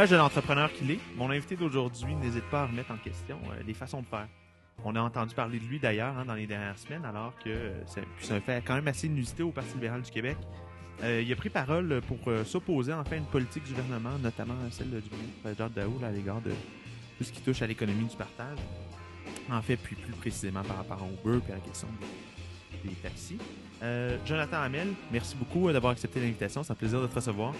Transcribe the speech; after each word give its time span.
L'image 0.00 0.12
de 0.12 0.16
l'entrepreneur 0.16 0.72
qu'il 0.72 0.92
est, 0.92 0.98
mon 1.14 1.28
invité 1.28 1.56
d'aujourd'hui 1.56 2.14
n'hésite 2.14 2.44
pas 2.44 2.62
à 2.62 2.66
remettre 2.66 2.90
en 2.90 2.96
question 2.96 3.38
euh, 3.50 3.62
les 3.66 3.74
façons 3.74 4.00
de 4.00 4.06
faire. 4.06 4.28
On 4.82 4.96
a 4.96 5.00
entendu 5.02 5.34
parler 5.34 5.58
de 5.58 5.64
lui 5.66 5.78
d'ailleurs 5.78 6.16
hein, 6.16 6.24
dans 6.24 6.32
les 6.32 6.46
dernières 6.46 6.78
semaines, 6.78 7.04
alors 7.04 7.34
que 7.44 7.50
euh, 7.50 7.82
c'est 7.84 8.32
un 8.32 8.40
fait 8.40 8.64
quand 8.64 8.76
même 8.76 8.88
assez 8.88 9.08
inusité 9.08 9.42
au 9.42 9.50
Parti 9.50 9.74
libéral 9.74 10.00
du 10.00 10.10
Québec. 10.10 10.38
Euh, 11.02 11.20
il 11.20 11.30
a 11.30 11.36
pris 11.36 11.50
parole 11.50 12.00
pour 12.08 12.16
s'opposer 12.46 12.94
enfin 12.94 13.16
à 13.16 13.18
une 13.18 13.26
politique 13.26 13.64
du 13.64 13.74
gouvernement, 13.74 14.16
notamment 14.22 14.54
celle 14.70 14.88
du 14.88 15.10
président 15.42 15.68
Daoul 15.68 16.02
à 16.02 16.10
l'égard 16.10 16.40
de 16.40 16.52
tout 17.18 17.24
ce 17.24 17.30
qui 17.30 17.42
touche 17.42 17.60
à 17.60 17.66
l'économie 17.66 18.06
du 18.06 18.16
partage. 18.16 18.56
En 19.50 19.60
fait, 19.60 19.76
puis 19.76 19.96
plus 19.96 20.14
précisément 20.14 20.62
par 20.62 20.78
rapport 20.78 21.02
à 21.02 21.28
Uber 21.28 21.44
et 21.46 21.52
à 21.52 21.56
la 21.56 21.60
question 21.60 21.88
des, 22.00 22.88
des 22.88 22.94
taxis. 22.94 23.36
Jonathan 24.24 24.62
Hamel, 24.62 24.94
merci 25.12 25.36
beaucoup 25.36 25.70
d'avoir 25.70 25.92
accepté 25.92 26.20
l'invitation. 26.20 26.62
C'est 26.62 26.72
un 26.72 26.76
plaisir 26.76 27.02
de 27.02 27.06
te 27.06 27.16
recevoir. 27.16 27.52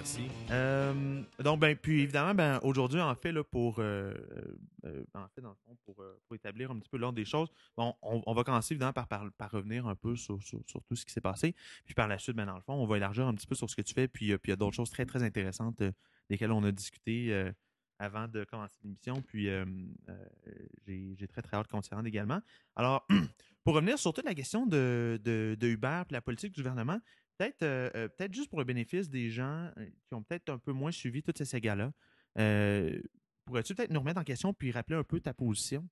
Merci. 0.00 0.30
Euh, 0.50 1.22
donc, 1.40 1.60
ben, 1.60 1.76
puis 1.76 2.00
évidemment, 2.00 2.34
ben, 2.34 2.58
aujourd'hui, 2.62 3.02
en 3.02 3.14
fait, 3.14 3.34
pour, 3.42 3.80
euh, 3.80 4.14
euh, 4.86 5.04
dans 5.12 5.20
le 5.20 5.54
fond, 5.66 5.76
pour, 5.84 6.02
établir 6.34 6.70
un 6.70 6.78
petit 6.78 6.88
peu 6.88 6.96
l'ordre 6.96 7.16
des 7.16 7.26
choses, 7.26 7.50
bon, 7.76 7.94
on, 8.00 8.32
va 8.32 8.42
commencer 8.42 8.72
évidemment 8.72 8.94
par, 8.94 9.50
revenir 9.52 9.86
un 9.86 9.94
peu 9.94 10.16
sur, 10.16 10.38
tout 10.38 10.96
ce 10.96 11.04
qui 11.04 11.12
s'est 11.12 11.20
passé. 11.20 11.54
Puis 11.84 11.92
par 11.92 12.08
la 12.08 12.16
suite, 12.18 12.34
ben, 12.34 12.46
dans 12.46 12.54
le 12.54 12.62
fond, 12.62 12.72
on 12.72 12.86
va 12.86 12.96
élargir 12.96 13.26
un 13.26 13.34
petit 13.34 13.46
peu 13.46 13.54
sur 13.54 13.68
ce 13.68 13.76
que 13.76 13.82
tu 13.82 13.92
fais. 13.92 14.08
Puis, 14.08 14.28
il 14.28 14.48
y 14.48 14.52
a 14.52 14.56
d'autres 14.56 14.74
choses 14.74 14.88
très, 14.88 15.04
très 15.04 15.22
intéressantes 15.22 15.82
desquelles 16.30 16.52
on 16.52 16.64
a 16.64 16.72
discuté 16.72 17.50
avant 17.98 18.26
de 18.26 18.44
commencer 18.44 18.78
l'émission. 18.82 19.20
Puis 19.20 19.50
j'ai 20.86 21.14
j'ai 21.14 21.28
très, 21.28 21.42
très 21.42 21.58
hâte 21.58 21.68
qu'on 21.68 21.82
s'y 21.82 21.94
rende 21.94 22.06
également. 22.06 22.40
Alors, 22.74 23.06
pour 23.64 23.74
revenir 23.74 23.98
sur 23.98 24.14
toute 24.14 24.24
la 24.24 24.34
question 24.34 24.64
de, 24.64 25.20
de, 25.22 25.58
de 25.60 25.66
Uber 25.66 26.04
et 26.08 26.12
la 26.14 26.22
politique 26.22 26.52
du 26.52 26.62
gouvernement, 26.62 26.98
peut-être 27.40 27.62
euh, 27.62 27.90
euh, 27.94 28.08
peut-être 28.08 28.34
juste 28.34 28.50
pour 28.50 28.58
le 28.58 28.66
bénéfice 28.66 29.08
des 29.08 29.30
gens 29.30 29.70
euh, 29.78 29.86
qui 30.06 30.14
ont 30.14 30.22
peut-être 30.22 30.50
un 30.50 30.58
peu 30.58 30.72
moins 30.72 30.90
suivi 30.92 31.22
toutes 31.22 31.38
ces 31.38 31.46
sagas-là, 31.46 31.90
euh, 32.38 33.00
pourrais-tu 33.46 33.74
peut-être 33.74 33.90
nous 33.90 34.00
remettre 34.00 34.20
en 34.20 34.24
question 34.24 34.52
puis 34.52 34.70
rappeler 34.70 34.96
un 34.96 35.04
peu 35.04 35.20
ta 35.20 35.32
position? 35.32 35.88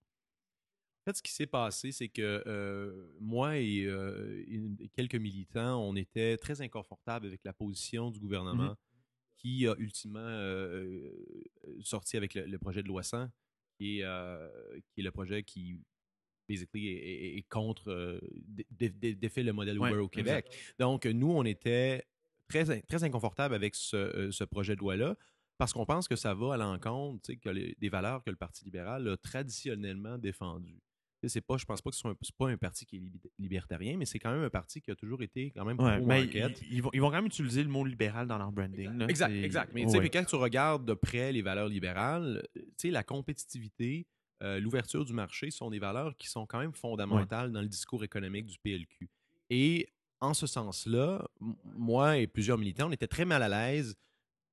En 1.07 1.11
fait, 1.11 1.17
ce 1.17 1.23
qui 1.23 1.33
s'est 1.33 1.47
passé, 1.47 1.91
c'est 1.91 2.09
que 2.11 2.43
euh, 2.47 3.17
moi 3.19 3.57
et, 3.57 3.85
euh, 3.87 4.45
une- 4.47 4.77
quelques 4.93 5.15
militants, 5.15 5.81
on 5.83 5.97
était 5.97 6.37
très 6.37 6.61
inconfortables 6.61 7.27
avec 7.27 7.43
la 7.45 7.55
position 7.55 8.11
du 8.11 8.21
gouvernement 8.21 8.77
qui 9.39 9.67
a 9.67 9.75
ultimement 9.79 10.19
euh, 10.19 11.11
sorti 11.81 12.19
avec 12.19 12.35
le, 12.35 12.45
le 12.45 12.59
projet 12.59 12.83
de 12.83 12.89
loi 12.89 13.03
100, 13.03 13.29
qui 13.79 14.01
est, 14.01 14.05
qui 14.93 15.01
est 15.01 15.05
le 15.05 15.11
projet 15.13 15.45
qui, 15.45 15.81
basically, 16.49 16.89
est, 16.89 17.49
contre, 17.49 17.91
euh, 17.91 18.19
dé- 18.47 18.67
dé- 18.71 18.89
dé- 18.91 19.15
défait 19.15 19.43
le 19.43 19.53
modèle 19.53 19.79
Ouais, 19.79 19.91
Uber 19.91 19.99
au 20.01 20.09
Québec. 20.09 20.47
Donc, 20.79 21.05
nous, 21.07 21.31
on 21.31 21.45
était 21.45 22.05
très, 22.49 22.65
très 22.83 23.05
inconfortables 23.05 23.55
avec 23.55 23.75
ce, 23.75 23.97
euh, 23.97 24.31
ce 24.31 24.45
projet 24.45 24.75
de 24.75 24.81
loi-là 24.81 25.17
parce 25.59 25.73
qu'on 25.73 25.85
pense 25.85 26.09
que 26.09 26.17
ça 26.17 26.35
va 26.35 26.55
à 26.55 26.57
l'encontre 26.57 27.31
des 27.79 27.89
valeurs 27.89 28.23
que 28.23 28.31
le 28.31 28.37
Parti 28.37 28.65
libéral 28.65 29.07
a 29.09 29.17
traditionnellement 29.17 30.17
défendues. 30.19 30.81
C'est 31.27 31.41
pas, 31.41 31.57
je 31.57 31.65
pense 31.65 31.83
pas 31.83 31.91
que 31.91 31.97
ce 31.97 32.01
soit 32.03 32.13
un, 32.13 32.17
c'est 32.23 32.37
pas 32.37 32.49
un 32.49 32.57
parti 32.57 32.87
qui 32.87 32.95
est 32.97 33.01
lib- 33.01 33.27
libertarien, 33.41 33.97
mais 33.97 34.05
c'est 34.05 34.21
quand 34.21 34.31
même 34.31 34.45
un 34.45 34.51
parti 34.51 34.81
qui 34.81 34.93
a 34.93 34.95
toujours 34.95 35.21
été 35.21 35.51
quand 35.51 35.65
même 35.65 35.77
Ouais, 35.81 35.99
mais 36.01 36.23
ils, 36.27 36.77
ils 36.77 36.81
vont, 36.81 36.91
ils 36.93 37.01
vont 37.01 37.09
quand 37.09 37.17
même 37.17 37.27
utiliser 37.27 37.65
le 37.65 37.69
mot 37.69 37.85
libéral 37.85 38.29
dans 38.29 38.39
leur 38.39 38.53
branding. 38.53 38.97
là. 38.97 39.07
Exact, 39.09 39.33
C'est- 39.33 39.43
exact. 39.43 39.73
Mais 39.75 39.85
Ouais, 39.85 39.99
puis 39.99 40.11
quand 40.11 40.25
tu 40.25 40.37
regardes 40.37 40.85
de 40.87 40.95
près 40.95 41.33
les 41.33 41.43
valeurs 41.43 41.67
libérales, 41.69 42.47
la 42.85 43.03
compétitivité, 43.03 44.07
euh, 44.43 44.61
l'ouverture 44.61 45.05
du 45.05 45.13
marché 45.13 45.51
sont 45.51 45.71
des 45.71 45.79
valeurs 45.79 46.17
qui 46.17 46.29
sont 46.29 46.47
quand 46.47 46.59
même 46.59 46.73
fondamentales 46.73 47.53
dans 47.53 47.61
le 47.61 47.69
discours 47.69 48.05
économique 48.05 48.47
du 48.47 48.59
PLQ. 48.59 49.09
Et 49.51 49.89
en 50.21 50.35
ce 50.35 50.47
sens-là, 50.47 51.29
moi 51.65 52.19
et 52.19 52.27
plusieurs 52.27 52.59
militants, 52.59 52.89
on 52.89 52.93
était 52.93 53.07
très 53.09 53.25
mal 53.25 53.43
à 53.43 53.49
l'aise 53.49 53.97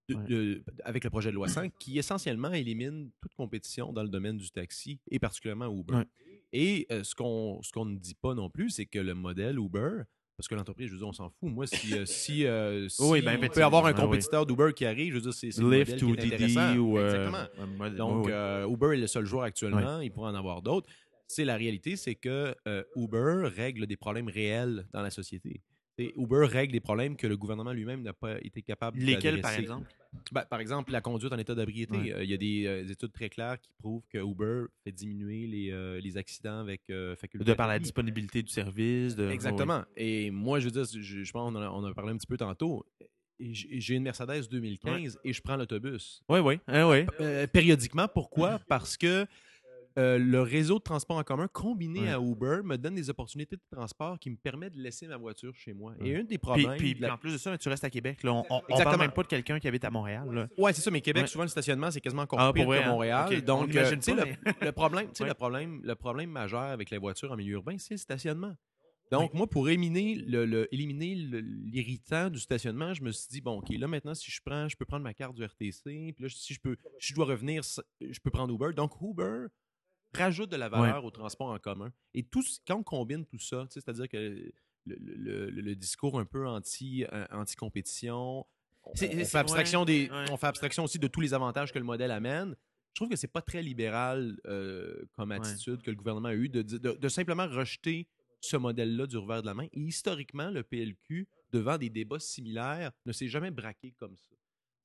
de- 0.09 0.15
Ouais. 0.15 0.23
de- 0.27 0.63
avec 0.83 1.03
le 1.03 1.09
projet 1.09 1.29
de 1.31 1.35
loi 1.35 1.47
5 1.47 1.73
qui 1.79 1.97
essentiellement 1.97 2.51
élimine 2.53 3.09
toute 3.21 3.33
compétition 3.33 3.91
dans 3.91 4.03
le 4.03 4.09
domaine 4.09 4.37
du 4.37 4.51
taxi 4.51 4.99
et 5.09 5.17
particulièrement 5.17 5.67
Uber. 5.75 5.95
Ouais. 5.95 6.05
Et 6.53 6.85
euh, 6.91 7.03
ce 7.03 7.15
qu'on 7.15 7.59
ce 7.63 7.71
qu'on 7.71 7.85
ne 7.85 7.97
dit 7.97 8.13
pas 8.15 8.35
non 8.35 8.49
plus, 8.49 8.69
c'est 8.69 8.85
que 8.85 8.99
le 8.99 9.15
modèle 9.15 9.57
Uber, 9.57 10.03
parce 10.37 10.47
que 10.47 10.55
l'entreprise, 10.55 10.87
je 10.87 10.93
veux 10.93 10.99
dire, 10.99 11.07
on 11.07 11.13
s'en 11.13 11.29
fout. 11.29 11.49
Moi, 11.49 11.65
si, 11.67 11.93
euh, 11.97 12.05
si, 12.05 12.45
euh, 12.45 12.89
si 12.89 13.01
Oui, 13.03 13.21
ben, 13.21 13.39
on 13.41 13.47
peut 13.47 13.63
avoir 13.63 13.85
un 13.85 13.91
ah 13.91 13.95
oui. 13.95 14.01
compétiteur 14.01 14.45
d'Uber 14.45 14.71
qui 14.75 14.85
arrive, 14.85 15.11
je 15.11 15.15
veux 15.15 15.21
dire, 15.21 15.33
c'est 15.33 15.57
Lyft 15.57 16.01
ou 16.03 16.15
Didi 16.15 16.57
ou. 16.77 16.97
euh, 16.97 17.05
Exactement. 17.05 17.89
Donc, 17.91 18.29
euh, 18.29 18.67
Uber 18.67 18.93
est 18.93 19.01
le 19.01 19.07
seul 19.07 19.25
joueur 19.25 19.43
actuellement. 19.43 20.01
Il 20.01 20.11
pourrait 20.11 20.31
en 20.31 20.35
avoir 20.35 20.61
d'autres. 20.61 20.89
C'est 21.27 21.45
la 21.45 21.55
réalité, 21.55 21.95
c'est 21.95 22.15
que 22.15 22.53
euh, 22.67 22.83
Uber 22.95 23.49
règle 23.55 23.87
des 23.87 23.97
problèmes 23.97 24.27
réels 24.27 24.87
dans 24.93 25.01
la 25.01 25.09
société. 25.09 25.61
Uber 25.97 26.45
règle 26.45 26.73
des 26.73 26.79
problèmes 26.79 27.15
que 27.15 27.27
le 27.27 27.37
gouvernement 27.37 27.71
lui-même 27.71 28.01
n'a 28.01 28.13
pas 28.13 28.37
été 28.41 28.61
capable 28.61 28.99
Lesquels, 28.99 29.41
par 29.41 29.53
exemple? 29.53 29.87
Ben, 30.31 30.43
par 30.49 30.59
exemple, 30.59 30.91
la 30.91 31.01
conduite 31.01 31.31
en 31.33 31.37
état 31.37 31.55
d'ébriété. 31.55 31.97
Ouais. 31.97 32.13
Euh, 32.13 32.23
Il 32.23 32.29
y 32.29 32.33
a 32.33 32.37
des, 32.37 32.65
euh, 32.65 32.83
des 32.83 32.91
études 32.91 33.11
très 33.11 33.29
claires 33.29 33.59
qui 33.59 33.69
prouvent 33.79 34.03
que 34.09 34.17
Uber 34.17 34.65
fait 34.83 34.91
diminuer 34.91 35.47
les, 35.47 35.71
euh, 35.71 35.99
les 35.99 36.17
accidents 36.17 36.59
avec 36.59 36.81
faculté. 37.17 37.45
De 37.45 37.53
par 37.53 37.67
la 37.67 37.79
disponibilité 37.79 38.41
du 38.41 38.49
service. 38.49 39.15
De... 39.15 39.29
Exactement. 39.29 39.83
Et 39.95 40.31
moi, 40.31 40.59
je 40.59 40.65
veux 40.65 40.71
dire, 40.71 40.85
je, 40.85 41.23
je 41.23 41.31
pense 41.31 41.53
qu'on 41.53 41.61
en 41.61 41.83
a, 41.83 41.93
parlé 41.93 42.11
un 42.11 42.17
petit 42.17 42.27
peu 42.27 42.37
tantôt. 42.37 42.85
J'ai 43.39 43.95
une 43.95 44.03
Mercedes 44.03 44.47
2015 44.49 45.19
et 45.23 45.33
je 45.33 45.41
prends 45.41 45.57
l'autobus. 45.57 46.23
Oui, 46.29 46.39
oui. 46.39 46.59
oui. 46.69 47.05
Euh, 47.19 47.47
périodiquement, 47.47 48.07
pourquoi? 48.07 48.59
Parce 48.69 48.95
que 48.95 49.25
euh, 49.97 50.17
le 50.17 50.41
réseau 50.41 50.77
de 50.77 50.83
transport 50.83 51.17
en 51.17 51.23
commun 51.23 51.47
combiné 51.47 52.01
Ouais. 52.01 52.09
à 52.09 52.19
Uber 52.19 52.59
me 52.63 52.75
donne 52.77 52.95
des 52.95 53.09
opportunités 53.09 53.55
de 53.55 53.61
transport 53.71 54.19
qui 54.19 54.29
me 54.29 54.35
permettent 54.35 54.73
de 54.75 54.81
laisser 54.81 55.07
ma 55.07 55.15
voiture 55.17 55.55
chez 55.55 55.73
moi. 55.73 55.93
Et 56.01 56.15
un 56.17 56.23
des 56.23 56.37
problèmes... 56.37 56.75
puis, 56.77 56.93
de 56.95 57.01
la- 57.01 57.07
puis 57.07 57.13
en 57.13 57.17
plus 57.17 57.31
de 57.33 57.37
ça, 57.37 57.57
tu 57.57 57.69
restes 57.69 57.83
à 57.85 57.89
Québec. 57.89 58.21
Là. 58.23 58.33
On, 58.33 58.43
on, 58.49 58.77
parle 58.83 58.99
même 58.99 59.11
pas 59.11 59.23
de 59.23 59.27
quelqu'un 59.27 59.59
qui 59.59 59.67
habite 59.67 59.85
à 59.85 59.89
Montréal. 59.91 60.27
Là. 60.31 60.47
Ouais, 60.57 60.73
c'est 60.73 60.81
ça, 60.81 60.91
mais 60.91 61.01
Québec, 61.01 61.23
Ouais. 61.23 61.27
souvent, 61.27 61.43
le 61.45 61.49
stationnement, 61.49 61.89
c'est 61.91 62.01
quasiment 62.01 62.23
encore 62.23 62.39
Ah, 62.39 62.51
pire 62.53 62.67
que 62.67 62.71
hein? 62.73 62.87
Montréal. 62.89 63.41
Donc, 63.43 63.73
euh, 63.75 63.89
tu 63.95 64.01
sais, 64.01 64.13
le, 64.15 64.23
le 64.65 64.71
problème, 64.71 65.07
le, 65.19 65.33
problème, 65.33 65.79
le 65.83 65.95
problème 65.95 66.29
majeur 66.29 66.61
avec 66.63 66.89
les 66.89 66.97
voitures 66.97 67.31
en 67.31 67.35
milieu 67.37 67.53
urbain, 67.53 67.77
c'est 67.77 67.93
le 67.93 67.97
stationnement. 67.97 68.55
Donc, 69.11 69.33
moi, 69.35 69.47
pour 69.47 69.69
éliminer 69.69 70.15
le, 70.15 70.45
le- 70.45 70.73
éliminer 70.73 71.13
l'irritant 71.15 72.29
du 72.29 72.39
stationnement, 72.39 72.93
je 72.93 73.03
me 73.03 73.11
suis 73.11 73.27
dit, 73.29 73.39
bon, 73.41 73.59
OK, 73.59 73.69
là, 73.69 73.87
maintenant, 73.87 74.13
si 74.15 74.31
je 74.31 74.41
prends, 74.43 74.67
je 74.67 74.75
peux 74.75 74.85
prendre 74.85 75.03
ma 75.03 75.13
carte 75.13 75.35
du 75.35 75.43
RTC, 75.43 75.83
puis 76.13 76.15
là, 76.19 76.27
si 76.29 76.53
je 76.53 76.59
peux, 76.59 76.75
si 76.99 77.09
je 77.09 77.15
dois 77.15 77.25
revenir, 77.25 77.61
je 78.01 78.19
peux 78.19 78.31
prendre 78.31 78.53
Uber. 78.53 78.73
Donc, 78.75 78.93
Uber 79.01 79.45
rajoute 80.15 80.49
de 80.49 80.55
la 80.55 80.69
valeur 80.69 81.05
au 81.05 81.11
transport 81.11 81.49
en 81.49 81.59
commun. 81.59 81.91
Et 82.13 82.23
tout, 82.23 82.43
quand 82.67 82.77
on 82.77 82.83
combine 82.83 83.25
tout 83.25 83.39
ça, 83.39 83.67
c'est-à-dire 83.69 84.07
que 84.09 84.17
le, 84.17 84.51
le- 84.85 85.49
le- 85.49 85.61
le 85.61 85.75
discours 85.75 86.19
un 86.19 86.25
peu 86.25 86.47
anti, 86.47 87.05
euh, 87.11 87.25
anti-compétition, 87.31 88.45
on, 88.83 88.95
fait 88.95 89.35
abstraction 89.35 89.79
ouais, 89.81 89.85
des, 89.85 90.09
ouais. 90.09 90.25
on 90.31 90.37
fait 90.37 90.47
abstraction 90.47 90.83
aussi 90.83 90.99
de 90.99 91.07
tous 91.07 91.21
les 91.21 91.33
avantages 91.33 91.71
que 91.73 91.79
le 91.79 91.85
modèle 91.85 92.11
amène. 92.11 92.55
Je 92.93 92.95
trouve 92.99 93.09
que 93.09 93.15
c'est 93.15 93.27
pas 93.27 93.41
très 93.41 93.61
libéral 93.61 94.39
euh, 94.45 95.03
comme 95.13 95.31
Ouais. 95.31 95.37
attitude 95.37 95.81
que 95.81 95.89
le 95.91 95.97
gouvernement 95.97 96.29
a 96.29 96.35
eu 96.35 96.49
de, 96.49 96.61
de- 96.61 96.77
de 96.93 97.09
simplement 97.09 97.47
rejeter 97.47 98.07
ce 98.41 98.57
modèle-là 98.57 99.07
du 99.07 99.17
revers 99.17 99.41
de 99.41 99.47
la 99.47 99.53
main. 99.55 99.65
Et 99.73 99.79
historiquement, 99.81 100.51
le 100.51 100.61
PLQ, 100.63 101.27
devant 101.51 101.77
des 101.79 101.89
débats 101.89 102.19
similaires, 102.19 102.91
ne 103.05 103.11
s'est 103.11 103.27
jamais 103.27 103.49
braqué 103.51 103.91
comme 103.99 104.15
ça. 104.17 104.34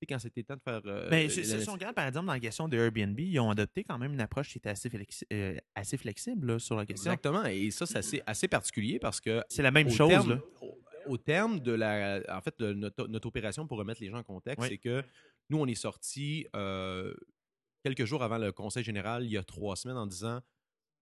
Quand 0.08 0.18
c'était 0.18 0.42
temps 0.42 0.56
de 0.56 0.60
faire. 0.62 0.80
euh, 0.86 1.08
la- 1.10 1.28
si 1.28 1.68
on 1.68 1.72
regarde, 1.74 1.94
par 1.94 2.06
exemple, 2.06 2.26
dans 2.26 2.32
la 2.32 2.40
question 2.40 2.68
de 2.68 2.76
Airbnb, 2.76 3.18
ils 3.20 3.38
ont 3.38 3.50
adopté 3.50 3.84
quand 3.84 3.98
même 3.98 4.12
une 4.14 4.20
approche 4.20 4.48
qui 4.50 4.58
était 4.58 4.70
assez, 4.70 4.88
flexi- 4.88 5.26
euh, 5.32 5.56
assez 5.74 5.96
flexible 5.96 6.52
là, 6.52 6.58
sur 6.58 6.76
la 6.76 6.86
question. 6.86 7.10
Exactement. 7.12 7.44
Et 7.44 7.70
ça, 7.70 7.86
c'est 7.86 7.98
assez, 7.98 8.22
assez 8.26 8.48
particulier 8.48 8.98
parce 8.98 9.20
que 9.20 9.42
C'est 9.48 9.62
la 9.62 9.70
même 9.70 9.86
au 9.88 9.90
chose. 9.90 10.08
terme, 10.08 10.30
là. 10.30 10.40
au, 10.62 10.78
au 11.06 11.16
terme 11.18 11.60
de 11.60 11.72
la, 11.72 12.22
en 12.28 12.40
fait, 12.40 12.58
de 12.58 12.72
notre, 12.72 13.06
notre 13.08 13.28
opération 13.28 13.66
pour 13.66 13.78
remettre 13.78 14.00
les 14.02 14.08
gens 14.10 14.18
en 14.18 14.22
contexte, 14.22 14.62
Oui. 14.62 14.68
c'est 14.70 14.78
que 14.78 15.02
nous, 15.50 15.58
on 15.58 15.66
est 15.66 15.74
sortis 15.74 16.46
euh, 16.56 17.12
quelques 17.84 18.04
jours 18.04 18.22
avant 18.22 18.38
le 18.38 18.52
Conseil 18.52 18.84
général, 18.84 19.24
il 19.24 19.30
y 19.32 19.36
a 19.36 19.42
trois 19.44 19.76
semaines, 19.76 19.96
en 19.98 20.06
disant 20.06 20.40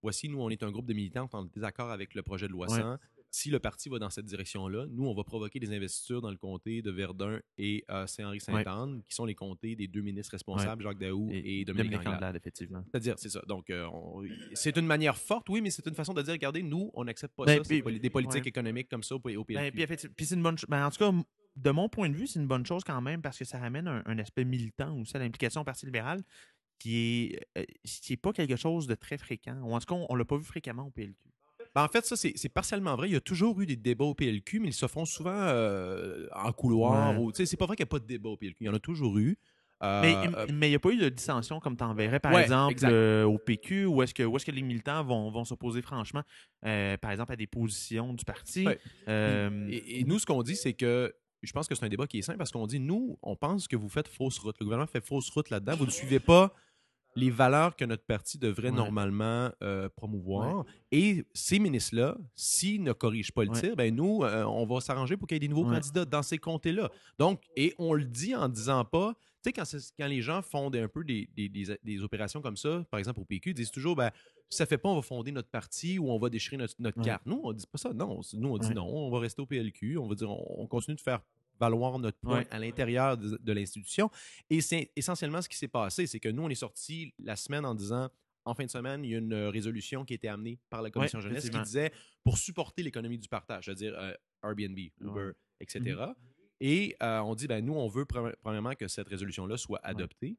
voici, 0.03 0.29
nous, 0.29 0.41
on 0.41 0.49
est 0.51 0.63
un 0.63 0.71
groupe 0.71 0.87
de 0.87 0.95
militants 0.95 1.29
en 1.33 1.45
désaccord 1.45 1.91
avec 1.91 2.15
le 2.15 2.23
projet 2.23 2.47
de 2.47 2.53
loi 2.53 2.69
Ouais. 2.71 2.81
100. 2.81 2.99
Si 3.31 3.51
le 3.51 3.59
parti 3.59 3.89
va 3.89 3.99
dans 3.99 4.11
cette 4.11 4.25
direction-là, 4.25 4.87
nous, 4.91 5.07
on 5.07 5.15
va 5.15 5.23
provoquer 5.23 5.61
des 5.61 5.73
investitures 5.75 6.23
dans 6.23 6.31
le 6.31 6.37
comté 6.37 6.81
de 6.83 6.91
Verdun 6.91 7.41
et 7.59 7.85
euh, 7.91 8.07
Saint-Henri-Sainte-Anne, 8.07 9.03
qui 9.09 9.15
sont 9.15 9.27
les 9.27 9.35
comtés 9.35 9.77
des 9.77 9.87
deux 9.87 10.01
ministres 10.01 10.33
responsables, 10.33 10.83
Jacques 10.83 10.99
Daou 10.99 11.29
et, 11.31 11.65
Dominique, 11.65 11.99
Anglade. 11.99 12.15
Anglade, 12.15 12.37
effectivement. 12.37 12.83
C'est-à-dire, 12.91 13.19
c'est 13.19 13.29
ça. 13.29 13.43
Donc, 13.47 13.71
euh, 13.71 13.87
c'est 14.55 14.77
une 14.77 14.87
manière 14.87 15.17
forte, 15.17 15.49
oui, 15.51 15.61
mais 15.61 15.71
c'est 15.71 15.87
une 15.87 15.95
façon 15.95 16.15
de 16.15 16.23
dire, 16.23 16.33
regardez, 16.33 16.63
nous, 16.63 16.91
on 16.95 17.05
n'accepte 17.05 17.35
pas 17.37 17.45
Ben, 17.45 17.63
ça. 17.63 17.69
puis- 17.69 18.01
des 18.01 18.11
politiques 18.11 18.45
ouais. 18.45 18.49
économiques 18.49 18.89
comme 18.89 19.03
ça 19.03 19.15
au, 19.15 19.19
au 19.19 19.21
PLQ. 19.21 19.55
Ben, 19.55 19.71
puis, 19.73 19.83
effectivement, 19.83 20.15
puis 20.17 20.27
c'est 20.27 20.35
une 20.35 20.43
bonne 20.43 20.57
chose. 20.57 20.69
Ben, 20.69 20.87
en 20.87 20.91
tout 20.91 20.99
cas, 20.99 21.13
de 21.57 21.71
mon 21.71 21.89
point 21.89 22.09
de 22.09 22.15
vue, 22.15 22.27
c'est 22.27 22.39
une 22.39 22.47
bonne 22.47 22.65
chose 22.65 22.85
quand 22.85 23.01
même 23.01 23.21
parce 23.21 23.39
que 23.39 23.45
ça 23.45 23.59
ramène 23.59 23.89
un, 23.89 24.03
un 24.07 24.19
aspect 24.19 24.45
militant 24.45 24.97
aussi 24.99 25.17
à 25.17 25.21
l'implication 25.21 25.61
au 25.61 25.65
Parti 25.65 25.87
libéral 25.87 26.23
qui 26.79 27.33
est, 27.35 27.41
euh, 27.59 27.65
qui 27.85 28.13
est 28.13 28.17
pas 28.19 28.33
quelque 28.33 28.57
chose 28.57 28.87
de 28.87 28.95
très 28.95 29.19
fréquent. 29.19 29.61
Ou 29.63 29.75
en 29.75 29.81
tout 29.81 29.87
cas, 29.87 30.01
on, 30.09 30.15
ne 30.15 30.19
l'a 30.19 30.25
pas 30.25 30.37
vu 30.37 30.45
fréquemment 30.45 30.87
au 30.87 30.91
PLQ. 30.91 31.17
Ben, 31.75 31.85
en 31.85 31.89
fait, 31.89 32.05
ça, 32.05 32.17
c'est 32.17 32.49
partiellement 32.49 32.97
vrai. 32.97 33.09
Il 33.09 33.13
y 33.13 33.17
a 33.17 33.21
toujours 33.21 33.61
eu 33.61 33.67
des 33.67 33.77
débats 33.77 34.05
au 34.05 34.15
PLQ, 34.15 34.61
mais 34.61 34.69
ils 34.69 34.73
se 34.73 34.87
font 34.87 35.05
souvent 35.05 35.31
euh, 35.33 36.27
en 36.35 36.53
couloir. 36.53 37.21
Ouais. 37.21 37.33
C'est 37.35 37.57
pas 37.57 37.67
vrai 37.67 37.77
qu'il 37.77 37.85
n'y 37.85 37.89
a 37.89 37.91
pas 37.91 37.99
de 37.99 38.07
débat 38.07 38.31
au 38.31 38.37
PLQ. 38.37 38.57
Il 38.61 38.67
y 38.67 38.71
en 38.71 38.75
a 38.75 38.79
toujours 38.81 39.19
eu. 39.19 39.37
Euh, 39.81 40.01
Mais 40.03 40.15
euh, 40.37 40.47
mais 40.53 40.67
il 40.67 40.71
n'y 40.71 40.77
a 40.77 40.81
pas 40.81 40.91
eu 40.91 40.97
de 40.99 41.09
dissension 41.09 41.61
comme 41.61 41.77
tu 41.77 41.85
en 41.85 41.95
verrais, 41.95 42.19
par 42.19 42.33
Ouais, 42.33 42.43
exemple, 42.43 42.75
euh, 42.83 43.23
au 43.23 43.39
PQ, 43.39 43.87
où 43.87 44.03
est-ce 44.03 44.13
que, 44.13 44.25
où 44.25 44.37
est-ce 44.37 44.45
que 44.45 44.51
les 44.51 44.63
militants 44.63 45.05
vont, 45.05 45.31
vont 45.31 45.45
s'opposer 45.45 45.83
franchement, 45.83 46.23
euh, 46.67 46.97
par 46.97 47.13
exemple, 47.13 47.33
à 47.33 47.37
des 47.37 47.47
positions 47.47 48.13
du 48.13 48.25
parti? 48.25 48.67
Ouais. 48.67 48.79
Et, 49.71 50.01
et 50.01 50.05
nous, 50.05 50.19
ce 50.19 50.27
qu'on 50.27 50.43
dit, 50.43 50.57
c'est 50.57 50.73
que 50.73 51.15
je 51.43 51.53
pense 51.53 51.69
que 51.69 51.77
c'est 51.77 51.85
un 51.85 51.89
débat 51.89 52.09
qui 52.09 52.19
est 52.19 52.23
simple 52.23 52.39
parce 52.39 52.51
qu'on 52.51 52.67
dit, 52.67 52.81
nous, 52.81 53.17
on 53.23 53.37
pense 53.37 53.69
que 53.69 53.77
vous 53.77 53.89
faites 53.89 54.09
fausse 54.09 54.39
route. 54.41 54.57
Le 54.59 54.65
gouvernement 54.65 54.89
fait 54.89 55.05
fausse 55.05 55.31
route 55.31 55.51
là-dedans. 55.51 55.77
Vous 55.77 55.87
ne 55.87 55.91
suivez 55.91 56.19
pas 56.19 56.53
les 57.19 57.31
valeurs 57.31 57.75
que 57.77 57.85
notre 57.85 58.05
parti 58.05 58.39
devrait 58.39 58.71
Ouais. 58.71 58.77
normalement 58.77 59.51
euh, 59.63 59.89
promouvoir. 59.89 60.65
Et 60.93 61.25
ces 61.35 61.59
ministres-là, 61.59 62.17
s'ils 62.35 62.83
ne 62.83 62.93
corrigent 62.93 63.33
pas 63.33 63.45
le 63.45 63.51
tir, 63.51 63.75
ben 63.77 63.95
nous, 63.95 64.23
euh, 64.23 64.45
on 64.45 64.65
va 64.67 64.81
s'arranger 64.81 65.17
pour 65.17 65.27
qu'il 65.27 65.35
y 65.35 65.39
ait 65.39 65.41
des 65.41 65.49
nouveaux 65.49 65.65
candidats 65.71 66.05
dans 66.05 66.23
ces 66.23 66.39
comtés-là. 66.39 66.91
Donc, 67.19 67.43
et 67.57 67.75
on 67.79 67.93
le 67.95 68.05
dit 68.05 68.35
en 68.35 68.49
disant 68.49 68.85
pas, 68.85 69.15
tu 69.45 69.51
sais, 69.65 69.85
quand, 69.97 70.07
les 70.07 70.21
gens 70.21 70.43
font 70.43 70.69
des- 70.71 70.81
un 70.81 70.89
peu 70.89 71.05
des, 71.05 71.29
des- 71.37 71.49
des- 71.49 71.79
des 71.83 72.03
opérations 72.03 72.41
comme 72.43 72.57
ça, 72.57 72.85
par 72.91 72.99
exemple 72.99 73.21
au 73.21 73.25
PQ, 73.25 73.51
ils 73.51 73.55
disent 73.55 73.71
toujours, 73.71 73.95
ben, 73.97 74.11
ça 74.51 74.65
fait 74.67 74.79
pas, 74.79 74.89
on 74.89 74.97
va 74.97 75.03
fonder 75.03 75.31
notre 75.31 75.49
parti 75.51 75.99
ou 75.99 76.11
on 76.11 76.19
va 76.19 76.29
déchirer 76.31 76.57
notre, 76.57 76.75
notre 76.79 76.99
Ouais. 76.99 77.05
carte. 77.05 77.23
Nous, 77.27 77.41
on 77.45 77.53
dit 77.53 77.65
pas 77.71 77.79
ça. 77.79 77.93
Non, 77.93 78.21
nous, 78.35 78.49
on 78.49 78.59
dit 78.59 78.69
Ouais. 78.69 78.75
non, 78.75 78.87
on 78.87 79.11
va 79.11 79.19
rester 79.21 79.43
au 79.43 79.47
PLQ. 79.47 79.99
On 79.99 80.07
va 80.09 80.15
dire, 80.15 80.31
on, 80.31 80.63
on 80.63 80.67
continue 80.67 80.97
de 80.97 81.01
faire 81.01 81.21
valoir 81.61 81.99
notre 81.99 82.19
point 82.19 82.39
Ouais. 82.39 82.47
à 82.51 82.59
l'intérieur 82.59 83.17
de, 83.17 83.39
de 83.43 83.53
l'institution. 83.53 84.11
Et 84.51 84.61
c'est 84.61 84.91
essentiellement 84.97 85.43
ce 85.43 85.49
qui 85.49 85.57
s'est 85.57 85.69
passé. 85.69 86.07
C'est 86.07 86.21
que 86.21 86.29
nous, 86.29 86.43
on 86.43 86.49
est 86.51 86.55
sorti 86.55 87.13
la 87.19 87.37
semaine 87.37 87.65
en 87.65 87.75
disant, 87.75 88.09
en 88.45 88.55
fin 88.55 88.65
de 88.65 88.71
semaine, 88.71 89.05
il 89.05 89.11
y 89.11 89.15
a 89.15 89.19
une 89.19 89.33
euh, 89.33 89.51
résolution 89.51 90.05
qui 90.05 90.15
a 90.15 90.17
été 90.17 90.29
amenée 90.29 90.59
par 90.71 90.81
la 90.83 90.91
Commission 90.91 91.21
jeunesse 91.21 91.51
qui 91.51 91.59
disait, 91.65 91.93
pour 92.25 92.39
supporter 92.39 92.83
l'économie 92.83 93.19
du 93.19 93.29
partage, 93.29 93.65
c'est-à-dire 93.67 93.95
euh, 93.99 94.13
Airbnb, 94.43 94.79
Uber, 95.01 95.33
etc. 95.61 95.81
Et 96.61 96.97
euh, 97.03 97.21
on 97.21 97.35
dit, 97.35 97.47
ben, 97.47 97.65
nous, 97.65 97.75
on 97.75 97.89
veut 97.89 98.05
pre- 98.05 98.35
premièrement 98.41 98.75
que 98.75 98.89
cette 98.89 99.09
résolution-là 99.09 99.57
soit 99.57 99.81
adoptée. 99.85 100.37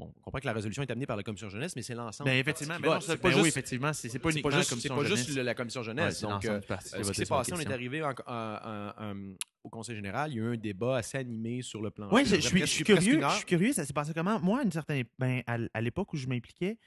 Bon, 0.00 0.12
on 0.16 0.20
comprend 0.22 0.40
que 0.40 0.46
la 0.46 0.52
résolution 0.54 0.82
est 0.82 0.90
amenée 0.90 1.06
par 1.06 1.16
la 1.16 1.22
Commission 1.22 1.48
jeunesse, 1.50 1.76
mais 1.76 1.82
c'est 1.82 1.94
l'ensemble. 1.94 2.30
Ben, 2.30 2.38
effectivement, 2.38 2.76
qui 2.76 2.82
non, 2.82 3.00
c'est 3.00 3.16
pas 3.18 3.28
oui, 3.28 3.34
juste- 3.34 3.46
effectivement, 3.48 3.92
c'est 3.92 4.08
c'est 4.08 4.18
pas 4.18 4.30
uniquement 4.30 4.50
pas 4.50 4.56
la 4.56 4.60
juste, 4.62 4.68
c'est 4.70 4.88
commission 4.88 4.96
pas 4.96 5.04
juste 5.04 5.36
la 5.38 5.54
commission 5.54 5.80
Ouais, 5.82 5.86
jeunesse. 5.86 6.18
c'est 6.18 6.26
donc, 6.26 6.44
euh, 6.46 6.60
euh, 6.70 6.76
ce 7.02 7.08
qui 7.10 7.14
s'est 7.14 7.22
la 7.24 7.28
passé, 7.28 7.52
on 7.54 7.60
est 7.60 7.70
arrivé 7.70 8.02
en- 8.02 8.10
en- 8.26 8.32
en- 8.32 8.92
en- 8.98 9.34
au 9.62 9.68
Conseil 9.68 9.94
général, 9.96 10.32
il 10.32 10.36
y 10.36 10.40
a 10.40 10.42
eu 10.44 10.54
un 10.54 10.56
débat 10.56 10.96
assez 10.96 11.18
animé 11.18 11.60
sur 11.62 11.82
le 11.82 11.90
plan. 11.90 12.08
Oui, 12.10 12.24
je, 12.24 12.36
suis, 12.36 12.82
curieux. 12.82 13.20
Je 13.20 13.34
suis 13.36 13.44
curieux, 13.44 13.72
ça 13.74 13.84
s'est 13.84 13.92
passé 13.92 14.12
comment? 14.14 14.40
Moi, 14.40 14.60
à 14.60 14.62
une 14.62 14.72
certaine, 14.72 15.04
ben, 15.18 15.42
à 15.46 15.80
l'époque 15.82 16.12
où 16.14 16.16
je 16.16 16.26
m'impliquais, 16.26 16.78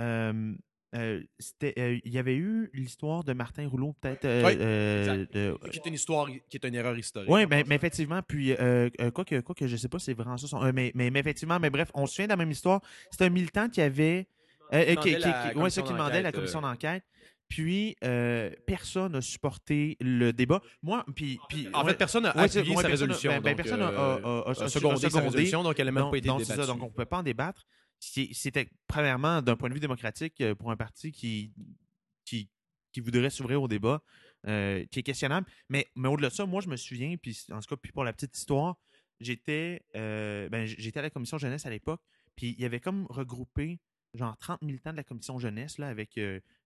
euh, 0.00 0.52
euh, 0.94 1.20
euh, 1.62 1.98
il 2.04 2.12
y 2.12 2.18
avait 2.18 2.36
eu 2.36 2.70
l'histoire 2.72 3.22
de 3.24 3.32
Martin 3.32 3.68
Rouleau, 3.68 3.94
peut-être. 4.00 4.24
euh, 4.24 4.42
Oui, 4.46 4.56
euh, 4.58 5.26
de- 5.32 5.68
Qui 5.70 5.78
est 5.78 5.86
une 5.86 5.94
histoire, 5.94 6.28
qui 6.48 6.56
est 6.56 6.64
une 6.64 6.74
erreur 6.74 6.96
historique. 6.98 7.30
Oui, 7.30 7.44
en 7.44 7.48
mais, 7.48 7.64
effectivement, 7.70 8.20
puis 8.22 8.54
quoi, 9.14 9.24
que, 9.24 9.40
quoi 9.40 9.54
que 9.54 9.66
je 9.66 9.76
sais 9.76 9.88
pas, 9.88 9.98
c'est 9.98 10.14
vraiment 10.14 10.36
ça. 10.36 10.46
son- 10.46 10.60
mais, 10.72 10.92
mais, 10.94 11.10
mais 11.10 11.20
effectivement, 11.20 11.58
mais 11.60 11.70
bref, 11.70 11.90
on 11.94 12.06
se 12.06 12.14
souvient 12.14 12.26
de 12.26 12.32
la 12.32 12.36
même 12.36 12.50
histoire. 12.50 12.80
C'est 13.10 13.24
un 13.24 13.30
militant 13.30 13.68
qui 13.68 13.80
avait. 13.80 14.26
qui, 14.70 14.96
qui- 14.96 15.10
la 15.12 15.18
qui- 15.18 15.48
ouais, 15.48 15.52
commission 15.54 15.82
ça 15.82 15.82
qui 15.82 15.92
demandait 15.94 16.14
la 16.16 16.22
d'enquête, 16.24 16.34
commission 16.34 16.60
d'enquête. 16.60 17.04
Puis, 17.48 17.96
euh, 18.04 18.50
personne 18.66 19.12
n'a 19.12 19.22
supporté 19.22 19.96
le 20.02 20.32
débat. 20.34 20.60
Moi, 20.82 21.02
puis. 21.16 21.38
puis 21.48 21.66
En 21.72 21.82
ouais, 21.82 21.92
fait, 21.92 21.96
personne 21.96 22.24
n'a 22.24 22.36
ouais, 22.36 22.42
appuyé 22.44 22.60
ouais, 22.60 22.66
sa 22.82 22.88
personne 22.88 22.90
résolution. 22.90 23.30
ben, 23.32 23.40
ben, 23.40 23.50
donc, 23.50 23.56
personne 23.56 23.80
a- 23.82 23.90
euh, 23.90 24.54
secondé 24.68 25.08
sa 25.08 25.20
résolution, 25.20 25.62
donc 25.62 25.78
elle 25.80 25.86
n'a 25.86 25.92
même 25.92 26.02
non, 26.04 26.10
pas 26.10 26.18
été 26.18 26.28
non, 26.28 26.38
c'est 26.40 26.44
ça, 26.44 26.52
débattue. 26.52 26.68
donc 26.72 26.82
on 26.82 26.86
ne 26.86 26.90
pouvait 26.90 27.06
pas 27.06 27.16
en 27.18 27.22
débattre. 27.22 27.64
C'était, 28.00 28.68
premièrement, 28.86 29.42
d'un 29.42 29.56
point 29.56 29.68
de 29.68 29.74
vue 29.74 29.80
démocratique, 29.80 30.40
euh, 30.40 30.54
pour 30.54 30.70
un 30.70 30.76
parti 30.76 31.12
qui, 31.12 31.52
qui, 32.24 32.48
qui 32.92 33.00
voudrait 33.00 33.30
s'ouvrir 33.30 33.62
au 33.62 33.68
débat, 33.68 34.02
euh, 34.46 34.84
qui 34.90 35.00
est 35.00 35.02
questionnable. 35.02 35.46
Mais, 35.68 35.86
mais 35.96 36.08
au-delà 36.08 36.28
de 36.28 36.34
ça, 36.34 36.46
moi, 36.46 36.60
je 36.60 36.68
me 36.68 36.76
souviens, 36.76 37.16
puis 37.16 37.46
en 37.50 37.60
tout 37.60 37.68
cas, 37.68 37.76
puis 37.76 37.92
pour 37.92 38.04
la 38.04 38.12
petite 38.12 38.36
histoire, 38.36 38.76
j'étais 39.20 39.82
euh, 39.96 40.48
ben, 40.48 40.64
j'étais 40.64 41.00
à 41.00 41.02
la 41.02 41.10
commission 41.10 41.38
jeunesse 41.38 41.66
à 41.66 41.70
l'époque, 41.70 42.00
puis 42.36 42.54
il 42.56 42.62
y 42.62 42.64
avait 42.64 42.80
comme 42.80 43.06
regroupé 43.10 43.80
genre 44.14 44.36
30 44.38 44.62
militants 44.62 44.92
de 44.92 44.96
la 44.96 45.04
commission 45.04 45.38
jeunesse 45.38 45.78
là, 45.78 45.88
avec, 45.88 46.18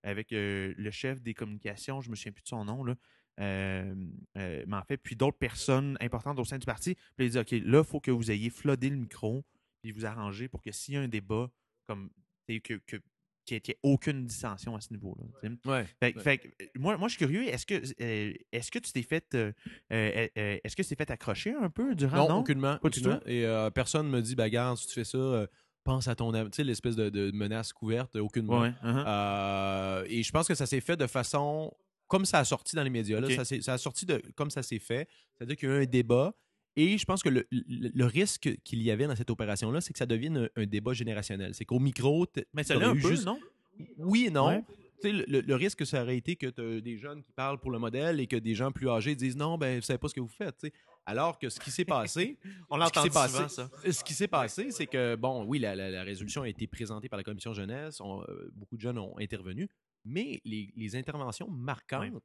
avec 0.05 0.28
le 0.31 0.90
chef 0.90 1.23
des 1.23 1.35
communications, 1.35 2.00
je 2.00 2.11
me 2.11 2.14
souviens 2.14 2.32
plus 2.32 2.43
de 2.43 2.49
son 2.49 2.64
nom, 2.64 2.85
là, 2.85 2.94
mais 3.38 4.76
en 4.76 4.85
fait, 4.85 4.96
puis 4.96 5.17
d'autres 5.17 5.38
personnes 5.38 5.96
importantes 6.00 6.38
au 6.38 6.44
sein 6.44 6.58
du 6.58 6.67
parti. 6.67 6.94
Puis 7.17 7.26
il 7.26 7.31
dit, 7.31 7.38
OK, 7.38 7.50
là, 7.50 7.78
il 7.78 7.85
faut 7.85 8.00
que 8.00 8.12
vous 8.12 8.31
ayez 8.31 8.49
flodé 8.49 8.90
le 8.90 8.96
micro, 8.96 9.44
puis 9.82 9.93
vous 9.93 10.06
arranger 10.06 10.49
pour 10.49 10.62
que 10.62 10.73
s'il 10.73 10.94
y 10.94 10.96
a 10.96 11.00
un 11.00 11.08
débat, 11.08 11.50
comme 11.87 12.11
que, 12.49 12.58
que, 12.87 12.96
qu'il 13.44 13.56
n'y 13.56 13.70
ait 13.70 13.79
aucune 13.82 14.25
dissension 14.25 14.76
à 14.76 14.81
ce 14.81 14.93
niveau-là. 14.93 15.25
Ouais. 15.64 15.87
Fait, 16.00 16.17
Ouais. 16.17 16.40
moi, 16.76 16.96
moi, 16.96 17.08
je 17.08 17.17
suis 17.17 17.19
curieux. 17.26 17.44
Est-ce 17.49 17.67
que, 17.67 17.75
euh, 18.00 18.32
est-ce 18.52 18.70
que 18.70 18.79
tu 18.79 18.93
t'es 18.93 19.02
fait, 19.02 19.34
euh, 19.34 19.52
euh, 19.93 20.29
est-ce 20.37 20.76
que 20.76 20.82
tu 20.82 20.88
t'es 20.90 20.94
fait 20.96 21.11
accrocher 21.11 21.52
un 21.55 21.69
peu 21.70 21.94
durant 21.94 22.17
Non, 22.19 22.29
non? 22.29 22.38
aucunement. 22.40 22.79
Pas 22.79 22.88
du 22.88 23.00
aucunement. 23.00 23.20
Et 23.26 23.44
personne 23.75 24.08
me 24.08 24.20
dit, 24.23 24.34
bagarre, 24.37 24.79
si 24.79 24.87
tu 24.87 24.94
fais 24.94 25.05
ça, 25.05 25.46
pense 25.82 26.06
à 26.06 26.14
ton. 26.14 26.31
Tu 26.32 26.50
sais, 26.52 26.62
l'espèce 26.64 26.94
de, 26.94 27.08
de 27.08 27.31
menace 27.32 27.73
couverte, 27.73 28.14
aucunement. 28.17 28.61
Ouais, 28.61 28.73
uh-huh. 28.85 30.05
Et 30.06 30.23
je 30.23 30.31
pense 30.31 30.46
que 30.46 30.55
ça 30.55 30.67
s'est 30.67 30.81
fait 30.81 30.96
de 30.96 31.06
façon 31.06 31.73
comme 32.06 32.25
ça 32.26 32.38
a 32.40 32.44
sorti 32.44 32.76
dans 32.76 32.82
les 32.85 32.90
médias. 32.90 33.19
Là, 33.20 33.26
Ok. 33.26 33.32
ça, 33.35 33.44
s'est- 33.44 33.62
ça 33.62 33.73
a 33.75 33.78
sorti 33.78 34.05
de 34.06 34.23
comme 34.37 34.50
ça 34.50 34.62
s'est 34.62 34.78
fait. 34.78 35.08
C'est-à-dire 35.35 35.56
qu'il 35.56 35.69
y 35.69 35.73
a 35.73 35.76
eu 35.78 35.82
un 35.82 35.87
débat. 35.87 36.35
Et 36.77 36.97
je 36.99 37.05
pense 37.05 37.23
que 37.23 37.29
le, 37.29 37.47
le- 37.51 37.91
le 37.95 38.05
risque 38.07 38.51
qu'il 38.65 38.83
y 38.83 38.91
avait 38.91 39.07
dans 39.07 39.17
cette 39.17 39.31
opération-là, 39.31 39.81
c'est 39.81 39.93
que 39.93 39.99
ça 39.99 40.07
devienne 40.07 40.37
un, 40.57 40.63
un 40.63 40.67
débat 40.67 40.93
générationnel. 40.95 41.55
C'est 41.55 41.65
qu'au 41.67 41.79
micro, 41.79 42.27
mais 42.55 42.63
ça 42.65 42.75
l'a 42.77 42.93
eu 42.95 43.01
peu, 43.01 43.11
juste- 43.11 43.27
non? 43.27 43.39
Oui 43.99 44.27
et 44.27 44.31
non. 44.31 44.47
Ouais. 44.49 44.65
Tu 45.03 45.11
sais, 45.11 45.25
Le, 45.27 45.41
le- 45.41 45.55
risque, 45.57 45.85
ça 45.85 46.03
aurait 46.03 46.17
été 46.17 46.37
que 46.37 46.47
tu 46.47 46.61
as 46.61 46.81
des 46.81 46.97
jeunes 46.97 47.23
qui 47.23 47.33
parlent 47.33 47.59
pour 47.59 47.71
le 47.73 47.79
modèle 47.79 48.21
et 48.21 48.27
que 48.27 48.37
des 48.37 48.55
gens 48.55 48.71
plus 48.73 48.89
âgés 48.89 49.15
disent 49.17 49.37
non, 49.37 49.59
ben, 49.59 49.77
vous 49.81 49.83
savez 49.85 49.99
pas 49.99 50.09
ce 50.09 50.15
que 50.15 50.21
vous 50.21 50.29
faites. 50.29 50.65
Alors 51.05 51.39
que 51.39 51.49
ce 51.51 51.59
qui 51.59 51.71
s'est 51.73 51.85
passé, 51.85 52.39
On 52.71 52.81
ce 52.87 52.93
qui 52.93 53.01
s'est 53.01 53.11
passé, 53.11 53.35
souvent, 53.37 53.49
ça. 53.49 53.69
ce 53.91 54.05
qui 54.05 54.15
s'est 54.15 54.29
passé, 54.29 54.71
c'est 54.71 54.87
que, 54.87 55.17
bon, 55.17 55.45
oui, 55.45 55.59
la, 55.59 55.75
la- 55.75 55.91
la 55.91 56.05
résolution 56.05 56.43
a 56.43 56.49
été 56.49 56.67
présentée 56.69 57.09
par 57.09 57.17
la 57.17 57.25
commission 57.25 57.53
jeunesse, 57.53 58.01
on- 58.01 58.23
euh, 58.29 58.51
beaucoup 58.55 58.77
de 58.77 58.81
jeunes 58.83 58.99
ont 58.99 59.19
intervenu, 59.19 59.69
mais 60.05 60.41
les, 60.45 60.73
les 60.77 60.95
interventions 60.97 61.49
marquantes, 61.51 62.23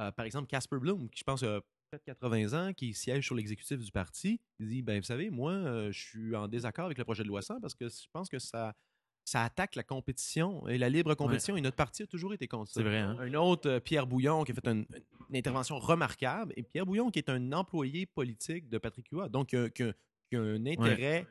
euh, 0.00 0.10
par 0.12 0.24
exemple, 0.24 0.46
Casper 0.46 0.78
Bloom, 0.78 1.10
qui 1.10 1.18
je 1.18 1.24
pense 1.24 1.42
a 1.42 1.60
80 1.98 2.52
ans, 2.68 2.72
qui 2.72 2.94
siège 2.94 3.26
sur 3.26 3.34
l'exécutif 3.34 3.78
du 3.78 3.90
parti, 3.90 4.40
il 4.58 4.68
dit, 4.68 4.82
ben, 4.82 4.98
vous 4.98 5.04
savez, 5.06 5.30
moi, 5.30 5.52
euh, 5.52 5.92
je 5.92 6.00
suis 6.00 6.36
en 6.36 6.48
désaccord 6.48 6.86
avec 6.86 6.98
le 6.98 7.04
projet 7.04 7.22
de 7.22 7.28
loi 7.28 7.42
100 7.42 7.60
parce 7.60 7.74
que 7.74 7.88
je 7.88 8.06
pense 8.12 8.28
que 8.28 8.38
ça, 8.38 8.74
ça 9.24 9.44
attaque 9.44 9.76
la 9.76 9.82
compétition 9.82 10.66
et 10.68 10.78
la 10.78 10.88
libre 10.88 11.14
compétition, 11.14 11.56
et 11.56 11.60
notre 11.60 11.76
parti 11.76 12.02
a 12.02 12.06
toujours 12.06 12.34
été 12.34 12.48
contre 12.48 12.70
ça. 12.70 12.80
C'est 12.80 12.84
vrai, 12.84 12.98
hein? 12.98 13.16
Un 13.20 13.34
autre, 13.34 13.68
euh, 13.68 13.80
Pierre 13.80 14.06
Bouillon, 14.06 14.42
qui 14.44 14.52
a 14.52 14.54
fait 14.54 14.66
une, 14.68 14.84
une 15.30 15.36
intervention 15.36 15.78
remarquable. 15.78 16.52
Et 16.56 16.62
Pierre 16.62 16.86
Bouillon, 16.86 17.10
qui 17.10 17.18
est 17.20 17.28
un 17.28 17.52
employé 17.52 18.06
politique 18.06 18.68
de 18.68 18.78
Patrick 18.78 19.06
Huot, 19.12 19.28
donc 19.28 19.48
qui 19.48 19.56
a, 19.56 19.68
qui 19.70 19.82
a- 19.84 19.92
qui 20.30 20.36
a 20.36 20.40
un 20.40 20.64
intérêt 20.66 21.26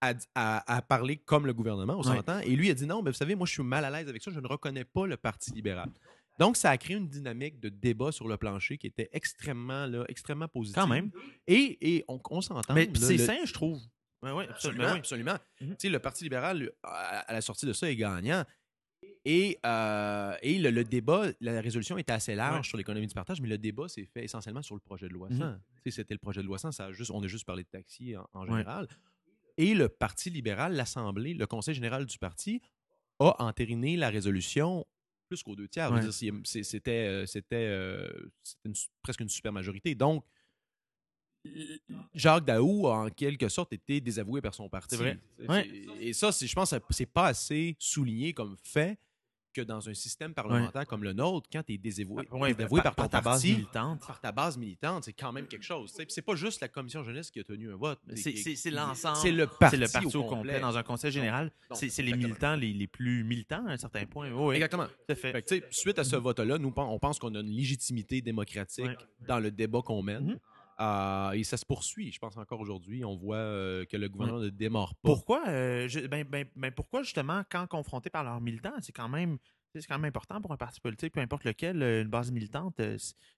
à, 0.00 0.14
à- 0.34 0.76
à 0.76 0.82
parler 0.82 1.16
comme 1.18 1.46
le 1.46 1.52
gouvernement, 1.54 1.94
on 1.94 1.98
Ouais. 1.98 2.16
s'entend. 2.16 2.38
Et 2.40 2.56
lui 2.56 2.70
a 2.70 2.74
dit 2.74 2.86
non, 2.86 3.02
mais 3.02 3.10
vous 3.10 3.16
savez, 3.16 3.34
moi, 3.34 3.46
je 3.46 3.52
suis 3.52 3.62
mal 3.62 3.84
à 3.84 3.90
l'aise 3.90 4.08
avec 4.08 4.22
ça, 4.22 4.30
je 4.30 4.40
ne 4.40 4.46
reconnais 4.48 4.84
pas 4.84 5.06
le 5.06 5.16
Parti 5.16 5.52
libéral. 5.52 5.90
Donc, 6.38 6.56
ça 6.56 6.70
a 6.70 6.76
créé 6.78 6.96
une 6.96 7.08
dynamique 7.08 7.60
de 7.60 7.68
débat 7.68 8.12
sur 8.12 8.28
le 8.28 8.36
plancher 8.36 8.76
qui 8.78 8.86
était 8.86 9.08
extrêmement, 9.12 9.86
là, 9.86 10.04
extrêmement 10.08 10.48
positive. 10.48 10.80
Quand 10.80 10.86
même. 10.86 11.10
Et, 11.46 11.96
et 11.96 12.04
on, 12.08 12.20
on 12.30 12.40
s'entend. 12.40 12.74
Mais 12.74 12.90
c'est 12.94 13.16
le- 13.16 13.24
sain, 13.24 13.38
je 13.44 13.52
trouve. 13.52 13.80
Ouais, 14.22 14.32
ouais, 14.32 14.48
Absolument, 14.48 14.84
absolument. 14.84 15.32
absolument. 15.32 15.38
Mhm. 15.60 15.68
Tu 15.70 15.74
sais, 15.78 15.88
le 15.88 15.98
Parti 15.98 16.24
libéral, 16.24 16.70
à, 16.82 17.32
la 17.32 17.40
sortie 17.40 17.66
de 17.66 17.72
ça, 17.72 17.90
est 17.90 17.96
gagnant. 17.96 18.44
Et, 19.24 19.58
euh, 19.66 20.36
et 20.42 20.58
le, 20.58 20.70
le 20.70 20.84
débat, 20.84 21.26
la 21.40 21.60
résolution 21.60 21.98
était 21.98 22.12
assez 22.12 22.34
large 22.34 22.56
Ouais. 22.58 22.62
sur 22.62 22.78
l'économie 22.78 23.06
du 23.06 23.14
partage, 23.14 23.40
mais 23.40 23.48
le 23.48 23.58
débat 23.58 23.88
s'est 23.88 24.04
fait 24.06 24.24
essentiellement 24.24 24.62
sur 24.62 24.74
le 24.74 24.80
projet 24.80 25.08
de 25.08 25.12
loi 25.12 25.28
Mhm. 25.30 25.38
100. 25.38 25.54
Tu 25.84 25.90
sais, 25.90 25.96
C'était 25.96 26.14
le 26.14 26.18
projet 26.18 26.42
de 26.42 26.46
loi 26.46 26.58
100, 26.58 26.72
ça 26.72 26.86
a 26.86 26.92
juste, 26.92 27.10
on 27.10 27.22
a 27.22 27.26
juste 27.26 27.44
parlé 27.44 27.62
de 27.64 27.68
taxi 27.68 28.16
en, 28.16 28.26
en 28.32 28.42
Ouais. 28.46 28.50
général. 28.58 28.88
Et 29.58 29.74
le 29.74 29.88
Parti 29.88 30.30
libéral, 30.30 30.74
l'Assemblée, 30.74 31.34
le 31.34 31.46
Conseil 31.46 31.74
général 31.74 32.06
du 32.06 32.18
parti 32.18 32.60
a 33.18 33.42
entériné 33.42 33.96
la 33.96 34.10
résolution 34.10 34.86
plus 35.28 35.42
qu'aux 35.42 35.56
deux 35.56 35.68
tiers. 35.68 35.92
Ouais. 35.92 36.02
C'était 36.10 37.26
euh, 37.52 38.10
presque 39.02 39.20
une 39.20 39.28
super 39.28 39.52
majorité. 39.52 39.94
Donc, 39.94 40.24
Jacques 42.14 42.44
Daou 42.44 42.88
a 42.88 43.04
en 43.04 43.10
quelque 43.10 43.48
sorte 43.48 43.72
été 43.72 44.00
désavoué 44.00 44.40
par 44.40 44.54
son 44.54 44.68
parti. 44.68 44.96
Vrai. 44.96 45.18
Ouais. 45.48 45.68
Et 46.00 46.12
ça, 46.12 46.30
je 46.30 46.52
pense 46.54 46.70
que 46.70 46.78
c'est 46.90 47.06
pas 47.06 47.26
assez 47.26 47.76
souligné 47.78 48.32
comme 48.32 48.56
fait 48.64 48.98
que 49.56 49.62
dans 49.62 49.88
un 49.88 49.94
système 49.94 50.34
parlementaire 50.34 50.86
comme 50.86 51.02
le 51.02 51.12
nôtre, 51.14 51.48
quand 51.50 51.62
tu 51.62 51.72
es 51.74 51.78
désavoué, 51.78 52.26
Ouais, 52.30 52.52
désavoué 52.52 52.82
par, 52.82 52.94
ton 52.94 53.08
ta 53.08 53.20
base 53.22 53.42
militante. 53.44 54.06
par 54.06 54.20
ta 54.20 54.32
base 54.32 54.58
militante, 54.58 55.04
c'est 55.04 55.12
quand 55.14 55.32
même 55.32 55.46
quelque 55.46 55.64
chose. 55.64 55.92
C'est 56.08 56.22
pas 56.22 56.34
juste 56.34 56.60
la 56.60 56.68
commission 56.68 57.02
jeunesse 57.02 57.30
qui 57.30 57.40
a 57.40 57.44
tenu 57.44 57.72
un 57.72 57.76
vote. 57.76 57.98
C'est 58.14 58.70
l'ensemble. 58.70 59.16
C'est 59.16 59.32
le 59.32 59.46
parti, 59.46 59.76
C'est 59.76 59.82
le 59.82 59.88
parti 59.88 60.16
au 60.16 60.24
complet. 60.24 60.60
Dans 60.60 60.76
un 60.76 60.82
conseil 60.82 61.10
général, 61.10 61.50
c'est 61.72 62.02
les 62.02 62.12
militants 62.14 62.56
les, 62.56 62.72
les 62.72 62.86
plus 62.86 63.24
militants 63.24 63.66
à 63.66 63.72
un 63.72 63.76
certain 63.76 64.04
point. 64.06 64.30
Oui, 64.30 64.48
oui, 64.48 64.54
Exactement. 64.56 64.86
tout 64.86 65.12
à 65.12 65.14
fait. 65.14 65.42
Que, 65.42 65.62
suite 65.70 65.98
à 65.98 66.04
ce 66.04 66.16
vote-là, 66.16 66.58
nous, 66.58 66.72
on 66.76 66.98
pense 66.98 67.18
qu'on 67.18 67.34
a 67.34 67.40
une 67.40 67.50
légitimité 67.50 68.20
démocratique 68.20 68.90
dans 69.26 69.38
le 69.38 69.50
débat 69.50 69.80
qu'on 69.82 70.02
mène. 70.02 70.26
Mhm. 70.26 70.38
Euh, 70.80 71.30
et 71.32 71.42
ça 71.44 71.56
se 71.56 71.64
poursuit. 71.64 72.12
Je 72.12 72.18
pense 72.18 72.36
encore 72.36 72.60
aujourd'hui, 72.60 73.04
on 73.04 73.16
voit 73.16 73.36
euh, 73.36 73.84
que 73.86 73.96
le 73.96 74.08
gouvernement 74.08 74.40
ne 74.40 74.50
démarre 74.50 74.94
pas. 74.96 75.08
Pourquoi, 75.08 75.48
euh, 75.48 75.88
je- 75.88 76.00
ben, 76.06 76.24
ben- 76.24 76.46
ben 76.54 76.70
pourquoi 76.70 77.02
justement, 77.02 77.42
quand 77.50 77.66
confronté 77.66 78.10
par 78.10 78.24
leurs 78.24 78.40
militants, 78.40 78.74
c'est 78.82 78.92
quand 78.92 79.08
même 79.08 79.38
c'est 79.74 79.86
quand 79.86 79.98
même 79.98 80.08
important 80.08 80.40
pour 80.40 80.52
un 80.52 80.56
parti 80.56 80.80
politique, 80.80 81.12
peu 81.12 81.20
importe 81.20 81.44
lequel, 81.44 81.82
euh, 81.82 82.00
une 82.00 82.08
base 82.08 82.30
militante, 82.32 82.80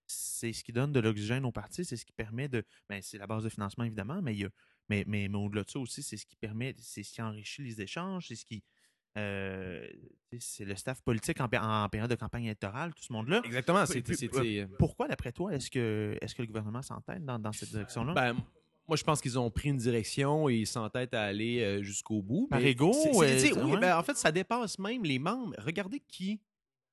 c'est 0.06 0.52
ce 0.52 0.62
qui 0.62 0.70
donne 0.72 0.92
de 0.92 1.00
l'oxygène 1.00 1.44
au 1.44 1.50
parti, 1.50 1.84
c'est 1.84 1.96
ce 1.96 2.04
qui 2.04 2.12
permet 2.12 2.48
de. 2.48 2.62
Ben, 2.88 3.00
c'est 3.02 3.18
la 3.18 3.26
base 3.26 3.42
de 3.44 3.48
financement, 3.48 3.82
évidemment, 3.84 4.22
mais, 4.22 4.34
il 4.34 4.40
y 4.42 4.44
a- 4.44 4.50
mais, 4.88 5.04
mais, 5.08 5.26
mais 5.28 5.36
au-delà 5.38 5.64
de 5.64 5.70
ça 5.70 5.80
aussi, 5.80 6.00
c'est 6.02 6.16
ce 6.16 6.24
qui 6.26 6.36
permet, 6.36 6.74
c'est 6.78 7.02
ce 7.02 7.12
qui 7.12 7.22
enrichit 7.22 7.62
les 7.62 7.80
échanges, 7.80 8.28
c'est 8.28 8.36
ce 8.36 8.44
qui. 8.44 8.62
Euh, 9.16 9.86
c'est 10.38 10.64
le 10.64 10.76
staff 10.76 11.00
politique 11.02 11.40
en, 11.40 11.48
pé- 11.48 11.58
en 11.58 11.88
période 11.88 12.10
de 12.10 12.14
campagne 12.14 12.44
électorale, 12.44 12.92
tout 12.94 13.02
ce 13.02 13.12
monde-là. 13.12 13.40
Exactement. 13.44 13.84
C'est- 13.86 14.08
euh, 14.10 14.14
c'est- 14.14 14.66
Pourquoi, 14.78 15.08
d'après 15.08 15.32
toi, 15.32 15.54
est-ce 15.54 15.70
que, 15.70 16.16
est-ce 16.20 16.34
que 16.34 16.42
le 16.42 16.46
gouvernement 16.48 16.82
s'entête 16.82 17.24
dans, 17.24 17.38
dans 17.38 17.52
cette 17.52 17.70
direction-là? 17.70 18.12
Ben, 18.12 18.34
moi, 18.86 18.96
je 18.96 19.04
pense 19.04 19.20
qu'ils 19.20 19.38
ont 19.38 19.50
pris 19.50 19.68
une 19.70 19.76
direction 19.76 20.48
et 20.48 20.56
ils 20.56 20.66
s'entêtent 20.66 21.14
à 21.14 21.22
aller 21.22 21.60
euh, 21.62 21.82
jusqu'au 21.82 22.22
bout. 22.22 22.46
Par 22.48 22.58
euh, 23.22 23.38
c'est- 23.38 23.52
oui, 23.58 23.76
ben, 23.80 23.96
en 23.98 24.02
fait, 24.02 24.16
ça 24.16 24.30
dépasse 24.32 24.78
même 24.78 25.02
les 25.04 25.18
membres. 25.18 25.54
Regardez 25.58 26.00
qui 26.00 26.40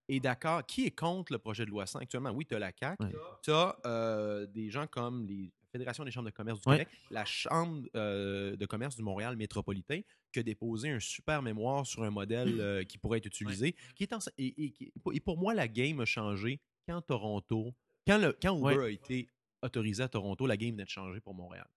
est 0.08 0.20
d'accord, 0.20 0.66
qui 0.66 0.86
est 0.86 0.92
contre 0.92 1.32
le 1.34 1.40
projet 1.40 1.66
de 1.66 1.70
loi 1.72 1.86
100 1.86 2.00
actuellement. 2.00 2.32
Oui, 2.32 2.46
tu 2.46 2.56
as 2.56 2.60
la 2.60 2.72
CAQ, 2.78 3.04
Ouais. 3.04 3.14
tu 3.42 3.52
as 3.52 4.46
des 4.54 4.70
gens 4.70 4.88
comme 4.88 5.26
les 5.26 5.52
Fédération 5.76 6.04
des 6.06 6.12
chambres 6.12 6.30
de 6.30 6.34
commerce 6.34 6.62
du 6.62 6.70
Ouais. 6.70 6.80
Québec, 6.80 6.94
la 7.12 7.26
Chambre 7.26 7.88
euh, 7.96 8.56
de 8.56 8.66
commerce 8.66 8.96
du 8.96 9.04
Montréal 9.04 9.36
métropolitain, 9.36 10.02
qui 10.32 10.40
a 10.40 10.44
déposé 10.44 10.90
un 10.90 11.00
super 11.00 11.42
mémoire 11.42 11.86
sur 11.86 12.04
un 12.04 12.10
modèle 12.12 12.60
euh, 12.60 12.84
qui 12.84 12.98
pourrait 12.98 13.18
être 13.20 13.26
utilisé. 13.26 13.76
Qui 13.96 14.04
est 14.04 14.14
en- 14.14 14.20
et, 14.38 14.66
et 14.66 14.74
et 15.14 15.20
pour 15.20 15.38
moi, 15.38 15.54
la 15.54 15.68
game 15.68 16.00
a 16.00 16.06
changé 16.06 16.60
quand 16.88 17.02
Toronto, 17.02 17.74
quand, 18.08 18.18
le, 18.18 18.38
quand 18.42 18.56
Uber 18.58 18.78
Ouais. 18.78 18.86
a 18.86 18.90
été 18.90 19.28
autorisé 19.62 20.04
à 20.04 20.08
Toronto, 20.08 20.46
la 20.48 20.58
game 20.58 20.72
venait 20.72 20.84
de 20.86 20.90
changer 20.90 21.20
pour 21.22 21.34
Montréal. 21.34 21.68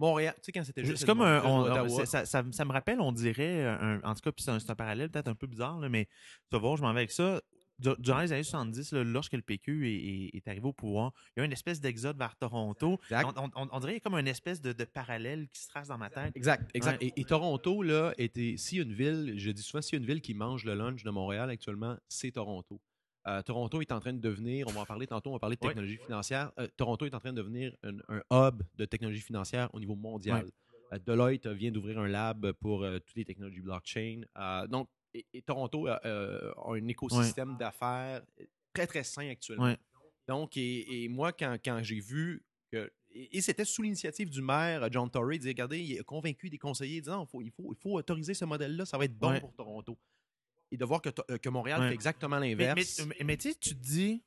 Montréal, 0.00 0.34
tu 0.36 0.42
sais, 0.46 0.52
quand 0.52 0.64
c'était 0.64 0.84
juste. 0.84 0.98
C'est 0.98 1.06
comme 1.06 1.20
un. 1.22 1.40
on- 1.44 1.88
ça, 2.04 2.26
ça- 2.26 2.44
ça 2.50 2.64
me 2.64 2.72
rappelle, 2.72 3.00
on 3.00 3.12
dirait, 3.12 3.64
un- 3.64 4.00
en 4.02 4.14
tout 4.14 4.22
cas, 4.22 4.32
puis 4.32 4.42
c'est 4.44 4.50
un, 4.70 4.74
parallèle 4.74 5.08
peut-être 5.10 5.28
un 5.28 5.34
peu 5.36 5.46
bizarre, 5.46 5.78
là, 5.78 5.88
mais 5.88 6.06
tu 6.06 6.10
vas 6.52 6.58
voir, 6.58 6.76
je 6.76 6.82
m'en 6.82 6.92
vais 6.92 7.00
avec 7.00 7.12
ça. 7.12 7.40
Du- 7.78 7.90
Durant 7.98 8.20
les 8.20 8.32
années 8.32 8.42
70, 8.44 8.92
là, 8.92 9.02
lorsque 9.04 9.32
le 9.32 9.42
PQ 9.42 9.88
est, 9.88 9.94
est- 9.94 10.36
est 10.36 10.48
arrivé 10.48 10.66
au 10.66 10.72
pouvoir, 10.72 11.12
il 11.36 11.40
y 11.40 11.42
a 11.42 11.44
une 11.44 11.52
espèce 11.52 11.80
d'exode 11.80 12.16
vers 12.16 12.36
Toronto. 12.36 13.00
Exact. 13.10 13.26
On, 13.36 13.50
on- 13.56 13.68
on 13.72 13.80
dirait 13.80 13.92
qu'il 13.92 13.94
y 13.94 13.96
a 13.96 14.00
comme 14.10 14.14
une 14.18 14.28
espèce 14.28 14.60
de, 14.60 14.72
de 14.72 14.84
parallèle 14.84 15.48
qui 15.48 15.60
se 15.60 15.68
trace 15.68 15.88
dans 15.88 15.98
ma 15.98 16.08
tête. 16.10 16.36
Exact, 16.36 16.70
exact. 16.74 17.02
Ouais. 17.02 17.12
Et, 17.16 17.20
et 17.20 17.24
Toronto, 17.24 17.82
là, 17.82 18.12
était, 18.16 18.54
si 18.56 18.76
une 18.76 18.92
ville, 18.92 19.34
je 19.36 19.50
dis 19.50 19.62
souvent, 19.62 19.82
si 19.82 19.96
une 19.96 20.06
ville 20.06 20.20
qui 20.20 20.34
mange 20.34 20.64
le 20.64 20.74
lunch 20.74 21.02
de 21.02 21.10
Montréal 21.10 21.50
actuellement, 21.50 21.96
c'est 22.08 22.30
Toronto. 22.30 22.80
Euh, 23.26 23.42
Toronto 23.42 23.80
est 23.80 23.90
en 23.90 24.00
train 24.00 24.12
de 24.12 24.20
devenir, 24.20 24.66
on 24.68 24.72
va 24.72 24.82
en 24.82 24.86
parler 24.86 25.06
tantôt, 25.06 25.30
on 25.30 25.32
va 25.32 25.38
parler 25.38 25.56
de 25.56 25.64
Ouais. 25.66 25.70
technologie 25.72 25.96
financière. 25.96 26.52
Euh, 26.58 26.68
Toronto 26.76 27.06
est 27.06 27.14
en 27.14 27.20
train 27.20 27.32
de 27.32 27.38
devenir 27.38 27.74
un, 27.82 27.96
un 28.08 28.22
hub 28.48 28.62
de 28.76 28.84
technologie 28.84 29.22
financière 29.22 29.68
au 29.74 29.80
niveau 29.80 29.96
mondial. 29.96 30.46
Euh, 30.92 30.98
Deloitte 31.04 31.46
vient 31.46 31.70
d'ouvrir 31.72 31.98
un 31.98 32.06
lab 32.06 32.52
pour 32.52 32.84
euh, 32.84 32.98
toutes 32.98 33.16
les 33.16 33.24
technologies 33.24 33.62
blockchain. 33.62 34.20
Euh, 34.36 34.66
donc, 34.66 34.88
et, 35.14 35.26
et 35.32 35.42
Toronto 35.42 35.86
euh, 35.88 35.98
euh, 36.04 36.52
a 36.56 36.72
un 36.72 36.86
écosystème 36.88 37.56
d'affaires 37.56 38.22
très, 38.72 38.86
très 38.86 39.04
sain 39.04 39.28
actuellement. 39.30 39.64
Ouais. 39.64 39.78
Donc, 40.28 40.56
et, 40.56 41.04
et 41.04 41.08
moi, 41.08 41.32
quand, 41.32 41.56
quand 41.64 41.80
j'ai 41.82 42.00
vu 42.00 42.44
que. 42.70 42.90
Et, 43.16 43.38
et 43.38 43.40
c'était 43.40 43.64
sous 43.64 43.82
l'initiative 43.82 44.28
du 44.28 44.42
maire, 44.42 44.82
euh, 44.82 44.88
John 44.90 45.08
Tory, 45.10 45.36
il 45.36 45.38
disait 45.38 45.50
Regardez, 45.50 45.80
il 45.80 46.00
a 46.00 46.02
convaincu 46.02 46.50
des 46.50 46.58
conseillers, 46.58 47.00
disant 47.00 47.24
il 47.24 47.30
faut, 47.30 47.42
il, 47.42 47.50
faut, 47.52 47.72
il 47.72 47.78
faut 47.80 47.92
autoriser 47.98 48.34
ce 48.34 48.44
modèle-là, 48.44 48.84
ça 48.86 48.98
va 48.98 49.04
être 49.04 49.16
bon 49.16 49.30
Ouais. 49.30 49.40
pour 49.40 49.54
Toronto. 49.54 49.96
Et 50.72 50.76
de 50.76 50.84
voir 50.84 51.00
que, 51.00 51.10
euh, 51.30 51.38
que 51.38 51.48
Montréal 51.48 51.88
fait 51.88 51.94
exactement 51.94 52.38
l'inverse. 52.38 52.98
mais- 53.00 53.14
mais- 53.20 53.24
mais 53.24 53.36
tu 53.36 53.50
sais, 53.52 53.54
tu 53.58 53.76
te 53.76 53.80
dis, 53.82 54.24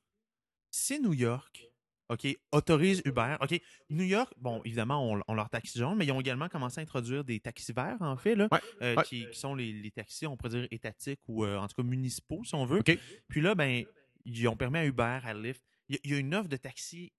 si 0.72 1.00
New 1.01 1.13
York, 1.13 1.67
OK, 2.09 2.25
autorise 2.53 3.01
Uber, 3.05 3.35
OK, 3.41 3.59
New 3.89 4.05
York, 4.05 4.31
bon, 4.37 4.61
évidemment, 4.63 5.11
on, 5.11 5.21
on 5.27 5.33
leur 5.33 5.49
taxi 5.49 5.77
jaune, 5.77 5.97
mais 5.97 6.05
ils 6.05 6.11
ont 6.13 6.21
également 6.21 6.47
commencé 6.47 6.79
à 6.79 6.83
introduire 6.83 7.23
des 7.25 7.39
taxis 7.41 7.73
verts, 7.73 7.97
en 7.99 8.15
fait, 8.15 8.35
là, 8.35 8.47
Ouais, 8.51 8.59
euh, 8.81 8.95
ouais. 8.95 9.03
Qui, 9.03 9.29
qui 9.29 9.37
sont 9.37 9.53
les, 9.55 9.73
les 9.73 9.91
taxis, 9.91 10.25
on 10.25 10.37
pourrait 10.37 10.51
dire 10.51 10.67
étatiques 10.71 11.19
ou 11.27 11.43
euh, 11.43 11.57
en 11.57 11.67
tout 11.67 11.75
cas 11.75 11.87
municipaux, 11.87 12.41
si 12.45 12.55
on 12.55 12.65
veut. 12.65 12.79
OK. 12.79 12.97
Puis 13.27 13.41
là, 13.41 13.55
ben, 13.55 13.83
ils 14.25 14.47
ont 14.47 14.55
permis 14.55 14.77
à 14.77 14.85
Uber, 14.85 15.19
à 15.23 15.33
Lyft. 15.33 15.61
Il 15.89 15.95
y, 15.95 15.97
a- 15.97 16.01
il 16.05 16.11
y 16.11 16.15
a 16.15 16.17
une 16.19 16.33
offre 16.35 16.47
de 16.49 16.57
taxi 16.57 17.11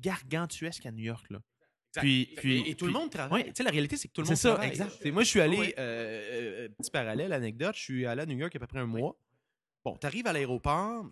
gargantuesque 0.00 0.86
à 0.86 0.90
New 0.92 1.04
York, 1.04 1.26
là. 1.30 1.38
Puis, 1.96 2.30
puis, 2.36 2.60
et, 2.60 2.70
et 2.70 2.74
tout 2.74 2.86
le 2.86 2.92
monde 2.92 3.10
travaille. 3.10 3.42
Ouais. 3.42 3.48
Tu 3.48 3.56
sais, 3.56 3.62
la 3.64 3.70
réalité, 3.70 3.98
c'est 3.98 4.08
que 4.08 4.14
tout 4.14 4.22
le 4.22 4.28
monde 4.28 4.36
ça, 4.36 4.52
travaille. 4.52 4.70
exact. 4.70 5.04
Moi, 5.12 5.24
je 5.24 5.28
suis 5.28 5.40
allé, 5.42 5.74
euh, 5.78 6.66
petit 6.78 6.90
parallèle, 6.90 7.34
anecdote, 7.34 7.74
je 7.76 7.80
suis 7.82 8.06
allé 8.06 8.22
à 8.22 8.26
New 8.26 8.38
York 8.38 8.50
il 8.54 8.56
y 8.56 8.60
a 8.60 8.64
à 8.64 8.66
peu 8.66 8.70
près 8.70 8.78
un 8.80 8.86
mois. 8.86 9.14
Bon, 9.84 9.98
tu 9.98 10.06
arrives 10.06 10.26
à 10.26 10.32
l'aéroport, 10.32 11.04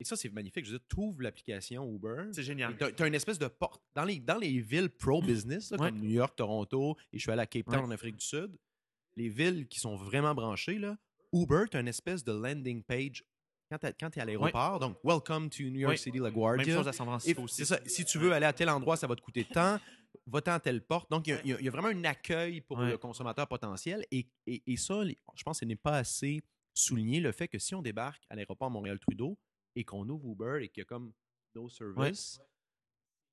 et 0.00 0.04
ça, 0.04 0.16
c'est 0.16 0.28
magnifique. 0.30 0.64
Je 0.66 0.72
veux 0.72 0.78
dire, 0.78 0.86
tu 0.88 0.98
ouvres 1.00 1.22
l'application 1.22 1.88
Uber. 1.94 2.24
C'est 2.32 2.42
génial. 2.42 2.76
Tu 2.96 3.02
as, 3.02 3.06
une 3.06 3.14
espèce 3.14 3.38
de 3.38 3.46
porte. 3.46 3.82
Dans 3.94 4.04
les, 4.04 4.18
dans 4.18 4.38
les 4.38 4.60
villes 4.60 4.90
pro-business, 4.90 5.70
Ouais. 5.72 5.78
comme 5.90 5.98
New 6.00 6.10
York, 6.10 6.34
Toronto, 6.36 6.96
et 7.12 7.18
je 7.18 7.22
suis 7.22 7.30
allé 7.30 7.42
à 7.42 7.46
Cape 7.46 7.66
Town 7.66 7.76
Ouais. 7.80 7.86
en 7.86 7.90
Afrique 7.90 8.16
du 8.16 8.24
Sud, 8.26 8.56
les 9.16 9.28
villes 9.28 9.68
qui 9.68 9.78
sont 9.78 9.94
vraiment 9.96 10.34
branchées, 10.34 10.78
là, 10.78 10.96
Uber, 11.32 11.64
tu 11.70 11.76
as 11.76 11.80
une 11.80 11.88
espèce 11.88 12.24
de 12.24 12.32
landing 12.32 12.82
page 12.82 13.24
quand 13.70 13.78
tu 14.10 14.18
es 14.18 14.20
à 14.20 14.24
l'aéroport. 14.26 14.78
Donc, 14.80 14.98
Welcome 15.02 15.48
to 15.48 15.62
New 15.62 15.80
York. 15.80 15.96
City, 15.96 16.18
Même 16.18 16.24
LaGuardia. 16.24 16.76
chose 16.76 16.88
à 16.88 16.92
San 16.92 17.06
Francisco 17.06 17.42
aussi. 17.42 17.64
ça. 17.64 17.78
Si 17.86 18.04
tu 18.04 18.18
veux 18.18 18.32
aller 18.32 18.44
à 18.44 18.52
tel 18.52 18.68
endroit, 18.68 18.96
ça 18.96 19.06
va 19.06 19.16
te 19.16 19.22
coûter 19.22 19.44
tant. 19.44 19.78
Va-t'en 20.26 20.52
à 20.52 20.60
telle 20.60 20.82
porte. 20.82 21.10
Donc, 21.10 21.26
il 21.26 21.30
y 21.46 21.52
a- 21.54 21.60
y, 21.60 21.64
y 21.64 21.68
vraiment 21.70 21.88
un 21.88 22.04
accueil 22.04 22.60
pour 22.60 22.78
le 22.80 22.98
consommateur 22.98 23.48
potentiel. 23.48 24.04
Et, 24.10 24.26
et- 24.46 24.62
et 24.66 24.76
ça, 24.76 25.02
je 25.06 25.42
pense 25.42 25.60
ce 25.60 25.64
n'est 25.64 25.74
pas 25.76 25.96
assez 25.96 26.42
souligné, 26.74 27.18
le 27.20 27.32
fait 27.32 27.48
que 27.48 27.58
si 27.58 27.74
on 27.74 27.80
débarque 27.82 28.22
à 28.28 28.34
l'aéroport 28.36 28.70
Montréal-Trudeau 28.70 29.38
et 29.74 29.84
qu'on 29.84 30.08
ouvre 30.08 30.30
Uber 30.32 30.64
et 30.64 30.68
qu'il 30.68 30.80
y 30.80 30.82
a 30.82 30.84
comme 30.84 31.12
no 31.54 31.68
service, 31.68 32.40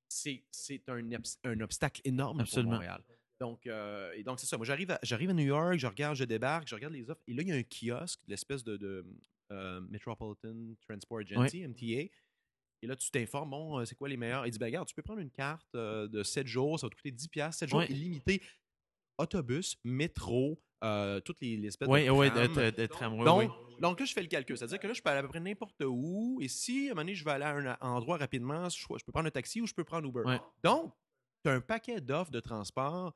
c'est 0.08 0.44
c'est 0.50 0.88
un, 0.88 1.08
un 1.44 1.60
obstacle 1.60 2.00
énorme 2.04 2.40
Absolument. 2.40 2.70
pour 2.70 2.80
Montréal. 2.80 3.02
Donc, 3.40 3.66
euh, 3.66 4.12
et 4.12 4.22
donc 4.22 4.38
c'est 4.38 4.46
ça. 4.46 4.58
Moi, 4.58 4.66
j'arrive 4.66 4.90
à, 4.90 4.98
j'arrive 5.02 5.30
à 5.30 5.32
New 5.32 5.44
York, 5.46 5.78
je 5.78 5.86
regarde, 5.86 6.14
je 6.16 6.24
débarque, 6.24 6.68
je 6.68 6.74
regarde 6.74 6.92
les 6.92 7.08
offres. 7.08 7.22
Et 7.26 7.32
là, 7.32 7.42
il 7.42 7.48
y 7.48 7.52
a 7.52 7.54
un 7.54 7.62
kiosque, 7.62 8.20
l'espèce 8.26 8.62
de, 8.64 8.76
de, 8.76 9.06
euh, 9.50 9.80
Metropolitan 9.80 10.74
Transport 10.86 11.20
Agency, 11.20 11.66
MTA. 11.66 12.10
Et 12.82 12.86
là, 12.86 12.96
tu 12.96 13.10
t'informes, 13.10 13.50
bon, 13.50 13.78
euh, 13.78 13.84
c'est 13.84 13.94
quoi 13.94 14.08
les 14.08 14.16
meilleurs? 14.16 14.46
Il 14.46 14.50
dit, 14.50 14.58
ben, 14.58 14.66
regarde, 14.66 14.88
tu 14.88 14.94
peux 14.94 15.02
prendre 15.02 15.20
une 15.20 15.30
carte 15.30 15.68
euh, 15.74 16.06
de 16.08 16.22
7 16.22 16.46
jours, 16.46 16.78
ça 16.78 16.86
va 16.86 16.90
te 16.90 16.96
coûter 16.96 17.10
10 17.10 17.28
piastres, 17.28 17.60
7 17.60 17.68
jours 17.70 17.78
Ouais. 17.80 17.90
illimité. 17.90 18.42
Autobus, 19.18 19.76
métro, 19.84 20.62
euh, 20.82 21.20
toutes 21.20 21.40
les, 21.40 21.56
les 21.56 21.68
espèces 21.68 21.88
Oui, 21.88 22.06
de 22.06 22.10
oui, 22.10 22.30
de, 22.30 22.46
de, 22.46 22.70
de 22.70 22.86
tramway, 22.86 23.24
donc, 23.24 23.38
oui. 23.40 23.74
donc 23.80 24.00
là, 24.00 24.06
je 24.06 24.12
fais 24.12 24.22
le 24.22 24.28
calcul. 24.28 24.56
C'est-à-dire 24.56 24.78
que 24.80 24.86
là, 24.86 24.92
je 24.94 25.02
peux 25.02 25.10
aller 25.10 25.18
à 25.18 25.22
peu 25.22 25.28
près 25.28 25.40
n'importe 25.40 25.82
où. 25.86 26.38
Et 26.40 26.48
si, 26.48 26.88
à 26.88 26.92
un 26.92 26.94
moment 26.94 27.02
donné, 27.02 27.14
je 27.14 27.24
vais 27.24 27.32
aller 27.32 27.44
à 27.44 27.54
un 27.54 27.76
endroit 27.94 28.16
rapidement, 28.16 28.68
je, 28.68 28.78
je 28.78 29.04
peux 29.04 29.12
prendre 29.12 29.26
un 29.28 29.30
taxi 29.30 29.60
ou 29.60 29.66
je 29.66 29.74
peux 29.74 29.84
prendre 29.84 30.08
Uber. 30.08 30.22
Donc, 30.64 30.94
tu 31.44 31.50
as 31.50 31.54
un 31.54 31.60
paquet 31.60 32.00
d'offres 32.00 32.30
de 32.30 32.40
transport 32.40 33.14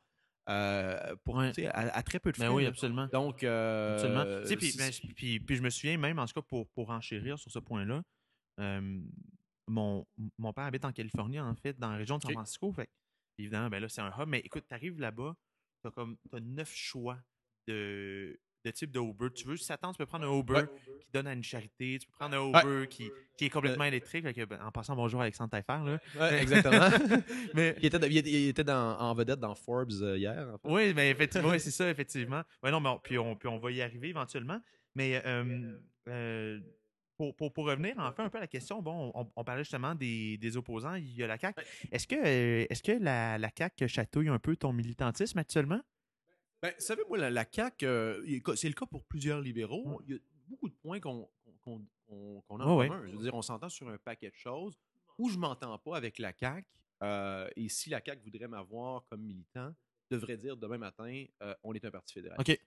euh, 0.51 1.17
pour, 1.25 1.37
Ouais. 1.37 1.53
à, 1.69 1.97
à 1.97 2.03
très 2.03 2.19
peu 2.21 2.31
de 2.31 2.37
frais. 2.37 2.49
Ben 2.49 2.53
oui, 2.55 2.65
là. 2.65 2.69
absolument. 2.69 3.09
Donc, 3.13 3.43
euh, 3.45 3.95
Absolument. 3.95 4.57
Puis, 4.59 4.75
ben, 4.77 4.93
puis, 5.15 5.41
puis 5.41 5.57
je 5.57 5.63
me 5.63 5.71
souviens 5.71 5.97
même, 5.97 6.19
en 6.19 6.27
tout 6.27 6.35
cas, 6.35 6.43
pour, 6.43 6.69
pour 6.69 6.91
enchérir 6.91 7.39
sur 7.39 7.51
ce 7.51 7.59
point-là, 7.59 8.03
euh, 8.61 9.01
mon, 9.67 10.07
mon 10.39 10.53
père 10.53 10.65
habite 10.65 10.85
en 10.85 10.93
Californie, 10.93 11.41
en 11.41 11.55
fait, 11.55 11.79
dans 11.79 11.91
la 11.91 11.97
région 11.97 12.19
de 12.19 12.23
San. 12.23 12.33
Francisco. 12.33 12.71
Fait 12.73 12.91
évidemment, 13.39 13.71
ben 13.71 13.81
là, 13.81 13.89
c'est 13.89 14.03
un 14.03 14.13
hub. 14.19 14.29
Mais 14.29 14.41
écoute, 14.41 14.65
tu 14.69 14.75
arrives 14.75 15.01
là-bas, 15.01 15.35
tu 15.83 15.91
as 16.33 16.41
neuf 16.41 16.73
choix 16.75 17.19
de, 17.67 18.39
de 18.65 18.71
type 18.71 18.91
de 18.91 19.01
Uber. 19.01 19.29
Tu 19.35 19.47
veux, 19.47 19.57
si 19.57 19.65
ça 19.65 19.77
tente, 19.77 19.95
tu 19.95 19.99
peux 19.99 20.07
prendre 20.07 20.27
un 20.27 20.39
Uber 20.39 20.55
Ouais. 20.55 20.67
qui 21.01 21.11
donne 21.13 21.27
à 21.27 21.33
une 21.33 21.43
charité. 21.43 21.99
Tu 22.01 22.07
peux 22.07 22.13
prendre 22.19 22.37
un 22.37 22.49
Uber 22.49 22.89
qui, 22.89 23.11
qui 23.37 23.45
est 23.47 23.51
complètement 23.51 23.85
électrique. 23.85 24.25
Fait 24.25 24.33
que, 24.35 24.45
ben, 24.45 24.59
en 24.65 24.71
passant, 24.73 24.97
bonjour 24.97 25.21
Alexandre 25.21 25.51
Taillefer. 25.51 25.85
Là. 25.85 25.99
Ouais, 26.19 26.43
exactement. 26.43 26.89
Mais, 27.55 27.77
il 27.81 27.87
était, 27.87 27.99
il 28.09 28.17
était- 28.17 28.31
il 28.31 28.49
était 28.49 28.65
dans- 28.65 28.99
en 28.99 29.15
vedette 29.15 29.41
dans 29.41 29.55
Forbes 29.55 29.93
euh, 30.03 30.17
hier. 30.19 30.49
en 30.55 30.59
fait. 30.59 30.69
Oui, 30.73 30.95
mais 30.95 31.11
effectivement, 31.11 31.51
oui, 31.51 31.61
c'est 31.61 31.71
ça, 31.71 31.89
effectivement. 31.91 32.43
Ouais, 32.63 32.71
non, 32.71 32.81
mais 32.81 32.89
on- 32.89 32.99
puis, 32.99 33.19
on, 33.19 33.37
puis 33.37 33.49
on 33.49 33.59
va 33.59 33.71
y 33.71 33.83
arriver 33.83 34.09
éventuellement. 34.09 34.61
Mais 34.95 35.21
euh, 35.27 35.73
euh, 36.09 36.61
pour, 37.17 37.35
pour, 37.37 37.53
pour 37.53 37.67
revenir 37.67 37.95
en 37.99 38.13
fait 38.13 38.23
un 38.23 38.29
peu 38.29 38.39
à 38.39 38.43
la 38.43 38.47
question, 38.47 38.81
bon, 38.83 39.13
on, 39.15 39.31
on 39.37 39.45
parlait 39.45 39.63
justement 39.63 39.95
des, 39.95 40.37
des 40.39 40.57
opposants, 40.57 40.95
il 40.95 41.15
y 41.15 41.23
a 41.23 41.27
la 41.27 41.39
CAQ. 41.39 41.61
Est-ce 41.93 42.07
que, 42.09 42.15
euh, 42.17 42.67
est-ce 42.69 42.83
que 42.83 42.93
la, 42.93 43.39
la 43.39 43.51
CAQ 43.57 43.87
chatouille 43.89 44.29
un 44.29 44.39
peu 44.39 44.57
ton 44.57 44.73
militantisme 44.73 45.39
actuellement? 45.39 45.81
Ben, 46.65 46.73
savez-moi, 46.79 47.19
la, 47.19 47.31
la 47.31 47.45
CAQ, 47.51 47.85
euh, 47.87 48.41
c'est 48.57 48.69
le 48.69 48.75
cas 48.75 48.87
pour 48.87 49.05
plusieurs 49.05 49.43
libéraux. 49.43 50.01
Il 50.07 50.15
y 50.15 50.17
a 50.17 50.19
beaucoup 50.49 50.69
de 50.71 50.75
points 50.75 50.99
qu'on 50.99 51.29
qu'on- 51.63 51.85
qu'on- 52.07 52.41
qu'on 52.49 52.61
a 52.61 52.65
en 52.65 52.77
ouais. 52.79 52.89
commun. 52.89 53.03
Je 53.07 53.13
veux 53.17 53.23
dire, 53.23 53.35
on 53.35 53.43
s'entend 53.43 53.69
sur 53.69 53.87
un 53.91 53.99
paquet 53.99 54.31
de 54.31 54.35
choses 54.35 54.79
où 55.19 55.29
je 55.29 55.37
m'entends 55.37 55.79
pas 55.79 55.97
avec 55.99 56.19
la 56.19 56.33
CAQ. 56.39 56.67
euh, 57.03 57.49
et 57.57 57.69
si 57.69 57.91
la 57.91 58.01
CAQ 58.03 58.23
voudrait 58.23 58.49
m'avoir 58.49 59.05
comme 59.11 59.21
militant, 59.21 59.75
devrait 60.11 60.39
dire 60.39 60.57
demain 60.57 60.79
matin, 60.79 61.25
euh, 61.43 61.55
on 61.63 61.75
est 61.75 61.85
un 61.85 61.91
parti 61.91 62.15
fédéral. 62.15 62.39
OK. 62.41 62.59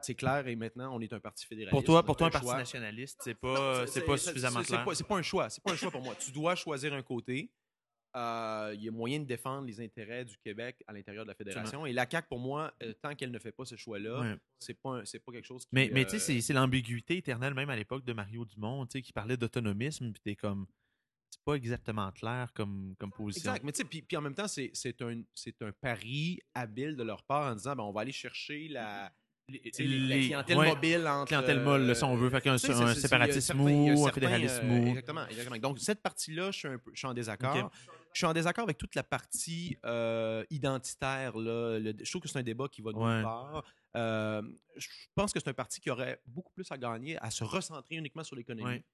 C'est 0.00 0.14
clair 0.16 0.48
et 0.48 0.56
maintenant, 0.56 0.96
on 0.96 1.00
est 1.00 1.12
un 1.12 1.20
parti 1.20 1.46
fédéraliste. 1.46 1.70
Pour 1.70 1.84
toi, 1.84 2.02
pour 2.02 2.16
toi, 2.16 2.26
un 2.26 2.30
parti 2.30 2.48
nationaliste, 2.48 3.20
c'est 3.22 3.34
pas, 3.34 3.86
c'est 3.86 4.00
pas 4.04 4.16
suffisamment 4.16 4.60
c'est- 4.60 4.64
c'est 4.64 4.72
clair. 4.82 4.84
pas- 4.84 5.04
pas 5.08 5.16
un 5.18 5.22
choix. 5.22 5.48
C'est 5.50 5.62
pas 5.62 5.72
un 5.72 5.76
choix 5.76 5.92
pour 5.92 6.02
moi. 6.02 6.16
Tu 6.18 6.32
dois 6.32 6.56
choisir 6.56 6.92
un 6.92 7.02
côté. 7.02 7.50
Euh, 8.16 8.72
Il 8.74 8.82
y 8.84 8.88
a 8.88 8.92
moyen 8.92 9.18
de 9.20 9.24
défendre 9.24 9.66
les 9.66 9.80
intérêts 9.80 10.24
du 10.24 10.36
Québec 10.38 10.82
à 10.86 10.92
l'intérieur 10.92 11.24
de 11.24 11.30
la 11.30 11.34
fédération. 11.34 11.84
Et 11.86 11.92
la 11.92 12.08
CAQ, 12.08 12.28
pour 12.28 12.38
moi, 12.38 12.72
euh, 12.82 12.92
tant 13.02 13.14
qu'elle 13.14 13.30
ne 13.32 13.38
fait 13.38 13.50
pas 13.52 13.64
ce 13.64 13.74
choix-là, 13.76 14.20
Ouais. 14.20 14.36
c'est 14.58 14.74
pas 14.80 14.98
un- 14.98 15.02
pas 15.02 15.32
quelque 15.32 15.44
chose 15.46 15.64
qui. 15.64 15.70
Mais, 15.72 15.90
mais 15.92 16.02
euh, 16.02 16.04
tu 16.04 16.10
sais, 16.12 16.18
c'est- 16.20 16.40
c'est 16.40 16.52
l'ambiguïté 16.52 17.16
éternelle, 17.16 17.54
même 17.54 17.70
à 17.70 17.76
l'époque 17.76 18.04
de 18.04 18.12
Mario 18.12 18.44
Dumont, 18.44 18.86
qui 18.86 19.12
parlait 19.12 19.36
d'autonomisme, 19.36 20.12
puis 20.12 20.20
t'es 20.24 20.36
comme, 20.36 20.66
c'est 21.30 21.42
pas 21.44 21.54
exactement 21.54 22.12
clair 22.12 22.52
comme, 22.54 22.94
comme 22.98 23.10
position. 23.10 23.50
Exact. 23.50 23.64
Mais 23.64 23.72
tu 23.72 23.78
sais, 23.82 23.84
puis, 23.84 24.16
en 24.16 24.20
même 24.20 24.34
temps, 24.34 24.46
c'est 24.46 25.02
un, 25.02 25.20
un 25.62 25.72
pari 25.72 26.40
habile 26.54 26.94
de 26.96 27.02
leur 27.02 27.24
part 27.24 27.50
en 27.52 27.54
disant 27.56 27.74
ben, 27.74 27.82
on 27.82 27.92
va 27.92 28.02
aller 28.02 28.12
chercher 28.12 28.68
la, 28.68 29.12
les- 29.48 29.72
les- 29.78 29.98
la 29.98 30.16
clientèle 30.18 30.56
ouais, 30.58 30.68
mobile 30.68 31.06
entre. 31.08 31.26
Clientèle 31.26 31.60
molle, 31.60 31.82
là, 31.82 31.94
si 31.96 32.04
on 32.04 32.14
veut, 32.16 32.30
fait 32.30 32.40
qu'un 32.40 32.56
sais, 32.58 32.70
un 32.72 32.94
séparatisme 32.94 33.40
certains- 33.40 33.62
mou, 33.62 34.06
un 34.06 34.12
fédéralisme 34.12 34.60
euh, 34.62 34.68
mou. 34.68 34.86
Exactement, 34.90 35.26
exactement. 35.26 35.58
Donc, 35.58 35.78
cette 35.80 36.00
partie-là, 36.02 36.50
je 36.52 36.58
suis, 36.58 36.68
un 36.68 36.78
peu, 36.78 36.92
je 36.94 36.98
suis 36.98 37.06
en 37.08 37.12
désaccord. 37.14 37.70
Je 38.14 38.18
suis 38.20 38.26
en 38.26 38.32
désaccord 38.32 38.64
avec 38.64 38.78
toute 38.78 38.94
la 38.94 39.02
partie 39.02 39.76
euh, 39.84 40.42
identitaire. 40.48 41.36
Là. 41.36 41.78
Le- 41.78 41.94
je 42.00 42.08
trouve 42.10 42.22
que 42.22 42.28
c'est 42.28 42.38
un 42.38 42.42
débat 42.42 42.68
qui 42.68 42.80
va 42.80 42.92
de 42.92 42.96
Ouais. 42.96 43.22
part. 43.22 43.64
Euh, 43.96 44.40
je 44.76 44.88
pense 45.14 45.32
que 45.32 45.40
c'est 45.40 45.48
un 45.50 45.54
parti 45.54 45.80
qui 45.80 45.90
aurait 45.90 46.20
beaucoup 46.26 46.52
plus 46.52 46.70
à 46.72 46.78
gagner 46.78 47.18
à 47.18 47.30
se 47.30 47.44
recentrer 47.44 47.96
uniquement 47.96 48.24
sur 48.24 48.36
l'économie. 48.36 48.66
Ouais. 48.68 48.84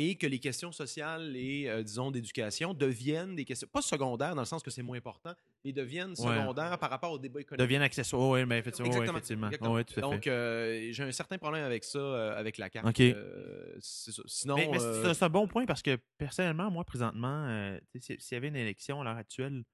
Et 0.00 0.14
que 0.14 0.28
les 0.28 0.38
questions 0.38 0.70
sociales 0.70 1.34
et, 1.34 1.68
euh, 1.68 1.82
disons, 1.82 2.12
d'éducation 2.12 2.72
deviennent 2.72 3.34
des 3.34 3.44
questions, 3.44 3.66
pas 3.66 3.82
secondaires 3.82 4.36
dans 4.36 4.42
le 4.42 4.46
sens 4.46 4.62
que 4.62 4.70
c'est 4.70 4.82
moins 4.82 4.96
important, 4.96 5.34
mais 5.64 5.72
deviennent 5.72 6.14
secondaires 6.14 6.78
par 6.78 6.88
rapport 6.88 7.10
au 7.10 7.18
débat 7.18 7.40
économique. 7.40 7.66
Deviennent 7.66 7.82
accessoires. 7.82 8.28
Oui, 8.30 8.46
mais 8.46 8.58
effectivement. 8.58 8.86
Exactement. 8.86 9.18
effectivement. 9.18 9.46
exactement. 9.48 9.74
Ouais, 9.74 9.82
tout 9.82 9.94
à 9.94 9.94
fait. 9.94 10.00
Donc, 10.02 10.26
euh, 10.28 10.88
j'ai 10.92 11.02
un 11.02 11.10
certain 11.10 11.36
problème 11.36 11.64
avec 11.64 11.82
ça, 11.82 11.98
euh, 11.98 12.38
avec 12.38 12.58
la 12.58 12.70
carte. 12.70 12.86
Sinon, 13.80 14.54
mais 14.54 14.68
mais 14.70 14.78
c'est 14.78 15.22
un 15.24 15.28
bon 15.28 15.48
point 15.48 15.66
parce 15.66 15.82
que 15.82 15.98
personnellement, 16.16 16.70
moi, 16.70 16.84
présentement, 16.84 17.76
s'il 17.98 18.18
y 18.30 18.34
avait 18.34 18.48
une 18.48 18.56
élection 18.56 19.00
à 19.00 19.04
l'heure 19.04 19.16
actuelle, 19.16 19.64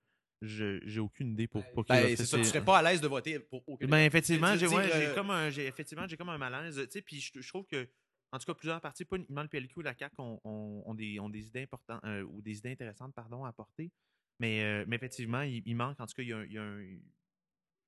je 0.44 0.80
j'ai 0.84 1.00
aucune 1.00 1.32
idée 1.32 1.46
pour, 1.46 1.64
pour 1.72 1.84
qui 1.84 1.92
ben, 1.92 2.16
c'est 2.16 2.24
ça, 2.24 2.38
tu 2.38 2.44
serais 2.44 2.64
pas 2.64 2.78
à 2.78 2.82
l'aise 2.82 3.00
de 3.00 3.08
voter 3.08 3.38
pour 3.38 3.62
aucun 3.66 3.86
Ben, 3.86 3.98
effectivement, 3.98 4.56
j'ai 4.56 4.66
ouais, 4.66 4.90
euh, 4.92 5.14
comme 5.14 5.30
un 5.30 5.50
j'ai 5.50 5.66
effectivement 5.66 6.06
j'ai 6.06 6.16
comme 6.16 6.28
un 6.28 6.38
malaise, 6.38 6.76
tu 6.76 6.90
sais, 6.90 7.02
puis 7.02 7.20
je, 7.20 7.40
je 7.40 7.48
trouve 7.48 7.66
que 7.66 7.88
en 8.34 8.38
tout 8.38 8.46
cas 8.46 8.54
plusieurs 8.54 8.80
partis, 8.80 9.04
pas 9.04 9.16
uniquement 9.16 9.42
le 9.42 9.48
PLQ 9.48 9.78
ou 9.78 9.82
la 9.82 9.94
CAQ 9.96 10.14
ont, 10.18 10.40
ont- 10.44 10.82
ont 10.86 10.94
des, 10.94 11.20
ont 11.20 11.28
des 11.28 11.46
idées 11.46 11.62
importantes 11.62 12.00
euh, 12.04 12.22
ou 12.24 12.42
des 12.42 12.58
idées 12.58 12.72
intéressantes 12.72 13.14
pardon 13.14 13.44
à 13.44 13.48
apporter, 13.48 13.92
mais, 14.40 14.62
euh, 14.64 14.84
mais 14.88 14.96
effectivement, 14.96 15.42
il, 15.42 15.62
il 15.64 15.76
manque 15.76 16.00
en 16.00 16.06
tout 16.06 16.14
cas 16.14 16.22
il 16.22 16.28
y 16.28 16.32
a, 16.32 16.38
un- 16.38 16.44
il 16.44 16.52
y 16.52 16.58
a 16.58 16.62
un 16.62 16.98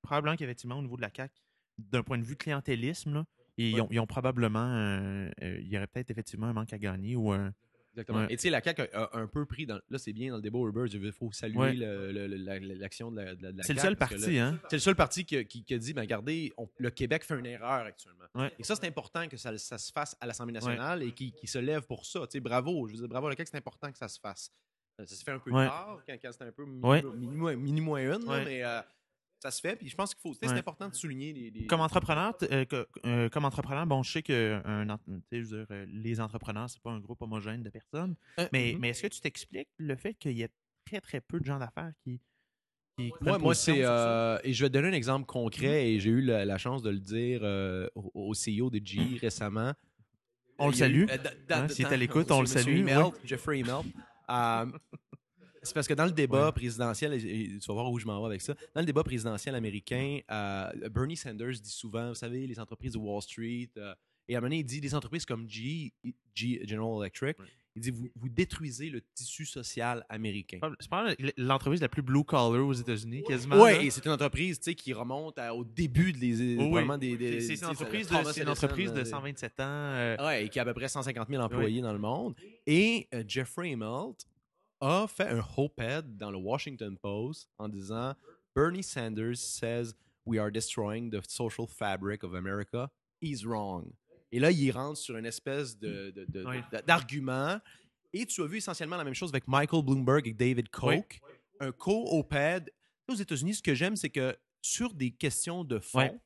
probablement 0.02 0.36
qu'effectivement 0.36 0.78
au 0.78 0.82
niveau 0.82 0.96
de 0.96 1.02
la 1.02 1.10
CAQ 1.14 1.34
d'un 1.78 2.02
point 2.02 2.16
de 2.18 2.22
vue 2.24 2.36
clientélisme 2.36 3.12
là, 3.12 3.24
ils, 3.58 3.74
Ouais. 3.74 3.80
ont, 3.80 3.88
ils 3.90 4.00
ont 4.00 4.06
probablement 4.06 4.72
euh, 4.74 5.30
il 5.42 5.66
y 5.68 5.76
aurait 5.76 5.86
peut-être 5.88 6.10
effectivement 6.10 6.46
un 6.46 6.52
manque 6.52 6.72
à 6.72 6.78
gagner 6.78 7.16
ou 7.16 7.32
un 7.32 7.52
Exactement. 7.96 8.18
Ouais. 8.26 8.26
Et 8.32 8.36
tu 8.36 8.42
sais, 8.42 8.50
la 8.50 8.62
CAQ 8.62 8.82
a, 8.92 9.04
a 9.04 9.18
un 9.18 9.26
peu 9.26 9.46
pris. 9.46 9.64
Dans, 9.64 9.80
là, 9.88 9.98
c'est 9.98 10.12
bien 10.12 10.28
dans 10.30 10.36
le 10.36 10.42
débat 10.42 10.58
Uber. 10.58 10.84
Il 10.92 11.12
faut 11.12 11.32
saluer 11.32 11.56
Ouais. 11.58 11.72
la- 11.74 12.58
l'action 12.58 13.10
de 13.10 13.16
la, 13.22 13.34
de 13.34 13.42
la- 13.42 13.52
de 13.52 13.56
la 13.56 13.62
c'est 13.62 13.72
le 13.72 13.80
seul 13.80 13.96
parti 13.96 14.16
là, 14.36 14.46
hein. 14.48 14.60
C'est 14.68 14.76
le 14.76 14.80
seul 14.80 14.94
parti 14.94 15.24
qui, 15.24 15.44
qui, 15.46 15.64
qui 15.64 15.74
a 15.74 15.78
dit 15.78 15.94
ben, 15.94 16.02
regardez, 16.02 16.52
on- 16.58 16.68
le 16.78 16.90
Québec 16.90 17.24
fait 17.24 17.38
une 17.38 17.46
erreur 17.46 17.86
actuellement. 17.86 18.24
Ouais. 18.34 18.52
Et 18.58 18.64
ça, 18.64 18.76
c'est 18.76 18.86
important 18.86 19.26
que 19.28 19.36
ça, 19.38 19.56
ça 19.56 19.78
se 19.78 19.90
fasse 19.92 20.16
à 20.20 20.26
l'Assemblée 20.26 20.52
nationale 20.54 21.02
et 21.02 21.12
qu'il 21.12 21.32
qu'il 21.32 21.48
se 21.48 21.58
lève 21.58 21.82
pour 21.86 22.04
ça. 22.04 22.20
Tu 22.26 22.32
sais, 22.32 22.40
bravo. 22.40 22.86
Je 22.86 22.92
veux 22.92 22.98
dire, 22.98 23.08
bravo 23.08 23.26
à 23.28 23.30
le 23.30 23.36
CAQ, 23.36 23.50
c'est 23.50 23.56
important 23.58 23.90
que 23.90 23.98
ça 23.98 24.08
se 24.08 24.20
fasse. 24.20 24.50
Ça 24.98 25.06
se 25.06 25.22
fait 25.22 25.30
un 25.32 25.38
peu 25.38 25.50
tard, 25.50 26.00
quand, 26.06 26.14
quand 26.22 26.32
c'était 26.32 26.44
un 26.46 26.52
peu 26.52 26.64
mini, 26.64 26.82
Ouais. 26.82 27.02
mini, 27.02 27.36
moins- 27.36 27.56
mini 27.56 27.80
moins 27.82 28.00
une, 28.00 28.24
là, 28.26 28.42
mais 28.44 28.62
euh, 28.64 28.80
ça 29.50 29.50
se 29.56 29.60
fait. 29.60 29.76
Puis 29.76 29.88
je 29.88 29.94
pense 29.94 30.14
qu'il 30.14 30.20
faut. 30.22 30.34
C'est 30.34 30.48
important 30.50 30.88
de 30.88 30.94
souligner 30.94 31.32
les. 31.32 31.50
les- 31.50 31.66
Comme 31.66 31.80
entrepreneur, 31.80 32.36
euh, 32.50 32.64
que- 32.64 32.86
euh, 33.04 33.28
comme 33.28 33.44
entrepreneur, 33.44 33.86
bon, 33.86 34.02
je 34.02 34.12
sais 34.12 34.22
que 34.22 34.60
un 34.64 34.88
en- 34.90 34.98
tu 34.98 35.12
sais, 35.30 35.42
je 35.42 35.46
veux 35.46 35.56
dire, 35.58 35.66
euh, 35.70 35.86
les 35.88 36.20
entrepreneurs, 36.20 36.68
c'est 36.68 36.80
pas 36.82 36.90
un 36.90 37.00
groupe 37.00 37.22
homogène 37.22 37.62
de 37.62 37.70
personnes. 37.70 38.16
Euh, 38.38 38.48
Mais, 38.52 38.72
mhm. 38.72 38.80
mais 38.80 38.88
est-ce 38.90 39.02
que 39.02 39.08
tu 39.08 39.20
t'expliques 39.20 39.68
le 39.78 39.94
fait 39.96 40.14
qu'il 40.14 40.32
y 40.36 40.44
a 40.44 40.48
très 40.84 41.00
très 41.00 41.20
peu 41.20 41.38
de 41.40 41.44
gens 41.44 41.58
d'affaires 41.58 41.92
qui, 42.04 42.20
Moi, 43.20 43.54
c'est. 43.54 43.84
euh, 43.84 44.38
et 44.42 44.52
je 44.52 44.64
vais 44.64 44.68
te 44.68 44.72
donner 44.74 44.88
un 44.88 44.92
exemple 44.92 45.26
concret, 45.26 45.90
et 45.92 46.00
j'ai 46.00 46.10
eu 46.10 46.22
la, 46.22 46.44
la 46.44 46.58
chance 46.58 46.82
de 46.82 46.90
le 46.90 46.98
dire 46.98 47.40
euh, 47.42 47.88
au, 47.94 48.10
au 48.14 48.32
CEO 48.34 48.70
de 48.70 48.80
GE 48.84 49.20
récemment. 49.20 49.72
On 50.58 50.68
le 50.68 50.72
salue. 50.74 51.04
Hein, 51.50 51.68
s'il 51.68 51.84
est 51.84 51.92
à 51.92 51.96
l'écoute, 51.96 52.30
on 52.30 52.40
le 52.40 52.46
salue. 52.46 52.86
Jeffrey 53.24 53.58
Immelt. 53.60 53.84
C'est 55.66 55.74
parce 55.74 55.86
que 55.88 55.94
dans 55.94 56.06
le 56.06 56.12
débat 56.12 56.46
Ouais. 56.46 56.52
présidentiel, 56.52 57.12
et, 57.14 57.58
tu 57.58 57.66
vas 57.68 57.74
voir 57.74 57.90
où 57.90 57.98
je 57.98 58.06
m'en 58.06 58.20
vais 58.20 58.26
avec 58.26 58.40
ça, 58.40 58.54
dans 58.74 58.80
le 58.80 58.86
débat 58.86 59.02
présidentiel 59.04 59.54
américain, 59.54 60.20
euh, 60.30 60.70
Bernie 60.90 61.16
Sanders 61.16 61.60
dit 61.60 61.70
souvent, 61.70 62.08
vous 62.08 62.14
savez, 62.14 62.46
les 62.46 62.58
entreprises 62.58 62.92
de 62.92 62.98
Wall 62.98 63.20
Street, 63.22 63.68
euh, 63.76 63.94
et 64.28 64.34
à 64.34 64.38
un 64.38 64.40
moment 64.40 64.48
donné, 64.48 64.58
il 64.60 64.64
dit, 64.64 64.80
les 64.80 64.94
entreprises 64.94 65.24
comme 65.24 65.48
GE, 65.48 65.92
G- 66.34 66.60
General 66.66 67.00
Electric, 67.02 67.38
Ouais. 67.38 67.44
il 67.76 67.82
dit, 67.82 67.90
vous, 67.92 68.08
vous 68.16 68.28
détruisez 68.28 68.90
le 68.90 69.00
tissu 69.14 69.46
social 69.46 70.04
américain. 70.08 70.58
C'est 70.80 70.90
pas 70.90 71.14
l'entreprise 71.36 71.80
la 71.80 71.88
plus 71.88 72.02
blue 72.02 72.24
collar 72.24 72.50
aux 72.50 72.72
États-Unis, 72.72 73.22
quasiment. 73.22 73.62
Oui, 73.62 73.70
et 73.86 73.90
c'est 73.90 74.04
une 74.04 74.10
entreprise 74.12 74.58
qui 74.58 74.92
remonte 74.92 75.38
à- 75.38 75.54
au 75.54 75.62
début 75.64 76.12
de 76.12 76.18
les, 76.18 76.56
oui. 76.58 76.98
des, 76.98 77.16
des- 77.16 77.40
C'est- 77.40 77.54
une 77.60 77.66
entreprise, 77.66 78.08
de, 78.08 78.14
c'est 78.14 78.20
une 78.42 78.48
Edison, 78.48 78.50
entreprise 78.50 78.92
de 78.92 79.00
euh, 79.00 79.04
127 79.04 79.60
ans. 79.60 79.64
euh, 79.64 80.16
Ouais, 80.26 80.44
et 80.44 80.48
qui 80.48 80.58
a 80.58 80.62
à 80.62 80.64
peu 80.64 80.74
près 80.74 80.88
150 80.88 81.28
000 81.28 81.40
employés 81.42 81.80
dans 81.80 81.92
le 81.92 81.98
monde. 82.00 82.34
Et 82.66 83.06
euh, 83.14 83.22
Jeffrey 83.28 83.70
Immelt 83.70 84.26
a 84.80 85.06
fait 85.08 85.28
un 85.28 85.44
op-ed 85.56 86.16
dans 86.16 86.30
le 86.30 86.38
Washington 86.38 86.96
Post 86.98 87.48
en 87.58 87.68
disant 87.68 88.14
Bernie 88.54 88.82
Sanders 88.82 89.36
says 89.38 89.94
we 90.24 90.38
are 90.38 90.50
destroying 90.50 91.10
the 91.10 91.20
social 91.28 91.66
fabric 91.66 92.22
of 92.24 92.34
America. 92.34 92.90
He's 93.20 93.44
wrong. 93.44 93.92
Et 94.32 94.38
là, 94.40 94.50
il 94.50 94.70
rentre 94.72 94.98
sur 94.98 95.16
une 95.16 95.26
espèce 95.26 95.78
de, 95.78 96.10
de- 96.10 96.24
de- 96.26 96.42
de- 96.42 96.80
d'argument. 96.86 97.58
Et 98.12 98.26
tu 98.26 98.42
as 98.42 98.46
vu 98.46 98.58
essentiellement 98.58 98.96
la 98.96 99.04
même 99.04 99.14
chose 99.14 99.30
avec 99.30 99.46
Michael 99.46 99.82
Bloomberg 99.84 100.26
et 100.26 100.34
David 100.34 100.68
Koch. 100.68 101.20
Un 101.60 101.72
co-op-ed. 101.72 102.70
Aux 103.08 103.14
États-Unis, 103.14 103.54
ce 103.54 103.62
que 103.62 103.74
j'aime, 103.74 103.94
c'est 103.96 104.10
que 104.10 104.36
sur 104.60 104.92
des 104.92 105.10
questions 105.12 105.62
de 105.64 105.78
fond, 105.78 105.98
Ouais. 106.00 106.20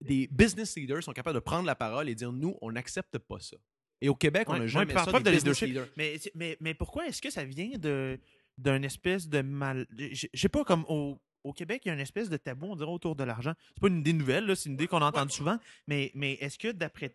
des 0.00 0.26
business 0.28 0.76
leaders 0.76 1.02
sont 1.02 1.12
capables 1.12 1.34
de 1.36 1.40
prendre 1.40 1.64
la 1.66 1.74
parole 1.74 2.08
et 2.08 2.14
dire 2.14 2.30
nous, 2.32 2.56
on 2.60 2.70
n'accepte 2.72 3.18
pas 3.18 3.40
ça. 3.40 3.56
Et 4.00 4.08
au 4.08 4.14
Québec, 4.14 4.44
on 4.48 4.52
Ouais, 4.52 4.58
n'a 4.58 4.64
ouais, 4.64 4.68
jamais 4.70 4.92
par 4.94 5.04
ça 5.06 5.18
des 5.18 5.24
de 5.24 5.30
leadership. 5.36 5.68
leaders. 5.68 5.88
Mais, 5.96 6.18
mais, 6.34 6.56
mais 6.60 6.74
pourquoi 6.74 7.06
est-ce 7.06 7.22
que 7.22 7.30
ça 7.30 7.44
vient 7.44 7.70
de 7.78 8.18
d'un 8.58 8.82
espèce 8.82 9.28
de 9.28 9.42
mal. 9.42 9.86
Je 9.98 10.26
sais 10.32 10.48
pas, 10.48 10.64
comme 10.64 10.84
au, 10.88 11.20
au 11.44 11.52
Québec, 11.52 11.82
il 11.84 11.88
y 11.88 11.90
a 11.90 11.94
une 11.94 12.00
espèce 12.00 12.30
de 12.30 12.38
tabou, 12.38 12.66
on 12.68 12.76
dirait, 12.76 12.90
autour 12.90 13.14
de 13.14 13.22
l'argent. 13.22 13.52
C'est 13.74 13.80
pas 13.82 13.88
une 13.88 13.98
idée 13.98 14.14
nouvelle, 14.14 14.46
là, 14.46 14.54
c'est 14.56 14.68
une 14.70 14.74
idée 14.76 14.86
qu'on 14.86 15.02
a 15.02 15.06
entendue 15.06 15.34
souvent, 15.34 15.58
mais, 15.86 16.10
mais 16.14 16.32
est-ce 16.40 16.58
que 16.58 16.72
d'après. 16.72 17.14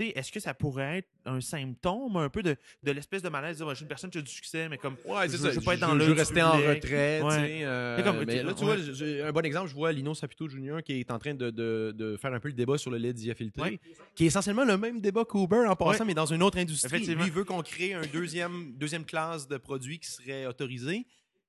Est-ce 0.00 0.32
que 0.32 0.40
ça 0.40 0.54
pourrait 0.54 0.98
être 0.98 1.08
un 1.24 1.40
symptôme 1.40 2.16
un 2.16 2.28
peu 2.28 2.42
de, 2.42 2.56
de 2.82 2.90
l'espèce 2.90 3.22
de 3.22 3.28
malaise? 3.28 3.58
de 3.58 3.64
dire, 3.64 3.70
je 3.70 3.74
suis 3.76 3.82
une 3.84 3.88
personne 3.88 4.10
qui 4.10 4.18
a 4.18 4.22
du 4.22 4.30
succès, 4.30 4.68
mais 4.68 4.76
comme. 4.76 4.96
Ouais, 5.04 5.28
Je 5.28 5.36
ça. 5.36 5.50
je 5.50 5.54
veux 5.58 5.64
pas 5.64 5.74
être 5.74 5.80
dans 5.80 5.92
je 5.92 5.98
l'œil 5.98 6.08
veux 6.08 6.14
rester 6.14 6.42
en 6.42 6.52
retrait. 6.52 7.20
Ouais. 7.22 7.60
euh, 7.64 8.02
comme- 8.02 8.24
mais 8.24 8.42
là, 8.42 8.52
tu 8.54 8.64
ouais. 8.64 8.76
vois, 8.76 9.28
un 9.28 9.32
bon 9.32 9.44
exemple. 9.44 9.68
Je 9.70 9.74
vois 9.74 9.92
Lino 9.92 10.12
Saputo 10.14 10.48
Jr. 10.48 10.78
qui 10.84 10.98
est 11.00 11.10
en 11.12 11.18
train 11.18 11.34
de, 11.34 11.50
de- 11.50 11.94
de 11.96 12.16
faire 12.16 12.32
un 12.34 12.40
peu 12.40 12.48
le 12.48 12.54
débat 12.54 12.76
sur 12.76 12.90
le 12.90 12.98
lait 12.98 13.12
diafiltré, 13.12 13.62
Ouais. 13.62 13.80
qui 14.16 14.24
est 14.24 14.26
essentiellement 14.26 14.64
le 14.64 14.76
même 14.76 15.00
débat 15.00 15.24
qu'Uber 15.24 15.64
en 15.68 15.76
passant, 15.76 16.04
mais 16.04 16.14
dans 16.14 16.26
une 16.26 16.42
autre 16.42 16.58
industrie. 16.58 17.04
Lui, 17.06 17.24
il 17.26 17.32
veut 17.32 17.44
qu'on 17.44 17.62
crée 17.62 17.94
un 17.94 18.06
deuxième, 18.12 18.72
deuxième 18.76 19.04
classe 19.04 19.46
de 19.46 19.56
produits 19.58 19.98
qui 20.00 20.10
serait 20.10 20.46
autorisé. 20.46 21.06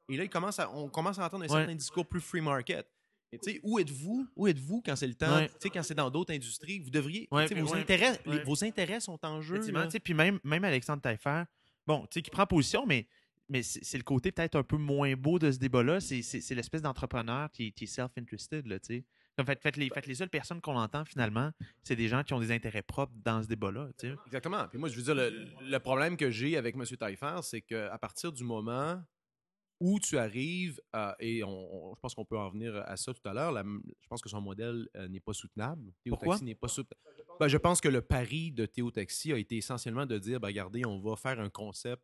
Et 0.08 0.18
là, 0.18 0.24
il 0.24 0.30
commence 0.30 0.60
à- 0.60 0.70
on 0.72 0.88
commence 0.88 1.18
à 1.18 1.26
entendre 1.26 1.46
un 1.46 1.48
certain 1.48 1.74
discours 1.74 2.06
plus 2.06 2.22
free 2.22 2.42
market. 2.42 2.86
Et 3.32 3.40
tu 3.40 3.52
sais, 3.52 3.60
où 3.64 3.80
êtes-vous? 3.80 4.28
Où 4.36 4.48
êtes-vous 4.48 4.82
quand 4.86 4.96
c'est 4.96 5.08
le 5.08 5.16
temps? 5.16 5.36
Ouais. 5.36 5.48
Tu 5.50 5.54
sais, 5.62 5.70
quand 5.70 5.84
c'est 5.84 5.94
dans 5.96 6.10
d'autres 6.10 6.34
industries, 6.34 6.80
vous 6.80 6.90
devriez. 6.90 7.28
Ouais, 7.32 7.48
vos, 7.48 7.74
ouais. 7.74 7.80
intérêts, 7.82 8.20
les- 8.26 8.44
vos 8.44 8.64
intérêts 8.64 9.00
sont 9.00 9.20
en 9.26 9.42
jeu. 9.42 9.60
Puis 10.04 10.14
même, 10.14 10.40
même 10.44 10.64
Alexandre 10.64 11.02
Taillefer, 11.02 11.44
bon, 11.86 12.02
tu 12.04 12.08
sais, 12.14 12.22
qui 12.22 12.30
prend 12.32 12.46
position, 12.46 12.86
mais, 12.86 13.08
mais 13.50 13.62
c'est 13.64 13.98
le 13.98 14.04
côté 14.04 14.32
peut-être 14.32 14.56
un 14.56 14.64
peu 14.64 14.78
moins 14.78 15.14
beau 15.16 15.38
de 15.40 15.52
ce 15.52 15.58
débat-là. 15.58 16.00
C'est 16.00 16.22
c'est- 16.22 16.40
c'est 16.42 16.56
l'espèce 16.56 16.82
d'entrepreneur 16.82 17.52
qui, 17.52 17.74
qui 17.74 17.84
est 17.84 17.88
self-interested, 17.88 18.66
là, 18.68 18.80
tu 18.80 18.88
sais. 18.98 19.04
Comme 19.38 19.46
fait, 19.46 19.62
fait 19.62 19.76
les, 19.76 19.90
fait 19.90 20.06
les 20.08 20.16
seules 20.16 20.30
personnes 20.30 20.62
qu'on 20.62 20.78
entend 20.78 21.04
finalement, 21.04 21.52
c'est 21.84 21.98
des 21.98 22.08
gens 22.08 22.24
qui 22.24 22.34
ont 22.34 22.40
des 22.40 22.52
intérêts 22.54 22.82
propres 22.84 23.12
dans 23.26 23.44
ce 23.44 23.48
débat-là, 23.50 23.90
tu 24.00 24.08
sais. 24.08 24.16
Exactement. 24.28 24.66
Puis 24.70 24.80
moi, 24.80 24.88
je 24.88 24.96
veux 24.96 25.02
dire, 25.04 25.14
le, 25.16 25.46
le 25.62 25.78
problème 25.80 26.16
que 26.16 26.32
j'ai 26.32 26.56
avec 26.56 26.74
M. 26.76 26.86
Taillefer, 26.98 27.36
c'est 27.44 27.60
qu'à 27.62 27.98
partir 27.98 28.32
du 28.32 28.46
moment 28.46 29.04
où 29.80 30.00
tu 30.00 30.18
arrives, 30.18 30.80
à- 30.94 31.16
et 31.20 31.44
on, 31.44 31.50
on- 31.92 31.96
je 31.96 32.00
pense 32.00 32.16
qu'on 32.16 32.26
peut 32.26 32.38
en 32.38 32.50
venir 32.50 32.76
à 32.86 32.96
ça 32.98 33.14
tout 33.14 33.28
à 33.28 33.34
l'heure, 33.34 33.54
je 33.56 34.08
pense 34.08 34.22
que 34.22 34.30
son 34.30 34.42
modèle 34.42 34.88
euh, 34.96 35.08
n'est 35.10 35.20
pas 35.20 35.34
soutenable. 35.34 35.92
Théo 36.04 36.12
Pourquoi? 36.16 36.36
Taxi 36.36 36.46
n'est 36.46 36.56
pas 36.56 36.68
soutenable. 36.68 37.02
Ben, 37.40 37.48
je 37.50 37.58
pense 37.58 37.82
que 37.82 37.90
le 37.90 38.02
pari 38.02 38.52
de 38.52 38.66
Théo 38.66 38.90
Taxi 38.92 39.34
a 39.34 39.38
été 39.38 39.58
essentiellement 39.58 40.06
de 40.06 40.18
dire, 40.18 40.40
ben, 40.40 40.48
regardez, 40.48 40.86
on 40.86 41.00
va 41.00 41.16
faire 41.18 41.40
un 41.40 41.50
concept 41.50 42.02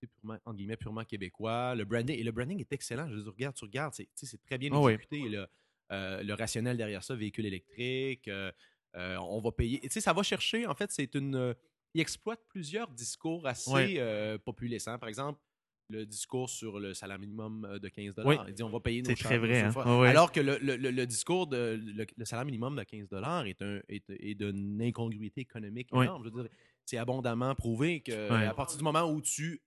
purement, 0.00 0.38
entre 0.44 0.56
guillemets, 0.56 0.76
purement 0.76 1.04
québécois. 1.04 1.74
Le 1.74 1.84
branding, 1.84 2.16
et 2.18 2.22
le 2.22 2.30
branding 2.32 2.60
est 2.60 2.72
excellent. 2.72 3.08
Je 3.08 3.16
veux 3.16 3.22
dire, 3.22 3.32
regarde, 3.32 3.54
tu 3.56 3.64
regardes, 3.64 3.94
c'est, 3.94 4.42
très 4.46 4.56
bien 4.58 4.70
Ah 4.72 4.80
oui. 4.80 4.92
exécuté. 4.92 5.28
Le, 5.28 5.46
euh, 5.92 6.22
le 6.22 6.34
rationnel 6.34 6.76
derrière 6.76 7.02
ça, 7.02 7.14
véhicule 7.16 7.46
électrique, 7.46 8.28
euh, 8.28 8.52
euh, 8.96 9.16
on 9.18 9.40
va 9.40 9.50
payer. 9.52 9.80
Tu 9.80 9.90
sais, 9.90 10.00
ça 10.00 10.12
va 10.12 10.22
chercher, 10.22 10.66
en 10.66 10.74
fait, 10.74 10.90
c'est 10.92 11.14
une. 11.16 11.34
euh, 11.34 11.54
il 11.92 12.00
exploite 12.00 12.40
plusieurs 12.48 12.88
discours 12.88 13.44
assez 13.48 13.70
Ouais. 13.72 13.94
euh, 13.98 14.38
populesccents. 14.38 14.96
Par 15.00 15.08
exemple, 15.08 15.40
le 15.90 16.06
discours 16.06 16.48
sur 16.48 16.78
le 16.80 16.94
salaire 16.94 17.18
minimum 17.18 17.64
euh, 17.64 17.78
de 17.78 17.88
15 17.88 18.14
Oui. 18.24 18.36
Il 18.48 18.54
dit 18.54 18.62
on 18.62 18.68
va 18.70 18.80
payer 18.80 19.02
nos 19.02 19.10
C'est 19.10 19.16
charges, 19.16 19.26
très 19.34 19.38
vrai, 19.38 19.60
hein. 19.62 20.02
Alors 20.04 20.32
que 20.32 20.40
le, 20.40 20.58
le- 20.62 20.76
le- 20.76 20.90
le 20.90 21.06
discours 21.06 21.46
de 21.46 21.78
le, 21.82 22.06
le 22.16 22.24
salaire 22.24 22.44
minimum 22.46 22.76
de 22.76 22.82
15 22.82 23.08
est, 23.46 23.62
un, 23.62 23.80
est, 23.88 24.04
est 24.10 24.34
d'une 24.34 24.80
incongruité 24.80 25.42
économique 25.42 25.88
Oui. 25.92 26.04
énorme. 26.06 26.24
Je 26.24 26.30
veux 26.30 26.42
dire, 26.42 26.50
c'est 26.86 26.96
abondamment 26.96 27.54
prouvé 27.54 28.00
que 28.00 28.30
à 28.32 28.54
partir 28.54 28.78
du 28.78 28.84
moment 28.84 29.04
où 29.10 29.20
tu 29.20 29.60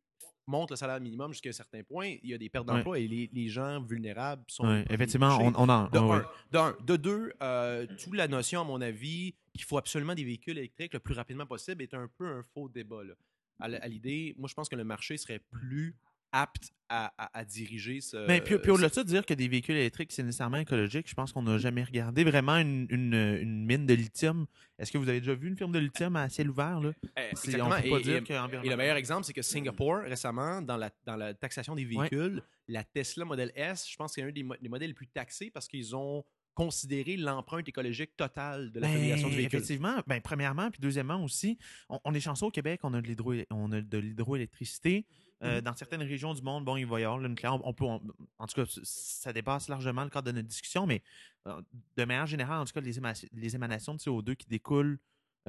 montes 0.46 0.72
le 0.72 0.76
salaire 0.76 1.00
minimum 1.00 1.32
jusqu'à 1.32 1.50
un 1.50 1.54
certain 1.54 1.84
point, 1.84 2.16
il 2.22 2.30
y 2.30 2.34
a 2.34 2.38
des 2.38 2.50
pertes 2.50 2.68
Ouais. 2.68 2.76
d'emploi 2.76 3.00
et 3.00 3.08
les, 3.08 3.30
les 3.32 3.48
gens 3.48 3.82
vulnérables 3.82 4.44
sont. 4.50 4.66
Ouais, 4.68 4.86
effectivement, 4.90 5.38
on, 5.40 5.54
on 5.56 5.70
en. 5.70 5.88
De 5.90 6.00
ouais, 6.00 6.18
ouais. 6.18 6.60
un. 6.60 6.76
De 6.86 6.98
deux, 6.98 7.32
euh, 7.42 7.88
toute 7.98 8.14
la 8.16 8.28
notion, 8.28 8.60
à 8.60 8.64
mon 8.66 8.82
avis, 8.82 9.36
qu'il 9.54 9.64
faut 9.64 9.78
absolument 9.78 10.14
des 10.16 10.26
véhicules 10.26 10.58
électriques 10.58 10.94
le 10.94 11.00
plus 11.00 11.14
rapidement 11.14 11.46
possible 11.46 11.82
est 11.82 11.94
un 11.94 12.10
peu 12.18 12.26
un 12.28 12.44
faux 12.54 12.68
débat. 12.68 13.04
là. 13.06 13.14
À 13.60 13.68
l- 13.68 13.80
à 13.82 13.88
l'idée, 13.88 14.36
moi, 14.38 14.50
je 14.50 14.54
pense 14.56 14.68
que 14.68 14.76
le 14.76 14.84
marché 14.84 15.16
serait 15.16 15.40
plus 15.40 15.96
aptes 16.34 16.74
à, 16.90 17.14
à- 17.18 17.40
à 17.40 17.46
diriger 17.46 18.02
ce. 18.02 18.28
Mais 18.28 18.42
puis, 18.42 18.58
puis 18.60 18.70
au-delà 18.72 18.90
de 18.90 18.94
ça, 18.94 19.04
de 19.04 19.08
dire 19.08 19.26
que 19.26 19.34
des 19.34 19.48
véhicules 19.48 19.76
électriques, 19.76 20.12
c'est 20.12 20.22
nécessairement 20.24 20.58
écologique, 20.58 21.08
je 21.10 21.14
pense 21.16 21.32
qu'on 21.32 21.42
n'a 21.44 21.58
jamais 21.58 21.84
regardé 21.84 22.24
vraiment 22.24 22.58
une, 22.58 22.86
une- 22.90 23.14
une 23.42 23.66
mine 23.66 23.86
de 23.86 23.94
lithium. 23.94 24.46
Est-ce 24.78 24.92
que 24.92 24.98
vous 24.98 25.08
avez 25.10 25.20
déjà 25.22 25.34
vu 25.34 25.48
une 25.48 25.56
firme 25.58 25.72
de 25.72 25.80
lithium 25.80 26.16
à 26.18 26.28
ciel 26.30 26.50
ouvert? 26.50 26.80
Là? 26.82 26.92
Eh, 27.04 27.08
on 27.18 27.22
exactement. 27.30 27.70
peut 27.70 27.90
pas 27.90 28.00
Et- 28.00 28.02
dire 28.04 28.18
et- 28.18 28.24
que 28.24 28.66
Et 28.66 28.70
le 28.70 28.76
meilleur 28.78 28.98
exemple, 28.98 29.24
c'est 29.24 29.34
que 29.34 29.42
Singapour, 29.42 30.00
récemment, 30.04 30.62
dans 30.62 30.78
la, 30.78 30.90
dans 31.06 31.16
la 31.16 31.34
taxation 31.34 31.74
des 31.76 31.86
véhicules, 31.86 32.44
la 32.68 32.84
Tesla 32.84 33.24
Model 33.26 33.52
S, 33.56 33.88
je 33.90 33.96
pense 33.96 34.14
que 34.14 34.22
c'est 34.22 34.28
un 34.28 34.32
des, 34.32 34.44
mo- 34.44 34.56
des 34.62 34.70
modèles 34.70 34.90
les 34.90 34.94
plus 34.96 35.08
taxés 35.08 35.50
parce 35.52 35.68
qu'ils 35.68 35.96
ont 35.96 36.24
considéré 36.54 37.18
l'empreinte 37.18 37.68
écologique 37.68 38.16
totale 38.16 38.72
de 38.72 38.80
la 38.80 38.88
Ben, 38.88 38.94
fabrication 38.94 39.30
du 39.30 39.36
véhicule? 39.36 39.58
effectivement, 39.60 39.96
ben, 40.08 40.22
premièrement, 40.22 40.70
puis 40.72 40.80
deuxièmement 40.82 41.24
aussi, 41.24 41.58
on, 41.90 42.00
on 42.04 42.14
est 42.14 42.20
chanceux 42.20 42.46
au 42.46 42.52
Québec, 42.52 42.82
on 42.84 42.94
a 42.94 43.02
de 43.02 43.08
l'hydro, 43.08 43.34
on 43.50 43.72
a 43.72 43.82
de 43.82 43.98
l'hydroélectricité. 43.98 45.06
Euh, 45.44 45.56
Mhm. 45.58 45.62
Dans 45.62 45.76
certaines 45.76 46.04
régions 46.04 46.34
du 46.34 46.42
monde, 46.42 46.64
bon, 46.64 46.78
il 46.78 46.86
va 46.86 47.02
y 47.02 47.04
avoir 47.04 47.20
le 47.20 47.28
nucléaire. 47.28 47.60
On 47.66 47.74
peut, 47.74 47.84
on- 47.84 48.02
en 48.40 48.48
tout 48.48 48.56
cas, 48.64 48.72
ça 48.84 49.34
dépasse 49.34 49.68
largement 49.68 50.04
le 50.06 50.10
cadre 50.10 50.28
de 50.28 50.32
notre 50.32 50.48
discussion, 50.48 50.86
mais 50.88 51.02
euh, 51.48 51.62
de 51.98 52.06
manière 52.06 52.28
générale, 52.28 52.62
en 52.62 52.66
tout 52.66 52.72
cas, 52.72 52.80
les, 52.82 52.98
éma- 53.00 53.28
les 53.34 53.56
émanations 53.56 53.94
de 53.94 54.00
CO2 54.00 54.36
qui 54.36 54.48
découlent 54.48 55.00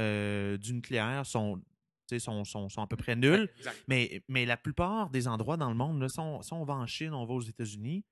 euh, 0.01 0.57
du 0.57 0.75
nucléaire 0.75 1.25
sont, 1.25 1.63
sont, 2.19 2.45
sont, 2.45 2.69
sont 2.69 2.83
à 2.83 2.87
peu 2.89 2.97
près 2.97 3.15
nulles. 3.15 3.49
Exact. 3.59 3.85
Mais, 3.87 4.23
mais 4.29 4.45
la 4.47 4.57
plupart 4.57 5.11
des 5.11 5.29
endroits 5.29 5.57
dans 5.57 5.69
le 5.69 5.77
monde, 5.77 6.01
là, 6.01 6.09
si, 6.09 6.19
on, 6.19 6.43
si 6.43 6.53
on 6.53 6.65
va 6.65 6.75
en 6.75 6.87
Chine, 6.89 7.15
on 7.15 7.25
va 7.25 7.35
aux 7.35 7.41
États-Unis, 7.43 8.03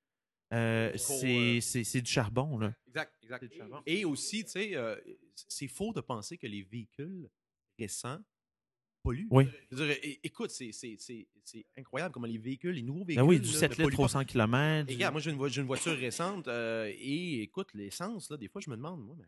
euh, 0.53 0.93
c'est 0.97 1.59
euh, 1.59 1.61
c'est- 1.61 2.01
du 2.03 2.11
charbon. 2.11 2.59
Là. 2.59 2.75
Exact, 2.87 3.12
exact. 3.23 3.45
Du 3.45 3.57
charbon. 3.57 3.83
Et 3.87 4.05
aussi, 4.05 4.45
tu 4.45 4.51
sais, 4.51 4.77
euh, 4.77 4.97
c'est 5.35 5.69
faux 5.69 5.93
de 5.93 6.01
penser 6.01 6.37
que 6.38 6.47
les 6.47 6.62
véhicules 6.62 7.29
récents 7.79 8.21
polluent. 9.03 9.27
Oui. 9.31 9.47
Dire, 9.73 9.97
écoute, 10.23 10.51
c'est- 10.51 10.73
incroyable 11.77 12.12
comment 12.12 12.27
les 12.27 12.38
véhicules, 12.38 12.75
les 12.75 12.83
nouveaux 12.83 13.01
Ben 13.05 13.17
véhicules. 13.17 13.29
oui, 13.29 13.41
du 13.41 13.53
là, 13.53 13.59
7 13.59 13.79
ne 13.79 13.85
litres 13.87 13.99
au 13.99 14.03
pas. 14.05 14.09
100 14.09 14.25
km. 14.25 14.88
Et 14.91 14.95
regarde, 14.95 15.15
moi, 15.15 15.21
j'ai 15.21 15.31
une, 15.31 15.37
vo- 15.38 15.49
j'ai 15.49 15.61
une 15.61 15.67
voiture 15.67 15.97
récente 15.97 16.47
euh, 16.49 16.93
et 16.97 17.43
écoute, 17.43 17.69
l'essence, 17.75 18.31
là, 18.31 18.37
des 18.37 18.49
fois, 18.49 18.61
je 18.61 18.71
me 18.71 18.77
demande, 18.77 19.05
moi, 19.05 19.17
mais 19.19 19.25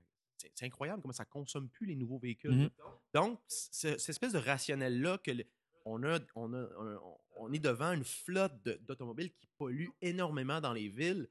c'est 0.55 0.67
incroyable 0.67 1.01
comment 1.03 1.13
ça 1.15 1.25
consomme 1.25 1.69
plus 1.71 1.87
les 1.87 1.97
nouveaux 1.97 2.19
véhicules. 2.19 2.53
Mhm. 2.53 2.71
Donc, 3.15 3.41
ce- 3.49 3.97
cette 3.99 4.11
espèce 4.11 4.33
de 4.35 4.39
rationnel-là 4.39 5.19
que 5.19 5.31
le- 5.33 5.45
on, 5.85 6.03
a, 6.05 6.19
on, 6.35 6.53
a- 6.55 6.69
on- 6.79 7.19
on 7.37 7.53
est 7.53 7.59
devant 7.59 7.93
une 7.93 8.05
flotte 8.05 8.53
d'automobiles 8.87 9.31
qui 9.33 9.47
polluent 9.59 9.93
énormément 10.01 10.61
dans 10.61 10.73
les 10.73 10.89
villes. 10.89 11.29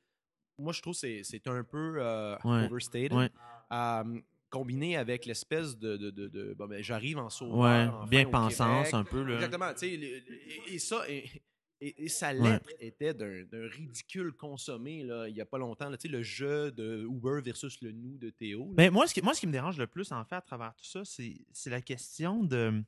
Moi, 0.59 0.73
je 0.73 0.81
trouve 0.81 0.93
que 0.99 1.23
c'est- 1.23 1.47
un 1.47 1.63
peu 1.63 1.95
euh, 1.97 2.35
Ouais, 2.43 2.65
overstated. 2.65 3.13
ouais. 3.13 3.29
Euh, 3.71 4.19
combiné 4.49 4.97
avec 4.97 5.25
l'espèce 5.25 5.77
de, 5.77 5.97
de, 5.97 6.11
de- 6.11 6.27
de- 6.27 6.53
bon, 6.53 6.67
ben, 6.67 6.83
j'arrive 6.83 7.17
en 7.17 7.29
sauveur. 7.29 7.57
Ouais, 7.57 7.87
enfin, 7.91 8.07
bien 8.07 8.25
pensance 8.25 8.93
un 8.93 9.03
peu. 9.03 9.23
Là. 9.23 9.35
Exactement. 9.35 9.71
et, 9.81 10.75
et 10.75 10.79
ça, 10.79 11.09
et, 11.09 11.25
et- 11.81 12.05
et 12.05 12.07
sa 12.07 12.31
lettre 12.33 12.69
était 12.79 13.15
d'un 13.15 13.67
ridicule 13.67 14.31
consommé 14.33 15.03
là, 15.03 15.27
il 15.27 15.33
n'y 15.33 15.41
a 15.41 15.45
pas 15.45 15.57
longtemps. 15.57 15.89
là, 15.89 15.97
le 16.07 16.21
jeu 16.21 16.71
de 16.71 17.03
Uber 17.09 17.41
versus 17.43 17.81
le 17.81 17.91
nous 17.91 18.17
de 18.19 18.29
Théo. 18.29 18.67
là. 18.67 18.73
Mais 18.77 18.89
moi 18.91 19.07
ce, 19.07 19.13
qui, 19.15 19.23
moi, 19.23 19.33
ce 19.33 19.39
qui 19.39 19.47
me 19.47 19.51
dérange 19.51 19.79
le 19.79 19.87
plus, 19.87 20.11
en 20.11 20.23
fait, 20.23 20.35
à 20.35 20.41
travers 20.41 20.75
tout 20.75 20.85
ça, 20.85 21.03
c'est 21.03 21.33
c'est 21.51 21.71
la 21.71 21.81
question 21.81 22.43
de. 22.43 22.83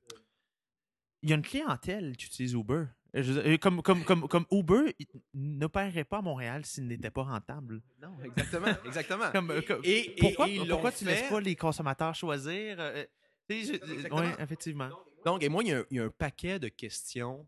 Il 1.26 1.32
y 1.32 1.34
a 1.34 1.38
une 1.38 1.42
clientèle 1.42 2.16
qui 2.18 2.28
utilise 2.28 2.54
Uber. 2.54 2.84
Je 3.16 3.32
veux 3.34 3.42
dire, 3.42 3.60
comme, 3.60 3.82
comme, 3.82 4.04
comme, 4.04 4.28
comme 4.28 4.46
Uber 4.52 4.94
il 5.00 5.08
n'opérerait 5.34 6.04
pas 6.04 6.20
à 6.20 6.22
Montréal 6.22 6.64
s'il 6.66 6.86
n'était 6.86 7.10
pas 7.10 7.24
rentable. 7.24 7.82
Non, 8.00 8.10
exactement. 8.24 8.68
exactement. 8.86 9.32
Comme, 9.32 9.50
euh, 9.50 9.62
comme- 9.68 9.82
Et- 9.84 10.12
et- 10.12 10.16
pourquoi 10.20 10.48
et 10.48 10.60
pourquoi 10.68 10.92
tu 10.92 11.04
laisses 11.06 11.22
fait- 11.22 11.30
pas 11.30 11.40
les 11.42 11.56
consommateurs 11.56 12.14
choisir? 12.14 12.76
euh, 12.80 13.04
je- 13.50 14.14
ouais, 14.14 14.36
effectivement. 14.40 14.90
Donc, 15.26 15.42
et 15.42 15.50
moi, 15.50 15.64
il 15.64 15.70
y, 15.70 15.74
a 15.74 15.80
un, 15.80 15.86
il 15.90 15.98
y 15.98 16.00
a 16.00 16.04
un 16.04 16.10
paquet 16.10 16.60
de 16.60 16.68
questions 16.68 17.48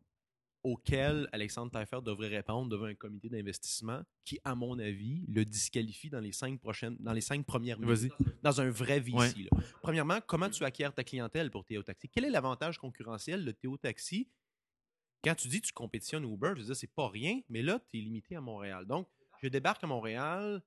auxquelles 0.71 1.30
Alexandre 1.32 1.71
Taillefer 1.71 1.99
devrait 2.03 2.27
répondre 2.27 2.69
devant 2.69 2.86
un 2.86 2.95
comité 2.95 3.30
d'investissement 3.30 4.01
qui, 4.25 4.39
à 4.43 4.53
mon 4.56 4.77
avis, 4.80 5.23
le 5.27 5.45
disqualifie 5.45 6.10
dans 6.10 6.19
les 6.19 6.32
cinq, 6.34 6.60
prochaines, 6.60 6.97
dans 6.99 7.13
les 7.13 7.21
cinq 7.21 7.45
premières 7.45 7.80
minutes. 7.80 8.13
Dans 8.43 8.60
un 8.62 8.69
vrai 8.69 8.99
VC. 8.99 9.13
Ouais. 9.15 9.30
là. 9.51 9.63
Premièrement, 9.82 10.19
comment 10.27 10.49
tu 10.49 10.63
acquiers 10.65 10.89
ta 10.95 11.03
clientèle 11.03 11.49
pour 11.51 11.63
Théo 11.65 11.84
Taxi? 11.84 12.10
Quel 12.10 12.25
est 12.25 12.30
l'avantage 12.30 12.77
concurrentiel 12.77 13.45
de 13.45 13.51
Théo 13.51 13.77
Taxi? 13.77 14.27
Quand 15.23 15.36
tu 15.36 15.47
dis 15.47 15.62
que 15.62 15.67
tu 15.67 15.73
compétitionnes 15.73 16.23
Uber, 16.32 16.51
je 16.56 16.60
veux 16.62 16.65
dire, 16.67 16.75
c'est 16.75 16.91
pas 16.93 17.10
rien, 17.10 17.39
mais 17.49 17.62
là, 17.62 17.80
tu 17.89 17.97
es 17.97 18.01
limité 18.01 18.36
à 18.36 18.41
Montréal. 18.41 18.86
Donc, 18.86 19.08
je 19.41 19.47
débarque 19.47 19.84
à 19.84 19.88
Montréal. 19.88 20.62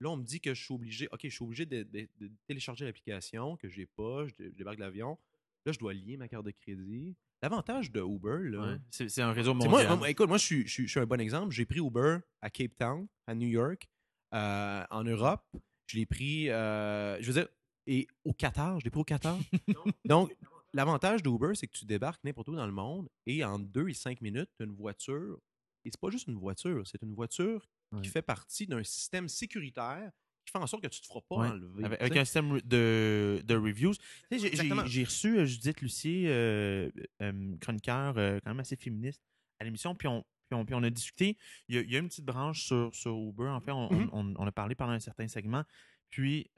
Là, 0.00 0.10
on 0.10 0.16
me 0.16 0.24
dit 0.24 0.40
que 0.40 0.54
je 0.54 0.64
suis 0.64 0.74
obligé, 0.74 1.08
OK, 1.12 1.20
je 1.22 1.28
suis 1.28 1.44
obligé 1.44 1.66
de, 1.66 1.82
de- 1.84 2.08
de 2.18 2.30
télécharger 2.46 2.84
l'application, 2.84 3.56
que 3.56 3.68
je 3.68 3.78
n'ai 3.80 3.86
pas, 3.86 4.26
je, 4.26 4.32
je 4.38 4.48
débarque 4.56 4.76
de 4.78 4.82
l'avion. 4.82 5.16
Là, 5.64 5.72
je 5.72 5.78
dois 5.78 5.92
lier 5.94 6.16
ma 6.16 6.26
carte 6.26 6.44
de 6.46 6.50
crédit. 6.50 7.14
L'avantage 7.42 7.90
de 7.90 8.00
Uber, 8.00 8.56
Ouais. 8.56 8.76
C'est 8.90 9.20
un 9.20 9.32
réseau 9.32 9.52
mondial. 9.54 9.86
moi, 9.88 9.96
moi, 9.96 10.10
écoute, 10.10 10.28
moi, 10.28 10.38
je 10.38 10.44
suis, 10.44 10.66
je 10.66 10.72
suis- 10.72 10.86
je 10.86 10.90
suis 10.92 11.00
un 11.00 11.06
bon 11.06 11.20
exemple. 11.20 11.52
J'ai 11.52 11.64
pris 11.66 11.80
Uber 11.80 12.18
à 12.40 12.50
Cape 12.50 12.76
Town, 12.78 13.06
à 13.26 13.34
New 13.34 13.48
York, 13.48 13.88
euh, 14.34 14.84
en 14.90 15.02
Europe. 15.04 15.44
Je 15.86 15.98
l'ai 15.98 16.06
pris, 16.06 16.48
euh, 16.50 17.20
je 17.20 17.26
veux 17.26 17.32
dire, 17.40 17.48
et 17.86 18.06
au 18.24 18.32
Qatar. 18.32 18.78
Je 18.78 18.84
l'ai 18.84 18.90
pris 18.90 19.00
au 19.00 19.04
Qatar. 19.04 19.36
Donc, 20.04 20.34
l'avantage 20.72 21.22
d'Uber, 21.22 21.54
c'est 21.54 21.66
que 21.66 21.76
tu 21.76 21.84
débarques 21.84 22.22
n'importe 22.22 22.48
où 22.48 22.54
dans 22.54 22.66
le 22.66 22.72
monde 22.72 23.08
et 23.26 23.44
en 23.44 23.58
deux 23.58 23.88
et 23.88 23.94
cinq 23.94 24.20
minutes, 24.20 24.48
tu 24.56 24.62
as 24.62 24.66
une 24.66 24.76
voiture. 24.76 25.38
Et 25.84 25.90
c'est 25.90 26.00
pas 26.00 26.10
juste 26.10 26.28
une 26.28 26.38
voiture, 26.38 26.86
c'est 26.86 27.02
une 27.02 27.14
voiture 27.14 27.66
Ouais. 27.90 28.00
qui 28.02 28.08
fait 28.08 28.22
partie 28.22 28.66
d'un 28.66 28.82
système 28.84 29.28
sécuritaire 29.28 30.10
qui 30.44 30.50
fait 30.52 30.58
en 30.58 30.66
sorte 30.66 30.82
que 30.82 30.88
tu 30.88 31.00
te 31.00 31.06
feras 31.06 31.20
pas 31.28 31.36
Ouais. 31.36 31.48
enlever. 31.48 31.84
Avec, 31.84 32.16
un 32.16 32.24
système 32.24 32.60
de, 32.62 33.42
de 33.44 33.54
reviews. 33.56 33.92
J'ai- 34.30 35.04
reçu 35.04 35.38
euh, 35.38 35.44
Judith 35.44 35.80
Lucier, 35.80 36.24
euh, 36.28 36.90
euh, 37.22 37.56
chroniqueur 37.60 38.14
euh, 38.18 38.38
quand 38.42 38.50
même 38.50 38.60
assez 38.60 38.76
féministe, 38.76 39.22
à 39.60 39.64
l'émission, 39.64 39.94
puis 39.94 40.08
on, 40.08 40.24
puis, 40.48 40.58
on, 40.58 40.64
puis 40.64 40.74
on 40.74 40.82
a 40.82 40.90
discuté. 40.90 41.36
Il 41.68 41.76
y 41.76 41.78
a, 41.78 41.80
il 41.82 41.90
y 41.92 41.96
a 41.96 42.00
une 42.00 42.08
petite 42.08 42.24
branche 42.24 42.64
sur, 42.64 42.94
sur 42.94 43.16
Uber. 43.16 43.48
En 43.48 43.60
fait, 43.60 43.70
on, 43.72 43.92
Mhm. 43.92 44.10
on- 44.12 44.34
on 44.36 44.46
a 44.46 44.52
parlé 44.52 44.74
pendant 44.74 44.92
un 44.92 45.00
certain 45.00 45.28
segment. 45.28 45.64
Puis, 46.10 46.50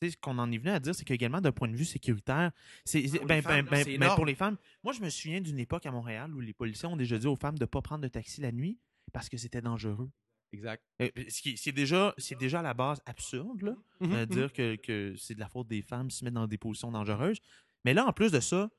tu 0.00 0.06
sais, 0.08 0.12
ce 0.12 0.16
qu'on 0.16 0.38
en 0.38 0.50
est 0.50 0.58
venu 0.58 0.70
à 0.70 0.80
dire, 0.80 0.94
c'est 0.94 1.04
qu'également, 1.04 1.40
d'un 1.40 1.52
point 1.52 1.68
de 1.68 1.76
vue 1.76 1.84
sécuritaire, 1.84 2.52
c'est 2.84 3.02
Pour 3.02 3.26
ben, 3.26 3.42
ben, 3.42 3.62
ben, 3.64 3.98
ben, 3.98 4.14
pour 4.14 4.24
les 4.26 4.34
femmes. 4.34 4.56
Moi, 4.82 4.92
je 4.92 5.00
me 5.00 5.10
souviens 5.10 5.40
d'une 5.40 5.58
époque 5.58 5.84
à 5.86 5.90
Montréal 5.90 6.32
où 6.34 6.40
les 6.40 6.52
policiers 6.54 6.88
ont 6.88 6.96
déjà 6.96 7.18
dit 7.18 7.26
aux 7.26 7.36
femmes 7.36 7.58
de 7.58 7.64
ne 7.64 7.66
pas 7.66 7.82
prendre 7.82 8.02
de 8.02 8.08
taxi 8.08 8.40
la 8.40 8.50
nuit 8.52 8.78
parce 9.12 9.28
que 9.28 9.36
c'était 9.36 9.60
dangereux. 9.60 10.10
Exact. 10.54 10.82
Euh, 11.02 11.08
Ce 11.28 11.42
qui 11.42 11.56
c'est 11.56 11.72
déjà, 11.72 12.14
c'est 12.16 12.38
déjà 12.38 12.60
à 12.60 12.62
la 12.62 12.74
base 12.74 13.00
absurde, 13.06 13.60
là 13.62 13.74
Mhm, 14.00 14.12
euh, 14.12 14.20
mhm. 14.20 14.26
dire 14.26 14.52
que, 14.52 14.76
que 14.76 15.14
c'est 15.16 15.34
de 15.34 15.40
la 15.40 15.48
faute 15.48 15.66
des 15.68 15.82
femmes 15.82 16.08
qui 16.08 16.16
se 16.16 16.24
mettent 16.24 16.34
dans 16.34 16.46
des 16.46 16.58
positions 16.58 16.90
dangereuses. 16.92 17.38
Mais 17.84 17.92
là, 17.92 18.06
en 18.06 18.12
plus 18.12 18.30
de 18.32 18.40
ça, 18.40 18.70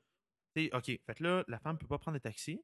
c'est 0.54 0.74
OK, 0.74 0.86
fait 0.86 1.20
là, 1.20 1.44
la 1.48 1.58
femme 1.58 1.74
ne 1.74 1.78
peut 1.78 1.86
pas 1.86 1.98
prendre 1.98 2.14
le 2.14 2.20
taxi, 2.20 2.60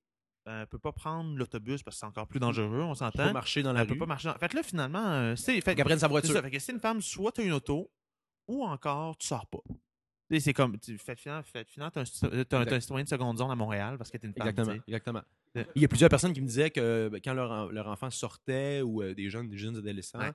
elle 0.46 0.60
ne 0.60 0.64
peut 0.64 0.78
pas 0.78 0.92
prendre 0.92 1.36
l'autobus 1.36 1.82
parce 1.82 1.96
que 1.96 2.00
c'est 2.00 2.06
encore 2.06 2.26
plus 2.26 2.40
dangereux, 2.40 2.80
on 2.80 2.94
Tu 2.94 2.98
peux 3.00 3.04
s'entend. 3.04 3.32
marcher 3.32 3.62
dans 3.62 3.72
la 3.72 3.82
Elle 3.82 3.86
peut 3.86 3.92
rue. 3.92 3.98
pas 3.98 4.06
marcher. 4.06 4.28
dans- 4.28 4.38
Fait 4.38 4.52
là, 4.54 4.62
finalement, 4.62 5.06
euh, 5.06 5.36
c'est. 5.36 5.60
Fait, 5.60 5.76
sa 5.98 6.08
voiture. 6.08 6.32
ça, 6.32 6.42
fait 6.42 6.50
que 6.50 6.58
c'est 6.58 6.72
une 6.72 6.80
femme, 6.80 7.00
soit 7.02 7.30
tu 7.32 7.42
as 7.42 7.44
une 7.44 7.52
auto, 7.52 7.90
ou 8.48 8.64
encore 8.64 9.16
tu 9.18 9.26
sors 9.28 9.46
pas. 9.46 9.60
Tu 10.30 10.40
C'est 10.40 10.54
comme, 10.54 10.78
tu 10.78 10.96
fais 10.96 11.14
finalement, 11.14 11.42
fait, 11.42 11.68
finalement, 11.68 11.90
t'as 11.90 12.00
un, 12.00 12.04
cito- 12.04 12.44
t'as 12.44 12.58
un- 12.60 12.64
t'as 12.64 12.76
un 12.76 12.80
citoyen 12.80 13.04
de 13.04 13.08
seconde 13.10 13.36
zone 13.38 13.50
à 13.50 13.54
Montréal 13.54 13.98
parce 13.98 14.10
que 14.10 14.16
t'es 14.16 14.26
une 14.26 14.32
femme. 14.34 14.48
Exactement, 14.48 14.76
tu 14.78 14.82
exactement. 14.88 15.22
Euh, 15.56 15.64
Il 15.74 15.82
y 15.82 15.84
a 15.84 15.88
plusieurs 15.88 16.08
personnes 16.10 16.32
qui 16.32 16.40
me 16.40 16.46
disaient 16.46 16.70
que 16.70 17.08
ben, 17.10 17.20
quand 17.22 17.34
leur, 17.34 17.70
leur 17.72 17.86
enfant 17.88 18.10
sortait 18.10 18.80
ou 18.80 19.02
euh, 19.02 19.14
des 19.14 19.28
jeunes, 19.28 19.48
des 19.48 19.58
jeunes 19.58 19.76
adolescents, 19.76 20.18
Ouais. 20.20 20.32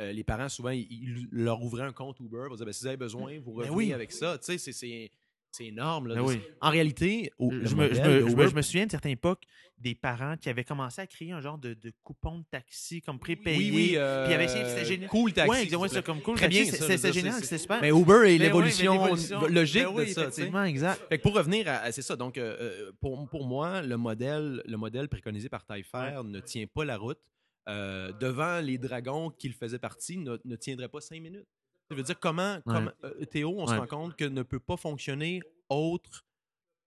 euh, 0.00 0.12
les 0.12 0.22
parents 0.24 0.48
souvent 0.48 0.70
ils, 0.70 0.86
ils 0.90 1.28
leur 1.32 1.60
ouvraient 1.62 1.82
un 1.84 1.92
compte 1.92 2.20
Uber, 2.20 2.46
ils 2.48 2.52
disaient 2.52 2.64
ben, 2.64 2.72
si 2.72 2.82
vous 2.82 2.86
avez 2.88 2.96
besoin, 2.96 3.38
vous 3.40 3.52
Ben 3.54 3.62
revenez 3.64 3.70
oui. 3.76 3.92
avec 3.92 4.12
ça. 4.12 4.38
Tu 4.38 4.56
sais, 4.58 4.72
c'est- 4.72 5.10
c'est 5.52 5.66
énorme. 5.66 6.08
là, 6.08 6.14
Ben 6.16 6.22
oui. 6.22 6.40
En 6.60 6.70
réalité, 6.70 7.30
au- 7.38 7.50
Je, 7.50 7.56
me, 7.56 7.64
je, 7.66 7.74
modèle 7.74 7.88
me, 7.88 7.88
de 7.88 8.20
je 8.20 8.24
me- 8.24 8.30
Uber- 8.32 8.48
je 8.50 8.54
me 8.56 8.62
souviens 8.62 8.86
de 8.86 8.90
certaines 8.90 9.12
époques 9.12 9.42
des 9.78 9.94
parents 9.94 10.36
qui 10.36 10.48
avaient 10.48 10.64
commencé 10.64 11.00
à 11.00 11.06
créer 11.06 11.32
un 11.32 11.40
genre 11.40 11.58
de, 11.58 11.74
de 11.74 11.92
coupon 12.02 12.38
de 12.38 12.44
taxi 12.50 13.02
comme 13.02 13.18
prépayé. 13.18 13.56
oui, 13.58 13.70
oui, 13.74 13.92
euh, 13.96 14.24
puis 14.24 14.34
avait 14.34 14.44
essayé, 14.44 14.64
c'était 14.68 14.84
génial. 14.84 15.08
Cool 15.10 15.32
taxi. 15.32 15.50
Ouais, 15.50 15.66
plaît. 15.88 15.96
c'est 15.98 16.04
comme 16.04 16.20
cool. 16.22 16.36
Très 16.36 16.46
taxi, 16.46 16.62
bien, 16.62 16.72
génial, 17.12 17.44
super. 17.58 17.80
Mais 17.80 17.90
Uber 17.90 17.98
et 17.98 17.98
Mais 18.04 18.26
oui, 18.30 18.38
mais 18.38 18.44
l'évolution 18.44 19.46
logique 19.48 19.82
ben 19.84 19.92
oui, 19.94 20.06
de 20.06 20.10
ça. 20.12 20.22
effectivement, 20.22 20.64
exact. 20.64 21.02
Fait 21.08 21.18
que 21.18 21.22
pour 21.22 21.34
revenir 21.34 21.68
à, 21.68 21.76
à- 21.78 21.92
c'est 21.92 22.02
ça. 22.02 22.16
Donc, 22.16 22.38
euh, 22.38 22.56
euh, 22.60 22.92
pour, 23.00 23.28
pour 23.28 23.46
moi, 23.46 23.82
le 23.82 23.96
modèle, 23.96 24.62
le 24.64 24.76
modèle 24.76 25.08
préconisé 25.08 25.48
par 25.48 25.64
Taillefer 25.66 26.20
ne 26.24 26.40
tient 26.40 26.66
pas 26.72 26.84
la 26.84 26.96
route. 26.96 27.18
Euh, 27.68 28.10
devant 28.20 28.60
les 28.60 28.76
dragons 28.78 29.30
qu'il 29.30 29.52
faisait 29.52 29.78
partie, 29.78 30.16
ne, 30.18 30.36
ne 30.44 30.56
tiendrait 30.56 30.88
pas 30.88 31.00
cinq 31.00 31.20
minutes. 31.20 31.46
Ça 31.92 31.96
veut 31.96 32.02
dire 32.02 32.18
comment, 32.18 32.58
euh, 32.68 33.24
Théo, 33.26 33.54
on 33.58 33.66
se 33.66 33.74
rend 33.74 33.86
compte 33.86 34.16
que 34.16 34.24
ne 34.24 34.42
peut 34.42 34.60
pas 34.60 34.76
fonctionner 34.76 35.42
autre 35.68 36.24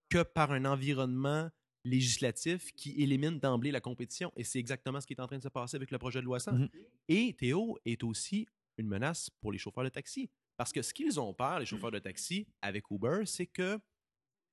que 0.08 0.22
par 0.22 0.50
un 0.50 0.64
environnement 0.64 1.50
législatif 1.84 2.72
qui 2.74 3.00
élimine 3.00 3.38
d'emblée 3.38 3.70
la 3.70 3.80
compétition. 3.80 4.32
Et 4.36 4.42
c'est 4.42 4.58
exactement 4.58 5.00
ce 5.00 5.06
qui 5.06 5.14
est 5.14 5.20
en 5.20 5.26
train 5.26 5.38
de 5.38 5.42
se 5.42 5.48
passer 5.48 5.76
avec 5.76 5.92
le 5.92 5.98
projet 5.98 6.20
de 6.20 6.24
loi 6.24 6.40
100. 6.40 6.52
Mhm. 6.52 6.68
Et 7.08 7.34
Théo 7.38 7.78
est 7.84 8.02
aussi 8.02 8.48
une 8.78 8.88
menace 8.88 9.30
pour 9.40 9.52
les 9.52 9.58
chauffeurs 9.58 9.84
de 9.84 9.88
taxi. 9.88 10.28
Parce 10.56 10.72
que 10.72 10.82
ce 10.82 10.92
qu'ils 10.92 11.20
ont 11.20 11.32
peur, 11.32 11.60
les 11.60 11.66
chauffeurs 11.66 11.92
de 11.92 11.98
taxi, 11.98 12.46
avec 12.60 12.90
Uber, 12.90 13.22
c'est 13.26 13.46
que. 13.46 13.78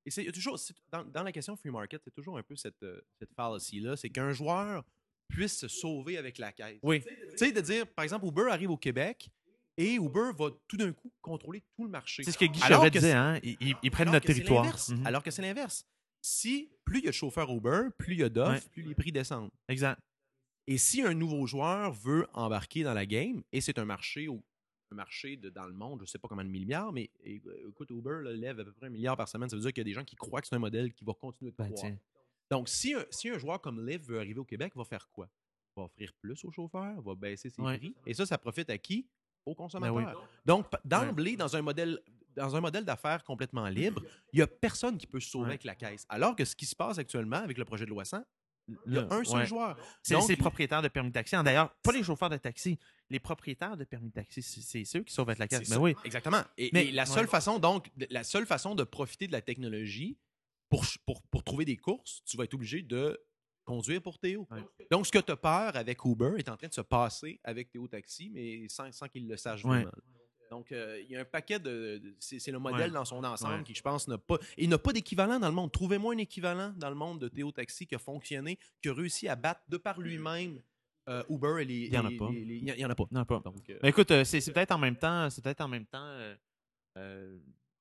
Et 0.06 0.12
c'est 0.12 0.22
il 0.22 0.26
y 0.26 0.30
a 0.30 0.32
toujours. 0.32 0.60
dans 0.92 1.24
la 1.24 1.32
question 1.32 1.56
free 1.56 1.72
market, 1.72 2.02
c'est 2.04 2.14
toujours 2.14 2.38
un 2.38 2.44
peu 2.44 2.56
cette, 2.56 2.84
euh, 2.84 3.02
cette 3.20 3.34
fallacy-là. 3.34 3.96
C'est 3.96 4.10
qu'un 4.10 4.32
joueur 4.32 4.84
puisse 5.30 5.58
se 5.58 5.68
sauver 5.68 6.18
avec 6.18 6.38
la 6.38 6.52
caisse. 6.52 6.80
Oui. 6.84 7.02
Tu 7.02 7.38
sais, 7.38 7.52
de 7.52 7.62
dire, 7.62 7.88
par 7.88 8.04
exemple, 8.04 8.26
Uber 8.26 8.48
arrive 8.50 8.70
au 8.70 8.78
Québec 8.78 9.30
et 9.78 9.96
Uber 9.96 10.32
va 10.38 10.50
tout 10.68 10.78
d'un 10.78 10.92
coup 10.94 11.12
contrôler 11.22 11.62
tout 11.76 11.84
le 11.86 11.90
marché. 11.90 12.24
C'est 12.24 12.32
ce 12.32 12.38
que 12.38 12.46
Guy 12.46 12.60
disait, 12.92 13.12
hein? 13.14 13.40
Ils, 13.44 13.58
ils- 13.60 13.76
ils 13.84 13.92
prennent 13.92 14.12
notre 14.12 14.26
territoire. 14.28 14.66
Mhm. 14.90 15.06
Alors 15.06 15.24
que 15.24 15.32
c'est 15.32 15.42
l'inverse. 15.42 15.86
si 16.22 16.70
plus 16.86 17.00
il 17.00 17.04
y 17.06 17.08
a 17.08 17.12
de 17.12 17.16
chauffeurs 17.16 17.50
Uber, 17.52 17.90
plus 17.98 18.14
il 18.14 18.20
y 18.20 18.24
a 18.24 18.30
d'offres, 18.30 18.52
Ouais. 18.54 18.70
plus 18.72 18.84
les 18.84 18.96
prix 18.96 19.12
descendent. 19.12 19.52
Exact. 19.68 20.00
Et 20.68 20.78
si 20.78 21.02
un 21.02 21.14
nouveau 21.14 21.46
joueur 21.46 21.92
veut 21.92 22.28
embarquer 22.34 22.84
dans 22.84 22.94
la 22.94 23.06
game, 23.06 23.44
et 23.52 23.60
c'est 23.60 23.78
un 23.78 23.84
marché 23.86 24.30
au- 24.30 24.42
un 24.92 24.96
marché 24.96 25.36
de, 25.36 25.50
dans 25.50 25.66
le 25.66 25.74
monde, 25.74 26.00
je 26.00 26.04
ne 26.04 26.08
sais 26.08 26.20
pas 26.20 26.28
combien 26.30 26.46
de 26.46 26.50
milliards, 26.50 26.94
mais 26.94 27.10
écoute, 27.26 27.90
Uber 27.90 28.20
là, 28.24 28.32
lève 28.32 28.60
à 28.60 28.64
peu 28.64 28.72
près 28.72 28.86
un 28.86 28.90
milliard 28.90 29.18
par 29.18 29.28
semaine. 29.28 29.50
Ça 29.50 29.56
veut 29.58 29.62
dire 29.62 29.74
qu'il 29.74 29.82
y 29.82 29.82
a 29.82 29.84
des 29.86 29.94
gens 29.94 30.06
qui 30.06 30.16
croient 30.16 30.40
que 30.40 30.48
c'est 30.48 30.56
un 30.56 30.60
modèle 30.60 30.94
qui 30.94 31.04
va 31.04 31.14
continuer 31.14 31.52
de 31.52 31.58
Ben, 31.58 31.74
tiens. 31.74 31.98
Donc, 32.52 32.70
si 32.70 32.94
un, 32.94 33.04
si 33.10 33.28
un 33.30 33.38
joueur 33.40 33.60
comme 33.60 33.86
Liv 33.86 34.02
veut 34.08 34.20
arriver 34.20 34.40
au 34.40 34.46
Québec, 34.46 34.72
il 34.76 34.78
va 34.78 34.86
faire 34.86 35.10
quoi? 35.12 35.28
Il 35.76 35.80
va 35.82 35.86
offrir 35.86 36.14
plus 36.22 36.42
aux 36.46 36.52
chauffeurs, 36.52 37.02
va 37.02 37.16
baisser 37.16 37.50
ses 37.50 37.62
Ouais. 37.62 37.78
prix. 37.80 37.96
Et 38.06 38.14
ça, 38.14 38.26
ça 38.26 38.38
profite 38.38 38.70
à 38.70 38.78
qui? 38.78 39.08
Consommateurs. 39.54 39.96
Ben 39.96 40.14
oui. 40.16 40.22
Donc, 40.46 40.68
d'emblée, 40.86 41.36
dans 41.36 41.56
un 41.56 41.62
modèle 41.62 42.00
dans 42.36 42.56
un 42.56 42.62
modèle 42.62 42.84
d'affaires 42.84 43.24
complètement 43.24 43.68
libre, 43.68 44.02
il 44.32 44.38
n'y 44.38 44.42
a 44.42 44.48
personne 44.48 44.98
qui 44.98 45.06
peut 45.06 45.20
se 45.20 45.30
sauver 45.30 45.44
Ouais. 45.44 45.50
avec 45.52 45.66
la 45.66 45.76
caisse. 45.76 46.04
Alors 46.10 46.36
que 46.36 46.44
ce 46.46 46.56
qui 46.56 46.66
se 46.66 46.76
passe 46.76 46.98
actuellement 46.98 47.36
avec 47.38 47.60
le 47.60 47.64
projet 47.66 47.86
de 47.86 47.92
loi 47.92 48.06
100, 48.06 48.24
il 48.88 48.94
y 48.94 48.98
a 48.98 49.06
un 49.12 49.24
seul 49.24 49.38
ouais. 49.42 49.46
joueur. 49.46 49.78
C'est 50.02 50.18
les 50.30 50.36
propriétaires 50.36 50.82
de 50.82 50.88
permis 50.88 51.10
de 51.10 51.14
taxi. 51.14 51.36
D'ailleurs, 51.44 51.76
pas 51.84 51.92
les 51.92 52.02
chauffeurs 52.02 52.32
de 52.32 52.38
taxi, 52.38 52.80
les 53.12 53.20
propriétaires 53.20 53.78
de 53.78 53.84
permis 53.84 54.08
de 54.08 54.14
taxi, 54.14 54.42
c'est- 54.42 54.84
ceux 54.84 55.04
qui 55.04 55.14
sauvent 55.14 55.30
avec 55.30 55.38
la 55.38 55.48
carte. 55.48 55.66
ça. 55.66 55.76
Ben 55.76 55.82
oui. 55.82 55.96
Exactement. 56.06 56.42
Et, 56.58 56.72
Mais- 56.74 56.88
et 56.88 56.92
la 56.92 57.06
seule 57.06 57.26
ouais. 57.26 57.30
façon, 57.30 57.60
donc, 57.60 57.92
de- 57.98 58.08
la 58.10 58.24
seule 58.24 58.48
façon 58.48 58.74
de 58.74 58.84
profiter 58.84 59.28
de 59.28 59.32
la 59.34 59.42
technologie 59.42 60.18
pour, 60.70 60.86
ch- 60.86 60.98
pour, 61.06 61.22
pour 61.24 61.44
trouver 61.44 61.66
des 61.66 61.78
courses, 61.78 62.24
tu 62.26 62.36
vas 62.36 62.46
être 62.46 62.54
obligé 62.56 62.82
de 62.82 63.20
conduire 63.64 64.02
pour 64.02 64.20
Théo. 64.20 64.48
Ouais. 64.52 64.64
Donc, 64.92 65.06
ce 65.08 65.12
que 65.12 65.20
tu 65.20 65.32
as 65.32 65.36
peur 65.38 65.76
avec 65.76 66.04
Uber 66.06 66.34
est 66.38 66.50
en 66.50 66.58
train 66.58 66.68
de 66.68 66.74
se 66.74 66.82
passer 66.82 67.40
avec 67.44 67.72
Théo 67.72 67.88
Taxi, 67.88 68.30
mais 68.34 68.68
sans, 68.70 68.92
sans 68.92 69.08
qu'il 69.08 69.28
le 69.28 69.38
sache 69.38 69.64
Ouais. 69.66 69.78
vraiment. 69.84 69.92
Donc, 70.52 70.72
euh, 70.72 71.02
il 71.02 71.10
y 71.10 71.16
a 71.16 71.22
un 71.22 71.26
paquet 71.26 71.58
de. 71.58 71.98
de- 71.98 72.16
c'est 72.20 72.52
le 72.52 72.60
modèle 72.60 72.90
Ouais. 72.90 72.94
dans 72.94 73.06
son 73.06 73.24
ensemble 73.24 73.56
Ouais. 73.56 73.64
qui, 73.64 73.74
je 73.74 73.82
pense, 73.82 74.08
n'a 74.08 74.20
pas. 74.20 74.38
Il 74.58 74.70
n'a 74.70 74.78
pas 74.78 74.94
d'équivalent 74.94 75.40
dans 75.40 75.48
le 75.50 75.56
monde. 75.56 75.72
Trouvez-moi 75.72 76.14
un 76.14 76.18
équivalent 76.18 76.74
dans 76.78 76.90
le 76.90 76.96
monde 76.96 77.20
de 77.20 77.28
Théo 77.28 77.52
Taxi 77.52 77.88
qui 77.88 77.96
a 77.96 78.00
fonctionné, 78.00 78.60
qui 78.82 78.90
a 78.90 78.94
réussi 78.94 79.28
à 79.28 79.36
battre 79.36 79.62
de 79.68 79.78
par 79.78 80.00
lui-même 80.00 80.62
euh, 81.10 81.24
Uber 81.30 81.56
et 81.62 81.66
les. 81.66 81.76
Il 81.88 81.94
y 81.94 81.98
en 81.98 82.06
a 82.06 82.12
pas. 82.12 82.30
Il 82.32 82.80
y 82.80 82.86
en 82.86 82.90
a 82.90 82.94
pas. 82.96 83.06
Non, 83.10 83.26
pas. 83.26 83.40
Donc, 83.44 83.68
euh, 83.70 83.80
Ben 83.82 83.88
écoute, 83.90 84.10
c'est 84.26 84.42
c'est 84.42 84.52
peut-être 84.54 84.72
en 84.74 84.78
même 84.78 84.96
temps, 84.96 85.28
c'est 85.32 85.42
peut-être 85.44 85.62
en 85.62 85.68
même 85.68 85.88
temps, 85.88 86.18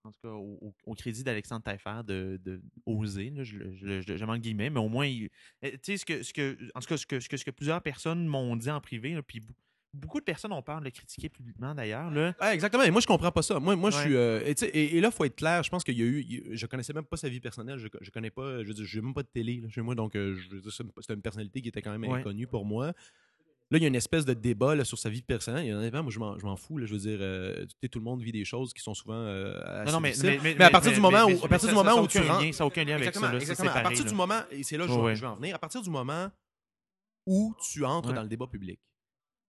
en 0.04 0.12
tout 0.12 0.20
cas, 0.22 0.28
au, 0.28 0.94
crédit 0.94 1.22
d'Alexandre 1.24 1.62
Taillefer 1.62 2.02
de, 2.04 2.40
de 2.44 2.60
oser, 2.86 3.30
là, 3.30 3.44
je, 3.44 3.56
je, 3.72 4.00
je, 4.00 4.36
guillemets, 4.38 4.70
mais 4.70 4.80
au 4.80 4.88
moins, 4.88 5.06
euh, 5.08 5.28
tu 5.62 5.78
sais, 5.82 5.96
ce 5.96 6.04
que, 6.04 6.22
ce 6.22 6.32
que, 6.32 6.56
en 6.74 6.80
tout 6.80 6.88
cas, 6.88 6.96
ce 6.96 7.06
que, 7.06 7.20
ce 7.20 7.28
que, 7.28 7.36
ce 7.36 7.44
que 7.44 7.50
plusieurs 7.50 7.82
personnes 7.82 8.26
m'ont 8.26 8.56
dit 8.56 8.70
en 8.70 8.80
privé, 8.80 9.14
là, 9.14 9.22
puis 9.22 9.42
beaucoup 9.94 10.20
de 10.20 10.24
personnes 10.24 10.52
ont 10.52 10.62
peur 10.62 10.80
de 10.80 10.84
le 10.86 10.90
critiquer 10.90 11.28
publiquement 11.28 11.74
d'ailleurs, 11.74 12.10
là. 12.10 12.34
Ah, 12.40 12.54
exactement. 12.54 12.82
Et 12.82 12.90
moi, 12.90 13.00
je 13.00 13.06
comprends 13.06 13.30
pas 13.30 13.42
ça. 13.42 13.60
Moi, 13.60 13.76
moi 13.76 13.90
je 13.90 13.98
suis. 13.98 14.16
euh, 14.16 14.40
et, 14.46 14.52
et, 14.64 14.96
et 14.96 15.00
là, 15.00 15.08
il 15.08 15.14
faut 15.14 15.24
être 15.24 15.36
clair. 15.36 15.62
Je 15.62 15.70
pense 15.70 15.84
qu'il 15.84 15.98
y 15.98 16.02
a 16.02 16.06
eu. 16.06 16.50
Je 16.56 16.66
connaissais 16.66 16.94
même 16.94 17.04
pas 17.04 17.16
sa 17.18 17.28
vie 17.28 17.40
personnelle. 17.40 17.78
Je, 17.78 17.88
je 18.00 18.10
connais 18.10 18.30
pas. 18.30 18.62
Je 18.62 18.68
veux 18.68 18.74
dire, 18.74 18.86
j'ai 18.86 19.00
même 19.02 19.12
pas 19.14 19.22
de 19.22 19.28
télé 19.28 19.60
là, 19.60 19.68
chez 19.68 19.82
moi. 19.82 19.94
Donc, 19.94 20.16
euh, 20.16 20.38
c'est 20.70 20.82
une- 20.82 20.92
c'est 21.00 21.12
une 21.12 21.20
personnalité 21.22 21.60
qui 21.60 21.68
était 21.68 21.82
quand 21.82 21.96
même 21.96 22.10
Ouais. 22.10 22.20
inconnue 22.20 22.46
pour 22.46 22.64
moi. 22.64 22.94
Là, 23.72 23.78
il 23.78 23.80
y 23.80 23.84
a 23.86 23.88
une 23.88 23.94
espèce 23.94 24.26
de 24.26 24.34
débat 24.34 24.74
là, 24.74 24.84
sur 24.84 24.98
sa 24.98 25.08
vie 25.08 25.22
personnelle. 25.22 25.64
Il 25.64 25.70
y 25.70 25.74
en 25.74 25.80
a 25.82 25.90
pas, 25.90 26.02
moi, 26.02 26.12
je 26.12 26.18
m'en 26.18 26.38
je 26.38 26.44
m'en 26.44 26.56
fous. 26.56 26.76
Là, 26.76 26.84
je 26.86 26.92
veux 26.92 26.98
dire, 27.00 27.18
euh, 27.22 27.64
tout 27.90 27.98
le 27.98 28.04
monde 28.04 28.20
vit 28.22 28.30
des 28.30 28.44
choses 28.44 28.74
qui 28.74 28.82
sont 28.82 28.92
souvent. 28.92 29.14
euh, 29.14 29.58
assez 29.64 29.86
Non, 29.86 29.92
non, 29.92 30.00
mais, 30.00 30.10
difficiles. 30.10 30.40
mais, 30.42 30.54
Mais 30.58 30.64
à 30.66 30.70
partir 30.70 30.92
du 30.92 31.00
moment 31.00 31.24
où- 31.24 31.28
mais- 31.28 31.44
à 31.44 31.48
partir 31.48 31.68
du 31.70 31.74
moment 31.74 32.00
où 32.02 32.06
tu 32.06 32.18
rentres- 32.18 32.54
ça 32.54 32.64
n'a 32.64 32.66
aucun 32.66 32.84
lien 32.84 32.94
avec 32.96 33.08
Exactement, 33.08 33.26
ça, 33.28 33.32
là, 33.32 33.38
exactement. 33.40 33.70
À 33.70 33.80
partir 33.80 34.04
du 34.04 34.14
moment, 34.14 34.40
et 34.50 34.62
c'est 34.62 34.76
là 34.76 34.84
que 34.86 34.92
je, 34.92 34.96
vais- 34.98 35.02
ouais. 35.02 35.16
je 35.16 35.20
vais 35.22 35.26
en 35.26 35.36
venir, 35.36 35.54
à 35.54 35.58
partir 35.58 35.80
du 35.80 35.88
moment 35.90 36.28
où 37.26 37.54
tu 37.62 37.84
entres 37.84 38.10
Ouais. 38.10 38.14
dans 38.14 38.22
le 38.22 38.28
débat 38.28 38.46
public, 38.46 38.78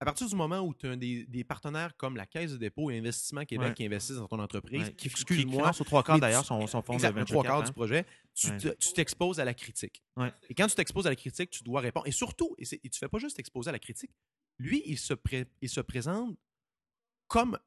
à 0.03 0.05
partir 0.05 0.27
du 0.27 0.35
moment 0.35 0.59
où 0.59 0.73
tu 0.73 0.87
as 0.87 0.95
des, 0.95 1.25
des 1.25 1.43
partenaires 1.43 1.95
comme 1.97 2.15
la 2.15 2.25
Caisse 2.25 2.51
de 2.51 2.57
dépôt 2.57 2.91
et 2.91 2.97
Investissement 2.99 3.43
Québec 3.45 3.69
Ouais. 3.69 3.73
qui 3.73 3.85
investissent 3.85 4.17
dans 4.17 4.27
ton 4.27 4.39
entreprise, 4.39 4.83
Ouais, 4.83 4.93
qui, 4.93 5.07
excuse-moi, 5.07 5.71
aux 5.79 5.83
trois 5.83 6.03
quarts 6.03 6.19
d'ailleurs 6.19 6.45
son, 6.45 6.65
son 6.67 6.81
fonds 6.81 6.93
exact, 6.93 7.17
de 7.17 7.23
trois 7.23 7.43
quarts 7.43 7.61
hein. 7.61 7.63
du 7.63 7.71
projet, 7.71 8.05
tu 8.35 8.49
t'exposes 8.93 9.39
à 9.39 9.45
la 9.45 9.53
critique. 9.53 10.03
Et 10.49 10.53
quand 10.53 10.67
tu 10.67 10.75
t'exposes 10.75 11.07
à 11.07 11.09
la 11.09 11.15
critique, 11.15 11.49
tu 11.49 11.63
dois 11.63 11.81
répondre. 11.81 12.07
Et 12.07 12.11
surtout, 12.11 12.55
et, 12.59 12.63
et 12.83 12.89
tu 12.89 12.99
fais 12.99 13.07
pas 13.07 13.17
juste 13.17 13.35
t'exposer 13.37 13.69
à 13.69 13.71
la 13.71 13.79
critique, 13.79 14.11
lui, 14.59 14.83
il 14.85 14.97
se, 14.99 15.13
pré- 15.13 15.47
il 15.61 15.69
se 15.69 15.81
présente 15.81 16.37
comme, 17.27 17.57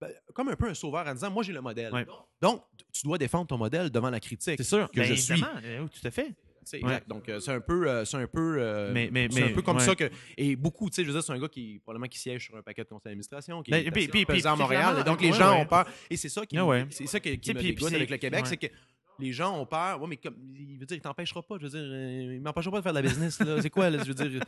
ben, 0.00 0.12
comme 0.34 0.48
un 0.48 0.56
peu 0.56 0.68
un 0.68 0.74
sauveur 0.74 1.06
en 1.06 1.12
disant 1.14 1.30
Moi, 1.30 1.42
j'ai 1.42 1.52
le 1.52 1.60
modèle. 1.62 1.92
Ouais. 1.92 2.06
Donc, 2.42 2.62
tu 2.92 3.04
dois 3.04 3.16
défendre 3.18 3.46
ton 3.46 3.56
modèle 3.58 3.90
devant 3.90 4.10
la 4.10 4.20
critique. 4.20 4.56
C'est 4.58 4.62
sûr 4.64 4.90
que 4.90 4.96
Ben, 5.00 5.04
je 5.06 5.14
suis. 5.14 5.32
évidemment, 5.32 5.60
euh, 5.64 5.82
oui, 5.84 5.88
tout 5.88 6.06
à 6.06 6.10
fait. 6.10 6.34
Exact. 6.78 7.08
Donc, 7.08 7.28
euh, 7.28 7.40
c'est 7.40 7.52
un 7.52 7.60
peu. 7.60 7.88
euh, 7.88 8.04
c'est 8.04 8.16
un 8.16 8.26
peu. 8.26 8.56
euh, 8.58 8.92
Mais- 8.92 9.08
mais- 9.12 9.28
c'est 9.30 9.42
un 9.44 9.52
peu 9.52 9.62
comme 9.62 9.76
ouais. 9.78 9.84
ça 9.84 9.94
que. 9.94 10.10
Et 10.36 10.56
beaucoup, 10.56 10.88
tu 10.90 10.96
sais, 10.96 11.02
je 11.02 11.08
veux 11.08 11.12
dire, 11.14 11.22
c'est 11.22 11.32
un 11.32 11.38
gars 11.38 11.48
qui, 11.48 11.78
probablement, 11.80 12.08
qui 12.08 12.18
siège 12.18 12.46
sur 12.46 12.56
un 12.56 12.62
paquet 12.62 12.82
de 12.84 12.88
conseils 12.88 13.10
d'administration, 13.10 13.62
qui 13.62 13.70
Ben, 13.70 13.86
est 13.86 13.90
puis- 13.90 14.08
puis- 14.08 14.24
puis- 14.26 14.46
à 14.46 14.54
Montréal. 14.56 14.96
Et 15.00 15.04
donc, 15.04 15.20
les 15.20 15.30
ouais, 15.30 15.38
gens 15.38 15.54
ouais. 15.54 15.62
ont 15.62 15.66
peur. 15.66 15.86
Et 16.08 16.16
c'est 16.16 16.28
ça 16.28 16.44
qui, 16.46 16.56
Ah 16.58 16.66
c'est 16.90 17.06
ça 17.06 17.20
qui, 17.20 17.30
me 17.30 17.36
dégoûte 17.60 17.92
avec 17.92 18.10
le 18.10 18.16
Québec, 18.18 18.46
c'est 18.46 18.56
que 18.56 18.66
les 19.18 19.32
gens 19.32 19.60
ont 19.60 19.66
peur. 19.66 20.00
Ouais, 20.00 20.08
mais 20.08 20.16
comme, 20.16 20.34
il 20.56 20.78
veut 20.78 20.86
dire, 20.86 20.96
il 20.96 21.00
t'empêchera 21.00 21.42
pas. 21.42 21.56
Je 21.60 21.66
veux 21.66 21.68
dire, 21.68 22.32
il 22.32 22.40
m'empêchera 22.40 22.70
pas 22.72 22.78
de 22.78 22.82
faire 22.82 22.92
de 22.94 22.98
la 23.00 23.02
business. 23.02 23.38
C'est 23.60 23.68
quoi, 23.70 23.90
là? 23.90 24.02
Je 24.02 24.10
veux 24.12 24.14
dire? 24.28 24.42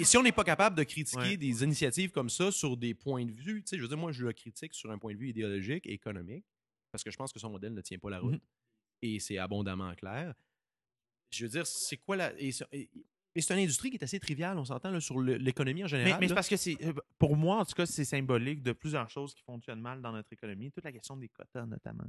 Et 0.00 0.02
si 0.04 0.16
on 0.16 0.22
n'est 0.24 0.32
pas 0.32 0.42
capable 0.44 0.76
de 0.76 0.82
critiquer 0.82 1.20
Ouais. 1.20 1.36
des 1.36 1.62
initiatives 1.62 2.10
comme 2.10 2.28
ça 2.28 2.50
sur 2.50 2.76
des 2.76 2.92
points 2.94 3.24
de 3.24 3.30
vue, 3.30 3.62
tu 3.62 3.68
sais, 3.68 3.76
je 3.76 3.82
veux 3.82 3.88
dire, 3.88 3.96
moi, 3.98 4.10
je 4.12 4.24
le 4.26 4.32
critique 4.32 4.74
sur 4.74 4.90
un 4.90 4.98
point 4.98 5.12
de 5.14 5.18
vue 5.18 5.28
idéologique 5.28 5.86
et 5.86 5.92
économique 5.92 6.44
parce 6.90 7.04
que 7.04 7.10
je 7.12 7.16
pense 7.16 7.32
que 7.32 7.38
son 7.38 7.50
modèle 7.50 7.72
ne 7.72 7.80
tient 7.82 7.98
pas 7.98 8.10
la 8.10 8.18
route. 8.18 8.32
Mhm. 8.32 8.40
Et 9.02 9.20
c'est 9.20 9.38
abondamment 9.38 9.94
clair. 9.94 10.34
Je 11.30 11.44
veux 11.44 11.50
dire, 11.50 11.66
c'est 11.66 11.96
quoi 11.96 12.16
la. 12.16 12.32
Et, 12.40 12.52
c'est- 12.52 12.66
et- 12.72 12.88
et 13.36 13.40
c'est 13.40 13.54
une 13.54 13.60
industrie 13.60 13.90
qui 13.90 13.96
est 13.96 14.02
assez 14.02 14.18
triviale, 14.18 14.58
on 14.58 14.64
s'entend, 14.64 14.98
sur 15.00 15.20
l'économie 15.20 15.84
en 15.84 15.86
général. 15.86 16.18
mais 16.20 16.26
c'est 16.28 16.34
parce 16.34 16.48
que 16.48 16.56
c'est, 16.56 16.76
euh, 16.84 16.92
pour 17.18 17.36
moi, 17.36 17.58
en 17.58 17.64
tout 17.64 17.74
cas, 17.74 17.86
c'est 17.86 18.04
symbolique 18.04 18.62
de 18.62 18.72
plusieurs 18.72 19.08
choses 19.08 19.32
qui 19.34 19.42
fonctionnent 19.42 19.80
mal 19.80 20.00
dans 20.02 20.10
notre 20.12 20.32
économie. 20.32 20.70
Toute 20.72 20.84
la 20.84 20.90
question 20.92 21.16
des 21.16 21.28
quotas, 21.28 21.64
notamment. 21.66 22.04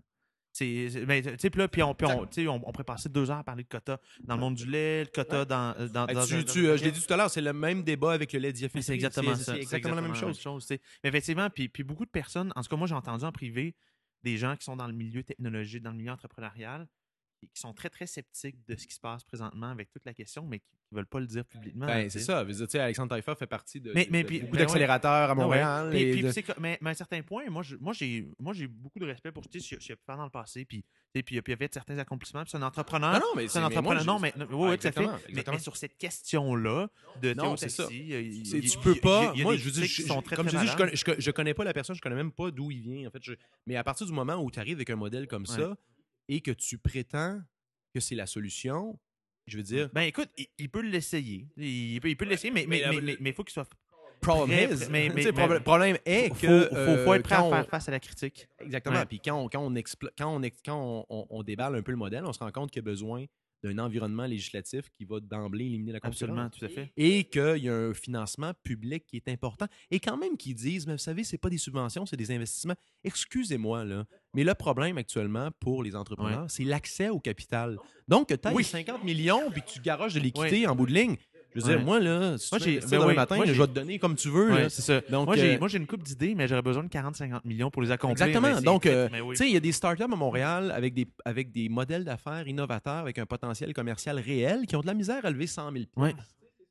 C'est, 0.53 1.05
ben, 1.05 1.23
tu 1.23 1.29
sais, 1.37 1.49
puis 1.49 1.59
là, 1.59 1.67
puis 1.69 1.81
on, 1.81 1.91
on, 1.91 2.27
on, 2.47 2.61
on 2.65 2.71
pourrait 2.73 2.83
passer 2.83 3.07
deux 3.07 3.31
heures 3.31 3.37
à 3.37 3.43
parler 3.43 3.63
de 3.63 3.69
quotas 3.69 3.99
dans 4.23 4.35
le 4.35 4.41
monde 4.41 4.55
du 4.55 4.65
lait, 4.69 5.05
le 5.05 5.09
quota 5.09 5.45
dans, 5.45 5.73
euh, 5.79 5.87
dans, 5.87 6.07
Hey, 6.07 6.15
dans 6.15 6.25
tu- 6.25 6.33
un- 6.33 6.43
tu- 6.43 6.63
dans 6.63 6.69
euh, 6.71 6.77
je 6.77 6.83
l'ai 6.83 6.91
dit 6.91 7.05
tout 7.05 7.13
à 7.13 7.17
l'heure, 7.17 7.29
c'est 7.29 7.39
le 7.39 7.53
même 7.53 7.83
débat 7.83 8.11
avec 8.11 8.33
le 8.33 8.39
lait 8.39 8.51
diaphysique. 8.51 8.83
C'est 8.83 8.93
exactement 8.95 9.35
ça. 9.35 9.53
C'est 9.53 9.61
exactement 9.61 9.95
la 9.95 10.01
même 10.01 10.15
chose. 10.15 10.65
sais. 10.65 10.81
Mais 11.03 11.09
effectivement, 11.09 11.49
puis, 11.49 11.69
puis 11.69 11.83
beaucoup 11.83 12.05
de 12.05 12.09
personnes, 12.11 12.51
en 12.55 12.61
tout 12.63 12.67
cas, 12.67 12.75
moi, 12.75 12.87
j'ai 12.87 12.95
entendu 12.95 13.23
en 13.23 13.31
privé 13.31 13.75
des 14.23 14.35
gens 14.37 14.57
qui 14.57 14.65
sont 14.65 14.75
dans 14.75 14.87
le 14.87 14.93
milieu 14.93 15.23
technologique, 15.23 15.83
dans 15.83 15.91
le 15.91 15.97
milieu 15.97 16.11
entrepreneurial, 16.11 16.85
qui 17.47 17.59
sont 17.59 17.73
très, 17.73 17.89
très 17.89 18.07
sceptiques 18.07 18.57
de 18.67 18.75
ce 18.75 18.85
qui 18.87 18.93
se 18.93 18.99
passe 18.99 19.23
présentement 19.23 19.69
avec 19.69 19.89
toute 19.91 20.05
la 20.05 20.13
question, 20.13 20.45
mais 20.45 20.59
qui 20.59 20.65
ne 20.91 20.97
veulent 20.97 21.05
pas 21.07 21.19
le 21.19 21.25
dire 21.27 21.45
publiquement. 21.45 21.85
Ben, 21.87 22.09
c'est 22.09 22.19
ça. 22.19 22.45
Tu 22.45 22.53
sais, 22.67 22.79
Alexandre 22.79 23.09
Taillefer 23.09 23.33
fait 23.35 23.47
partie 23.47 23.79
de, 23.81 23.91
Mais- 23.93 24.05
de- 24.05 24.11
mais 24.11 24.23
de 24.23 24.27
puis- 24.27 24.39
beaucoup 24.41 24.51
ben 24.53 24.59
ouais. 24.59 24.65
d'accélérateurs 24.65 25.11
à 25.11 25.23
Ah 25.25 25.29
ouais. 25.35 25.35
Montréal. 25.43 25.89
Puis- 25.89 26.01
et 26.01 26.11
puis 26.11 26.21
de- 26.23 26.41
co- 26.41 26.59
mais, 26.59 26.77
mais 26.81 26.89
à 26.89 26.91
un 26.91 26.95
certain 26.95 27.21
point, 27.21 27.49
moi, 27.49 27.63
je- 27.63 27.75
moi, 27.77 27.93
j'ai, 27.93 28.27
moi, 28.39 28.53
j'ai 28.53 28.67
beaucoup 28.67 28.99
de 28.99 29.05
respect 29.05 29.31
pour 29.31 29.43
ce 29.45 29.49
qu'il 29.49 29.75
a 29.91 29.95
pu 29.95 30.03
faire 30.05 30.17
dans 30.17 30.23
le 30.25 30.29
passé, 30.29 30.65
puis, 30.65 30.83
puis, 31.13 31.23
puis 31.23 31.35
il 31.37 31.53
a 31.53 31.55
fait 31.57 31.73
certains 31.73 31.97
accomplissements, 31.97 32.41
puis 32.43 32.51
c'est 32.51 32.57
un 32.57 32.61
entrepreneur. 32.61 33.13
Non, 33.13 33.19
non, 33.19 33.25
mais 33.35 33.47
c'est 33.47 33.57
un 33.57 33.61
moi, 33.61 33.69
entrepreneur. 33.69 34.05
non, 34.05 34.19
mais, 34.19 34.33
oui, 34.51 34.69
Ah, 34.73 34.77
tout 34.77 34.87
à 34.87 34.91
fait. 34.91 35.29
exactement, 35.29 35.55
Mais, 35.57 35.59
sur 35.63 35.77
cette 35.77 35.97
question-là 35.97 36.89
de 37.21 37.33
Non, 37.33 37.57
c'est 37.57 37.69
ça. 37.69 37.83
Taxi, 37.83 37.97
il 37.99 38.11
y 38.11 38.57
il- 38.59 38.69
tu 38.69 38.77
peux 38.79 38.95
pas. 38.95 39.33
y 39.35 39.41
moi, 39.43 39.55
je 39.55 39.69
très, 39.69 40.35
comme 40.35 40.45
très 40.47 40.57
je 40.57 40.93
dis, 40.93 41.21
je 41.21 41.31
connais, 41.31 41.53
pas 41.53 41.63
la 41.63 41.73
personne, 41.73 41.95
je 41.95 42.01
connais 42.01 42.15
même 42.15 42.31
pas 42.31 42.51
d'où 42.51 42.71
il 42.71 42.81
vient. 42.81 43.07
En 43.07 43.11
fait, 43.11 43.21
mais 43.65 43.75
à 43.75 43.83
partir 43.83 44.05
du 44.05 44.13
moment 44.13 44.35
où 44.35 44.51
tu 44.51 44.59
arrives 44.59 44.75
avec 44.77 44.89
un 44.89 44.95
modèle 44.95 45.27
comme 45.27 45.45
ça 45.45 45.75
et 46.27 46.41
que 46.41 46.51
tu 46.51 46.77
prétends 46.77 47.41
que 47.93 47.99
c'est 47.99 48.15
la 48.15 48.25
solution, 48.25 48.97
je 49.47 49.57
veux 49.57 49.63
dire, 49.63 49.89
Ben 49.93 50.01
écoute, 50.03 50.29
il, 50.37 50.47
il 50.57 50.69
peut 50.69 50.81
l'essayer. 50.81 51.47
Il 51.57 51.99
peut, 52.01 52.09
il 52.09 52.15
peut 52.17 52.25
l'essayer, 52.25 52.51
mais 52.51 52.63
il 52.63 52.69
Mais 52.69 52.81
mais, 52.87 52.95
mais, 52.95 53.01
mais, 53.01 53.17
mais 53.19 53.33
faut 53.33 53.43
qu'il 53.43 53.53
soit. 53.53 53.67
problem 54.21 54.49
Prêt, 54.67 54.75
is, 54.75 54.87
mais- 54.89 55.07
tu 55.09 55.15
mais- 55.15 55.23
sais, 55.23 55.31
mais- 55.31 55.47
prob- 55.47 55.63
problème 55.63 55.97
est 56.05 56.27
faut, 56.29 56.35
que 56.35 56.63
faut, 56.65 56.75
faut 56.75 56.75
euh, 56.77 57.13
être 57.15 57.23
prêt 57.23 57.35
à 57.35 57.43
on- 57.43 57.49
faire 57.49 57.67
face 57.67 57.87
à 57.89 57.91
la 57.91 57.99
critique. 57.99 58.47
Exactement. 58.59 58.97
Ouais. 58.99 59.05
Puis 59.07 59.19
quand 59.19 59.35
on, 59.35 59.49
quand, 59.49 59.65
on 59.65 59.73
quand, 60.17 60.35
on, 60.37 60.41
quand 60.63 60.77
on, 60.77 61.05
on- 61.09 61.27
on 61.31 61.43
déballe 61.43 61.75
un 61.75 61.81
peu 61.81 61.91
le 61.91 61.97
modèle, 61.97 62.23
on 62.25 62.31
se 62.31 62.39
rend 62.39 62.51
compte 62.51 62.69
qu'il 62.71 62.81
y 62.81 62.85
a 62.85 62.89
besoin 62.89 63.25
d'un 63.63 63.77
environnement 63.77 64.25
législatif 64.25 64.89
qui 64.93 65.05
va 65.05 65.19
d'emblée 65.19 65.65
éliminer 65.65 65.91
la 65.91 65.99
concurrence. 65.99 66.21
Absolument, 66.21 66.49
tout 66.49 66.65
à 66.65 66.69
fait. 66.69 66.91
Et 66.97 67.25
qu'il 67.25 67.63
y 67.63 67.69
a 67.69 67.75
un 67.75 67.93
financement 67.93 68.53
public 68.63 69.05
qui 69.05 69.17
est 69.17 69.27
important. 69.29 69.67
Et 69.89 69.99
quand 69.99 70.17
même 70.17 70.37
qu'ils 70.37 70.55
disent, 70.55 70.87
mais 70.87 70.93
vous 70.93 70.99
savez, 70.99 71.23
c'est 71.23 71.37
pas 71.37 71.49
des 71.49 71.57
subventions, 71.57 72.05
c'est 72.05 72.17
des 72.17 72.31
investissements. 72.31 72.75
Excusez-moi, 73.03 73.85
là. 73.85 74.05
Mais 74.33 74.43
le 74.43 74.53
problème 74.53 74.97
actuellement 74.97 75.49
pour 75.59 75.83
les 75.83 75.95
entrepreneurs, 75.95 76.49
c'est 76.49 76.63
l'accès 76.63 77.09
au 77.09 77.19
capital. 77.19 77.77
Donc, 78.07 78.29
que 78.29 78.33
tu 78.33 78.47
as 78.47 78.53
Oui. 78.53 78.63
50 78.63 79.03
millions 79.03 79.51
puis 79.51 79.61
tu 79.65 79.79
garages 79.81 80.13
de 80.13 80.19
l'équité 80.19 80.67
en 80.67 80.75
bout 80.75 80.85
de 80.85 80.93
ligne. 80.93 81.17
Je 81.53 81.59
veux 81.61 81.75
dire, 81.75 81.83
moi, 81.85 81.99
là, 81.99 82.37
si 82.37 82.49
Moi, 82.51 82.59
tu 82.59 82.69
veux 82.71 82.79
ben 82.79 82.87
demain 82.91 83.07
oui, 83.07 83.15
matin, 83.15 83.35
moi, 83.35 83.45
je 83.45 83.51
vais 83.51 83.67
te 83.67 83.71
donner 83.73 83.99
comme 83.99 84.15
tu 84.15 84.29
veux. 84.29 84.51
Ouais, 84.53 84.69
c'est 84.69 84.81
ça. 84.81 85.01
Donc, 85.09 85.25
moi, 85.27 85.35
j'ai, 85.35 85.55
euh, 85.55 85.59
moi, 85.59 85.67
j'ai 85.67 85.77
une 85.79 85.87
coupe 85.87 86.03
d'idées, 86.03 86.33
mais 86.33 86.47
j'aurais 86.47 86.61
besoin 86.61 86.83
de 86.83 86.89
40-50 86.89 87.41
millions 87.45 87.69
pour 87.69 87.81
les 87.81 87.91
accomplir. 87.91 88.25
Exactement. 88.27 88.61
Donc, 88.61 88.85
euh, 88.85 89.09
oui. 89.23 89.35
Tu 89.35 89.43
sais, 89.43 89.49
il 89.49 89.53
y 89.53 89.57
a 89.57 89.59
des 89.59 89.71
startups 89.71 90.03
à 90.03 90.07
Montréal 90.07 90.71
avec 90.71 90.93
des, 90.93 91.07
avec 91.25 91.51
des 91.51 91.67
modèles 91.69 92.05
d'affaires 92.05 92.47
innovateurs, 92.47 92.97
avec 92.99 93.17
un 93.19 93.25
potentiel 93.25 93.73
commercial 93.73 94.17
réel, 94.19 94.65
qui 94.65 94.75
ont 94.75 94.81
de 94.81 94.87
la 94.87 94.93
misère 94.93 95.25
à 95.25 95.29
lever 95.29 95.47
100 95.47 95.71
000 95.71 95.85
Ouais. 95.97 96.13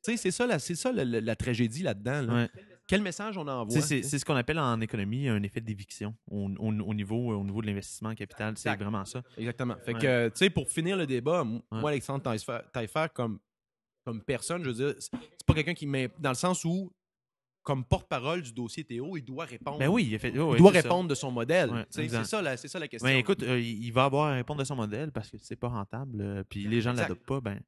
Tu 0.03 0.13
sais, 0.13 0.17
c'est 0.17 0.31
ça, 0.31 0.47
la, 0.47 0.57
ça 0.57 0.91
la, 0.91 1.05
la- 1.05 1.21
la 1.21 1.35
tragédie 1.35 1.83
là-dedans. 1.83 2.23
là. 2.23 2.47
Quel 2.87 3.03
message 3.03 3.37
on 3.37 3.47
envoie? 3.47 3.79
C'est, 3.81 4.01
ce 4.01 4.25
qu'on 4.25 4.35
appelle 4.35 4.57
en 4.59 4.81
économie 4.81 5.29
un 5.29 5.41
effet 5.43 5.61
d'éviction 5.61 6.15
au, 6.29 6.49
au- 6.59 6.73
au 6.73 6.93
niveau, 6.95 7.29
au 7.37 7.43
niveau 7.43 7.61
de 7.61 7.67
l'investissement 7.67 8.09
en 8.09 8.15
capital. 8.15 8.55
C'est 8.57 8.75
vraiment 8.75 9.05
ça. 9.05 9.21
Exactement. 9.37 9.75
Fait 9.85 9.93
que, 9.93 10.27
tu 10.29 10.31
sais, 10.35 10.49
pour 10.49 10.67
finir 10.67 10.97
le 10.97 11.05
débat, 11.05 11.43
moi, 11.69 11.91
Alexandre 11.91 12.23
Taillefer, 12.23 13.05
comme, 13.13 13.37
comme 14.05 14.21
personne, 14.23 14.63
je 14.63 14.69
veux 14.69 14.75
dire, 14.75 14.95
c'est 14.99 15.11
pas 15.45 15.53
quelqu'un 15.53 15.73
qui 15.73 15.85
met. 15.87 16.09
Dans 16.19 16.29
le 16.29 16.35
sens 16.35 16.63
où 16.65 16.91
comme 17.63 17.85
porte-parole 17.85 18.41
du 18.41 18.53
dossier 18.53 18.83
Théo, 18.83 19.15
il 19.17 19.21
doit 19.23 19.45
répondre. 19.45 19.77
Ben 19.77 19.87
oui, 19.87 20.07
il, 20.11 20.17
fait, 20.17 20.35
oh, 20.39 20.55
il 20.55 20.57
doit 20.57 20.73
ça. 20.73 20.81
répondre 20.81 21.07
de 21.07 21.13
son 21.13 21.29
modèle. 21.31 21.69
Ouais, 21.69 21.85
c'est 21.91 22.09
ça, 22.23 22.41
la- 22.41 22.57
c'est 22.57 22.67
ça 22.67 22.79
la 22.79 22.87
question. 22.87 23.07
Ben 23.07 23.15
écoute, 23.17 23.43
euh, 23.43 23.59
il 23.59 23.91
va 23.91 24.05
avoir 24.05 24.29
à 24.29 24.33
répondre 24.33 24.59
de 24.59 24.65
son 24.65 24.75
modèle 24.75 25.11
parce 25.11 25.29
que 25.29 25.37
c'est 25.37 25.55
pas 25.55 25.67
rentable. 25.67 26.21
euh, 26.21 26.43
Puis 26.49 26.65
les 26.67 26.81
gens 26.81 26.93
ne 26.93 26.97
l'adoptent 26.97 27.25
pas, 27.25 27.39
ben. 27.39 27.59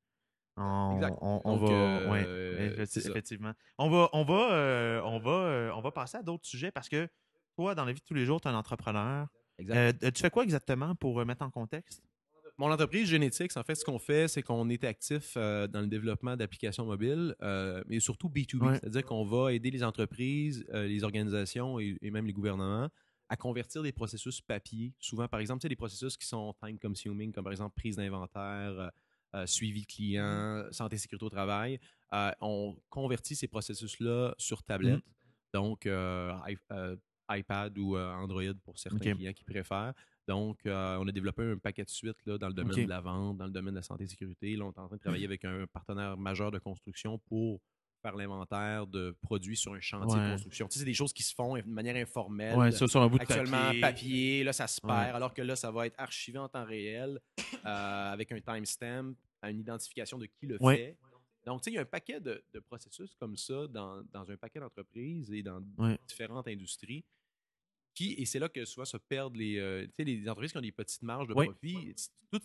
On, 0.58 0.96
Exact. 0.96 1.18
on- 1.22 1.42
on 1.46 1.58
Donc, 1.58 1.70
va. 1.70 1.76
euh, 1.76 2.12
ouais, 2.12 2.84
effectivement. 2.84 3.54
On 3.78 3.90
va, 3.90 4.10
on 4.14 4.24
va, 4.24 5.02
on 5.06 5.20
va, 5.20 5.72
on 5.76 5.82
va 5.82 5.92
passer 5.92 6.18
à 6.18 6.24
d'autres 6.24 6.46
sujets 6.46 6.72
parce 6.72 6.90
que 6.90 7.08
toi, 7.56 7.76
dans 7.76 7.86
la 7.86 7.94
vie 7.94 8.00
de 8.02 8.06
tous 8.06 8.14
les 8.16 8.26
jours, 8.26 8.42
tu 8.42 8.48
es 8.48 8.52
un 8.52 8.56
entrepreneur. 8.56 9.28
Exact. 9.60 10.12
Tu 10.14 10.22
fais 10.22 10.30
quoi 10.32 10.44
exactement 10.44 10.96
pour 10.96 11.24
mettre 11.26 11.44
en 11.44 11.52
contexte? 11.52 12.02
Mon 12.58 12.72
entreprise 12.72 13.08
Genetics, 13.10 13.58
en 13.58 13.64
fait, 13.64 13.76
ce 13.76 13.84
qu'on 13.84 13.98
fait, 14.00 14.28
c'est 14.28 14.44
qu'on 14.44 14.70
est 14.70 14.84
actif 14.84 15.34
euh, 15.38 15.68
dans 15.68 15.82
le 15.82 15.88
développement 15.88 16.38
d'applications 16.38 16.86
mobiles, 16.86 17.36
euh, 17.42 17.84
mais 17.88 18.00
surtout 18.00 18.30
B2B. 18.30 18.62
Ouais. 18.62 18.80
C'est-à-dire 18.80 19.06
qu'on 19.06 19.26
va 19.26 19.52
aider 19.54 19.72
les 19.72 19.84
entreprises, 19.84 20.64
euh, 20.72 20.86
les 20.88 21.04
organisations 21.04 21.80
et, 21.80 21.98
et 22.02 22.12
même 22.12 22.28
les 22.28 22.34
gouvernements 22.34 22.90
à 23.30 23.36
convertir 23.38 23.82
des 23.82 23.92
processus 23.92 24.40
papier. 24.42 24.94
Souvent, 25.00 25.28
par 25.28 25.40
exemple, 25.40 25.62
tu 25.62 25.66
sais, 25.66 25.70
des 25.70 25.76
processus 25.76 26.16
qui 26.18 26.28
sont 26.28 26.54
time-consuming, 26.64 27.32
comme 27.32 27.44
par 27.44 27.54
exemple 27.54 27.74
prise 27.76 27.96
d'inventaire, 27.96 28.92
suivi 29.48 29.88
client, 29.88 30.66
santé 30.72 30.98
sécurité 31.00 31.26
au 31.26 31.30
travail. 31.30 31.80
On 32.42 32.76
convertit 32.90 33.36
ces 33.36 33.48
processus-là 33.48 34.36
sur 34.38 34.62
tablette, 34.62 35.04
donc 35.54 35.86
i- 35.86 35.90
euh, 35.90 36.96
iPad 37.32 37.76
ou 37.80 37.98
Android 37.98 38.54
pour 38.64 38.78
certains 38.78 39.00
clients 39.16 39.34
qui 39.34 39.44
préfèrent. 39.46 39.94
Donc, 40.28 40.60
euh, 40.66 40.98
on 41.02 41.08
a 41.08 41.12
développé 41.12 41.44
un 41.44 41.58
paquet 41.58 41.84
de 41.84 41.90
suites 41.90 42.18
là, 42.26 42.38
dans 42.38 42.48
le 42.48 42.54
domaine 42.54 42.84
de 42.86 42.90
la 42.90 43.02
vente, 43.02 43.38
dans 43.38 43.46
le 43.46 43.52
domaine 43.52 43.74
de 43.74 43.80
la 43.80 43.84
santé 43.84 44.06
et 44.06 44.08
sécurité. 44.08 44.56
Là, 44.56 44.66
on 44.66 44.72
est 44.72 44.80
en 44.80 44.88
train 44.88 44.96
de 44.96 45.02
travailler 45.02 45.26
avec 45.26 45.44
un 45.44 45.66
partenaire 45.68 46.16
majeur 46.18 46.50
de 46.52 46.60
construction 46.60 47.18
pour 47.20 47.60
faire 48.02 48.16
l'inventaire 48.16 48.86
de 48.88 49.16
produits 49.22 49.56
sur 49.56 49.74
un 49.74 49.80
chantier 49.80 50.18
Ouais. 50.20 50.26
de 50.28 50.32
construction. 50.34 50.68
Tu 50.68 50.74
sais, 50.74 50.80
c'est 50.80 50.86
des 50.86 50.94
choses 50.94 51.14
qui 51.14 51.24
se 51.24 51.34
font 51.34 51.56
de 51.58 51.62
manière 51.64 51.96
informelle. 51.96 52.58
Ouais, 52.58 52.72
ça 52.72 52.88
sur 52.88 53.02
un 53.02 53.08
bout 53.08 53.18
de 53.18 53.22
Actuellement, 53.24 53.58
papier. 53.68 53.82
papier. 53.82 54.44
là, 54.44 54.54
ça 54.54 54.68
se 54.68 54.80
perd, 54.82 54.94
Ouais. 54.94 55.06
alors 55.14 55.34
que 55.34 55.42
là, 55.42 55.56
ça 55.56 55.72
va 55.72 55.88
être 55.88 55.96
archivé 56.00 56.38
en 56.38 56.48
temps 56.50 56.66
réel 56.66 57.20
euh, 57.66 58.12
avec 58.14 58.32
un 58.32 58.40
timestamp, 58.42 59.14
une 59.44 59.60
identification 59.60 60.18
de 60.18 60.26
qui 60.26 60.48
le 60.48 60.58
fait. 60.58 60.98
Donc, 61.46 61.60
tu 61.62 61.66
sais, 61.66 61.72
il 61.72 61.76
y 61.76 61.78
a 61.78 61.82
un 61.82 61.86
paquet 61.86 62.22
de, 62.22 62.42
de 62.54 62.60
processus 62.60 63.14
comme 63.16 63.36
ça 63.36 63.68
dans, 63.68 64.02
dans 64.14 64.30
un 64.32 64.38
paquet 64.38 64.60
d'entreprises 64.62 65.32
et 65.34 65.44
dans 65.44 65.62
différentes 66.08 66.48
industries. 66.48 67.04
Qui, 67.94 68.14
et 68.18 68.26
c'est 68.26 68.40
là 68.40 68.50
que 68.50 68.66
souvent 68.66 68.86
se 68.86 68.98
perdent 68.98 69.36
les, 69.36 69.58
euh, 69.60 69.86
les 70.00 70.28
entreprises 70.28 70.52
qui 70.52 70.58
ont 70.58 70.62
des 70.62 70.72
petites 70.72 71.04
marges 71.04 71.28
de 71.28 71.34
Oui. 71.36 71.46
profit. 71.46 71.96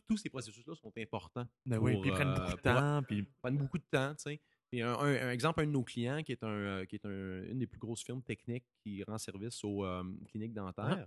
tous 0.07 0.17
ces 0.19 0.29
processus-là 0.29 0.75
sont 0.75 0.93
importants. 0.99 1.47
Ben 1.65 1.79
oui, 1.79 1.93
pour, 1.93 2.03
puis 2.03 2.11
ils 2.11 2.13
prennent 2.13 2.29
euh, 2.29 2.35
beaucoup 2.35 2.57
de 2.57 2.61
temps. 2.63 3.03
Puis... 3.09 3.23
prennent 3.41 3.57
beaucoup 3.57 3.79
de 3.79 3.85
temps, 3.91 4.15
tu 4.15 4.23
sais. 4.25 4.41
Puis 4.71 4.83
un, 4.83 4.93
un- 4.93 5.29
un 5.29 5.31
exemple, 5.31 5.61
un 5.63 5.67
de 5.67 5.71
nos 5.71 5.83
clients 5.83 6.23
qui 6.23 6.33
est, 6.33 6.45
un, 6.45 6.49
euh, 6.49 6.85
qui 6.85 6.97
est 6.97 7.07
un- 7.07 7.43
une 7.45 7.59
des 7.59 7.67
plus 7.67 7.79
grosses 7.79 8.05
firmes 8.05 8.23
techniques 8.23 8.67
qui 8.83 9.03
rend 9.05 9.17
service 9.17 9.65
aux 9.65 9.85
euh, 9.87 10.03
cliniques 10.29 10.53
dentaires, 10.53 11.07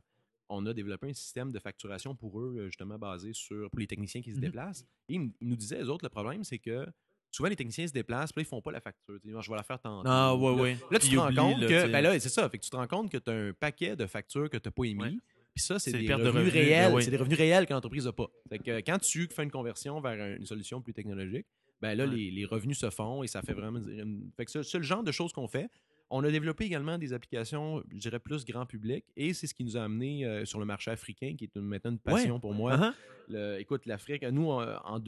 on 0.50 0.66
a 0.66 0.74
développé 0.74 1.10
un 1.10 1.14
système 1.14 1.52
de 1.52 1.60
facturation 1.60 2.16
pour 2.16 2.42
eux, 2.42 2.56
euh, 2.58 2.66
justement 2.66 2.98
basé 2.98 3.34
sur 3.34 3.70
pour 3.70 3.80
les 3.80 3.86
techniciens 3.88 4.22
qui 4.22 4.32
se 4.32 4.38
Mhm. 4.38 4.42
déplacent. 4.42 4.84
Et 5.08 5.14
ils, 5.16 5.32
ils 5.40 5.48
nous 5.48 5.56
disaient, 5.56 5.82
eux 5.84 5.90
autres, 5.90 6.04
le 6.06 6.10
problème, 6.10 6.44
c'est 6.44 6.58
que 6.60 6.88
souvent 7.32 7.50
les 7.50 7.56
techniciens 7.56 7.88
se 7.88 7.94
déplacent, 7.94 8.32
puis 8.32 8.42
là, 8.42 8.48
ils 8.48 8.50
font 8.50 8.62
pas 8.62 8.72
la 8.72 8.82
facture. 8.82 9.16
Ils 9.24 9.32
disent, 9.32 9.42
je 9.42 9.50
vais 9.50 9.56
la 9.58 9.64
faire 9.64 9.80
tantôt. 9.80 10.08
Ah, 10.10 10.36
ouais, 10.36 10.56
Là- 10.56 10.62
ouais. 10.62 10.78
Là, 10.92 11.00
tu 11.00 11.10
te 11.10 11.16
rends 11.18 11.34
compte 11.34 11.62
là, 11.62 11.68
que, 11.68 11.92
ben 11.92 12.02
là, 12.02 12.20
c'est 12.20 12.30
ça, 12.30 12.48
fait 12.50 12.58
que 12.60 12.64
tu 12.64 12.70
te 12.70 12.76
rends 12.76 12.88
compte 12.88 13.12
que 13.12 13.18
tu 13.18 13.30
as 13.30 13.34
un 13.34 13.54
paquet 13.54 13.96
de 13.96 14.06
factures 14.06 14.50
que 14.50 14.58
tu 14.58 14.68
n'as 14.68 14.72
pas 14.72 14.84
émis. 14.86 15.02
Ouais. 15.04 15.18
Puis 15.54 15.64
ça, 15.64 15.80
c'est 15.80 15.92
des 15.92 16.08
de 16.08 16.14
revenus, 16.14 16.52
réels. 16.54 16.94
oui. 16.94 17.04
C'est 17.04 17.12
des 17.12 17.18
revenus 17.18 17.38
réels 17.38 17.66
que 17.66 17.74
l'entreprise 17.74 18.06
n'a 18.06 18.14
pas. 18.14 18.28
Fait 18.50 18.60
que 18.60 18.78
quand 18.82 18.98
tu 19.00 19.28
fais 19.34 19.44
une 19.44 19.52
conversion 19.52 20.00
vers 20.00 20.22
un- 20.22 20.36
une 20.38 20.46
solution 20.46 20.82
plus 20.82 20.94
technologique, 20.94 21.46
ben 21.82 21.94
là, 21.96 22.06
Ouais. 22.06 22.16
les, 22.16 22.32
les 22.32 22.46
revenus 22.46 22.78
se 22.78 22.90
font 22.90 23.24
et 23.24 23.28
ça 23.28 23.42
fait 23.42 23.54
vraiment. 23.54 23.80
une- 23.80 24.30
Fait 24.38 24.46
que 24.46 24.62
c'est 24.64 24.78
le 24.78 24.84
genre 24.84 25.04
de 25.04 25.12
choses 25.12 25.34
qu'on 25.34 25.48
fait. 25.48 25.70
On 26.14 26.24
a 26.26 26.30
développé 26.32 26.66
également 26.66 26.98
des 26.98 27.14
applications, 27.14 27.82
je 27.90 27.98
dirais, 27.98 28.20
plus 28.20 28.46
grand 28.46 28.66
public 28.66 29.06
et 29.16 29.34
c'est 29.34 29.48
ce 29.48 29.54
qui 29.54 29.64
nous 29.64 29.78
a 29.78 29.84
amené 29.84 30.26
euh, 30.26 30.44
sur 30.46 30.60
le 30.60 30.66
marché 30.66 30.92
africain, 30.92 31.36
qui 31.38 31.46
est 31.46 31.56
une- 31.56 31.62
maintenant 31.64 31.92
une 31.92 32.00
passion 32.00 32.40
pour 32.40 32.54
moi. 32.54 32.76
Uh-huh. 32.78 32.94
Le- 33.30 33.60
écoute, 33.60 33.86
l'Afrique, 33.86 34.24
nous, 34.24 34.50
en, 34.52 34.62
en 34.84 35.00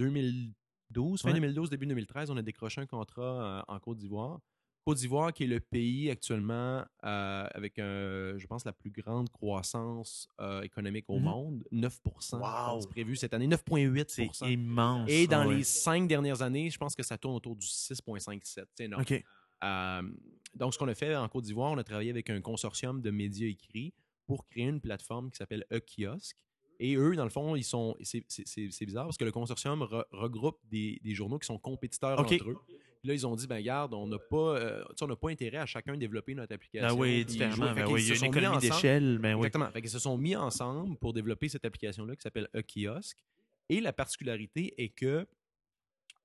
2012, 0.91 1.21
fin 1.21 1.29
Ouais. 1.29 1.33
2012, 1.35 1.69
début 1.69 1.85
2013, 1.87 2.29
on 2.29 2.37
a 2.37 2.41
décroché 2.41 2.81
un 2.81 2.85
contrat 2.85 3.59
euh, 3.69 3.73
en 3.73 3.79
Côte 3.79 3.97
d'Ivoire. 3.97 4.39
Côte 4.85 4.97
d'Ivoire, 4.97 5.31
qui 5.31 5.45
est 5.45 5.47
le 5.47 5.61
pays 5.61 6.09
actuellement 6.11 6.83
euh, 7.05 7.47
avec, 7.53 7.79
un, 7.79 8.37
je 8.37 8.45
pense, 8.47 8.65
la 8.65 8.73
plus 8.73 8.91
grande 8.91 9.29
croissance 9.29 10.27
euh, 10.41 10.61
économique 10.61 11.05
au 11.07 11.17
Mhm. 11.19 11.23
monde, 11.23 11.63
9 11.71 11.99
je 12.05 12.35
Wow. 12.35 12.41
pense, 12.41 12.87
prévu 12.87 13.15
cette 13.15 13.33
année, 13.33 13.47
9,8 13.47 14.09
C'est 14.09 14.51
immense. 14.51 15.09
Et 15.09 15.25
dans 15.25 15.47
ouais. 15.47 15.55
les 15.57 15.63
cinq 15.63 16.07
dernières 16.07 16.41
années, 16.41 16.69
je 16.69 16.77
pense 16.77 16.95
que 16.95 17.03
ça 17.03 17.17
tourne 17.17 17.35
autour 17.35 17.55
du 17.55 17.65
6,57. 17.65 18.65
C'est 18.75 18.83
énorme. 18.85 19.05
Euh, 19.63 20.01
donc, 20.53 20.73
ce 20.73 20.77
qu'on 20.77 20.89
a 20.89 20.95
fait 20.95 21.15
en 21.15 21.29
Côte 21.29 21.45
d'Ivoire, 21.45 21.71
on 21.71 21.77
a 21.77 21.83
travaillé 21.83 22.09
avec 22.09 22.29
un 22.29 22.41
consortium 22.41 23.01
de 23.01 23.09
médias 23.09 23.47
écrits 23.47 23.93
pour 24.25 24.45
créer 24.45 24.65
une 24.65 24.81
plateforme 24.81 25.31
qui 25.31 25.37
s'appelle 25.37 25.65
E-Kiosque. 25.71 26.43
Et 26.79 26.95
eux, 26.95 27.15
dans 27.15 27.23
le 27.23 27.29
fond, 27.29 27.55
ils 27.55 27.63
sont. 27.63 27.95
C'est 28.01 28.85
bizarre 28.85 29.05
parce 29.05 29.17
que 29.17 29.25
le 29.25 29.31
consortium 29.31 29.81
re- 29.83 30.05
regroupe 30.11 30.59
des, 30.69 30.99
des 31.03 31.13
journaux 31.13 31.39
qui 31.39 31.45
sont 31.45 31.57
compétiteurs 31.59 32.19
entre 32.19 32.33
eux. 32.49 32.57
Puis 32.67 33.09
là, 33.09 33.13
ils 33.15 33.27
ont 33.27 33.35
dit, 33.35 33.47
ben 33.47 33.61
garde, 33.61 33.93
on 33.93 34.07
n'a 34.07 34.17
pas, 34.17 34.57
euh, 34.57 34.81
on 35.01 35.07
n'a 35.07 35.15
pas 35.17 35.29
intérêt 35.29 35.57
à 35.57 35.65
chacun 35.65 35.97
développer 35.97 36.35
notre 36.35 36.53
application. 36.53 36.87
Ah 36.89 36.93
oui, 36.93 37.25
différemment. 37.25 37.73
Ben 37.73 37.85
oui, 37.89 38.01
il 38.01 38.07
y 38.07 38.11
a 38.13 38.15
une 38.15 38.23
économie 38.25 38.57
d'échelle. 38.59 39.19
Ben 39.19 39.33
oui. 39.35 39.39
Exactement. 39.47 39.69
Fait 39.71 39.81
qu'ils 39.81 39.89
se 39.91 39.99
sont 39.99 40.17
mis 40.17 40.35
ensemble 40.37 40.95
pour 40.97 41.11
développer 41.13 41.49
cette 41.49 41.65
application-là 41.65 42.15
qui 42.15 42.21
s'appelle 42.21 42.47
E-Kiosque. 42.55 43.17
Et 43.69 43.81
la 43.81 43.91
particularité 43.91 44.73
est 44.81 44.89
que 44.89 45.27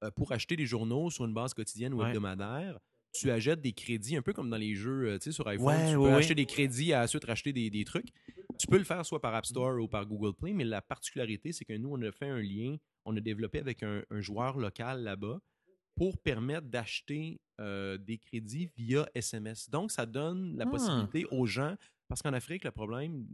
euh, 0.04 0.10
pour 0.12 0.30
acheter 0.30 0.54
des 0.54 0.66
journaux 0.66 1.10
sur 1.10 1.24
une 1.24 1.34
base 1.34 1.52
quotidienne 1.52 1.94
ou 1.94 1.98
Ouais. 2.00 2.08
hebdomadaire, 2.10 2.78
tu 3.12 3.30
achètes 3.32 3.60
des 3.60 3.72
crédits, 3.72 4.16
un 4.16 4.22
peu 4.22 4.32
comme 4.32 4.48
dans 4.50 4.56
les 4.56 4.74
jeux 4.76 5.08
euh, 5.08 5.18
sur 5.32 5.48
iPhone. 5.48 5.66
Ouais, 5.66 5.86
tu 5.88 5.94
peux 5.94 5.98
ouais, 6.02 6.12
acheter 6.12 6.34
des 6.36 6.46
crédits 6.46 6.92
à 6.92 7.02
ensuite 7.02 7.24
racheter 7.24 7.52
des, 7.52 7.70
des 7.70 7.84
trucs. 7.84 8.08
Tu 8.58 8.66
peux 8.66 8.78
le 8.78 8.84
faire 8.84 9.04
soit 9.06 9.20
par 9.20 9.34
App 9.34 9.46
Store 9.46 9.80
ou 9.80 9.88
par 9.88 10.04
Google 10.06 10.34
Play, 10.34 10.52
mais 10.52 10.64
la 10.64 10.82
particularité, 10.82 11.52
c'est 11.52 11.64
que 11.64 11.72
nous, 11.74 11.90
on 11.92 12.02
a 12.02 12.10
fait 12.12 12.28
un 12.28 12.40
lien, 12.40 12.76
on 13.04 13.16
a 13.16 13.20
développé 13.20 13.58
avec 13.60 13.82
un, 13.82 14.02
un 14.10 14.20
joueur 14.20 14.58
local 14.58 15.02
là-bas 15.02 15.38
pour 15.94 16.18
permettre 16.18 16.66
d'acheter 16.68 17.40
euh, 17.60 17.98
des 17.98 18.18
crédits 18.18 18.68
via 18.76 19.08
SMS. 19.14 19.68
Donc, 19.70 19.90
ça 19.90 20.06
donne 20.06 20.56
la 20.56 20.64
Ah. 20.66 20.70
possibilité 20.70 21.24
aux 21.30 21.46
gens, 21.46 21.74
parce 22.08 22.22
qu'en 22.22 22.32
Afrique, 22.32 22.64
le 22.64 22.70
problème, 22.70 23.26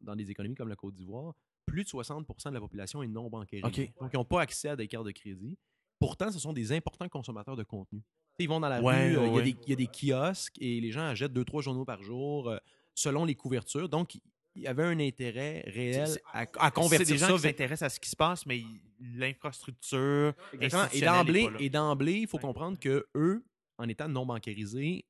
dans 0.00 0.16
des 0.16 0.30
économies 0.30 0.54
comme 0.54 0.68
la 0.68 0.76
Côte 0.76 0.94
d'Ivoire, 0.94 1.34
plus 1.66 1.84
de 1.84 1.88
60% 1.88 2.48
de 2.50 2.54
la 2.54 2.60
population 2.60 3.02
est 3.02 3.08
non 3.08 3.28
bancarisée. 3.30 3.64
OK. 3.92 4.00
Donc, 4.00 4.10
ils 4.12 4.16
n'ont 4.16 4.24
pas 4.24 4.40
accès 4.42 4.68
à 4.70 4.76
des 4.76 4.88
cartes 4.88 5.06
de 5.06 5.12
crédit. 5.12 5.56
Pourtant, 6.00 6.30
ce 6.32 6.38
sont 6.40 6.52
des 6.52 6.72
importants 6.72 7.08
consommateurs 7.08 7.56
de 7.56 7.62
contenu. 7.62 8.02
Ils 8.40 8.48
vont 8.48 8.58
dans 8.58 8.68
la 8.68 8.82
Ouais, 8.82 9.10
rue, 9.10 9.18
euh, 9.18 9.26
il 9.26 9.26
y 9.26 9.28
a 9.28 9.32
ouais. 9.32 9.42
des- 9.44 9.56
il 9.66 9.70
y, 9.70 9.72
a 9.72 9.76
des 9.76 9.86
kiosques 9.86 10.56
et 10.60 10.80
les 10.80 10.90
gens 10.90 11.02
achètent 11.02 11.32
deux, 11.32 11.44
trois 11.44 11.62
journaux 11.62 11.84
par 11.84 12.02
jour 12.02 12.48
euh, 12.48 12.58
selon 12.94 13.24
les 13.24 13.36
couvertures. 13.36 13.88
Donc, 13.88 14.18
il 14.54 14.62
y 14.62 14.66
avait 14.66 14.84
un 14.84 14.98
intérêt 15.00 15.62
réel 15.66 16.08
à, 16.32 16.40
à 16.58 16.70
convertir 16.70 17.06
des 17.06 17.18
gens 17.18 17.26
ça 17.28 17.32
qui 17.34 17.40
s'intéressent 17.40 17.86
à 17.86 17.88
ce 17.90 17.98
qui 18.00 18.10
se 18.10 18.16
passe, 18.16 18.44
mais 18.46 18.62
l'infrastructure. 19.00 20.34
Et 20.60 20.68
d'emblée, 21.00 21.48
et 21.58 21.70
d'emblée, 21.70 22.18
il 22.20 22.26
faut 22.28 22.38
comprendre 22.38 22.78
que 22.78 23.06
eux, 23.14 23.44
en 23.78 23.88
étant 23.88 24.08
non 24.08 24.26
bancarisés, 24.26 25.04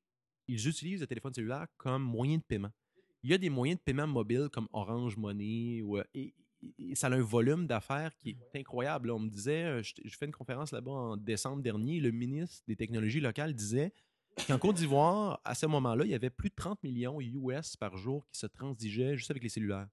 ils 0.47 0.67
utilisent 0.67 1.01
le 1.01 1.07
téléphone 1.07 1.33
cellulaire 1.33 1.67
comme 1.77 2.03
moyen 2.03 2.37
de 2.37 2.43
paiement. 2.43 2.71
Il 3.21 3.31
y 3.31 3.33
a 3.33 3.37
des 3.37 3.49
moyens 3.49 3.79
de 3.79 3.83
paiement 3.83 4.07
mobiles 4.07 4.49
comme 4.51 4.67
Orange 4.73 5.15
Money 5.17 5.81
ou, 5.81 5.97
euh, 5.97 6.03
et, 6.13 6.33
et 6.79 6.95
ça 6.95 7.07
a 7.07 7.11
un 7.11 7.21
volume 7.21 7.67
d'affaires 7.67 8.15
qui 8.17 8.31
est 8.31 8.59
incroyable. 8.59 9.11
On 9.11 9.19
me 9.19 9.29
disait, 9.29 9.63
euh, 9.63 9.83
je, 9.83 9.93
je 10.03 10.17
fais 10.17 10.25
une 10.25 10.33
conférence 10.33 10.71
là-bas 10.71 10.91
en 10.91 11.17
décembre 11.17 11.61
dernier, 11.61 11.99
le 11.99 12.11
ministre 12.11 12.63
des 12.67 12.75
technologies 12.75 13.21
locales 13.21 13.53
disait 13.53 13.93
qu'en 14.47 14.57
Côte 14.59 14.75
d'Ivoire, 14.77 15.39
à 15.43 15.55
ce 15.55 15.65
moment-là, 15.67 16.05
il 16.05 16.11
y 16.11 16.15
avait 16.15 16.29
plus 16.29 16.49
de 16.49 16.55
30 16.55 16.81
millions 16.83 17.19
US 17.21 17.75
par 17.77 17.95
jour 17.97 18.25
qui 18.31 18.39
se 18.39 18.47
transigeaient 18.47 19.15
juste 19.17 19.31
avec 19.31 19.43
les 19.43 19.49
cellulaires. 19.49 19.87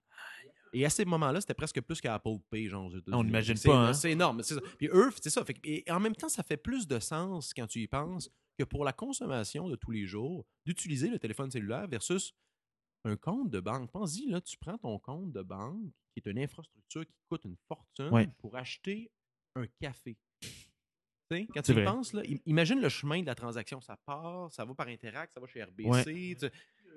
Et 0.72 0.84
à 0.84 0.90
ces 0.90 1.04
moments-là, 1.04 1.40
c'était 1.40 1.54
presque 1.54 1.80
plus 1.80 2.00
qu'Apple 2.00 2.38
Pay, 2.48 2.68
genre. 2.68 2.92
On 3.08 3.24
n'imagine 3.24 3.58
pas, 3.58 3.88
hein? 3.88 3.92
C'est 3.92 4.12
énorme. 4.12 4.42
ça. 4.42 4.54
Puis 4.78 4.88
eux, 4.92 5.10
c'est 5.20 5.30
ça. 5.30 5.44
Fait 5.44 5.56
et 5.64 5.84
en 5.90 5.98
même 5.98 6.14
temps, 6.14 6.28
ça 6.28 6.42
fait 6.44 6.56
plus 6.56 6.86
de 6.86 7.00
sens 7.00 7.52
quand 7.52 7.66
tu 7.66 7.80
y 7.80 7.88
penses 7.88 8.30
que 8.56 8.62
pour 8.64 8.84
la 8.84 8.92
consommation 8.92 9.68
de 9.68 9.74
tous 9.76 9.90
les 9.90 10.06
jours, 10.06 10.46
d'utiliser 10.64 11.08
le 11.08 11.18
téléphone 11.18 11.50
cellulaire 11.50 11.88
versus 11.88 12.32
un 13.04 13.16
compte 13.16 13.50
de 13.50 13.58
banque. 13.60 13.90
Pense-y, 13.90 14.28
là, 14.28 14.40
tu 14.40 14.56
prends 14.58 14.78
ton 14.78 14.98
compte 15.00 15.32
de 15.32 15.42
banque, 15.42 15.90
qui 16.12 16.20
est 16.24 16.30
une 16.30 16.38
infrastructure 16.38 17.04
qui 17.04 17.14
coûte 17.28 17.44
une 17.46 17.56
fortune, 17.66 18.10
Ouais. 18.10 18.28
pour 18.38 18.54
acheter 18.56 19.10
un 19.56 19.66
café. 19.80 20.16
Quand 21.30 21.62
tu 21.62 21.72
y 21.72 21.84
penses, 21.84 22.12
là, 22.12 22.22
im- 22.28 22.38
imagine 22.46 22.80
le 22.80 22.88
chemin 22.88 23.20
de 23.20 23.26
la 23.26 23.34
transaction. 23.34 23.80
Ça 23.80 23.96
part, 24.04 24.50
ça 24.52 24.64
va 24.64 24.74
par 24.74 24.88
Interact, 24.88 25.32
ça 25.34 25.40
va 25.40 25.46
chez 25.46 25.62
RBC. 25.62 25.88
Ouais. 25.88 26.04
Tu 26.04 26.36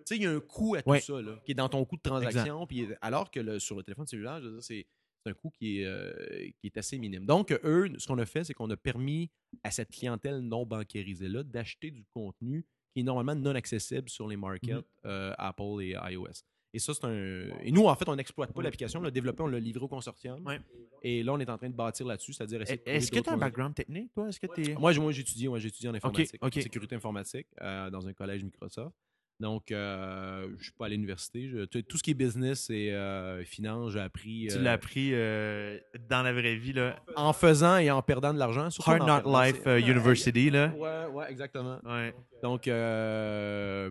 sais, 0.06 0.16
il 0.18 0.24
y 0.24 0.26
a 0.26 0.32
un 0.32 0.40
coût 0.40 0.76
à 0.76 0.82
tout 0.82 0.90
Ouais. 0.90 1.00
ça, 1.00 1.22
là, 1.22 1.40
qui 1.46 1.52
est 1.52 1.56
dans 1.56 1.70
ton 1.70 1.86
coût 1.86 1.98
de 1.98 2.02
transaction. 2.02 2.66
Puis, 2.68 2.88
alors 3.02 3.30
que 3.32 3.40
le- 3.40 3.60
sur 3.60 3.76
le 3.76 3.84
téléphone 3.84 4.08
cellulaire, 4.08 4.42
c'est 4.60 4.86
un 5.26 5.34
coût 5.34 5.50
qui 5.52 5.80
est, 5.80 5.86
euh, 5.86 6.12
qui 6.60 6.68
est 6.68 6.78
assez 6.78 6.98
minime. 6.98 7.26
Donc, 7.26 7.52
eux, 7.64 7.90
ce 7.98 8.08
qu'on 8.08 8.18
a 8.20 8.26
fait, 8.26 8.44
c'est 8.44 8.54
qu'on 8.54 8.70
a 8.72 8.76
permis 8.78 9.30
à 9.64 9.72
cette 9.72 9.92
clientèle 9.92 10.40
non 10.40 10.66
bancarisée-là 10.66 11.44
d'acheter 11.44 11.92
du 11.92 12.04
contenu 12.14 12.66
qui 12.94 13.00
est 13.02 13.04
normalement 13.04 13.36
non 13.36 13.56
accessible 13.56 14.10
sur 14.10 14.28
les 14.28 14.36
markets 14.36 14.74
Mhm. 14.76 14.84
euh, 15.06 15.34
Apple 15.38 15.82
et 15.82 15.96
iOS. 16.12 16.44
Et 16.76 16.80
ça, 16.80 16.94
c'est 16.94 17.06
un. 17.06 17.50
Et 17.62 17.72
nous, 17.72 17.86
en 17.86 17.96
fait, 17.96 18.10
on 18.10 18.16
n'exploite 18.16 18.52
pas 18.52 18.62
l'application, 18.64 19.00
on 19.00 19.04
l'a 19.04 19.12
développé, 19.12 19.44
on 19.44 19.48
l'a 19.48 19.60
livré 19.60 19.84
au 19.86 19.88
consortium. 19.88 20.44
Ouais. 20.46 20.60
Et 21.04 21.22
là, 21.22 21.34
on 21.34 21.40
est 21.40 21.50
en 21.50 21.58
train 21.58 21.70
de 21.70 21.76
bâtir 21.76 22.06
là-dessus, 22.08 22.34
c'est-à-dire 22.34 22.62
trouver 22.64 22.82
Est-ce 22.86 23.12
que 23.12 23.20
tu 23.20 23.30
as 23.30 23.34
un 23.34 23.38
background 23.38 23.76
technique, 23.76 24.12
toi? 24.14 24.28
Est-ce 24.30 24.40
que 24.40 24.48
moi, 24.80 24.92
j'ai- 24.92 25.00
moi, 25.02 25.12
j'ai 25.12 25.22
étudié, 25.22 25.48
moi, 25.48 25.60
étudié 25.60 25.90
en 25.90 25.94
informatique, 25.94 26.44
ok. 26.44 26.54
sécurité 26.56 26.96
informatique, 26.96 27.48
euh, 27.62 27.90
dans 27.92 28.08
un 28.08 28.14
collège 28.14 28.44
Microsoft. 28.44 28.96
Donc, 29.40 29.72
euh, 29.72 30.48
je 30.58 30.64
suis 30.64 30.72
pas 30.74 30.86
à 30.86 30.90
l'université. 30.90 31.52
Tout 31.70 31.98
ce 31.98 32.04
qui 32.04 32.12
est 32.12 32.14
business 32.14 32.70
et 32.70 32.92
euh, 32.92 33.44
finance, 33.44 33.92
j'ai 33.92 34.00
appris 34.00 34.48
Tu 34.50 34.60
l'as 34.60 34.74
appris 34.74 35.12
dans 35.12 36.22
la 36.24 36.32
vraie 36.34 36.56
vie, 36.56 36.74
là. 36.74 36.96
en 37.16 37.34
faisant 37.34 37.78
et 37.78 37.92
en 37.92 38.02
perdant 38.02 38.34
de 38.34 38.40
l'argent. 38.40 38.70
Hard 38.86 39.02
en 39.02 39.06
Not 39.06 39.22
perdant, 39.24 39.42
Life 39.44 39.66
University, 39.88 40.50
là. 40.50 40.74
Ouais, 40.78 41.06
ouais, 41.14 41.32
exactement. 41.32 41.80
Ouais. 41.84 42.14
Donc, 42.42 42.68
euh, 42.68 43.90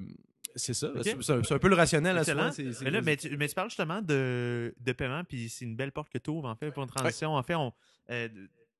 c'est 0.55 0.74
ça. 0.74 0.90
C'est 1.03 1.53
un, 1.53 1.59
peu 1.59 1.68
le 1.68 1.74
rationnel. 1.74 2.16
à 2.18 2.24
c'est- 2.24 2.72
c'est- 2.72 2.84
Mais, 2.84 2.90
là, 2.90 3.00
mais, 3.03 3.16
tu, 3.16 3.36
mais 3.36 3.48
tu 3.48 3.55
parles 3.55 3.70
justement 3.70 4.03
de, 4.03 4.74
de 4.78 4.92
paiement, 4.92 5.24
puis 5.24 5.48
c'est 5.48 5.64
une 5.64 5.76
belle 5.76 5.92
porte 5.92 6.11
que 6.11 6.18
tu 6.18 6.30
ouvres, 6.30 6.48
en 6.48 6.57
fait, 6.57 6.70
pour 6.70 6.82
une 6.82 6.88
transition. 6.88 7.34
En 7.34 7.42
fait, 7.42 7.55
on, 7.55 7.72
euh, 8.11 8.28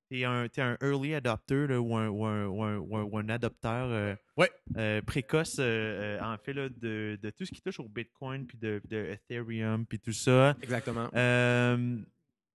t'es 0.08 0.24
un, 0.24 0.48
t'es 0.48 0.60
un 0.62 0.76
early 0.82 1.14
adopter 1.14 1.66
là, 1.66 1.80
ou, 1.80 1.96
un, 1.96 2.08
ou, 2.08 2.24
un, 2.26 2.46
ou, 2.46 2.64
un, 2.96 3.02
ou 3.02 3.18
adopteur 3.30 3.88
euh, 3.90 4.14
Ouais. 4.36 4.50
euh, 4.76 5.00
précoce, 5.02 5.56
euh, 5.58 6.20
en 6.20 6.36
fait, 6.38 6.52
là, 6.52 6.68
de, 6.68 7.18
de 7.22 7.30
tout 7.30 7.44
ce 7.44 7.52
qui 7.52 7.60
touche 7.62 7.80
au 7.80 7.88
Bitcoin, 7.88 8.46
puis 8.46 8.58
de, 8.58 8.80
de 8.88 8.96
Ethereum, 8.96 9.86
puis 9.86 9.98
tout 9.98 10.12
ça. 10.12 10.56
Exactement. 10.62 11.08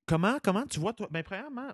Comment, 0.08 0.40
comment 0.42 0.66
tu 0.66 0.80
vois, 0.80 0.94
toi? 0.94 1.08
Ben, 1.12 1.22
premièrement, 1.22 1.68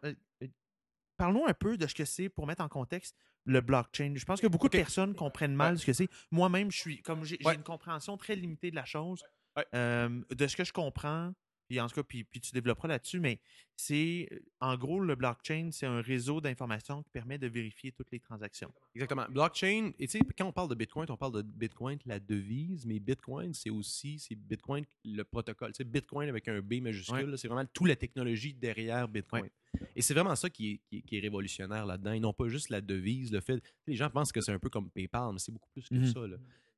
parlons 1.18 1.48
un 1.48 1.54
peu 1.54 1.78
de 1.78 1.88
ce 1.88 1.94
que 1.94 2.06
c'est 2.06 2.30
pour 2.30 2.48
mettre 2.48 2.62
en 2.64 2.70
contexte 2.70 3.16
le 3.46 3.60
blockchain. 3.62 4.14
Je 4.16 4.26
pense 4.26 4.40
que 4.42 4.48
beaucoup 4.48 4.68
de 4.68 4.78
personnes 4.78 5.14
comprennent 5.16 5.56
mal 5.56 5.74
Ouais. 5.74 5.80
ce 5.80 5.86
que 5.86 5.94
c'est. 5.94 6.08
Moi-même, 6.32 6.72
je 6.72 6.78
suis 6.80 7.02
comme 7.02 7.24
j'ai 7.26 7.38
j'ai 7.40 7.48
Ouais. 7.48 7.56
une 7.56 7.64
compréhension 7.64 8.18
très 8.18 8.36
limitée 8.36 8.72
de 8.72 8.76
la 8.76 8.86
chose. 8.86 9.22
Ouais. 9.58 9.66
Euh, 9.76 10.22
de 10.32 10.48
ce 10.48 10.56
que 10.56 10.64
je 10.64 10.74
comprends, 10.74 11.34
puis 11.68 11.80
en 11.80 11.88
tout 11.88 11.96
cas, 11.96 12.04
puis, 12.04 12.24
puis 12.24 12.40
tu 12.40 12.52
développeras 12.54 12.88
là-dessus, 12.88 13.20
mais 13.20 13.40
c'est 13.76 14.30
en 14.60 14.78
gros 14.78 15.00
le 15.00 15.16
blockchain, 15.16 15.70
c'est 15.72 15.86
un 15.86 16.02
réseau 16.02 16.42
d'informations 16.42 17.02
qui 17.04 17.10
permet 17.12 17.38
de 17.38 17.48
vérifier 17.48 17.92
toutes 17.92 18.12
les 18.12 18.20
transactions. 18.20 18.72
Exactement. 18.96 19.26
Blockchain, 19.30 19.92
et 20.00 20.08
tu 20.08 20.20
sais, 20.20 20.24
quand 20.38 20.46
on 20.46 20.52
parle 20.52 20.70
de 20.70 20.76
Bitcoin, 20.76 21.06
on 21.10 21.18
parle 21.18 21.34
de 21.34 21.42
Bitcoin, 21.42 21.98
la 22.06 22.20
devise, 22.20 22.86
mais 22.86 23.00
Bitcoin, 23.00 23.54
c'est 23.54 23.70
aussi, 23.70 24.20
c'est 24.20 24.36
Bitcoin, 24.36 24.86
le 25.06 25.24
protocole. 25.24 25.72
Tu 25.74 25.78
sais, 25.78 25.84
Bitcoin 25.84 26.30
avec 26.30 26.48
un 26.48 26.62
B 26.62 26.76
majuscule, 26.82 27.30
Ouais. 27.32 27.38
c'est 27.38 27.48
vraiment 27.48 27.66
toute 27.74 27.88
la 27.88 27.96
technologie 27.96 28.54
derrière 28.54 29.08
Bitcoin. 29.08 29.50
Et 29.96 30.02
c'est 30.04 30.14
vraiment 30.14 30.36
ça 30.36 30.50
qui 30.52 30.72
est, 30.74 30.82
qui 30.88 30.98
est- 30.98 31.02
qui 31.02 31.18
est 31.18 31.20
révolutionnaire 31.20 31.86
là-dedans. 31.86 32.12
Ils 32.14 32.22
n'ont 32.22 32.34
pas 32.34 32.48
juste 32.48 32.70
la 32.70 32.80
devise, 32.82 33.32
le 33.32 33.40
fait. 33.42 33.60
Les 33.88 33.96
gens 33.96 34.10
pensent 34.10 34.32
que 34.32 34.40
c'est 34.42 34.52
un 34.52 34.60
peu 34.60 34.70
comme 34.70 34.92
PayPal, 34.92 35.34
mais 35.34 35.40
c'est 35.40 35.52
beaucoup 35.52 35.70
plus 35.72 35.88
que 35.90 35.96
Mhm. 35.96 36.14
ça. 36.14 36.20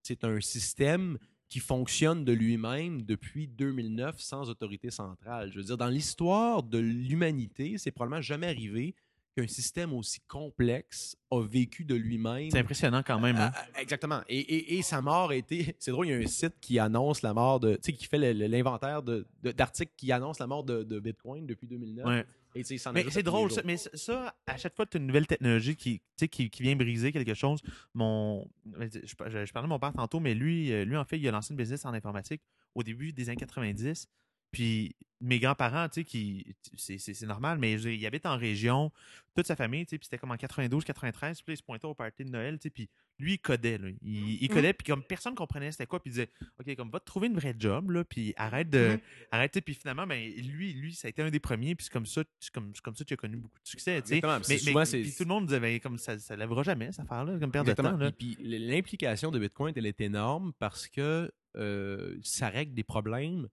C'est 0.02 0.24
un 0.24 0.40
système 0.40 1.18
qui 1.50 1.60
fonctionne 1.60 2.26
de 2.26 2.34
lui-même 2.34 3.04
depuis 3.04 3.48
2009 3.48 4.20
sans 4.20 4.50
autorité 4.50 4.90
centrale. 4.90 5.52
Je 5.52 5.58
veux 5.58 5.64
dire, 5.64 5.78
dans 5.78 5.88
l'histoire 5.88 6.64
de 6.64 6.80
l'humanité, 6.80 7.78
c'est 7.78 7.92
probablement 7.92 8.22
jamais 8.22 8.48
arrivé 8.48 8.96
qu'un 9.36 9.48
système 9.48 9.92
aussi 9.94 10.20
complexe 10.28 11.18
a 11.32 11.42
vécu 11.42 11.84
de 11.84 11.96
lui-même. 11.96 12.50
C'est 12.52 12.60
impressionnant 12.60 13.04
quand 13.06 13.20
même. 13.20 13.36
hein? 13.36 13.52
Ah, 13.54 13.66
ah, 13.76 13.82
exactement. 13.82 14.22
Et, 14.30 14.40
et- 14.40 14.78
et 14.78 14.82
sa 14.82 15.02
mort 15.02 15.32
a 15.32 15.36
été. 15.36 15.76
C'est 15.80 15.92
drôle, 15.92 16.08
il 16.08 16.12
y 16.12 16.14
a 16.14 16.18
un 16.18 16.28
site 16.28 16.56
qui 16.62 16.80
annonce 16.80 17.22
la 17.22 17.34
mort 17.34 17.60
de. 17.60 17.76
Tu 17.76 17.80
sais, 17.84 17.94
qui 17.94 18.06
fait 18.06 18.18
l'inventaire 18.34 19.02
d'articles 19.44 19.92
qui 19.98 20.12
annoncent 20.12 20.42
la 20.42 20.48
mort 20.48 20.64
de, 20.64 20.84
de 20.84 21.00
Bitcoin 21.00 21.46
depuis 21.46 21.68
2009. 21.68 22.06
Ouais. 22.06 22.26
Et 22.58 22.64
Mais 22.94 23.04
c'est 23.10 23.22
drôle, 23.22 23.52
ça, 23.52 23.62
mais 23.66 23.76
ça- 23.76 24.34
à 24.48 24.56
chaque 24.56 24.74
fois 24.78 24.86
que 24.86 24.92
tu 24.92 24.98
as 24.98 25.02
une 25.02 25.08
nouvelle 25.08 25.28
technologie 25.28 25.76
qui, 25.76 26.02
qui, 26.32 26.50
qui 26.50 26.64
vient 26.64 26.78
briser 26.78 27.12
quelque 27.12 27.34
chose, 27.34 27.60
mon, 27.94 28.48
je, 28.80 28.88
je- 29.28 29.46
je 29.46 29.52
parlais 29.52 29.68
de 29.68 29.70
mon 29.70 29.78
père 29.80 29.92
tantôt, 29.92 30.22
mais 30.22 30.34
lui, 30.34 30.72
euh, 30.72 30.86
lui, 30.86 30.96
en 30.96 31.04
fait, 31.04 31.20
il 31.20 31.28
a 31.28 31.32
lancé 31.32 31.52
une 31.54 31.58
business 31.58 31.84
en 31.86 31.94
informatique 31.94 32.42
au 32.74 32.82
début 32.82 33.12
des 33.12 33.28
années 33.28 33.36
90. 33.36 34.08
Puis 34.56 34.96
mes 35.20 35.40
grands-parents, 35.40 35.90
tu 35.90 36.02
sais, 36.02 36.04
qui, 36.06 36.56
c'est, 36.78 37.22
normal, 37.24 37.58
mais 37.58 37.74
ils 37.74 38.06
habitent 38.06 38.26
en 38.26 38.38
région, 38.38 38.90
toute 39.36 39.48
sa 39.48 39.58
famille, 39.58 39.86
tu 39.86 39.92
sais, 39.92 39.98
puis 39.98 40.06
c'était 40.06 40.18
comme 40.18 40.32
en 40.32 40.38
92, 40.38 40.86
93, 40.86 41.42
puis 41.42 41.52
là, 41.52 41.54
il 41.54 41.58
se 41.58 41.64
pointait 41.64 41.88
au 41.88 41.94
party 41.94 42.24
de 42.24 42.30
Noël, 42.30 42.58
tu 42.58 42.64
sais, 42.64 42.70
puis 42.70 42.90
lui, 43.20 43.34
il 43.34 43.40
codait, 43.40 43.78
là. 43.78 43.90
Il, 44.02 44.44
il 44.44 44.48
codait, 44.50 44.72
puis 44.74 44.86
comme 44.86 45.04
personne 45.04 45.36
comprenait 45.36 45.72
c'était 45.72 45.88
quoi, 45.88 46.02
puis 46.02 46.10
il 46.10 46.14
disait, 46.14 46.30
OK, 46.60 46.74
comme 46.76 46.90
va 46.90 47.02
te 47.02 47.06
trouver 47.06 47.28
une 47.28 47.34
vraie 47.34 47.56
job, 47.58 47.92
là, 47.92 48.06
puis 48.06 48.34
arrête 48.38 48.70
de, 48.70 48.94
Mhm. 48.94 49.00
arrête, 49.32 49.52
tu 49.52 49.58
sais, 49.58 49.62
puis 49.62 49.74
finalement, 49.74 50.08
ben, 50.08 50.22
lui, 50.38 50.72
lui, 50.74 50.94
ça 50.94 51.08
a 51.08 51.10
été 51.10 51.22
un 51.22 51.30
des 51.32 51.40
premiers, 51.42 51.76
puis 51.76 51.86
c'est 51.86 51.94
comme 51.94 52.06
ça, 52.06 52.24
c'est 52.40 52.54
comme, 52.54 52.72
c'est 52.74 52.82
comme 52.82 52.96
ça 52.96 53.04
que 53.04 53.10
tu 53.10 53.14
as 53.14 53.18
connu 53.18 53.36
beaucoup 53.38 53.60
de 53.60 53.68
succès, 53.68 54.02
tu 54.02 54.08
sais. 54.10 54.22
Mais, 54.66 54.74
puis 55.04 55.16
tout 55.18 55.24
le 55.24 55.30
monde 55.30 55.48
disait, 55.48 55.60
ben, 55.60 55.80
comme 55.82 55.98
ça, 55.98 56.18
ça 56.18 56.36
lèvera 56.38 56.64
jamais, 56.64 56.92
cette 56.94 57.02
affaire-là, 57.02 57.40
comme 57.40 57.52
perte 57.52 57.66
de 57.68 57.74
temps, 57.74 57.98
là. 57.98 58.12
Puis, 58.12 58.36
puis 58.36 58.60
l'implication 58.60 59.32
de 59.32 59.40
Bitcoin, 59.40 59.74
elle 59.76 59.86
est 59.86 60.00
énorme 60.02 60.54
parce 60.60 60.88
que 60.88 61.32
euh, 61.58 62.18
ça 62.22 62.50
règle 62.50 62.74
des 62.74 62.84
problèmes 62.84 63.48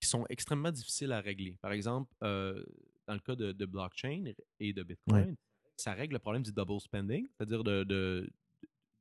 qui 0.00 0.08
sont 0.08 0.24
extrêmement 0.28 0.70
difficiles 0.70 1.12
à 1.12 1.20
régler. 1.20 1.56
Par 1.60 1.72
exemple, 1.72 2.12
euh, 2.22 2.62
dans 3.06 3.14
le 3.14 3.20
cas 3.20 3.34
de, 3.34 3.52
de 3.52 3.66
blockchain 3.66 4.24
et 4.60 4.72
de 4.72 4.82
Bitcoin, 4.82 5.36
ça 5.76 5.92
règle 5.94 6.14
le 6.14 6.18
problème 6.18 6.42
du 6.42 6.52
double 6.52 6.80
spending, 6.80 7.26
c'est-à-dire 7.36 7.62
de, 7.64 7.84
de, 7.84 8.28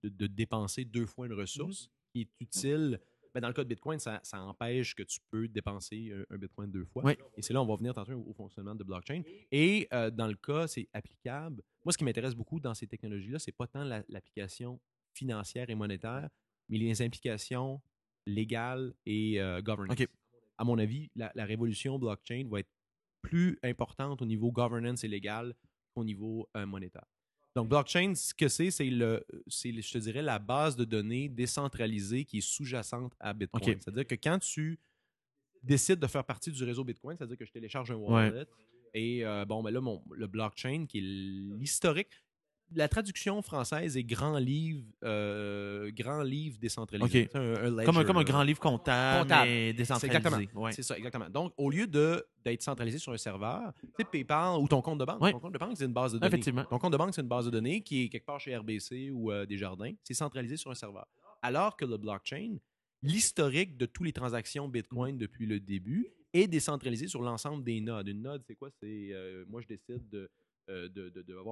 de- 0.04 0.28
dépenser 0.28 0.86
deux 0.86 1.06
fois 1.06 1.26
une 1.26 1.34
ressource 1.34 1.90
qui 2.14 2.22
est 2.22 2.30
utile. 2.40 3.00
Ben, 3.34 3.42
dans 3.42 3.48
le 3.50 3.54
cas 3.54 3.64
de 3.64 3.70
Bitcoin, 3.70 4.00
ça, 4.00 4.20
ça 4.24 4.42
empêche 4.42 4.96
que 4.96 5.04
tu 5.04 5.20
peux 5.30 5.48
dépenser 5.48 6.12
un, 6.14 6.36
un 6.36 6.38
Bitcoin 6.38 6.72
deux 6.72 6.86
fois. 6.86 7.04
Et 7.36 7.42
c'est 7.42 7.54
là, 7.54 7.62
on 7.62 7.66
va 7.68 7.76
venir 7.76 7.94
tantôt 7.94 8.14
au, 8.14 8.30
au 8.30 8.34
fonctionnement 8.34 8.74
de 8.74 8.84
blockchain. 8.84 9.22
Et 9.52 9.88
euh, 9.94 10.10
dans 10.10 10.28
le 10.28 10.36
cas, 10.36 10.68
c'est 10.68 10.88
applicable. 10.94 11.62
Moi, 11.84 11.92
ce 11.94 11.98
qui 11.98 12.04
m'intéresse 12.04 12.34
beaucoup 12.36 12.60
dans 12.60 12.74
ces 12.74 12.88
technologies-là, 12.88 13.38
c'est 13.40 13.52
pas 13.52 13.68
tant 13.68 13.84
la- 13.84 14.04
l'application 14.10 14.80
financière 15.14 15.70
et 15.70 15.76
monétaire, 15.76 16.30
mais 16.70 16.78
les 16.78 17.02
implications 17.02 17.82
légales 18.26 18.94
et 19.06 19.40
euh, 19.42 19.62
governance. 19.62 19.96
À 20.58 20.64
mon 20.64 20.78
avis, 20.78 21.10
la, 21.16 21.32
la 21.36 21.46
révolution 21.46 22.00
blockchain 22.00 22.48
va 22.50 22.60
être 22.62 22.72
plus 23.22 23.58
importante 23.64 24.22
au 24.22 24.26
niveau 24.26 24.52
governance 24.52 25.04
et 25.04 25.08
légal 25.08 25.54
qu'au 25.94 26.04
niveau 26.04 26.48
euh, 26.56 26.66
monétaire. 26.66 27.06
Donc, 27.56 27.70
blockchain, 27.70 28.14
ce 28.14 28.34
que 28.34 28.48
c'est, 28.48 28.70
c'est 28.70 28.90
le, 28.90 29.26
c'est, 29.48 29.72
je 29.74 29.92
te 29.92 29.98
dirais, 29.98 30.22
la 30.22 30.38
base 30.40 30.76
de 30.76 30.86
données 30.86 31.28
décentralisée 31.28 32.24
qui 32.24 32.38
est 32.38 32.42
sous-jacente 32.42 33.14
à 33.20 33.34
Bitcoin. 33.34 33.64
C'est-à-dire 33.82 34.06
que 34.06 34.16
quand 34.16 34.38
tu 34.40 34.80
décides 35.64 36.00
de 36.00 36.08
faire 36.08 36.24
partie 36.24 36.52
du 36.52 36.64
réseau 36.64 36.84
Bitcoin, 36.84 37.18
c'est-à-dire 37.18 37.38
que 37.38 37.46
je 37.46 37.52
télécharge 37.52 37.90
un 37.92 37.96
wallet 37.96 38.46
et 38.94 39.26
euh, 39.26 39.44
bon, 39.46 39.64
ben 39.64 39.72
là, 39.72 39.82
mon, 39.82 40.04
le 40.12 40.28
blockchain 40.28 40.86
qui 40.88 41.00
est 41.00 41.02
l'historique. 41.58 42.14
La 42.76 42.88
traduction 42.90 43.42
française 43.42 43.96
est 43.96 44.04
grand 44.04 44.38
livre, 44.38 44.84
euh, 45.04 45.90
grand 45.92 46.22
livre 46.22 46.58
décentralisé. 46.60 47.24
OK. 47.24 47.30
C'est 47.32 47.38
un- 47.38 47.42
un 47.56 47.70
ledger, 47.70 47.86
Comme 47.86 47.98
un, 47.98 48.04
comme 48.04 48.18
un 48.18 48.20
là. 48.20 48.26
grand 48.26 48.44
livre 48.44 48.60
comptable, 48.60 49.22
Comptable. 49.24 49.50
mais 49.50 49.74
décentralisé. 49.74 50.18
exactement. 50.18 50.62
Ouais. 50.62 50.72
C'est 50.74 50.84
ça, 50.84 50.98
exactement. 50.98 51.30
Donc, 51.30 51.54
au 51.58 51.70
lieu 51.70 51.88
de 51.88 52.26
d'être 52.44 52.62
centralisé 52.62 52.98
sur 52.98 53.12
un 53.14 53.18
serveur, 53.18 53.74
tu 53.80 53.88
sais, 53.98 54.06
PayPal 54.06 54.58
ou 54.60 54.68
ton 54.68 54.82
compte 54.82 55.00
de 55.00 55.06
banque, 55.06 55.22
Ouais. 55.22 55.32
ton 55.32 55.40
compte 55.40 55.54
de 55.54 55.58
banque, 55.58 55.76
c'est 55.78 55.86
une 55.86 55.94
base 55.94 56.14
de 56.14 56.18
données. 56.20 56.28
Effectivement. 56.28 56.64
Ton 56.66 56.78
compte 56.80 56.94
de 56.94 56.98
banque, 56.98 57.14
c'est 57.14 57.22
une 57.22 57.28
base 57.28 57.46
de 57.46 57.52
données 57.52 57.82
qui 57.82 58.04
est 58.04 58.10
quelque 58.10 58.26
part 58.26 58.40
chez 58.40 58.56
RBC 58.56 59.12
ou 59.12 59.32
euh, 59.32 59.46
Desjardins. 59.46 59.94
C'est 60.04 60.14
centralisé 60.14 60.56
sur 60.58 60.72
un 60.72 60.76
serveur. 60.76 61.08
Alors 61.42 61.76
que 61.78 61.84
le 61.86 61.98
blockchain, 61.98 62.58
l'historique 63.02 63.78
de 63.78 63.86
toutes 63.86 64.06
les 64.06 64.14
transactions 64.14 64.68
Bitcoin 64.68 65.18
depuis 65.18 65.46
le 65.46 65.60
début 65.60 66.08
est 66.34 66.48
décentralisé 66.48 67.08
sur 67.08 67.22
l'ensemble 67.22 67.64
des 67.64 67.80
nodes. 67.82 68.08
Une 68.08 68.22
node, 68.22 68.44
c'est 68.46 68.56
quoi? 68.56 68.70
C'est 68.82 69.10
euh, 69.12 69.46
moi, 69.50 69.62
je 69.62 69.68
décide 69.68 70.08
de 70.10 70.30
euh, 70.70 70.90
de- 70.90 71.10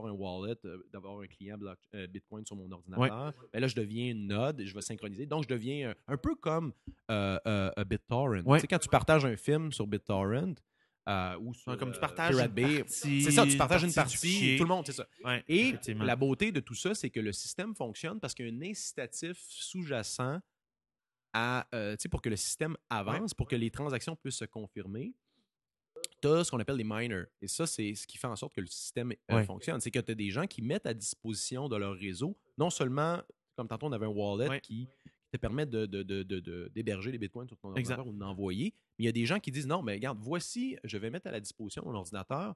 un 0.07 0.11
wallet, 0.11 0.55
euh, 0.66 0.84
d'avoir 0.91 1.20
un 1.22 1.28
client 1.28 1.57
block- 1.57 1.80
euh, 1.95 2.07
Bitcoin 2.07 2.45
sur 2.45 2.55
mon 2.55 2.70
ordinateur. 2.72 3.34
Ben 3.53 3.59
là, 3.59 3.68
je 3.68 3.76
deviens 3.76 4.11
une 4.11 4.28
node, 4.28 4.61
je 4.63 4.74
vais 4.74 4.82
synchroniser. 4.82 5.26
Donc, 5.26 5.43
je 5.43 5.47
deviens 5.49 5.91
un, 6.07 6.13
un 6.13 6.18
peu 6.18 6.36
comme 6.36 6.74
euh, 7.09 7.39
euh, 7.47 7.72
un 7.76 7.84
BitTorrent. 7.84 8.41
Ouais. 8.45 8.57
Tu 8.57 8.61
sais, 8.61 8.68
quand 8.68 8.80
tu 8.80 8.89
partages 8.89 9.26
un 9.26 9.36
film 9.38 9.72
sur 9.72 9.88
BitTorrent 9.88 10.55
euh, 11.07 11.38
ou 11.39 11.53
sur 11.53 11.72
Ouais, 11.72 11.78
comme 11.78 11.91
tu 11.91 11.97
euh, 11.97 12.01
partages 12.01 12.36
c'est 13.24 13.32
ça, 13.32 13.45
tu 13.45 13.57
partages 13.57 13.84
une 13.84 13.93
partie, 13.93 14.55
tout 14.57 14.63
le 14.63 14.70
monde, 14.70 14.86
c'est 14.86 14.91
ça. 14.93 15.07
Ouais, 15.24 15.43
Et 15.47 15.72
la 16.05 16.16
beauté 16.16 16.51
de 16.51 16.59
tout 16.59 16.74
ça, 16.76 16.93
c'est 16.95 17.09
que 17.09 17.20
le 17.20 17.32
système 17.32 17.76
fonctionne 17.76 18.20
parce 18.20 18.34
qu'il 18.34 18.47
y 18.47 18.49
a 18.49 18.53
un 18.53 18.70
incitatif 18.70 19.38
sous-jacent 19.47 20.39
à, 21.34 21.68
euh, 21.76 21.95
tu 21.97 22.03
sais, 22.03 22.09
pour 22.09 22.22
que 22.22 22.30
le 22.30 22.38
système 22.38 22.76
avance, 22.89 23.34
pour 23.34 23.47
que 23.47 23.55
les 23.55 23.70
transactions 23.70 24.16
puissent 24.16 24.38
se 24.38 24.45
confirmer. 24.45 25.13
Tu 26.26 26.32
as 26.40 26.44
ce 26.44 26.52
qu'on 26.52 26.60
appelle 26.60 26.78
les 26.78 26.84
miners. 26.84 27.26
Et 27.42 27.48
ça, 27.48 27.68
c'est 27.68 27.94
ce 27.96 28.08
qui 28.08 28.18
fait 28.18 28.28
en 28.28 28.36
sorte 28.36 28.54
que 28.54 28.62
le 28.62 28.68
système 28.68 29.12
euh, 29.32 29.36
Ouais. 29.36 29.46
fonctionne. 29.46 29.80
C'est 29.82 29.92
que 29.92 30.00
tu 30.00 30.12
as 30.12 30.16
des 30.16 30.30
gens 30.32 30.48
qui 30.48 30.62
mettent 30.62 30.86
à 30.86 30.94
disposition 30.94 31.68
de 31.70 31.76
leur 31.76 31.94
réseau, 31.96 32.38
non 32.58 32.70
seulement, 32.70 33.22
comme 33.56 33.68
tantôt 33.68 33.88
on 33.88 33.92
avait 33.92 34.06
un 34.06 34.10
wallet 34.10 34.50
Ouais. 34.50 34.62
qui 34.62 34.88
te 35.32 35.38
permet 35.38 35.66
de, 35.66 35.86
de- 35.86 36.04
de- 36.04 36.24
de- 36.24 36.40
de- 36.40 36.72
d'héberger 36.74 37.12
les 37.12 37.18
bitcoins 37.18 37.48
sur 37.48 37.58
ton 37.58 37.70
ordinateur 37.70 38.08
ou 38.08 38.14
d'envoyer, 38.14 38.74
mais 38.98 39.04
il 39.04 39.06
y 39.06 39.10
a 39.10 39.12
des 39.12 39.26
gens 39.26 39.40
qui 39.40 39.52
disent 39.52 39.68
non, 39.68 39.82
mais 39.84 39.94
regarde, 39.94 40.18
voici, 40.22 40.78
je 40.84 40.98
vais 40.98 41.10
mettre 41.10 41.28
à 41.28 41.32
la 41.32 41.40
disposition 41.42 41.84
mon 41.86 41.94
ordinateur 41.96 42.56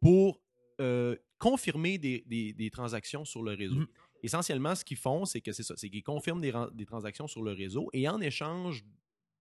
pour 0.00 0.40
euh, 0.80 1.16
confirmer 1.38 1.98
des, 1.98 2.22
des- 2.26 2.52
des 2.52 2.70
transactions 2.70 3.24
sur 3.24 3.42
le 3.42 3.52
réseau. 3.54 3.74
Mhm. 3.76 3.86
Essentiellement, 4.22 4.74
ce 4.74 4.84
qu'ils 4.84 4.96
font, 4.96 5.24
c'est 5.24 5.40
que 5.40 5.52
c'est 5.52 5.62
ça, 5.62 5.74
c'est 5.76 5.90
qu'ils 5.90 6.02
confirment 6.02 6.40
des, 6.40 6.50
ran- 6.50 6.68
des 6.72 6.86
transactions 6.86 7.26
sur 7.28 7.42
le 7.42 7.52
réseau 7.52 7.88
et 7.92 8.08
en 8.08 8.20
échange 8.20 8.84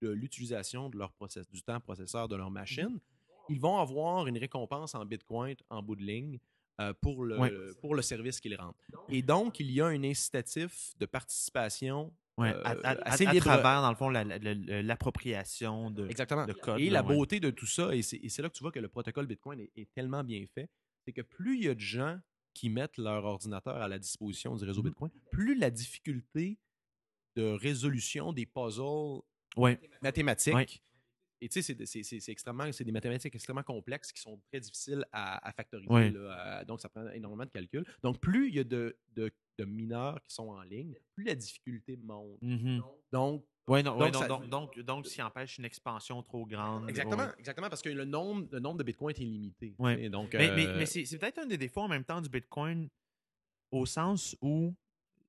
de 0.01 0.09
l'utilisation 0.09 0.89
de 0.89 0.97
leur 0.97 1.11
process, 1.13 1.47
du 1.49 1.61
temps 1.63 1.79
processeur 1.79 2.27
de 2.27 2.35
leur 2.35 2.51
machine, 2.51 2.99
ils 3.49 3.59
vont 3.59 3.77
avoir 3.77 4.27
une 4.27 4.37
récompense 4.37 4.95
en 4.95 5.05
Bitcoin 5.05 5.55
en 5.69 5.81
bout 5.81 5.95
de 5.95 6.03
ligne 6.03 6.39
euh, 6.79 6.93
pour, 7.01 7.23
le, 7.23 7.39
Ouais. 7.39 7.51
pour 7.81 7.95
le 7.95 8.01
service 8.01 8.39
qu'ils 8.39 8.55
rendent. 8.55 8.75
Et 9.09 9.21
donc, 9.21 9.59
il 9.59 9.71
y 9.71 9.81
a 9.81 9.87
un 9.87 10.03
incitatif 10.03 10.93
de 10.99 11.05
participation 11.07 12.13
Ouais, 12.37 12.53
euh, 12.53 12.61
à, 12.63 12.69
à- 12.69 12.89
à- 12.91 13.09
assez 13.13 13.25
à 13.25 13.33
libre. 13.33 13.45
travers, 13.45 13.81
dans 13.81 13.89
le 13.89 13.95
fond, 13.95 14.09
la- 14.09 14.23
la- 14.23 14.37
la- 14.37 14.81
l'appropriation 14.83 15.89
de, 15.89 16.07
Exactement. 16.07 16.45
de 16.45 16.53
code. 16.53 16.79
Et 16.79 16.89
là, 16.91 17.01
la 17.01 17.07
ouais. 17.07 17.15
beauté 17.15 17.39
de 17.39 17.49
tout 17.49 17.65
ça, 17.65 17.95
et 17.95 18.03
c'est 18.03 18.39
là 18.41 18.49
que 18.49 18.53
tu 18.55 18.63
vois 18.63 18.71
que 18.71 18.79
le 18.79 18.89
protocole 18.89 19.25
Bitcoin 19.25 19.59
est, 19.59 19.71
est 19.75 19.91
tellement 19.95 20.23
bien 20.23 20.45
fait, 20.53 20.69
c'est 21.03 21.13
que 21.13 21.21
plus 21.23 21.57
il 21.57 21.63
y 21.63 21.69
a 21.69 21.73
de 21.73 21.79
gens 21.79 22.19
qui 22.53 22.69
mettent 22.69 22.97
leur 22.97 23.25
ordinateur 23.25 23.77
à 23.77 23.87
la 23.87 23.97
disposition 23.97 24.55
du 24.55 24.63
réseau 24.65 24.81
Mhm. 24.83 24.89
Bitcoin, 24.89 25.11
plus 25.31 25.55
la 25.57 25.71
difficulté 25.71 26.59
de 27.35 27.43
résolution 27.43 28.33
des 28.33 28.45
puzzles 28.45 29.21
Ouais. 29.55 29.79
mathématiques. 30.03 30.83
Et 31.39 31.49
tu 31.49 31.61
sais, 31.61 31.85
c'est- 31.85 32.29
extrêmement, 32.31 32.71
c'est 32.71 32.83
des 32.83 32.91
mathématiques 32.91 33.35
extrêmement 33.35 33.61
complexes 33.63 34.11
qui 34.11 34.19
sont 34.19 34.39
très 34.51 34.59
difficiles 34.59 35.05
à, 35.11 35.47
à 35.47 35.51
factoriser. 35.51 35.89
Ouais. 35.91 36.09
là, 36.09 36.33
à- 36.59 36.65
donc, 36.65 36.81
ça 36.81 36.89
prend 36.89 37.07
énormément 37.09 37.45
de 37.45 37.51
calcul. 37.51 37.85
Donc, 38.01 38.19
plus 38.19 38.47
il 38.49 38.55
y 38.55 38.59
a 38.59 38.63
de, 38.63 38.97
de- 39.15 39.31
de 39.59 39.65
mineurs 39.65 40.19
qui 40.23 40.33
sont 40.33 40.49
en 40.49 40.61
ligne, 40.63 40.95
plus 41.15 41.23
la 41.25 41.35
difficulté 41.35 41.95
monte. 41.97 42.41
Mhm. 42.41 42.81
Donc, 43.11 43.45
Ouais, 43.67 43.83
non, 43.83 43.97
ouais, 43.97 44.05
Donc, 44.05 44.13
donc, 44.13 44.21
ça- 44.23 44.27
donc, 44.29 44.47
donc, 44.49 44.79
donc, 44.79 45.05
s'il 45.07 45.21
empêche 45.23 45.57
une 45.57 45.65
expansion 45.65 46.23
trop 46.23 46.45
grande. 46.45 46.89
exactement, 46.89 47.25
ouais. 47.25 47.33
exactement, 47.37 47.67
parce 47.67 47.81
que 47.81 47.89
le 47.89 48.05
nombre, 48.05 48.47
le 48.49 48.59
nombre 48.59 48.77
de 48.77 48.83
bitcoins 48.83 49.13
est 49.13 49.19
illimité. 49.19 49.75
Ouais. 49.77 50.07
donc, 50.09 50.33
Mais, 50.33 50.49
euh, 50.49 50.77
mais 50.77 50.85
c'est 50.85 51.03
c'est 51.03 51.17
peut-être 51.17 51.39
un 51.39 51.45
des 51.47 51.57
défauts 51.57 51.81
en 51.81 51.89
même 51.89 52.05
temps 52.05 52.21
du 52.21 52.29
Bitcoin 52.29 52.87
au 53.71 53.85
sens 53.85 54.37
où 54.41 54.73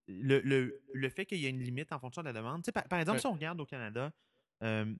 le, 0.06 0.38
le, 0.40 0.80
le 0.94 1.08
fait 1.10 1.26
qu'il 1.26 1.38
y 1.40 1.46
a 1.46 1.48
une 1.48 1.58
limite 1.60 1.90
en 1.92 1.98
fonction 1.98 2.22
de 2.22 2.26
la 2.28 2.32
demande. 2.32 2.62
Tu 2.62 2.66
sais, 2.66 2.72
par, 2.72 2.84
par 2.84 3.00
exemple, 3.00 3.18
si 3.18 3.26
on 3.26 3.32
regarde 3.32 3.60
au 3.60 3.66
Canada, 3.66 4.12
euh, 4.62 4.94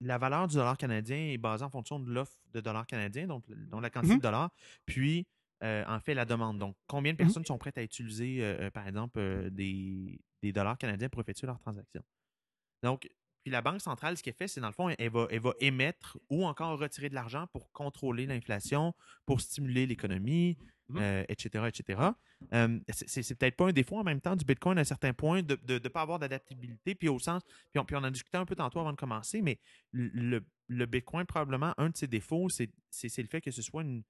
la 0.00 0.18
valeur 0.18 0.48
du 0.48 0.56
dollar 0.56 0.76
canadien 0.78 1.16
est 1.18 1.38
basée 1.38 1.64
en 1.64 1.70
fonction 1.70 2.00
de 2.00 2.10
l'offre 2.10 2.36
de 2.52 2.60
dollars 2.60 2.86
canadiens, 2.86 3.26
donc, 3.26 3.44
la 3.48 3.90
quantité 3.90 4.14
Mhm. 4.14 4.18
de 4.18 4.22
dollars, 4.22 4.50
puis 4.86 5.26
euh, 5.62 5.84
en 5.86 6.00
fait 6.00 6.14
la 6.14 6.24
demande. 6.24 6.58
Donc, 6.58 6.76
combien 6.86 7.12
de 7.12 7.18
Mhm. 7.18 7.26
personnes 7.26 7.44
sont 7.44 7.58
prêtes 7.58 7.76
à 7.78 7.82
utiliser, 7.82 8.42
euh, 8.42 8.66
euh, 8.68 8.70
par 8.70 8.86
exemple, 8.88 9.18
euh, 9.18 9.50
des, 9.50 10.20
des 10.42 10.52
dollars 10.52 10.78
canadiens 10.78 11.08
pour 11.10 11.20
effectuer 11.20 11.46
leurs 11.46 11.58
transactions? 11.60 12.02
Donc, 12.82 13.08
puis 13.44 13.50
la 13.52 13.62
Banque 13.62 13.80
centrale, 13.80 14.16
ce 14.18 14.22
qu'elle 14.22 14.34
fait, 14.34 14.48
c'est 14.48 14.60
dans 14.60 14.68
le 14.68 14.72
fond, 14.74 14.90
elle 14.90 15.10
va, 15.10 15.26
elle 15.30 15.40
va 15.40 15.54
émettre 15.60 16.18
ou 16.30 16.44
encore 16.46 16.78
retirer 16.78 17.08
de 17.08 17.14
l'argent 17.14 17.46
pour 17.52 17.72
contrôler 17.72 18.26
l'inflation, 18.26 18.94
pour 19.26 19.40
stimuler 19.40 19.86
l'économie. 19.86 20.58
Euh, 20.98 21.24
etc., 21.28 21.64
etc. 21.68 22.00
Euh, 22.52 22.78
c'est- 22.88 23.34
peut-être 23.38 23.56
pas 23.56 23.66
un 23.68 23.72
défaut 23.72 23.96
en 23.98 24.04
même 24.04 24.20
temps 24.20 24.36
du 24.36 24.44
Bitcoin 24.44 24.78
à 24.78 24.80
un 24.80 24.84
certain 24.84 25.12
point 25.12 25.42
de 25.42 25.58
ne 25.68 25.78
pas 25.88 26.00
avoir 26.02 26.18
d'adaptabilité, 26.18 26.94
puis 26.94 27.08
au 27.08 27.18
sens, 27.18 27.42
puis 27.72 27.78
on, 27.80 27.84
puis 27.84 27.96
on 27.96 28.04
en 28.04 28.10
discutait 28.10 28.38
un 28.38 28.46
peu 28.46 28.56
tantôt 28.56 28.80
avant 28.80 28.92
de 28.92 28.96
commencer, 28.96 29.42
mais 29.42 29.58
le, 29.92 30.40
le 30.68 30.86
Bitcoin, 30.86 31.26
probablement, 31.26 31.74
un 31.78 31.90
de 31.90 31.96
ses 31.96 32.06
défauts, 32.06 32.48
c'est 32.48 32.70
c'est- 32.90 33.08
c'est 33.08 33.22
le 33.22 33.28
fait 33.28 33.40
que 33.40 33.50
ce 33.50 33.62
soit 33.62 33.82
une, 33.82 34.02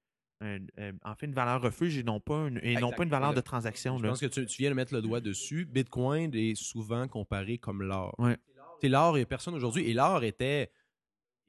un- 0.43 0.59
euh, 0.78 0.93
en 1.05 1.14
fait 1.14 1.26
une 1.26 1.35
valeur 1.35 1.61
refuge 1.61 1.99
et 1.99 2.03
non 2.03 2.18
pas 2.20 2.49
une, 2.49 2.59
et 2.62 2.76
non 2.76 2.91
pas 2.93 3.03
une 3.05 3.11
valeur 3.11 3.35
de 3.35 3.41
transaction. 3.43 3.99
Je 3.99 4.05
là. 4.05 4.09
pense 4.11 4.20
que 4.20 4.26
tu, 4.26 4.47
tu 4.47 4.62
viens 4.62 4.70
de 4.70 4.74
mettre 4.74 4.95
le 4.95 5.03
doigt 5.03 5.20
dessus. 5.20 5.66
Bitcoin 5.66 6.35
est 6.35 6.55
souvent 6.55 7.07
comparé 7.09 7.59
comme 7.59 7.83
l'or. 7.83 8.14
Ouais. 8.18 8.39
C'est 8.81 8.89
l'or 8.89 9.18
et 9.18 9.26
personne 9.26 9.55
aujourd'hui. 9.55 9.85
Et 9.91 9.93
l'or 9.93 10.24
était, 10.24 10.70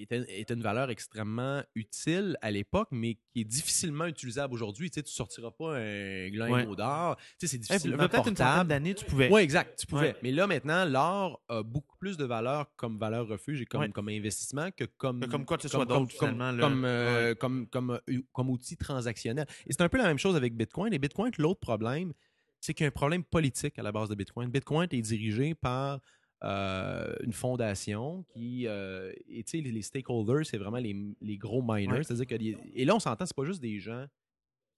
était, 0.02 0.40
était 0.40 0.54
une 0.54 0.62
valeur 0.62 0.90
extrêmement 0.90 1.64
utile 1.76 2.38
à 2.42 2.52
l'époque, 2.52 2.88
mais 2.92 3.16
qui 3.34 3.42
est 3.42 3.46
difficilement 3.46 4.06
utilisable 4.06 4.54
aujourd'hui. 4.54 4.90
Tu 4.90 4.96
sais, 4.96 5.04
tu 5.04 5.12
sortiras 5.12 5.52
pas 5.52 5.78
un 5.78 6.30
glingot 6.30 6.54
Ouais. 6.72 6.76
d'or. 6.76 7.18
Tu 7.40 7.48
sais, 7.48 7.48
c'est 7.48 7.56
Eh, 7.58 7.60
difficilement 7.60 8.08
peut-être 8.08 8.28
une 8.30 8.36
centaine 8.36 8.68
d'années, 8.68 8.94
tu 8.96 9.06
pouvais. 9.06 9.30
Oui, 9.32 9.42
exact, 9.42 9.80
tu 9.80 9.88
pouvais. 9.88 10.10
Ouais. 10.14 10.16
Mais 10.24 10.32
là, 10.32 10.48
maintenant, 10.48 10.86
l'or 10.86 11.42
a 11.50 11.64
beaucoup 11.64 11.98
plus 11.98 12.18
de 12.18 12.26
valeur 12.26 12.68
comme 12.76 12.98
valeur 12.98 13.28
refuge 13.28 13.62
et 13.62 13.66
comme, 13.66 13.82
Ouais. 13.82 13.90
comme 13.92 14.10
investissement 14.10 14.70
que 14.72 14.86
comme, 14.98 15.26
comme 15.28 15.46
quoi 15.46 15.58
que 15.58 15.64
ce 15.64 15.68
comme- 15.70 15.88
soit 15.88 16.00
d'autre. 16.00 16.18
Comme, 16.60 16.86
euh, 16.86 17.36
comme, 17.36 17.68
euh, 18.10 18.22
comme 18.32 18.50
outil 18.50 18.78
transactionnel. 18.78 19.46
Et 19.68 19.74
c'est 19.74 19.82
un 19.82 19.90
peu 19.90 19.98
la 19.98 20.06
même 20.06 20.18
chose 20.20 20.36
avec 20.36 20.56
Bitcoin. 20.56 20.94
Et 20.94 21.00
Bitcoin, 21.00 21.32
l'autre 21.38 21.60
problème, 21.60 22.14
c'est 22.60 22.74
qu'il 22.74 22.84
y 22.84 22.86
a 22.86 22.90
un 22.90 22.92
problème 22.92 23.24
politique 23.24 23.80
à 23.80 23.84
la 23.84 23.92
base 23.92 24.10
de 24.10 24.16
Bitcoin. 24.16 24.50
Bitcoin 24.50 24.88
est 24.92 25.02
dirigé 25.02 25.56
par 25.56 26.00
euh, 26.44 27.14
une 27.24 27.34
fondation 27.34 28.24
qui, 28.34 28.68
euh, 28.68 29.12
et 29.30 29.44
tu 29.44 29.58
sais, 29.58 29.62
les, 29.62 29.72
les 29.72 29.82
stakeholders, 29.82 30.46
c'est 30.46 30.58
vraiment 30.58 30.78
les, 30.78 30.96
les 31.22 31.38
gros 31.38 31.62
miners. 31.62 31.98
Ouais. 31.98 32.04
C'est-à-dire 32.04 32.26
que, 32.26 32.36
et 32.76 32.86
là, 32.86 32.96
on 32.96 33.00
s'entend, 33.00 33.26
c'est 33.26 33.36
pas 33.36 33.46
juste 33.46 33.62
des 33.62 33.80
gens 33.80 34.06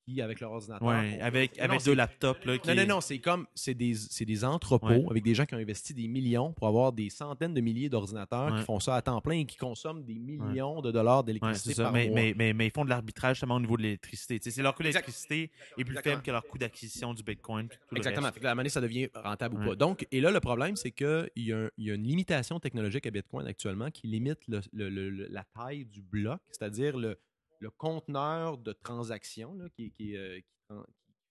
qui, 0.05 0.21
avec 0.21 0.39
leur 0.39 0.51
ordinateur, 0.51 0.87
Ouais, 0.87 1.19
avec, 1.21 1.57
Non, 1.57 1.63
avec 1.63 1.81
c'est- 1.81 1.89
deux 1.89 1.95
laptops. 1.95 2.45
Là, 2.45 2.57
qui 2.57 2.67
non, 2.67 2.75
non, 2.75 2.85
non, 2.87 3.01
c'est 3.01 3.19
comme, 3.19 3.45
c'est 3.55 3.73
des, 3.73 3.93
des 4.21 4.45
entrepôts 4.45 4.87
Ouais. 4.87 5.05
avec 5.09 5.23
des 5.23 5.33
gens 5.35 5.45
qui 5.45 5.55
ont 5.55 5.59
investi 5.59 5.93
des 5.93 6.07
millions 6.07 6.51
pour 6.53 6.67
avoir 6.67 6.91
des 6.91 7.09
centaines 7.09 7.53
de 7.53 7.61
milliers 7.61 7.89
d'ordinateurs 7.89 8.51
Ouais. 8.53 8.59
qui 8.59 8.65
font 8.65 8.79
ça 8.79 8.95
à 8.95 9.01
temps 9.01 9.21
plein 9.21 9.39
et 9.39 9.45
qui 9.45 9.57
consomment 9.57 10.03
des 10.03 10.15
millions 10.19 10.81
de 10.81 10.91
dollars 10.91 11.23
d'électricité 11.23 11.81
par 11.81 11.91
Mais, 11.91 12.07
mois. 12.07 12.15
mais, 12.15 12.33
mais, 12.35 12.53
mais 12.53 12.67
ils 12.67 12.71
font 12.71 12.83
de 12.85 12.89
l'arbitrage 12.89 13.37
justement 13.37 13.55
au 13.55 13.59
niveau 13.59 13.77
de 13.77 13.83
l'électricité. 13.83 14.39
C'est 14.41 14.61
leur 14.61 14.75
coût 14.75 14.83
d'électricité 14.83 15.51
est 15.77 15.83
plus 15.85 15.97
faible 15.97 16.21
que 16.21 16.31
leur 16.31 16.43
coût 16.45 16.57
d'acquisition 16.57 17.13
du 17.13 17.23
Bitcoin. 17.23 17.67
tout 17.89 17.95
Exactement. 17.95 18.31
Fait 18.31 18.39
que 18.39 18.45
moment 18.45 18.55
donné, 18.57 18.69
ça 18.69 18.81
devient 18.81 19.07
rentable 19.15 19.55
ou 19.61 19.65
pas. 19.69 19.75
Donc, 19.75 20.05
et 20.11 20.19
là, 20.21 20.31
le 20.31 20.39
problème, 20.39 20.75
c'est 20.75 20.91
qu'il 20.91 21.29
y, 21.37 21.53
a 21.53 21.57
un- 21.57 21.69
y 21.77 21.91
a 21.91 21.93
une 21.95 22.03
limitation 22.03 22.59
technologique 22.59 23.05
à 23.05 23.11
Bitcoin 23.11 23.47
actuellement 23.47 23.89
qui 23.91 24.07
limite 24.07 24.39
le- 24.47 24.61
le- 24.73 24.89
le- 24.89 25.09
le- 25.09 25.27
la 25.29 25.43
taille 25.43 25.85
du 25.85 26.01
bloc, 26.01 26.39
c'est-à-dire 26.51 26.97
le, 26.97 27.17
le 27.63 27.71
conteneur 27.71 28.57
de 28.57 28.73
transaction 28.73 29.55
là, 29.55 29.69
qui, 29.69 29.89
qui, 29.91 30.15
euh, 30.17 30.39
qui 30.39 30.75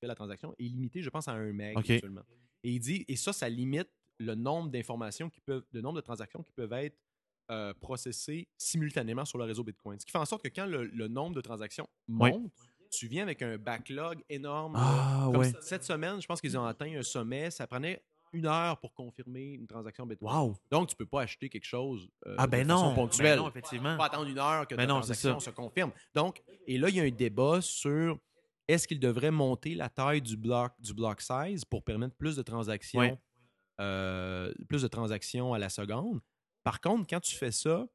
fait 0.00 0.06
la 0.06 0.14
transaction 0.14 0.54
est 0.58 0.64
limité, 0.64 1.02
je 1.02 1.10
pense, 1.10 1.28
à 1.28 1.32
un 1.32 1.52
meg 1.52 1.76
OK. 1.76 1.90
actuellement. 1.90 2.22
Et 2.64 2.70
il 2.70 2.80
dit, 2.80 3.04
et 3.06 3.16
ça, 3.16 3.32
ça 3.32 3.48
limite 3.48 3.88
le 4.18 4.34
nombre 4.34 4.70
d'informations 4.70 5.28
qui 5.28 5.40
peuvent, 5.40 5.64
le 5.72 5.80
nombre 5.80 5.96
de 5.96 6.00
transactions 6.00 6.42
qui 6.42 6.52
peuvent 6.52 6.72
être 6.72 6.96
euh, 7.50 7.74
processées 7.74 8.48
simultanément 8.56 9.24
sur 9.24 9.36
le 9.36 9.44
réseau 9.44 9.62
Bitcoin. 9.62 10.00
Ce 10.00 10.06
qui 10.06 10.12
fait 10.12 10.18
en 10.18 10.24
sorte 10.24 10.42
que 10.42 10.48
quand 10.48 10.66
le, 10.66 10.84
le 10.84 11.08
nombre 11.08 11.36
de 11.36 11.40
transactions 11.40 11.86
monte, 12.08 12.50
tu 12.90 13.08
viens 13.08 13.22
avec 13.22 13.42
un 13.42 13.58
backlog 13.58 14.22
énorme. 14.28 14.74
Ah, 14.76 15.28
ouais. 15.30 15.52
Cette 15.60 15.84
semaine, 15.84 16.20
je 16.20 16.26
pense 16.26 16.40
qu'ils 16.40 16.56
ont 16.56 16.64
atteint 16.64 16.94
un 16.94 17.02
sommet. 17.02 17.50
Ça 17.50 17.66
prenait 17.66 18.02
une 18.32 18.46
heure 18.46 18.78
pour 18.80 18.92
confirmer 18.94 19.52
une 19.52 19.66
transaction 19.66 20.06
Bitcoin. 20.06 20.34
Wow. 20.34 20.56
Donc, 20.70 20.88
tu 20.88 20.96
peux 20.96 21.06
pas 21.06 21.22
acheter 21.22 21.48
quelque 21.48 21.64
chose 21.66 22.08
euh, 22.26 22.34
Ah, 22.38 22.46
ben 22.46 22.62
de 22.66 22.72
façon 22.72 22.88
non. 22.90 22.94
ponctuelle. 22.94 23.36
Ben 23.36 23.42
non, 23.42 23.48
effectivement. 23.48 23.96
pas 23.96 24.06
attendre 24.06 24.28
une 24.28 24.38
heure 24.38 24.66
que 24.66 24.74
Ben 24.74 24.82
ta 24.82 24.86
non, 24.92 25.00
transaction 25.00 25.38
se 25.40 25.50
confirme. 25.50 25.92
Donc, 26.14 26.42
et 26.66 26.78
là, 26.78 26.88
il 26.88 26.96
y 26.96 27.00
a 27.00 27.04
un 27.04 27.10
débat 27.10 27.60
sur 27.60 28.18
est-ce 28.68 28.88
qu'il 28.88 29.00
devrait 29.00 29.30
monter 29.30 29.74
la 29.74 29.88
taille 29.88 30.22
du 30.22 30.36
bloc, 30.36 30.72
du 30.78 30.94
block 30.94 31.20
size 31.20 31.64
pour 31.64 31.82
permettre 31.84 32.14
plus 32.16 32.36
de 32.36 32.42
transactions, 32.42 33.18
euh, 33.80 34.52
plus 34.68 34.82
de 34.82 34.88
transactions 34.88 35.52
à 35.52 35.58
la 35.58 35.68
seconde. 35.68 36.20
Par 36.62 36.80
contre, 36.80 37.06
quand 37.08 37.20
tu 37.20 37.34
fais 37.34 37.50
ça, 37.52 37.86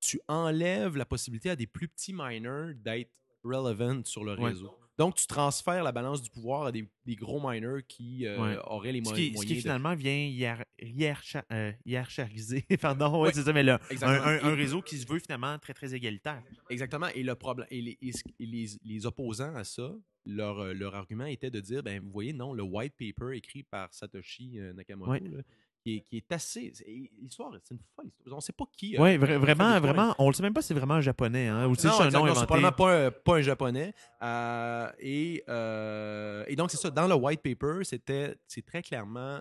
tu 0.00 0.20
enlèves 0.28 0.96
la 0.96 1.04
possibilité 1.06 1.50
à 1.50 1.56
des 1.56 1.66
plus 1.66 1.88
petits 1.88 2.12
miners 2.12 2.74
d'être 2.74 3.10
relevant 3.44 4.02
sur 4.04 4.24
le 4.24 4.32
réseau. 4.32 4.76
Donc, 4.98 5.14
tu 5.14 5.26
transfères 5.28 5.84
la 5.84 5.92
balance 5.92 6.20
du 6.20 6.28
pouvoir 6.28 6.66
à 6.66 6.72
des, 6.72 6.84
des 7.06 7.14
gros 7.14 7.40
miners 7.40 7.82
qui 7.86 8.26
euh, 8.26 8.38
Ouais. 8.40 8.58
auraient 8.66 8.90
les 8.92 9.02
Ce 9.04 9.10
mo- 9.10 9.14
qui, 9.14 9.28
ce 9.28 9.32
moyens 9.34 9.46
qui 9.46 9.54
de- 9.54 9.60
finalement 9.60 9.94
vient 9.94 10.16
hier, 10.26 10.64
hiérarcha- 10.82 11.44
euh, 11.52 11.72
hiérarchiser, 11.86 12.64
pardon, 12.80 13.12
ouais, 13.20 13.28
Ouais. 13.28 13.32
c'est 13.32 13.42
ça, 13.44 13.52
mais 13.52 13.62
là, 13.62 13.80
un, 14.02 14.54
réseau 14.54 14.82
qui 14.82 14.98
se 14.98 15.06
veut 15.06 15.20
finalement 15.20 15.56
très, 15.58 15.72
très 15.72 15.94
égalitaire. 15.94 16.42
Exactement. 16.68 17.06
Et 17.14 17.22
le 17.22 17.34
problème 17.36 17.66
et 17.70 17.80
les, 17.80 17.98
et 18.02 18.12
les, 18.46 18.66
les 18.84 19.06
opposants 19.06 19.54
à 19.54 19.62
ça, 19.64 19.94
leur, 20.26 20.58
euh, 20.58 20.72
leur 20.74 20.94
argument 20.96 21.24
était 21.26 21.50
de 21.50 21.60
dire 21.60 21.82
ben 21.82 22.00
vous 22.02 22.10
voyez, 22.10 22.32
non, 22.32 22.52
le 22.52 22.62
white 22.64 22.94
paper 22.98 23.36
écrit 23.36 23.62
par 23.62 23.94
Satoshi 23.94 24.58
Nakamoto, 24.74 25.12
Ouais. 25.12 25.20
là, 25.20 25.42
qui, 25.88 25.96
est, 25.96 26.00
qui 26.00 26.16
est 26.18 26.32
assez. 26.32 26.72
L'histoire, 27.20 27.52
c'est 27.64 27.74
une 27.74 27.80
folle 27.96 28.06
histoire. 28.06 28.34
On 28.34 28.36
ne 28.36 28.40
sait 28.42 28.52
pas 28.52 28.64
qui. 28.72 28.96
a- 28.96 29.00
Oui, 29.02 29.16
vraiment, 29.16 29.80
vraiment, 29.80 30.14
on 30.18 30.28
ne 30.28 30.32
sait 30.32 30.42
même 30.42 30.52
pas 30.54 30.62
si 30.62 30.68
c'est 30.68 30.74
vraiment 30.74 30.94
un 30.94 31.00
japonais, 31.00 31.48
hein, 31.48 31.66
ou 31.66 31.74
si 31.74 31.82
c'est 31.82 31.88
un 31.88 32.06
exact, 32.06 32.12
nom 32.12 32.26
non, 32.26 32.34
c'est 32.34 32.40
inventé. 32.40 32.46
probablement 32.46 32.72
pas, 32.72 33.06
un- 33.06 33.10
pas 33.10 33.36
un 33.36 33.42
japonais. 33.42 33.94
Euh, 34.22 34.90
et, 34.98 35.44
euh, 35.48 36.44
et 36.48 36.56
donc, 36.56 36.70
c'est 36.70 36.76
ça. 36.76 36.90
Dans 36.90 37.06
le 37.06 37.14
white 37.14 37.42
paper, 37.42 37.84
c'était, 37.84 38.36
c'est 38.46 38.64
très 38.64 38.82
clairement 38.82 39.40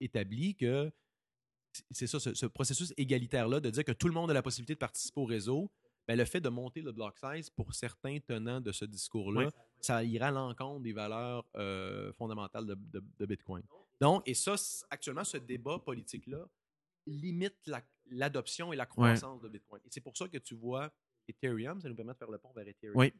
établi 0.00 0.54
que 0.54 0.90
c'est 1.90 2.06
ça, 2.06 2.18
ce, 2.18 2.34
ce 2.34 2.46
processus 2.46 2.92
égalitaire-là, 2.96 3.60
de 3.60 3.70
dire 3.70 3.84
que 3.84 3.92
tout 3.92 4.08
le 4.08 4.14
monde 4.14 4.30
a 4.30 4.34
la 4.34 4.42
possibilité 4.42 4.74
de 4.74 4.78
participer 4.78 5.20
au 5.20 5.24
réseau. 5.24 5.70
Ben, 6.06 6.16
le 6.16 6.24
fait 6.24 6.40
de 6.40 6.48
monter 6.48 6.80
le 6.80 6.90
block 6.90 7.16
size 7.18 7.50
pour 7.50 7.74
certains 7.74 8.18
tenants 8.18 8.60
de 8.62 8.72
ce 8.72 8.84
discours-là, 8.86 9.44
Oui. 9.46 9.50
Ça 9.80 10.02
ira 10.04 10.28
à 10.28 10.30
l'encontre 10.30 10.80
des 10.80 10.92
valeurs 10.92 11.44
euh, 11.56 12.12
fondamentales 12.14 12.66
de, 12.66 12.74
de- 12.74 13.02
de 13.18 13.26
Bitcoin. 13.26 13.62
Donc, 14.00 14.22
et 14.26 14.34
ça, 14.34 14.54
actuellement, 14.90 15.24
ce 15.24 15.36
débat 15.38 15.78
politique-là 15.78 16.48
limite 17.06 17.56
la- 17.66 17.82
l'adoption 18.10 18.72
et 18.72 18.76
la 18.76 18.86
croissance 18.86 19.40
de 19.40 19.48
Bitcoin. 19.48 19.80
Et 19.84 19.88
c'est 19.90 20.00
pour 20.00 20.16
ça 20.16 20.28
que 20.28 20.38
tu 20.38 20.54
vois 20.54 20.92
Ethereum, 21.28 21.80
ça 21.80 21.88
nous 21.88 21.94
permet 21.94 22.12
de 22.12 22.18
faire 22.18 22.30
le 22.30 22.38
pont 22.38 22.52
vers 22.54 22.66
Ethereum. 22.68 22.96
Oui. 22.96 23.12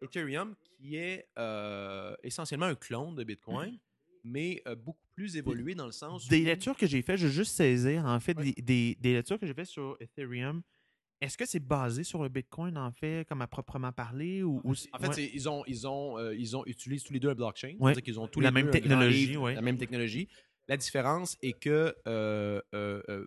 Ethereum, 0.00 0.54
qui 0.76 0.96
est 0.96 1.28
euh, 1.38 2.14
essentiellement 2.22 2.66
un 2.66 2.74
clone 2.74 3.14
de 3.14 3.22
Bitcoin, 3.24 3.78
mais 4.24 4.62
euh, 4.66 4.74
beaucoup 4.74 5.06
plus 5.14 5.36
évolué 5.36 5.74
dans 5.74 5.86
le 5.86 5.92
sens 5.92 6.26
Des 6.28 6.42
où- 6.42 6.44
lectures 6.46 6.76
que 6.76 6.86
j'ai 6.86 7.02
faites, 7.02 7.18
je 7.18 7.26
veux 7.26 7.32
juste 7.32 7.52
saisir, 7.54 8.04
en 8.04 8.18
fait, 8.20 8.36
Ouais. 8.36 8.52
des, 8.52 8.62
des- 8.62 8.94
des 9.00 9.12
lectures 9.14 9.38
que 9.38 9.46
j'ai 9.46 9.54
faites 9.54 9.66
sur 9.66 9.96
Ethereum. 10.00 10.62
Est-ce 11.22 11.38
que 11.38 11.46
c'est 11.46 11.60
basé 11.60 12.02
sur 12.02 12.20
le 12.22 12.28
Bitcoin, 12.28 12.76
en 12.76 12.90
fait, 12.90 13.24
comme 13.28 13.42
à 13.42 13.46
proprement 13.46 13.92
parler? 13.92 14.42
Ou, 14.42 14.60
ou 14.64 14.74
c'est- 14.74 14.88
En 14.92 14.98
fait, 14.98 15.06
ouais. 15.06 15.14
c'est- 15.14 15.30
ils 15.32 15.48
ont, 15.48 15.62
ils 15.68 15.86
ont, 15.86 16.18
euh, 16.18 16.34
ils 16.34 16.56
ont 16.56 16.64
utilisé 16.66 17.04
tous 17.06 17.12
les 17.12 17.20
deux 17.20 17.30
un 17.30 17.34
blockchain. 17.34 17.76
Ouais. 17.78 17.92
C'est-à-dire 17.94 18.02
qu'ils 18.02 18.18
ont 18.20 18.26
tous 18.26 18.40
La 18.40 18.48
les 18.50 18.54
même 18.54 18.64
deux 18.66 18.72
technologie, 18.72 19.26
livre, 19.28 19.42
ouais. 19.42 19.54
La 19.54 19.62
même 19.62 19.78
technologie. 19.78 20.26
La 20.66 20.76
différence 20.76 21.38
est 21.40 21.52
que 21.52 21.94
euh, 22.08 22.60
euh, 22.74 23.00
euh, 23.08 23.24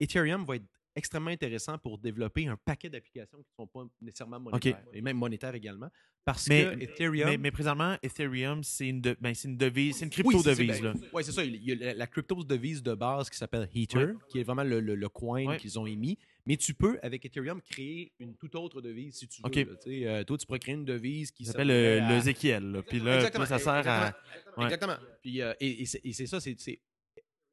Ethereum 0.00 0.44
va 0.44 0.56
être 0.56 0.64
extrêmement 0.96 1.30
intéressant 1.30 1.78
pour 1.78 1.98
développer 1.98 2.46
un 2.48 2.56
paquet 2.56 2.90
d'applications 2.90 3.38
qui 3.38 3.48
ne 3.58 3.62
sont 3.64 3.66
pas 3.66 3.84
nécessairement 4.00 4.40
monétaires, 4.40 4.82
et 4.92 5.00
même 5.00 5.16
monétaires 5.16 5.54
également. 5.54 5.88
Parce 6.24 6.48
Mais- 6.48 6.64
que 6.76 6.82
Ethereum. 6.82 7.30
Mais, 7.30 7.38
mais 7.38 7.50
présentement, 7.50 7.96
Ethereum, 8.02 8.62
c'est 8.62 8.88
une, 8.88 9.00
de- 9.00 9.16
ben, 9.20 9.34
c'est 9.34 9.48
une 9.48 9.56
devise, 9.56 9.96
c'est 9.96 10.04
une 10.04 10.10
Oui, 10.26 10.34
c'est- 10.36 10.42
crypto-devise. 10.42 10.76
c'est- 10.76 10.82
là. 10.82 10.92
ben, 10.92 11.00
ouais, 11.12 11.22
c'est 11.22 11.32
ça. 11.32 11.44
Il 11.44 11.56
y 11.64 11.72
a 11.72 11.74
la, 11.76 11.94
la 11.94 12.06
crypto-devise 12.06 12.82
de 12.82 12.94
base 12.94 13.30
qui 13.30 13.38
s'appelle 13.38 13.68
Ether, 13.74 14.12
qui 14.28 14.40
est 14.40 14.42
vraiment 14.42 14.64
le, 14.64 14.80
le- 14.80 14.96
le 14.96 15.08
coin 15.08 15.46
Ouais. 15.46 15.56
qu'ils 15.56 15.78
ont 15.78 15.86
émis. 15.86 16.18
Mais 16.50 16.56
tu 16.56 16.74
peux, 16.74 16.98
avec 17.00 17.24
Ethereum, 17.24 17.62
créer 17.62 18.12
une 18.18 18.34
toute 18.34 18.56
autre 18.56 18.80
devise 18.80 19.14
si 19.16 19.28
tu 19.28 19.40
veux. 19.40 19.46
Ok. 19.46 19.54
là. 19.54 19.76
Tu 19.76 19.90
sais, 20.00 20.06
euh, 20.06 20.24
toi, 20.24 20.36
tu 20.36 20.46
pourrais 20.46 20.58
créer 20.58 20.74
une 20.74 20.84
devise 20.84 21.30
qui 21.30 21.44
s'appelle 21.44 21.68
servirait 21.68 22.00
le, 22.00 22.54
à- 22.56 22.60
le. 22.60 22.82
Puis 22.82 22.98
là, 22.98 23.16
Exactement, 23.16 23.46
ça 23.46 23.58
sert 23.60 23.68
à. 23.72 24.08
exactement. 24.08 24.56
Ouais. 24.58 24.64
Exactement. 24.64 24.96
Puis, 25.22 25.40
euh, 25.42 25.54
et, 25.60 25.82
et 25.82 26.12
c'est 26.12 26.26
ça, 26.26 26.40
c'est 26.40 26.56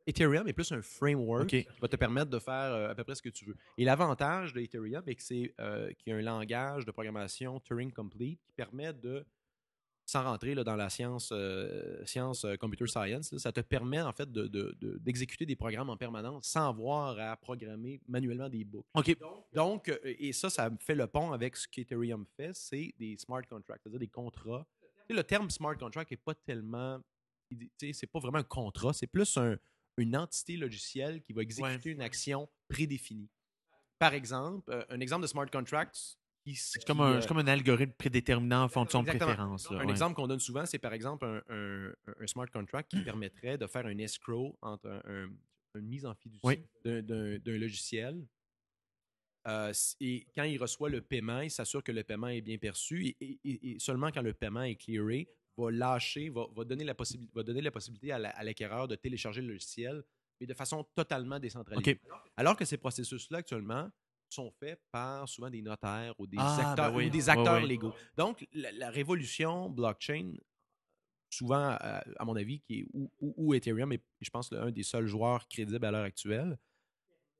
Ethereum 0.07 0.47
est 0.47 0.53
plus 0.53 0.71
un 0.71 0.81
framework 0.81 1.47
qui 1.47 1.67
va 1.81 1.87
te 1.87 1.97
permettre 1.97 2.31
de 2.31 2.39
faire 2.39 2.53
euh, 2.73 2.89
à 2.89 2.95
peu 2.95 3.03
près 3.03 3.13
ce 3.13 3.21
que 3.21 3.29
tu 3.29 3.45
veux. 3.45 3.57
Et 3.77 3.83
l'avantage 3.83 4.53
de 4.53 4.61
Ethereum, 4.61 5.03
c'est 5.05 5.15
que 5.15 5.21
c'est 5.21 5.53
euh, 5.59 5.91
qu'il 5.99 6.11
y 6.11 6.15
a 6.15 6.17
un 6.17 6.21
langage 6.21 6.85
de 6.85 6.91
programmation 6.91 7.59
Turing 7.59 7.91
Complete 7.91 8.39
qui 8.45 8.53
permet 8.53 8.93
de, 8.93 9.25
sans 10.09 10.23
rentrer 10.23 10.55
là, 10.55 10.63
dans 10.63 10.77
la 10.77 10.89
science, 10.89 11.29
euh, 11.33 12.03
science 12.05 12.45
euh, 12.45 12.55
computer 12.55 12.87
science, 12.87 13.33
là, 13.33 13.39
ça 13.39 13.51
te 13.51 13.59
permet 13.59 14.01
en 14.01 14.13
fait 14.13 14.31
de- 14.31 14.47
de- 14.47 14.73
de- 14.79 14.97
d'exécuter 14.99 15.45
des 15.45 15.57
programmes 15.57 15.89
en 15.89 15.97
permanence 15.97 16.47
sans 16.47 16.69
avoir 16.69 17.19
à 17.19 17.35
programmer 17.35 17.99
manuellement 18.07 18.47
des 18.47 18.63
boucles. 18.63 18.87
OK. 18.95 19.17
Donc, 19.53 19.89
euh, 19.89 19.99
et 20.03 20.31
ça, 20.31 20.49
ça 20.49 20.69
fait 20.79 20.95
le 20.95 21.07
pont 21.07 21.33
avec 21.33 21.57
ce 21.57 21.67
qu'Ethereum 21.67 22.25
fait, 22.37 22.55
c'est 22.55 22.93
des 22.97 23.17
smart 23.17 23.41
contracts, 23.49 23.81
c'est-à-dire 23.83 23.99
des 23.99 24.07
contrats. 24.07 24.65
Le 25.09 25.21
terme 25.23 25.49
smart 25.49 25.77
contract 25.77 26.09
n'est 26.09 26.17
pas 26.17 26.33
tellement. 26.33 27.01
C'est 27.77 28.07
pas 28.07 28.19
vraiment 28.19 28.39
un 28.39 28.43
contrat, 28.43 28.93
c'est 28.93 29.07
plus 29.07 29.35
un- 29.37 29.57
une 29.97 30.15
entité 30.15 30.55
logicielle 30.55 31.21
qui 31.21 31.33
va 31.33 31.41
exécuter 31.41 31.89
une 31.91 32.01
action 32.01 32.47
prédéfinie. 32.69 33.29
Par 33.99 34.13
exemple, 34.13 34.85
un 34.89 34.99
exemple 35.01 35.23
de 35.23 35.27
smart 35.27 35.49
contract. 35.49 36.16
Qui- 36.53 36.55
C'est 36.55 36.85
comme, 36.85 36.97
qui, 36.97 37.03
un, 37.03 37.07
euh, 37.13 37.21
c'est 37.21 37.27
comme 37.27 37.37
un 37.39 37.47
algorithme 37.47 37.93
prédéterminant 37.93 38.63
en 38.63 38.69
fonction 38.69 39.01
de 39.03 39.07
préférence. 39.09 39.69
là, 39.71 39.77
un 39.79 39.85
ouais. 39.85 39.91
exemple 39.91 40.15
qu'on 40.15 40.27
donne 40.27 40.39
souvent, 40.39 40.65
c'est 40.65 40.79
par 40.79 40.93
exemple 40.93 41.25
un, 41.25 41.41
un- 41.49 41.93
un 42.19 42.27
smart 42.27 42.49
contract 42.51 42.89
qui 42.91 43.01
permettrait 43.01 43.57
de 43.57 43.67
faire 43.67 43.85
un 43.85 43.97
escrow 43.97 44.57
entre 44.61 44.87
un- 44.87 45.01
un- 45.25 45.29
une 45.79 45.87
mise 45.87 46.05
en 46.05 46.15
fiducie 46.15 46.41
Oui. 46.43 46.59
d'un- 46.83 47.37
logiciel. 47.57 48.25
Euh, 49.47 49.71
et 50.01 50.27
quand 50.35 50.43
il 50.43 50.57
reçoit 50.57 50.89
le 50.89 51.01
paiement, 51.01 51.39
il 51.41 51.51
s'assure 51.51 51.81
que 51.83 51.91
le 51.91 52.03
paiement 52.03 52.27
est 52.27 52.41
bien 52.41 52.57
perçu 52.57 53.05
et, 53.07 53.17
et- 53.21 53.39
et- 53.45 53.71
et 53.75 53.79
seulement 53.79 54.11
quand 54.11 54.21
le 54.21 54.33
paiement 54.33 54.63
est 54.63 54.75
clearé, 54.75 55.29
va 55.57 55.71
lâcher, 55.71 56.29
va, 56.29 56.47
va 56.53 56.63
donner, 56.65 56.83
la 56.83 56.93
possibilité, 56.95 57.31
va 57.33 57.43
donner 57.43 57.61
la 57.61 57.71
possibilité 57.71 58.11
à 58.11 58.19
la- 58.19 58.29
à 58.31 58.43
l'acquéreur 58.43 58.87
de 58.87 58.95
télécharger 58.95 59.41
le 59.41 59.53
logiciel, 59.53 60.03
mais 60.39 60.47
de 60.47 60.53
façon 60.53 60.83
totalement 60.95 61.39
décentralisée. 61.39 61.99
Alors 62.35 62.57
que 62.57 62.65
ces 62.65 62.77
processus-là, 62.77 63.37
actuellement, 63.39 63.89
sont 64.29 64.51
faits 64.51 64.79
par 64.91 65.27
souvent 65.29 65.49
des 65.49 65.61
notaires 65.61 66.13
ou 66.19 66.27
des 66.27 66.37
Ah, 66.39 66.71
acteurs, 66.71 66.91
ben 66.91 66.97
oui. 66.97 67.07
ou 67.07 67.09
des 67.09 67.29
acteurs 67.29 67.59
légaux. 67.61 67.93
Donc, 68.15 68.47
la, 68.53 68.71
la 68.71 68.89
révolution 68.89 69.69
blockchain, 69.69 70.33
souvent, 71.29 71.75
à, 71.79 72.03
à 72.17 72.25
mon 72.25 72.35
avis, 72.35 72.59
qui 72.61 72.79
est, 72.79 72.85
où, 72.93 73.11
où- 73.19 73.33
où 73.37 73.53
Ethereum 73.53 73.91
est, 73.93 74.03
je 74.21 74.29
pense, 74.29 74.51
un 74.53 74.71
des 74.71 74.83
seuls 74.83 75.07
joueurs 75.07 75.47
crédibles 75.47 75.85
à 75.85 75.91
l'heure 75.91 76.03
actuelle, 76.05 76.57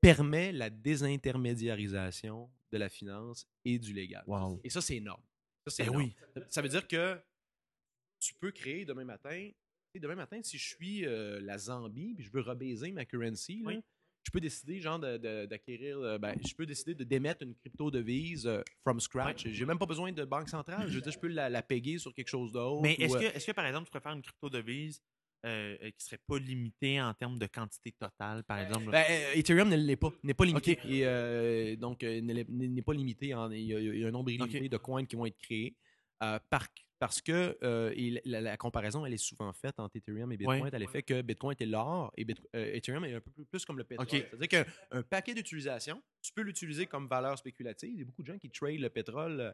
permet 0.00 0.52
la 0.52 0.70
désintermédiarisation 0.70 2.50
de 2.70 2.78
la 2.78 2.88
finance 2.88 3.46
et 3.64 3.78
du 3.78 3.92
légal. 3.92 4.22
Wow. 4.26 4.60
Et 4.64 4.70
ça, 4.70 4.80
c'est 4.80 4.96
énorme. 4.96 5.22
Ça, 5.66 5.82
Ben 5.84 5.90
énorme. 5.92 6.04
oui. 6.04 6.16
Ça 6.50 6.62
veut 6.62 6.68
dire 6.68 6.86
que 6.86 7.20
tu 8.20 8.34
peux 8.34 8.50
créer 8.50 8.84
demain 8.84 9.04
matin. 9.04 9.50
Demain 9.94 10.14
matin, 10.14 10.40
si 10.44 10.58
je 10.58 10.68
suis 10.68 11.04
euh, 11.06 11.40
la 11.40 11.58
Zambie 11.58 12.14
puis 12.14 12.24
je 12.24 12.30
veux 12.30 12.40
rebaiser 12.42 12.92
ma 12.92 13.04
currency, 13.04 13.62
là. 13.64 13.72
Je 14.24 14.30
peux 14.30 14.40
décider 14.40 14.80
genre 14.80 14.98
d'acquérir. 14.98 15.98
euh, 15.98 16.18
ben, 16.18 16.34
je 16.46 16.54
peux 16.54 16.66
décider 16.66 16.94
de 16.94 17.04
démettre 17.04 17.42
une 17.42 17.54
crypto 17.54 17.90
devise 17.90 18.46
euh, 18.46 18.62
from 18.84 19.00
scratch. 19.00 19.46
J'ai 19.48 19.64
même 19.64 19.78
pas 19.78 19.86
besoin 19.86 20.12
de 20.12 20.24
banque 20.24 20.48
centrale. 20.48 20.88
Je 20.88 20.94
veux 20.96 21.00
dire, 21.00 21.12
je 21.12 21.18
peux 21.18 21.28
la, 21.28 21.48
la 21.48 21.62
péguer 21.62 21.98
sur 21.98 22.12
quelque 22.14 22.28
chose 22.28 22.52
d'autre. 22.52 22.82
Mais 22.82 22.94
est-ce 22.98 23.16
euh, 23.16 23.20
que, 23.30 23.36
est 23.36 23.46
que, 23.46 23.52
par 23.52 23.66
exemple, 23.66 23.86
tu 23.86 23.90
préfères 23.90 24.12
une 24.12 24.22
crypto-devise 24.22 25.00
euh, 25.46 25.76
euh, 25.82 25.90
qui 25.92 26.04
serait 26.04 26.20
pas 26.26 26.38
limitée 26.38 27.00
en 27.00 27.14
termes 27.14 27.38
de 27.38 27.46
quantité 27.46 27.92
totale, 27.92 28.44
par 28.44 28.58
exemple? 28.58 28.90
Ben, 28.90 29.04
euh, 29.08 29.32
Ethereum 29.34 29.68
ne 29.68 29.76
l'est 29.76 29.96
pas, 29.96 30.12
n'est 30.22 30.34
pas 30.34 30.44
limité. 30.44 30.78
Et, 30.84 31.06
euh, 31.06 31.76
donc, 31.76 32.02
n'est 32.02 32.82
pas 32.82 32.92
limité. 32.92 33.32
en- 33.34 33.50
il, 33.50 33.62
y 33.64 33.74
a, 33.74 33.78
il 33.80 33.98
y 33.98 34.04
a 34.04 34.08
un 34.08 34.10
nombre 34.10 34.30
illimité 34.30 34.68
de 34.68 34.76
coins 34.76 35.04
qui 35.06 35.16
vont 35.16 35.26
être 35.26 35.38
créés. 35.38 35.74
euh, 36.22 36.38
par- 36.50 36.66
parce 36.98 37.20
que 37.22 37.56
euh, 37.62 37.94
la, 38.24 38.40
la 38.40 38.56
comparaison, 38.56 39.06
elle 39.06 39.14
est 39.14 39.16
souvent 39.18 39.52
faite 39.52 39.78
entre 39.78 39.96
Ethereum 39.96 40.32
et 40.32 40.36
Bitcoin. 40.36 40.62
Ouais. 40.62 40.70
Elle 40.72 40.82
est 40.82 40.86
fait 40.88 41.02
que 41.02 41.22
Bitcoin 41.22 41.52
était 41.52 41.66
l'or 41.66 42.12
et 42.16 42.24
Bit- 42.24 42.46
euh, 42.56 42.74
Ethereum 42.74 43.04
est 43.04 43.14
un 43.14 43.20
peu 43.20 43.30
plus, 43.30 43.44
plus 43.44 43.64
comme 43.64 43.78
le 43.78 43.84
pétrole. 43.84 44.06
C'est-à-dire 44.08 44.48
qu'un 44.48 44.64
un 44.90 45.02
paquet 45.02 45.34
d'utilisation, 45.34 46.02
tu 46.22 46.32
peux 46.32 46.42
l'utiliser 46.42 46.86
comme 46.86 47.06
valeur 47.06 47.38
spéculative. 47.38 47.90
Il 47.92 47.98
y 47.98 48.02
a 48.02 48.04
beaucoup 48.04 48.22
de 48.22 48.26
gens 48.26 48.38
qui 48.38 48.50
trade 48.50 48.80
le 48.80 48.90
pétrole 48.90 49.40
euh, 49.40 49.52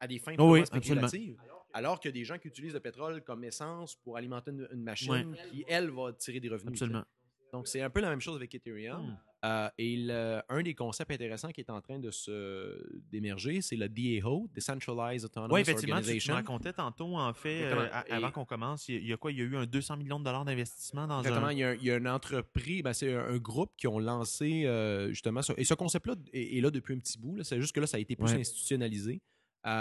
à 0.00 0.06
des 0.06 0.18
fins 0.18 0.34
Oh 0.38 0.52
oui, 0.52 0.64
spéculatives. 0.66 1.36
Alors 1.72 1.98
qu'il 1.98 2.10
y 2.10 2.12
a 2.12 2.18
des 2.20 2.24
gens 2.24 2.38
qui 2.38 2.48
utilisent 2.48 2.74
le 2.74 2.80
pétrole 2.80 3.22
comme 3.24 3.42
essence 3.44 3.96
pour 3.96 4.16
alimenter 4.16 4.52
une, 4.52 4.68
une 4.72 4.82
machine 4.82 5.10
Ouais. 5.12 5.26
qui, 5.50 5.64
elle, 5.66 5.90
va 5.90 6.12
tirer 6.12 6.38
des 6.40 6.48
revenus. 6.48 6.72
Absolument. 6.74 7.04
Donc, 7.54 7.68
c'est 7.68 7.80
un 7.82 7.88
peu 7.90 8.00
la 8.00 8.10
même 8.10 8.20
chose 8.20 8.34
avec 8.34 8.52
Ethereum. 8.54 9.00
Hmm. 9.06 9.16
Euh, 9.44 9.68
et 9.78 9.96
le- 9.96 10.40
un 10.48 10.62
des 10.62 10.74
concepts 10.74 11.10
intéressants 11.12 11.50
qui 11.50 11.60
est 11.60 11.70
en 11.70 11.80
train 11.80 11.98
de 12.00 12.10
se 12.10 12.82
d'émerger, 13.12 13.60
c'est 13.60 13.76
le 13.76 13.88
DAO, 13.88 14.48
Decentralized 14.54 15.24
Autonomous 15.26 15.54
Oui, 15.54 15.60
effectivement, 15.60 15.96
tu, 15.98 16.02
tu 16.02 16.08
Organization. 16.08 16.32
me 16.32 16.38
racontais 16.38 16.72
tantôt, 16.72 17.16
en 17.16 17.32
fait, 17.32 17.62
euh, 17.64 17.88
avant 18.10 18.30
qu'on 18.32 18.44
commence, 18.44 18.88
il 18.88 19.06
y, 19.06 19.12
a- 19.12 19.16
quoi? 19.16 19.30
Il 19.30 19.38
y 19.38 19.42
a 19.42 19.44
eu 19.44 19.56
un 19.56 19.66
200 19.66 19.98
millions 19.98 20.18
de 20.18 20.24
dollars 20.24 20.44
d'investissement 20.44 21.06
dans 21.06 21.20
Exactement, 21.20 21.46
un... 21.48 21.52
il 21.52 21.58
y, 21.58 21.62
a, 21.62 21.68
un- 21.68 21.74
il 21.74 21.84
y 21.84 21.90
a 21.92 21.96
une 21.96 22.08
entreprise, 22.08 22.82
ben, 22.82 22.92
c'est 22.92 23.12
un, 23.14 23.24
un 23.28 23.36
groupe 23.36 23.70
qui 23.76 23.86
ont 23.86 23.98
lancé 24.00 24.64
euh, 24.66 25.10
justement. 25.10 25.40
Et 25.56 25.64
ce 25.64 25.74
concept-là 25.74 26.14
est, 26.32 26.56
est 26.58 26.60
là 26.60 26.70
depuis 26.72 26.94
un 26.94 26.98
petit 26.98 27.18
bout. 27.18 27.36
là. 27.36 27.44
C'est 27.44 27.60
juste 27.60 27.74
que 27.74 27.80
là, 27.80 27.86
ça 27.86 27.98
a 27.98 28.00
été 28.00 28.16
plus 28.16 28.24
Ouais. 28.32 28.40
institutionnalisé. 28.40 29.20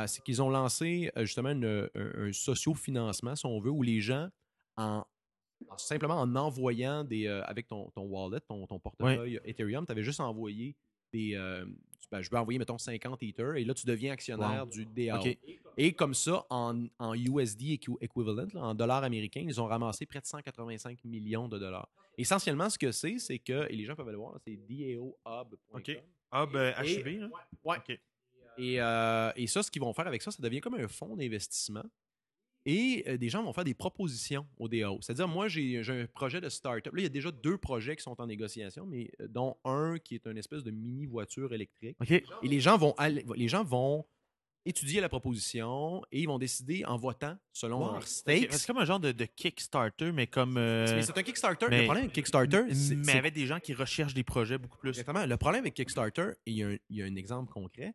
C'est 0.07 0.21
qu'ils 0.23 0.41
ont 0.41 0.49
lancé 0.49 1.09
justement 1.21 1.49
une- 1.51 1.89
un, 1.95 2.27
un 2.27 2.31
socio-financement, 2.33 3.35
si 3.35 3.45
on 3.45 3.59
veut, 3.59 3.71
où 3.71 3.81
les 3.81 3.99
gens, 4.01 4.29
en, 4.77 4.83
en- 4.99 5.05
simplement 5.77 6.15
en 6.19 6.35
envoyant 6.35 7.03
des, 7.03 7.27
euh, 7.27 7.43
avec 7.43 7.67
ton, 7.67 7.89
ton 7.91 8.03
wallet, 8.03 8.39
ton, 8.41 8.65
ton 8.67 8.79
portefeuille 8.79 9.39
Ethereum, 9.45 9.85
tu 9.85 9.91
avais 9.91 10.03
juste 10.03 10.19
envoyé 10.19 10.75
des. 11.11 11.35
euh, 11.35 11.65
ben, 12.11 12.21
je 12.21 12.29
vais 12.29 12.37
envoyer, 12.37 12.59
mettons, 12.59 12.77
50 12.77 13.23
Ether, 13.23 13.53
et 13.57 13.65
là, 13.65 13.73
tu 13.73 13.87
deviens 13.87 14.13
actionnaire 14.13 14.65
Wow. 14.65 14.69
du 14.69 14.85
DAO. 14.85 15.17
Et 15.77 15.93
comme 15.93 16.13
ça, 16.13 16.45
en, 16.51 16.85
en 16.99 17.13
USD 17.15 17.61
equi- 17.77 17.97
equivalent, 18.01 18.45
là, 18.53 18.61
en 18.61 18.75
dollars 18.75 19.03
américains, 19.03 19.41
ils 19.43 19.59
ont 19.59 19.65
ramassé 19.65 20.05
près 20.05 20.19
de 20.21 20.25
185 20.27 21.03
millions 21.05 21.47
de 21.47 21.57
dollars. 21.57 21.89
Essentiellement, 22.15 22.69
ce 22.69 22.77
que 22.77 22.91
c'est, 22.91 23.17
c'est 23.17 23.39
que, 23.39 23.67
et 23.67 23.75
les 23.75 23.85
gens 23.85 23.95
peuvent 23.95 24.11
le 24.11 24.17
voir, 24.17 24.37
c'est 24.45 24.55
daohub.com. 24.69 25.57
OK. 25.73 25.89
Et- 25.89 27.01
HB, 27.01 27.19
là? 27.21 27.29
Ouais. 27.63 27.77
OK. 27.77 27.99
Et, 28.59 28.79
euh, 28.79 29.31
et 29.35 29.47
ça, 29.47 29.63
ce 29.63 29.71
qu'ils 29.71 29.81
vont 29.81 29.93
faire 29.93 30.05
avec 30.07 30.21
ça, 30.21 30.29
ça 30.29 30.41
devient 30.41 30.61
comme 30.61 30.75
un 30.75 30.87
fonds 30.87 31.15
d'investissement. 31.15 31.83
Et 32.65 33.03
euh, 33.07 33.17
des 33.17 33.27
gens 33.29 33.43
vont 33.43 33.51
faire 33.51 33.65
des 33.65 33.73
propositions 33.73 34.45
au 34.57 34.67
DAO. 34.69 34.97
C'est-à-dire, 35.01 35.27
moi, 35.27 35.47
j'ai 35.49 35.81
un 35.87 36.05
projet 36.07 36.39
de 36.39 36.47
start-up. 36.49 36.93
Là, 36.93 36.99
il 37.01 37.03
y 37.03 37.05
a 37.05 37.09
déjà 37.09 37.29
deux 37.31 37.57
projets 37.57 37.95
qui 37.95 38.03
sont 38.03 38.19
en 38.21 38.25
négociation, 38.27 38.85
mais 38.85 39.11
euh, 39.19 39.27
dont 39.27 39.57
un 39.65 39.97
qui 39.99 40.15
est 40.15 40.25
une 40.27 40.37
espèce 40.37 40.63
de 40.63 40.71
mini 40.71 41.05
voiture 41.05 41.53
électrique. 41.53 41.97
Et 42.09 42.23
les 42.47 42.59
gens 42.61 42.77
vont, 42.77 42.93
aller- 42.97 43.25
les 43.35 43.47
gens 43.49 43.63
vont 43.65 44.05
étudier 44.65 45.01
la 45.01 45.09
proposition 45.09 46.01
et 46.09 46.21
ils 46.21 46.25
vont 46.25 46.39
décider 46.39 46.85
en 46.85 46.95
votant 46.95 47.35
selon 47.51 47.79
Wow. 47.85 47.91
leurs 47.95 48.07
stakes. 48.07 48.47
C'est 48.53 48.65
comme 48.65 48.77
un 48.77 48.85
genre 48.85 49.01
de, 49.01 49.11
de 49.11 49.25
Kickstarter, 49.25 50.13
mais 50.13 50.27
comme... 50.27 50.55
euh, 50.55 51.01
c'est 51.01 51.17
un 51.17 51.21
Kickstarter. 51.23 51.65
mais- 51.69 51.79
le 51.79 51.83
problème 51.83 52.03
avec 52.05 52.13
Kickstarter, 52.15 52.73
c'est 52.73 52.95
mais 52.95 53.17
avec 53.17 53.33
des 53.33 53.45
gens 53.45 53.59
qui 53.59 53.73
recherchent 53.73 54.13
des 54.13 54.23
projets 54.23 54.57
beaucoup 54.57 54.77
plus. 54.77 54.89
Exactement. 54.91 55.25
Le 55.25 55.35
problème 55.35 55.63
avec 55.63 55.73
Kickstarter, 55.73 56.31
et 56.45 56.51
il 56.51 56.57
y 56.57 56.63
a 56.63 56.67
un, 56.69 56.77
il 56.89 56.95
y 56.95 57.01
a 57.01 57.05
un 57.05 57.15
exemple 57.17 57.51
concret, 57.51 57.93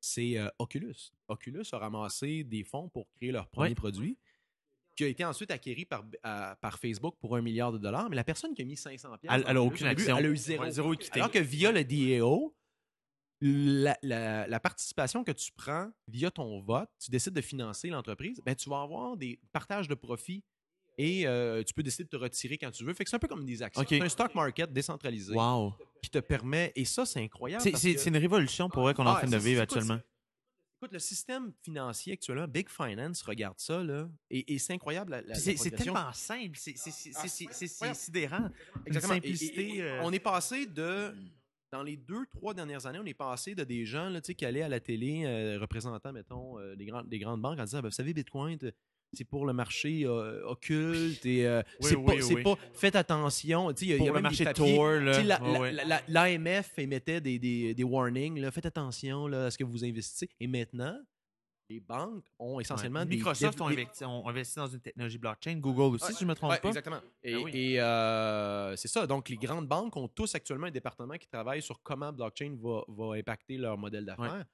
c'est 0.00 0.38
euh, 0.38 0.48
Oculus. 0.58 1.12
Oculus 1.28 1.64
a 1.72 1.78
ramassé 1.78 2.44
des 2.44 2.64
fonds 2.64 2.88
pour 2.88 3.08
créer 3.10 3.32
leur 3.32 3.48
premier 3.48 3.70
Ouais. 3.70 3.74
produit, 3.74 4.18
qui 4.96 5.04
a 5.04 5.06
été 5.08 5.24
ensuite 5.24 5.50
acquéri 5.50 5.84
par, 5.84 6.04
à- 6.22 6.56
par 6.60 6.78
Facebook 6.78 7.16
pour 7.20 7.36
un 7.36 7.40
milliard 7.42 7.70
de 7.72 7.78
dollars. 7.78 8.08
Mais 8.10 8.16
la 8.16 8.24
personne 8.24 8.54
qui 8.54 8.62
a 8.62 8.64
mis 8.64 8.76
500 8.76 9.16
pièces, 9.18 9.32
Elle- 9.32 9.44
elle 9.46 9.56
a 9.56 9.62
aucune 9.62 9.86
action. 9.86 10.16
Elle 10.16 10.26
a 10.26 10.28
eu 10.28 10.36
zéro. 10.36 10.62
Ouais, 10.64 10.70
zéro 10.70 10.92
équité. 10.94 11.20
Alors 11.20 11.30
que 11.30 11.38
via 11.38 11.70
le 11.72 11.84
DAO, 11.84 12.54
la, 13.40 13.96
la- 14.02 14.48
la 14.48 14.60
participation 14.60 15.22
que 15.22 15.30
tu 15.32 15.52
prends 15.52 15.90
via 16.08 16.30
ton 16.30 16.60
vote, 16.60 16.90
tu 16.98 17.10
décides 17.10 17.34
de 17.34 17.40
financer 17.40 17.88
l'entreprise, 17.88 18.40
ben, 18.44 18.54
tu 18.56 18.68
vas 18.68 18.82
avoir 18.82 19.16
des 19.16 19.38
partages 19.52 19.86
de 19.88 19.94
profits 19.94 20.42
et 20.98 21.26
euh, 21.26 21.62
tu 21.62 21.72
peux 21.72 21.82
décider 21.82 22.04
de 22.04 22.08
te 22.10 22.16
retirer 22.16 22.58
quand 22.58 22.70
tu 22.70 22.84
veux. 22.84 22.92
Fait 22.92 23.04
que 23.04 23.10
c'est 23.10 23.16
un 23.16 23.20
peu 23.20 23.28
comme 23.28 23.46
des 23.46 23.62
actions. 23.62 23.84
C'est 23.88 24.02
un 24.02 24.08
stock 24.08 24.34
market 24.34 24.72
décentralisé 24.72 25.32
Wow. 25.34 25.72
qui 26.02 26.10
te 26.10 26.18
permet, 26.18 26.72
et 26.76 26.84
ça, 26.84 27.06
c'est 27.06 27.20
incroyable. 27.22 27.62
C'est 27.62 27.70
parce 27.70 27.82
c'est- 27.82 27.94
que- 27.94 28.00
c'est 28.00 28.10
une 28.10 28.16
révolution 28.18 28.68
pour 28.68 28.82
vrai 28.82 28.92
qu'on 28.94 29.04
est 29.04 29.08
en 29.08 29.14
Ah, 29.14 29.20
train 29.20 29.30
de 29.30 29.36
vivre 29.38 29.62
actuellement. 29.62 29.98
Écoute, 30.80 30.92
le 30.92 30.98
système 31.00 31.52
financier 31.64 32.12
actuellement, 32.12 32.46
Big 32.46 32.68
Finance, 32.68 33.22
regarde 33.22 33.58
ça, 33.58 33.82
là, 33.82 34.08
et, 34.30 34.54
et 34.54 34.58
c'est 34.58 34.74
incroyable. 34.74 35.10
La, 35.10 35.22
la- 35.22 35.34
C'est 35.34 35.52
la 35.52 35.58
c'est 35.58 35.70
tellement 35.72 36.12
simple, 36.12 36.56
c'est 36.56 36.76
c'est- 36.76 36.90
c'est- 36.92 37.94
sidérant. 37.94 38.48
Exactement. 38.86 39.14
Simplicité. 39.14 39.60
et- 39.62 39.76
et 39.78 39.82
euh, 39.82 40.00
On 40.04 40.12
est 40.12 40.20
passé 40.20 40.66
de. 40.66 41.14
Dans 41.70 41.82
les 41.82 41.96
deux, 41.98 42.24
trois 42.32 42.54
dernières 42.54 42.86
années, 42.86 42.98
on 42.98 43.04
est 43.04 43.12
passé 43.12 43.54
de 43.54 43.62
des 43.64 43.84
gens 43.84 44.08
là, 44.08 44.20
qui 44.22 44.44
allaient 44.46 44.62
à 44.62 44.68
la 44.70 44.80
télé, 44.80 45.24
euh, 45.26 45.58
représentant, 45.60 46.12
mettons, 46.14 46.58
euh, 46.58 46.74
des, 46.76 46.86
grandes, 46.86 47.08
des 47.10 47.18
grandes 47.18 47.42
banques, 47.42 47.58
en 47.58 47.64
disant 47.64 47.80
ben, 47.82 47.88
Vous 47.88 47.94
savez, 47.94 48.14
Bitcoin, 48.14 48.56
c'est 49.12 49.24
pour 49.24 49.46
le 49.46 49.52
marché 49.52 50.02
euh, 50.04 50.42
occulte 50.46 51.24
et 51.24 51.46
euh, 51.46 51.62
Oui, 51.80 51.88
c'est 51.88 51.96
oui, 51.96 52.04
pas, 52.16 52.22
c'est 52.22 52.34
oui. 52.34 52.42
pas 52.42 52.54
faites 52.74 52.96
attention. 52.96 53.72
Tu 53.72 53.86
sais, 53.86 53.96
il 53.96 54.02
y 54.04 54.08
a- 54.08 54.12
le 54.12 54.20
marché 54.20 54.44
la- 54.44 54.52
Ouais, 54.60 55.72
la- 55.72 55.84
la- 55.84 55.84
la- 55.84 56.02
L'AMF 56.08 56.78
émettait 56.78 57.20
des, 57.20 57.38
des, 57.38 57.74
des 57.74 57.84
warnings. 57.84 58.38
là, 58.40 58.50
faites 58.50 58.66
attention 58.66 59.26
là, 59.26 59.46
à 59.46 59.50
ce 59.50 59.58
que 59.58 59.64
vous 59.64 59.84
investissez. 59.84 60.28
Et 60.40 60.46
maintenant, 60.46 60.98
les 61.70 61.80
banques 61.80 62.24
ont 62.38 62.60
essentiellement 62.60 63.00
Ouais. 63.00 63.06
des. 63.06 63.16
Microsoft 63.16 63.60
ont 63.60 63.68
investi, 63.68 64.04
ont 64.04 64.26
investi 64.26 64.56
dans 64.56 64.66
une 64.68 64.80
technologie 64.80 65.18
blockchain, 65.18 65.56
Google 65.56 65.96
aussi, 65.96 66.12
si 66.14 66.20
je 66.20 66.26
me 66.26 66.34
trompe 66.34 66.50
Ouais, 66.52 66.60
pas. 66.60 66.68
Exactement. 66.68 67.00
Et, 67.22 67.34
Ah 67.34 67.38
oui. 67.42 67.50
et, 67.54 67.80
euh, 67.80 68.76
c'est 68.76 68.88
ça. 68.88 69.06
Donc, 69.06 69.28
les 69.28 69.36
grandes 69.36 69.68
banques 69.68 69.94
ont 69.96 70.08
tous 70.08 70.34
actuellement 70.34 70.66
un 70.68 70.70
département 70.70 71.14
qui 71.14 71.28
travaille 71.28 71.60
sur 71.60 71.82
comment 71.82 72.10
blockchain 72.12 72.56
va, 72.58 72.82
va 72.88 73.14
impacter 73.16 73.58
leur 73.58 73.76
modèle 73.76 74.04
d'affaires. 74.06 74.44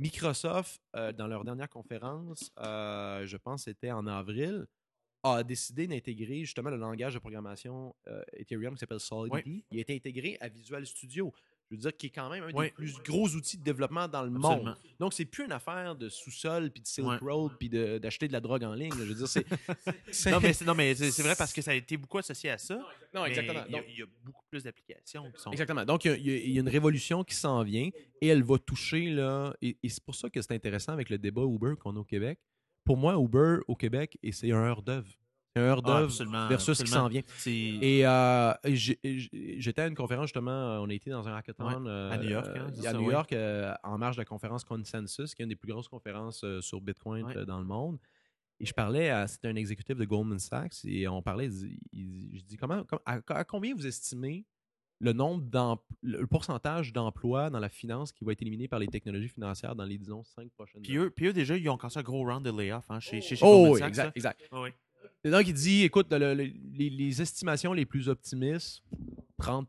Microsoft, 0.00 0.80
euh, 0.96 1.12
dans 1.12 1.26
leur 1.26 1.44
dernière 1.44 1.68
conférence, 1.68 2.50
euh, 2.58 3.26
je 3.26 3.36
pense 3.36 3.64
que 3.64 3.70
c'était 3.70 3.90
en 3.90 4.06
avril, 4.06 4.66
a 5.22 5.42
décidé 5.44 5.86
d'intégrer 5.86 6.40
justement 6.40 6.70
le 6.70 6.78
langage 6.78 7.12
de 7.12 7.18
programmation 7.18 7.94
euh, 8.08 8.22
Ethereum 8.32 8.72
qui 8.74 8.80
s'appelle 8.80 9.00
Solidity. 9.00 9.66
Il 9.70 9.76
a 9.76 9.80
été 9.82 9.94
intégré 9.94 10.38
à 10.40 10.48
Visual 10.48 10.86
Studio. 10.86 11.34
Je 11.70 11.76
veux 11.76 11.82
dire, 11.82 11.96
qui 11.96 12.06
est 12.06 12.10
quand 12.10 12.28
même 12.28 12.42
un 12.42 12.62
des 12.64 12.70
plus 12.70 12.94
gros 13.04 13.28
outils 13.28 13.56
de 13.56 13.62
développement 13.62 14.08
dans 14.08 14.22
le 14.22 14.34
Absolument. 14.34 14.64
monde. 14.64 14.76
Donc, 14.98 15.14
c'est 15.14 15.24
plus 15.24 15.44
une 15.44 15.52
affaire 15.52 15.94
de 15.94 16.08
sous-sol, 16.08 16.68
puis 16.72 16.82
de 16.82 16.86
Silk 16.88 17.06
Ouais. 17.06 17.16
Road, 17.22 17.52
puis 17.60 17.68
de- 17.68 17.98
d'acheter 17.98 18.26
de, 18.26 18.32
la 18.32 18.40
drogue 18.40 18.64
en 18.64 18.74
ligne. 18.74 18.90
là. 18.90 19.04
Je 19.04 19.12
veux 19.12 19.14
dire, 19.14 19.28
c'est... 19.28 19.46
Non, 20.32 20.40
mais 20.40 20.52
c'est 20.52 20.64
non, 20.64 20.74
mais 20.74 20.94
c'est 20.96 21.12
c'est 21.12 21.22
vrai 21.22 21.36
parce 21.36 21.52
que 21.52 21.62
ça 21.62 21.70
a 21.70 21.74
été 21.74 21.96
beaucoup 21.96 22.18
associé 22.18 22.50
à 22.50 22.58
ça. 22.58 22.76
Non, 23.14 23.24
exactement. 23.24 23.62
Il 23.68 23.72
y, 23.72 23.76
a, 23.76 23.78
Donc- 23.78 23.86
il 23.88 23.98
y 24.00 24.02
a 24.02 24.06
beaucoup 24.24 24.44
plus 24.50 24.64
d'applications 24.64 25.30
qui 25.30 25.40
sont. 25.40 25.52
Exactement. 25.52 25.84
Donc, 25.84 26.04
il 26.04 26.10
y 26.10 26.14
a- 26.14 26.16
il 26.16 26.50
y, 26.50 26.58
une 26.58 26.68
révolution 26.68 27.22
qui 27.22 27.36
s'en 27.36 27.62
vient 27.62 27.88
et 28.20 28.26
elle 28.26 28.42
va 28.42 28.58
toucher, 28.58 29.08
là, 29.10 29.54
et, 29.62 29.76
et 29.80 29.88
c'est 29.88 30.02
pour 30.02 30.16
ça 30.16 30.28
que 30.28 30.42
c'est 30.42 30.52
intéressant 30.54 30.92
avec 30.92 31.08
le 31.08 31.18
débat 31.18 31.42
Uber 31.42 31.74
qu'on 31.78 31.94
a 31.96 32.00
au 32.00 32.04
Québec. 32.04 32.40
Pour 32.84 32.96
moi, 32.96 33.14
Uber 33.16 33.58
au 33.68 33.76
Québec, 33.76 34.18
et 34.24 34.32
c'est 34.32 34.50
un 34.50 34.56
heure 34.56 34.82
d'œuvre. 34.82 35.12
C'est 35.56 35.62
un 35.62 35.64
heure 35.64 35.80
Ah, 35.84 36.00
d'œuvre 36.00 36.48
versus 36.48 36.78
ce 36.78 36.84
qui 36.84 36.90
s'en 36.90 37.08
vient. 37.08 37.22
Et 37.46 38.06
euh, 38.06 38.52
j'étais 38.64 39.82
à 39.82 39.86
une 39.88 39.94
conférence, 39.96 40.26
justement, 40.26 40.78
on 40.80 40.88
a 40.88 40.92
été 40.94 41.10
dans 41.10 41.26
un 41.28 41.34
hackathon 41.36 41.86
euh, 41.86 42.10
à 42.10 42.18
New 42.18 42.28
York, 42.30 42.46
hein, 42.54 42.66
euh, 42.68 42.70
c'est 42.74 42.86
à 42.86 42.92
ça, 42.92 42.98
New 42.98 43.06
ouais. 43.06 43.12
York, 43.12 43.32
euh, 43.32 43.74
en 43.82 43.98
marge 43.98 44.16
de 44.16 44.20
la 44.20 44.24
conférence 44.26 44.62
Consensus, 44.64 45.34
qui 45.34 45.42
est 45.42 45.44
une 45.44 45.48
des 45.48 45.56
plus 45.56 45.72
grosses 45.72 45.88
conférences 45.88 46.44
euh, 46.44 46.60
sur 46.60 46.80
Bitcoin 46.80 47.24
Ouais. 47.24 47.36
euh, 47.36 47.44
dans 47.44 47.58
le 47.58 47.64
monde. 47.64 47.98
Et 48.60 48.66
je 48.66 48.72
parlais 48.74 49.08
à, 49.10 49.26
c'était 49.26 49.48
un 49.48 49.56
exécutif 49.56 49.96
de 49.96 50.04
Goldman 50.04 50.38
Sachs, 50.38 50.84
et 50.84 51.08
on 51.08 51.20
parlait, 51.22 51.46
il 51.46 51.50
dit- 51.50 51.78
il- 51.92 52.38
je 52.38 52.44
dis, 52.44 52.56
comment, 52.56 52.84
com- 52.84 52.98
à, 53.06 53.18
à 53.28 53.44
combien 53.44 53.74
vous 53.74 53.86
estimez 53.86 54.44
le 55.00 55.12
nombre 55.14 55.80
le 56.02 56.26
pourcentage 56.26 56.92
d'emplois 56.92 57.48
dans 57.50 57.58
la 57.58 57.70
finance 57.70 58.12
qui 58.12 58.22
va 58.24 58.32
être 58.32 58.42
éliminé 58.42 58.68
par 58.68 58.78
les 58.78 58.86
technologies 58.86 59.28
financières 59.30 59.74
dans 59.74 59.84
les, 59.84 59.96
disons, 59.98 60.22
cinq 60.24 60.50
prochaines 60.52 60.82
Puis 60.82 60.96
eux, 60.98 61.10
puis 61.10 61.26
eux, 61.28 61.32
déjà, 61.32 61.56
ils 61.56 61.68
ont 61.70 61.76
commencé 61.78 61.98
un 61.98 62.02
gros 62.02 62.22
round 62.22 62.44
de 62.44 62.50
layoff 62.50 62.84
hein, 62.90 63.00
chez, 63.00 63.20
chez, 63.22 63.34
chez 63.34 63.44
Oh, 63.44 63.62
Goldman 63.62 63.78
Sachs, 63.78 63.88
exact, 63.88 64.04
là. 64.04 64.12
exact. 64.14 64.48
Oui. 64.52 64.68
Donc, 65.24 65.46
il 65.46 65.54
dit, 65.54 65.82
écoute, 65.82 66.10
le- 66.12 66.34
le- 66.34 66.44
les, 66.72 66.90
les 66.90 67.22
estimations 67.22 67.72
les 67.72 67.84
plus 67.86 68.08
optimistes, 68.08 68.82
30 69.38 69.68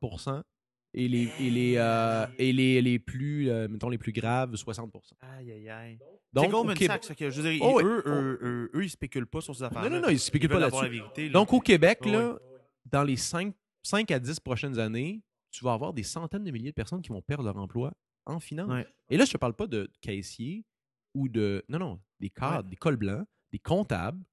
et 0.93 1.07
les, 1.07 1.29
et 1.39 1.49
les, 1.49 1.73
euh, 1.77 2.25
et 2.37 2.51
les, 2.53 2.81
les 2.81 2.99
plus, 2.99 3.49
euh, 3.49 3.67
mettons, 3.69 3.89
les 3.89 3.97
plus 3.97 4.11
graves, 4.11 4.55
60 4.55 4.93
Aïe, 5.21 5.51
aïe, 5.51 5.69
aïe. 5.69 5.99
Donc, 6.33 6.45
c'est 6.45 6.51
Goldman 6.51 6.77
Sachs, 6.77 7.15
que 7.15 7.29
je 7.29 7.41
veux 7.41 7.51
dire, 7.51 7.61
Oh, 7.63 7.79
ils- 7.79 7.85
oui. 7.85 7.91
eux, 7.91 8.03
eux, 8.05 8.39
eux, 8.41 8.71
eux, 8.73 8.83
ils 8.83 8.89
spéculent 8.89 9.25
pas 9.27 9.41
sur 9.41 9.55
ces 9.55 9.63
affaires 9.63 9.83
Non, 9.83 9.89
non, 9.89 10.01
non, 10.01 10.09
ils 10.09 10.13
ne 10.13 10.17
spéculent 10.19 10.49
pas 10.49 10.55
veulent 10.55 10.63
avoir 10.65 10.83
là-dessus. 10.83 10.97
la 10.99 11.03
vérité. 11.03 11.25
là. 11.27 11.33
Donc, 11.33 11.53
au 11.53 11.59
Québec, 11.59 12.05
là, 12.05 12.37
dans 12.85 13.03
les 13.03 13.17
5, 13.17 13.53
5 13.83 14.11
à 14.11 14.19
10 14.19 14.39
prochaines 14.39 14.79
années, 14.79 15.21
tu 15.51 15.63
vas 15.65 15.73
avoir 15.73 15.93
des 15.93 16.03
centaines 16.03 16.43
de 16.45 16.51
milliers 16.51 16.69
de 16.71 16.75
personnes 16.75 17.01
qui 17.01 17.09
vont 17.09 17.21
perdre 17.21 17.43
leur 17.43 17.57
emploi 17.57 17.91
en 18.25 18.39
finance. 18.39 18.69
Ouais. 18.69 18.87
Et 19.09 19.17
là, 19.17 19.25
je 19.25 19.29
ne 19.29 19.33
te 19.33 19.37
parle 19.37 19.53
pas 19.53 19.67
de 19.67 19.89
caissiers 20.01 20.63
ou 21.13 21.27
de. 21.27 21.63
Non, 21.67 21.79
non, 21.79 21.99
des 22.21 22.29
cadres, 22.29 22.69
des 22.69 22.77
cols 22.77 22.95
blancs, 22.95 23.25
des 23.51 23.59
comptables. 23.59 24.23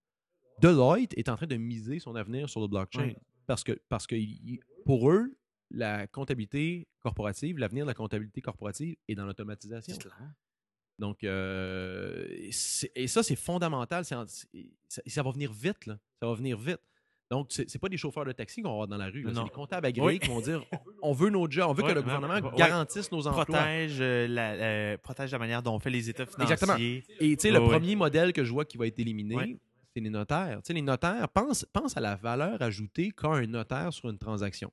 Deloitte 0.61 1.17
est 1.17 1.29
en 1.29 1.37
train 1.37 1.47
de 1.47 1.57
miser 1.57 1.99
son 1.99 2.15
avenir 2.17 2.49
sur 2.49 2.61
le 2.61 2.67
blockchain. 2.69 3.01
Ouais. 3.01 3.17
Parce 3.47 3.65
que, 3.65 3.73
parce 3.89 4.07
que 4.07 4.15
il- 4.17 4.61
pour 4.85 5.11
eux, 5.11 5.37
la 5.71 6.07
comptabilité 6.07 6.89
corporative, 7.01 7.59
l'avenir 7.59 7.85
de 7.85 7.89
la 7.91 7.95
comptabilité 7.95 8.41
corporative 8.41 8.97
est 9.09 9.15
dans 9.15 9.27
l'automatisation. 9.27 9.95
C'est 9.95 10.01
clair. 10.03 10.17
Donc, 10.99 11.23
euh, 11.25 12.27
et 12.95 13.07
ça, 13.07 13.23
c'est 13.23 13.37
fondamental. 13.37 14.03
en- 14.13 14.27
ça, 14.27 15.03
ça 15.07 15.23
va 15.23 15.31
venir 15.31 15.53
vite. 15.53 15.87
Là. 15.87 15.99
Ça 16.21 16.27
va 16.29 16.35
venir 16.35 16.59
vite. 16.59 16.81
Donc, 17.31 17.49
c'est 17.51 17.69
c'est 17.69 17.79
pas 17.79 17.91
des 17.91 17.99
chauffeurs 17.99 18.25
de 18.25 18.33
taxi 18.33 18.63
qu'on 18.63 18.69
va 18.69 18.73
avoir 18.73 18.89
dans 18.89 18.97
la 18.97 19.11
rue. 19.11 19.23
C'est 19.29 19.45
des 19.45 19.51
comptables 19.51 19.87
agréés 19.87 20.07
Oui. 20.07 20.19
qui 20.19 20.29
vont 20.29 20.41
dire 20.41 20.65
on 21.03 21.13
veut 21.13 21.29
nos 21.29 21.49
jobs, 21.49 21.69
on 21.69 21.75
veut 21.75 21.83
que 21.83 21.93
le 21.93 22.01
gouvernement 22.03 22.41
garantisse 22.57 23.13
nos 23.13 23.27
emplois. 23.27 23.45
Protège, 23.45 23.99
euh, 24.01 24.27
la, 24.27 24.53
euh, 24.55 24.97
protège 24.97 25.31
la 25.33 25.39
manière 25.39 25.63
dont 25.63 25.75
on 25.75 25.79
fait 25.79 25.91
les 25.91 26.09
états 26.09 26.25
financiers. 26.25 26.55
Exactement. 26.55 26.79
Et 26.79 27.37
tu 27.37 27.43
sais, 27.43 27.51
le 27.51 27.61
premier 27.61 27.95
modèle 27.97 28.33
que 28.33 28.43
je 28.45 28.51
vois 28.51 28.65
qui 28.65 28.79
va 28.79 28.87
être 28.87 28.99
éliminé. 28.99 29.59
C'est 29.99 30.05
les 30.05 30.11
notaires. 30.11 30.59
Tu 30.63 30.69
sais, 30.69 30.73
les 30.75 30.83
notaires, 30.83 31.29
pense, 31.29 31.65
pense 31.73 31.97
à 31.97 32.01
la 32.01 32.15
valeur 32.15 32.61
ajoutée 32.63 33.11
qu'a 33.11 33.29
un 33.29 33.47
notaire 33.47 33.93
sur 33.93 34.09
une 34.09 34.19
transaction. 34.19 34.73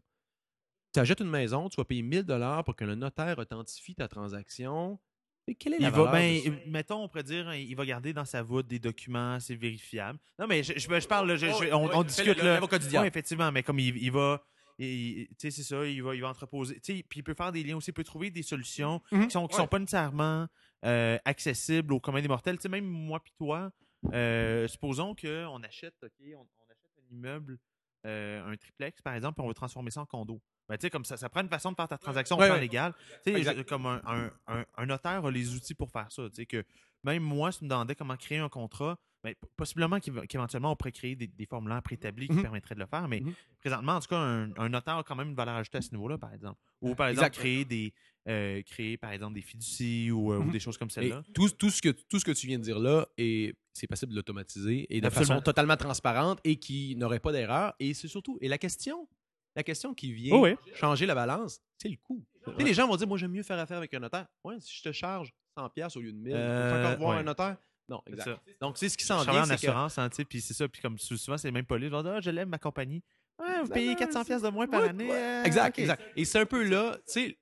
Tu 0.94 1.00
achètes 1.00 1.20
une 1.20 1.30
maison, 1.30 1.68
tu 1.68 1.78
vas 1.78 1.84
payer 1.86 2.04
1000 2.04 2.24
dollars 2.24 2.64
pour 2.64 2.76
que 2.76 2.86
le 2.86 2.96
notaire 2.96 3.38
authentifie 3.40 3.96
ta 3.96 4.08
transaction. 4.08 5.00
Et 5.48 5.56
quelle 5.56 5.74
est 5.74 5.80
la 5.80 5.90
Il 5.90 5.92
va, 5.94 6.06
valeur 6.06 6.14
ben, 6.14 6.34
de 6.36 6.40
ça? 6.40 6.50
mettons, 6.68 7.04
on 7.04 7.08
pourrait 7.08 7.24
dire, 7.24 7.48
hein, 7.48 7.56
il 7.56 7.76
va 7.76 7.86
garder 7.86 8.14
dans 8.14 8.26
sa 8.26 8.42
voûte 8.42 8.68
des 8.68 8.80
documents, 8.80 9.40
c'est 9.40 9.56
vérifiable. 9.56 10.20
Non, 10.40 10.48
mais 10.48 10.64
je, 10.64 10.74
je, 10.74 10.80
je 11.00 11.08
parle, 11.08 11.28
là, 11.28 11.36
je- 11.36 11.48
je- 11.48 11.74
on, 11.74 12.04
discute 12.04 12.38
là. 12.38 12.60
Oui, 13.02 13.08
effectivement, 13.08 13.52
mais 13.52 13.62
comme 13.64 13.80
il, 13.80 13.98
il 13.98 14.12
va, 14.12 14.42
tu 14.80 15.28
sais, 15.38 15.52
c'est 15.52 15.64
ça, 15.64 15.86
il 15.86 16.02
va, 16.02 16.16
il 16.16 16.22
va 16.22 16.30
entreposer. 16.30 16.80
Tu 16.80 16.98
sais, 16.98 17.04
puis 17.08 17.20
il 17.20 17.24
peut 17.24 17.34
faire 17.36 17.52
des 17.52 17.64
liens 17.64 17.76
aussi, 17.78 17.90
il 17.92 17.94
peut 17.94 18.04
trouver 18.04 18.30
des 18.32 18.44
solutions 18.44 19.02
Mhm, 19.12 19.26
qui 19.26 19.32
sont, 19.32 19.48
qui 19.48 19.56
ouais. 19.56 19.62
sont 19.62 19.68
pas 19.68 19.80
nécessairement 19.80 20.48
euh, 20.86 21.18
accessibles 21.26 21.94
au 21.94 22.00
commun 22.00 22.22
des 22.22 22.28
mortels. 22.28 22.56
Tu 22.58 22.64
sais, 22.64 22.70
même 22.70 22.86
moi 22.86 23.20
puis 23.20 23.34
toi, 23.38 23.72
euh, 24.14 24.68
supposons 24.68 25.16
qu'on 25.16 25.64
achète, 25.64 25.96
OK, 26.04 26.12
on, 26.36 26.48
achète 26.70 26.92
un 27.00 27.16
immeuble, 27.16 27.58
euh, 28.06 28.46
un 28.46 28.56
triplex, 28.56 29.02
par 29.02 29.14
exemple, 29.16 29.36
puis 29.36 29.44
on 29.44 29.48
veut 29.48 29.54
transformer 29.54 29.92
ça 29.92 30.02
en 30.02 30.06
condo. 30.06 30.42
Ben, 30.68 30.78
tu 30.78 30.82
sais, 30.86 30.90
comme 30.90 31.06
ça, 31.06 31.16
ça 31.18 31.30
prend 31.30 31.42
une 31.42 31.50
façon 31.50 31.72
de 31.72 31.76
faire 31.76 31.88
ta 31.88 31.98
transaction 31.98 32.38
au 32.38 32.40
Ouais, 32.40 32.48
plan 32.48 32.56
ouais. 32.56 32.62
légal. 32.62 32.94
Tu 33.26 33.34
sais, 33.44 33.64
comme 33.66 33.86
un, 33.86 34.02
un- 34.06 34.32
un- 34.48 34.66
un 34.78 34.86
notaire 34.86 35.24
a 35.26 35.32
les 35.32 35.54
outils 35.54 35.76
pour 35.76 35.92
faire 35.92 36.12
ça. 36.12 36.24
Tu 36.30 36.36
sais, 36.38 36.46
que 36.46 36.64
même 37.04 37.22
moi, 37.24 37.52
si 37.52 37.60
tu 37.60 37.66
me 37.66 37.70
demandais 37.70 37.94
comment 37.96 38.18
créer 38.18 38.40
un 38.40 38.50
contrat, 38.50 38.98
ben, 39.24 39.34
possiblement 39.58 40.00
qu'éve- 40.00 40.26
qu'éventuellement, 40.28 40.72
on 40.72 40.76
pourrait 40.76 40.92
créer 40.92 41.16
des, 41.16 41.28
des 41.28 41.46
formulaires 41.46 41.82
préétablis 41.84 42.28
qui 42.28 42.34
Mhm. 42.34 42.42
permettraient 42.44 42.76
de 42.76 42.80
le 42.80 42.86
faire. 42.88 43.08
Mais 43.08 43.22
Mhm. 43.22 43.34
présentement, 43.60 43.94
en 43.94 44.00
tout 44.00 44.08
cas, 44.08 44.18
un, 44.18 44.50
un 44.58 44.70
notaire 44.70 44.98
a 44.98 45.04
quand 45.04 45.16
même 45.16 45.30
une 45.30 45.36
valeur 45.36 45.56
ajoutée 45.56 45.78
à 45.80 45.82
ce 45.82 45.92
niveau-là, 45.92 46.18
par 46.18 46.34
exemple. 46.34 46.60
Ou 46.82 46.94
par 46.96 47.08
Exact. 47.10 47.28
exemple, 47.28 47.40
créer 47.40 47.66
des. 47.66 47.94
euh, 48.28 48.64
créer, 48.64 48.98
par 48.98 49.12
exemple, 49.12 49.36
des 49.36 49.44
fiducies 49.44 50.10
ou, 50.10 50.34
euh, 50.34 50.40
ou 50.40 50.46
Mhm. 50.46 50.52
des 50.52 50.60
choses 50.60 50.80
comme 50.80 50.90
celle-là. 50.90 51.22
tout, 51.36 51.48
tout, 51.52 51.70
ce 51.70 51.80
que, 51.80 51.90
tout 51.90 52.18
ce 52.20 52.26
que 52.26 52.32
tu 52.32 52.48
viens 52.48 52.58
de 52.58 52.64
dire 52.64 52.80
là, 52.80 53.08
est- 53.20 53.56
c'est 53.72 53.86
possible 53.86 54.14
de 54.14 54.16
l'automatiser 54.16 54.88
et 54.90 55.00
de 55.00 55.06
Absolument. 55.06 55.34
façon 55.36 55.42
totalement 55.44 55.78
transparente 55.78 56.40
et 56.44 56.56
qui 56.56 56.96
n'aurait 56.96 57.20
pas 57.20 57.32
d'erreur. 57.32 57.76
Et 57.80 57.94
c'est 57.94 58.08
surtout, 58.08 58.40
et 58.42 58.48
la 58.48 58.58
question, 58.58 59.08
la 59.56 59.64
question 59.64 59.94
qui 59.94 60.12
vient 60.14 60.36
Oh 60.36 60.44
oui. 60.44 60.56
changer 60.76 61.06
la 61.06 61.16
balance, 61.16 61.60
c'est 61.78 61.90
le 61.90 61.98
coût. 61.98 62.24
Les 62.60 62.74
gens 62.74 62.88
vont 62.88 62.96
dire, 62.96 63.08
moi, 63.08 63.18
j'aime 63.18 63.32
mieux 63.32 63.44
faire 63.44 63.58
affaire 63.60 63.78
avec 63.78 63.94
un 63.94 64.00
notaire. 64.00 64.28
Ouais, 64.44 64.56
si 64.60 64.76
je 64.78 64.84
te 64.84 64.92
charge 64.92 65.34
100$ 65.58 65.70
piastres 65.74 65.98
au 65.98 66.02
lieu 66.02 66.12
de 66.12 66.18
1000, 66.18 66.32
tu 66.34 66.38
Euh, 66.38 66.86
encore 66.88 67.00
voir 67.00 67.16
ouais. 67.16 67.22
un 67.22 67.24
notaire? 67.24 67.58
Non, 67.88 68.02
exact. 68.08 68.40
Donc, 68.62 68.78
c'est 68.78 68.90
ce 68.90 68.98
qui 68.98 69.06
s'en 69.06 69.22
vient, 69.24 69.44
en 69.44 69.50
assurance, 69.50 69.98
hein, 69.98 70.10
puis 70.28 70.42
c'est 70.42 70.54
ça. 70.54 70.68
Puis 70.68 70.82
comme 70.82 70.98
sou- 70.98 71.18
souvent, 71.18 71.38
c'est 71.38 71.52
les. 71.52 71.88
Ils 71.88 71.92
vont 71.92 72.02
dire, 72.04 72.14
ah, 72.14 72.22
je 72.22 72.30
l'aime, 72.32 72.50
ma 72.50 72.58
compagnie. 72.58 73.04
Ouais, 73.40 73.62
vous 73.62 73.68
payez 73.70 73.90
non, 73.92 73.96
400 73.96 74.20
c'est- 74.22 74.26
pièces 74.28 74.42
de 74.42 74.50
moins 74.50 74.68
par 74.68 74.84
année. 74.84 75.10
euh, 75.12 75.44
Exact, 75.44 75.78
exact. 75.80 76.02
Et 76.16 76.26
c'est 76.26 76.40
un 76.40 76.46
peu 76.46 76.64
là, 76.64 76.98
tu 77.08 77.14
sais, 77.14 77.38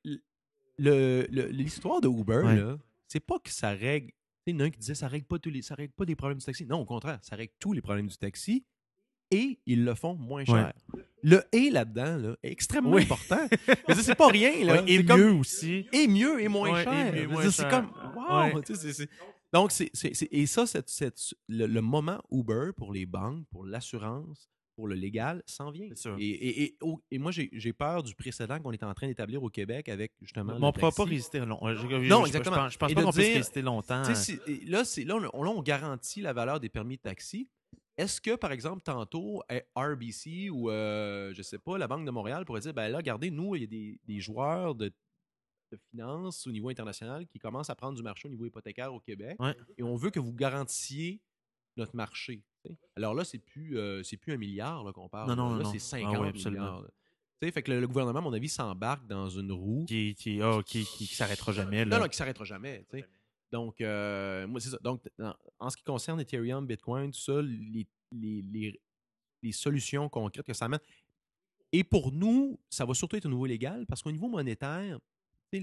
le- 0.78 1.26
le- 1.30 1.48
l'histoire 1.48 2.02
de 2.02 2.08
Uber, 2.08 2.42
là, 2.44 2.78
c'est 3.08 3.20
pas 3.20 3.40
que 3.40 3.50
ça 3.52 3.70
règle. 3.72 4.08
Tu 4.08 4.14
sais, 4.14 4.18
il 4.48 4.54
y 4.54 4.58
en 4.58 4.60
a 4.62 4.64
un 4.66 4.70
qui 4.70 4.80
disait 4.80 4.96
ça 4.96 5.08
règle 5.08 5.26
pas 5.26 5.40
tous 5.40 5.50
les, 5.50 5.62
ça 5.62 5.76
règle 5.76 5.94
pas 5.94 6.06
des 6.06 6.16
problèmes 6.16 6.40
du 6.40 6.46
taxi. 6.46 6.66
Non, 6.66 6.80
au 6.80 6.86
contraire, 6.86 7.20
ça 7.22 7.36
règle 7.36 7.54
tous 7.60 7.74
les 7.74 7.82
problèmes 7.82 8.08
du 8.08 8.18
taxi 8.18 8.66
et 9.36 9.60
ils 9.66 9.84
le 9.84 9.96
font 9.96 10.16
moins 10.16 10.46
cher. 10.46 10.74
Le 11.26 11.42
et 11.54 11.70
là-dedans 11.70 12.18
là, 12.18 12.36
est 12.44 12.52
extrêmement 12.52 12.92
Oui. 12.92 13.04
important. 13.04 13.48
Dire, 13.88 14.02
c'est 14.04 14.16
pas 14.16 14.28
rien 14.28 14.64
là. 14.66 14.82
Ouais, 14.84 14.92
et 14.92 15.06
comme- 15.06 15.20
mieux 15.22 15.32
aussi. 15.32 15.88
et 15.94 16.08
mieux 16.08 16.42
et 16.42 16.48
moins 16.50 16.72
Ouais, 16.74 16.84
cher. 16.84 17.52
C'est 17.52 17.70
comme 17.70 17.90
wow. 18.16 18.62
Tu 18.62 18.76
sais, 18.76 18.82
c'est- 18.82 18.94
c'est- 18.94 19.10
Donc 19.54 19.72
c'est 19.72 19.90
et 20.32 20.46
ça 20.48 20.66
le, 21.48 21.66
le 21.68 21.82
moment 21.82 22.20
Uber 22.32 22.72
pour 22.76 22.92
les 22.92 23.06
banques, 23.06 23.46
pour 23.52 23.66
l'assurance, 23.66 24.50
pour 24.76 24.88
le 24.88 24.96
légal 24.96 25.44
s'en 25.46 25.70
vient. 25.72 25.88
Et, 26.18 26.26
et, 26.28 26.64
et, 26.64 26.78
oh, 26.82 27.00
et 27.12 27.20
moi 27.20 27.32
j'ai 27.32 27.74
peur 27.74 28.04
du 28.04 28.16
précédent 28.16 28.60
qu'on 28.60 28.72
est 28.72 28.84
en 28.84 28.94
train 28.94 29.08
d'établir 29.08 29.44
au 29.44 29.50
Québec 29.50 29.88
avec 29.88 30.12
justement. 30.22 30.54
Mais 30.60 30.64
on 30.66 30.68
ne 30.68 30.72
pourra 30.74 30.92
pas 30.92 31.04
résister 31.06 31.40
long. 31.40 31.60
je- 31.64 31.76
je- 31.88 32.10
Non, 32.10 32.26
exactement. 32.26 32.56
Je 32.56 32.62
pense, 32.62 32.74
je 32.74 32.78
pense 32.80 32.94
pas 32.96 33.04
qu'on 33.04 33.12
puisse 33.12 33.34
résister 33.34 33.62
longtemps. 33.62 34.02
Là, 34.66 34.84
on, 35.34 35.44
là, 35.44 35.50
on 35.52 35.62
garantit 35.62 36.22
la 36.22 36.34
valeur 36.34 36.60
des 36.60 36.70
permis 36.70 36.98
de 36.98 37.02
taxi. 37.04 37.48
Est-ce 37.98 38.20
que, 38.22 38.36
par 38.36 38.52
exemple, 38.52 38.82
tantôt, 38.82 39.44
eh, 39.52 39.62
RBC 39.76 40.50
ou, 40.50 40.70
euh, 40.72 41.32
je 41.34 41.42
sais 41.44 41.60
pas, 41.60 41.78
la 41.78 41.88
Banque 41.88 42.06
de 42.06 42.12
Montréal 42.12 42.44
pourrait 42.46 42.62
dire, 42.62 42.74
ben 42.74 42.90
là, 42.90 42.98
regardez, 42.98 43.30
nous, 43.30 43.56
il 43.56 43.62
y 43.62 43.64
a 43.66 43.68
des, 43.68 44.00
des 44.06 44.20
joueurs 44.20 44.74
de, 44.74 44.92
de 45.72 45.78
finances 45.92 46.48
au 46.48 46.52
niveau 46.52 46.70
international 46.70 47.28
qui 47.28 47.38
commencent 47.40 47.70
à 47.70 47.76
prendre 47.76 47.96
du 47.96 48.04
marché 48.04 48.28
au 48.28 48.32
niveau 48.32 48.46
hypothécaire 48.46 48.94
au 48.94 49.00
Québec 49.00 49.36
Ouais. 49.40 49.56
et 49.78 49.84
on 49.84 49.96
veut 49.96 50.10
que 50.10 50.20
vous 50.20 50.34
garantissiez 50.34 51.22
notre 51.78 51.96
marché. 51.96 52.42
Alors 52.96 53.14
là, 53.14 53.24
c'est 53.26 53.40
plus, 53.40 53.78
euh, 53.78 54.02
c'est 54.04 54.18
plus 54.18 54.34
un 54.34 54.38
milliard 54.38 54.92
qu'on 54.94 55.10
parle. 55.10 55.30
Non, 55.30 55.36
non, 55.36 55.56
là, 55.58 55.64
non, 55.64 55.70
c'est 55.72 55.98
non. 55.98 56.06
50 56.06 56.16
Ah 56.16 56.22
ouais, 56.22 56.28
absolument. 56.30 56.64
milliards. 56.78 57.54
fait 57.54 57.62
que 57.64 57.72
le, 57.72 57.80
le 57.82 57.88
gouvernement, 57.88 58.20
à 58.20 58.22
mon 58.22 58.34
avis, 58.34 58.48
s'embarque 58.50 59.06
dans 59.08 59.28
une 59.30 59.52
roue 59.52 59.86
qui, 59.86 60.16
qui, 60.16 60.42
ah, 60.42 60.62
qui, 60.66 60.86
qui, 60.86 61.08
qui 61.08 61.16
s'arrêtera 61.16 61.52
jamais. 61.52 61.84
Là. 61.86 61.98
non, 61.98 62.04
non, 62.04 62.10
qui 62.10 62.18
s'arrêtera 62.18 62.46
jamais. 62.46 62.86
Donc, 63.54 63.80
euh, 63.82 64.48
moi, 64.48 64.60
c'est 64.60 64.70
ça. 64.70 64.78
Donc, 64.82 65.02
en 65.60 65.70
ce 65.70 65.78
qui 65.78 65.84
concerne 65.84 66.20
Ethereum, 66.20 66.66
Bitcoin, 66.66 67.12
tout 67.12 67.20
ça, 67.20 67.40
les, 67.42 67.88
les, 68.12 68.42
les- 68.42 68.82
les 69.44 69.52
solutions 69.52 70.10
concrètes 70.10 70.46
que 70.46 70.54
ça 70.54 70.66
amène. 70.66 70.80
Et 71.72 71.84
pour 71.84 72.12
nous, 72.12 72.60
ça 72.70 72.84
va 72.86 72.94
surtout 72.94 73.16
être 73.16 73.26
au 73.26 73.30
niveau 73.30 73.46
légal 73.46 73.86
parce 73.88 74.02
qu'au 74.02 74.12
niveau 74.12 74.28
monétaire, 74.28 74.98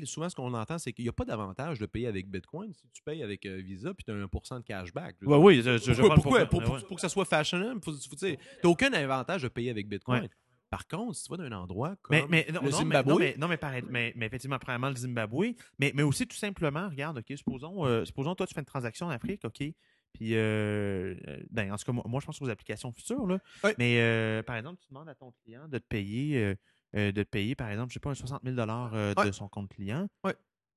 souvent, 0.04 0.28
ce 0.28 0.36
qu'on 0.36 0.54
entend, 0.54 0.78
c'est 0.78 0.92
qu'il 0.92 1.04
n'y 1.04 1.08
a 1.08 1.12
pas 1.12 1.24
d'avantage 1.24 1.80
de 1.80 1.86
payer 1.86 2.06
avec 2.06 2.28
Bitcoin. 2.30 2.72
Si 2.74 2.86
tu 2.92 3.02
payes 3.02 3.22
avec 3.24 3.44
euh, 3.46 3.56
Visa, 3.56 3.92
puis 3.92 4.04
tu 4.04 4.10
as 4.12 4.14
1% 4.14 4.58
de 4.58 4.64
cashback. 4.64 5.16
Ouais, 5.22 5.36
oui, 5.36 5.62
je, 5.62 5.92
pourquoi, 6.14 6.46
pourquoi? 6.46 6.78
Pour, 6.86 6.94
que 6.96 7.00
ça 7.00 7.08
soit 7.08 7.24
fashionable, 7.24 7.80
tu 7.80 8.36
t'as 8.62 8.68
aucun 8.68 8.92
avantage 8.92 9.42
de 9.42 9.48
payer 9.48 9.70
avec 9.70 9.88
Bitcoin. 9.88 10.22
Ouais. 10.22 10.30
Par 10.70 10.86
contre, 10.86 11.16
si 11.16 11.24
tu 11.24 11.30
vas 11.30 11.36
dans 11.36 11.44
un 11.44 11.52
endroit 11.52 11.96
comme 12.00 12.16
Mais, 12.16 12.26
mais, 12.28 12.46
non, 12.52 12.60
le 12.62 12.70
non, 12.70 12.78
Zimbabwe, 12.78 13.08
non, 13.08 13.18
mais, 13.18 13.34
non, 13.36 13.48
mais, 13.48 13.58
mais, 13.88 14.12
mais 14.16 14.26
effectivement, 14.26 14.58
premièrement, 14.58 14.88
le 14.88 14.96
Zimbabwe, 14.96 15.54
mais, 15.78 15.92
mais 15.94 16.04
aussi 16.04 16.26
tout 16.28 16.36
simplement, 16.36 16.88
regarde, 16.88 17.18
OK, 17.18 17.36
supposons, 17.36 17.84
euh, 17.84 18.04
supposons 18.04 18.34
toi, 18.36 18.46
tu 18.46 18.54
fais 18.54 18.60
une 18.60 18.66
transaction 18.66 19.06
en 19.06 19.10
Afrique, 19.10 19.44
OK, 19.44 19.64
puis, 20.12 20.34
euh, 20.34 21.14
euh, 21.28 21.42
ben, 21.50 21.72
en 21.72 21.76
tout 21.76 21.84
cas, 21.84 21.92
moi, 21.92 22.04
moi, 22.06 22.20
je 22.20 22.26
pense 22.26 22.40
aux 22.40 22.48
applications 22.48 22.92
futures, 22.92 23.26
là, 23.26 23.38
mais 23.78 24.00
euh, 24.00 24.42
par 24.42 24.56
exemple, 24.56 24.78
tu 24.80 24.88
demandes 24.88 25.08
à 25.08 25.14
ton 25.14 25.32
client 25.42 25.68
de 25.68 25.78
te 25.78 25.86
payer, 25.86 26.54
de 26.94 27.10
te 27.10 27.28
payer, 27.28 27.54
par 27.54 27.68
exemple, 27.70 27.90
je 27.90 27.94
sais 27.94 28.00
pas, 28.00 28.10
un 28.10 28.14
60 28.14 28.42
000 28.44 28.56
euh, 28.58 29.14
de 29.14 29.32
son 29.32 29.48
compte 29.48 29.68
client. 29.70 30.08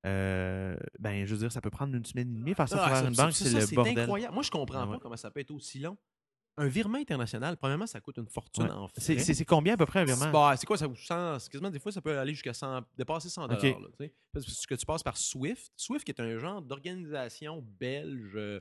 Euh, 0.06 0.76
ben, 0.98 1.24
je 1.24 1.32
veux 1.32 1.38
dire, 1.40 1.52
ça 1.52 1.60
peut 1.60 1.70
prendre 1.70 1.94
une 1.94 2.04
semaine 2.04 2.30
et 2.30 2.38
demie, 2.38 2.54
faire 2.54 2.68
ça 2.68 2.76
Ah, 2.78 2.90
travers 2.90 3.08
une 3.08 3.16
banque, 3.16 3.32
c'est 3.32 3.50
le 3.50 3.60
c'est 3.60 3.74
bordel. 3.74 3.98
incroyable. 3.98 4.34
Moi, 4.34 4.42
je 4.42 4.50
comprends 4.50 4.82
Ah 4.82 4.86
pas 4.86 4.98
comment 4.98 5.16
ça 5.16 5.30
peut 5.30 5.40
être 5.40 5.50
aussi 5.50 5.78
long. 5.78 5.96
Un 6.56 6.68
virement 6.68 6.98
international, 6.98 7.56
premièrement, 7.56 7.86
ça 7.86 8.00
coûte 8.00 8.16
une 8.18 8.28
fortune 8.28 8.64
Ouais. 8.64 8.70
en 8.70 8.86
frais. 8.86 9.00
C'est 9.18 9.44
combien 9.44 9.74
à 9.74 9.76
peu 9.76 9.86
près 9.86 10.00
un 10.00 10.04
virement? 10.04 10.30
Bah, 10.30 10.54
c'est 10.56 10.66
quoi 10.66 10.76
ça 10.78 10.86
vous 10.86 10.94
quasiment 10.94 11.70
des 11.70 11.80
fois 11.80 11.90
ça 11.90 12.00
peut 12.00 12.16
aller 12.16 12.32
jusqu'à 12.32 12.54
100 12.54 12.82
dépasser 12.96 13.28
100 13.28 13.48
dollars 13.48 13.60
parce 14.32 14.66
que 14.66 14.74
tu 14.76 14.86
passes 14.86 15.02
par 15.02 15.16
Swift 15.16 15.72
Swift 15.76 16.04
qui 16.04 16.12
est 16.12 16.20
un 16.20 16.38
genre 16.38 16.62
d'organisation 16.62 17.60
belge 17.80 18.32
euh, 18.36 18.60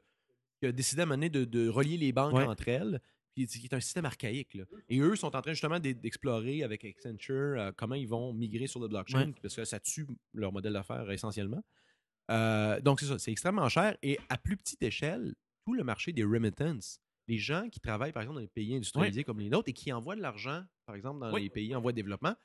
qui 0.60 0.68
a 0.68 0.72
décidé 0.72 1.04
à 1.04 1.06
mener 1.06 1.30
de, 1.30 1.46
de 1.46 1.68
relier 1.70 1.98
les 1.98 2.12
banques 2.12 2.34
Ouais. 2.34 2.46
entre 2.46 2.68
elles 2.68 3.00
puis 3.36 3.48
qui 3.48 3.66
est 3.66 3.74
un 3.74 3.80
système 3.80 4.06
archaïque 4.06 4.54
là. 4.56 4.64
et 4.90 5.00
eux 5.00 5.16
sont 5.16 5.36
en 5.36 5.42
train 5.42 5.52
justement 5.54 5.80
d'e- 5.80 5.94
d'explorer 5.94 6.64
avec 6.64 6.86
Accenture 6.86 7.60
euh, 7.60 7.72
comment 7.76 7.96
ils 7.96 8.08
vont 8.08 8.34
migrer 8.34 8.68
sur 8.68 8.80
le 8.80 8.88
blockchain 8.88 9.28
Ouais. 9.28 9.34
parce 9.42 9.56
que 9.56 9.66
ça 9.66 9.80
tue 9.80 10.08
leur 10.34 10.52
modèle 10.52 10.74
d'affaires 10.74 11.10
essentiellement 11.12 11.64
Euh, 12.32 12.80
donc 12.82 13.00
c'est 13.02 13.06
ça 13.08 13.20
c'est 13.20 13.32
extrêmement 13.32 13.68
cher 13.70 13.98
et 14.02 14.18
à 14.30 14.38
plus 14.38 14.56
petite 14.58 14.82
échelle 14.82 15.36
tout 15.66 15.74
le 15.74 15.84
marché 15.84 16.12
des 16.14 16.24
remittances 16.24 17.00
les 17.28 17.38
gens 17.38 17.70
qui 17.70 17.80
travaillent, 17.80 18.12
par 18.12 18.22
exemple, 18.24 18.36
dans 18.38 18.42
les 18.42 18.48
pays 18.48 18.76
industrialisés 18.76 19.24
comme 19.24 19.40
les 19.40 19.50
nôtres 19.50 19.70
et 19.70 19.74
qui 19.74 19.92
envoient 19.94 20.16
de 20.16 20.22
l'argent, 20.22 20.64
par 20.86 20.96
exemple, 20.96 21.20
dans 21.22 21.34
Oui. 21.34 21.44
les 21.44 21.50
pays 21.50 21.74
en 21.76 21.82
voie 21.82 21.92
de 21.92 21.96
développement, 21.98 22.36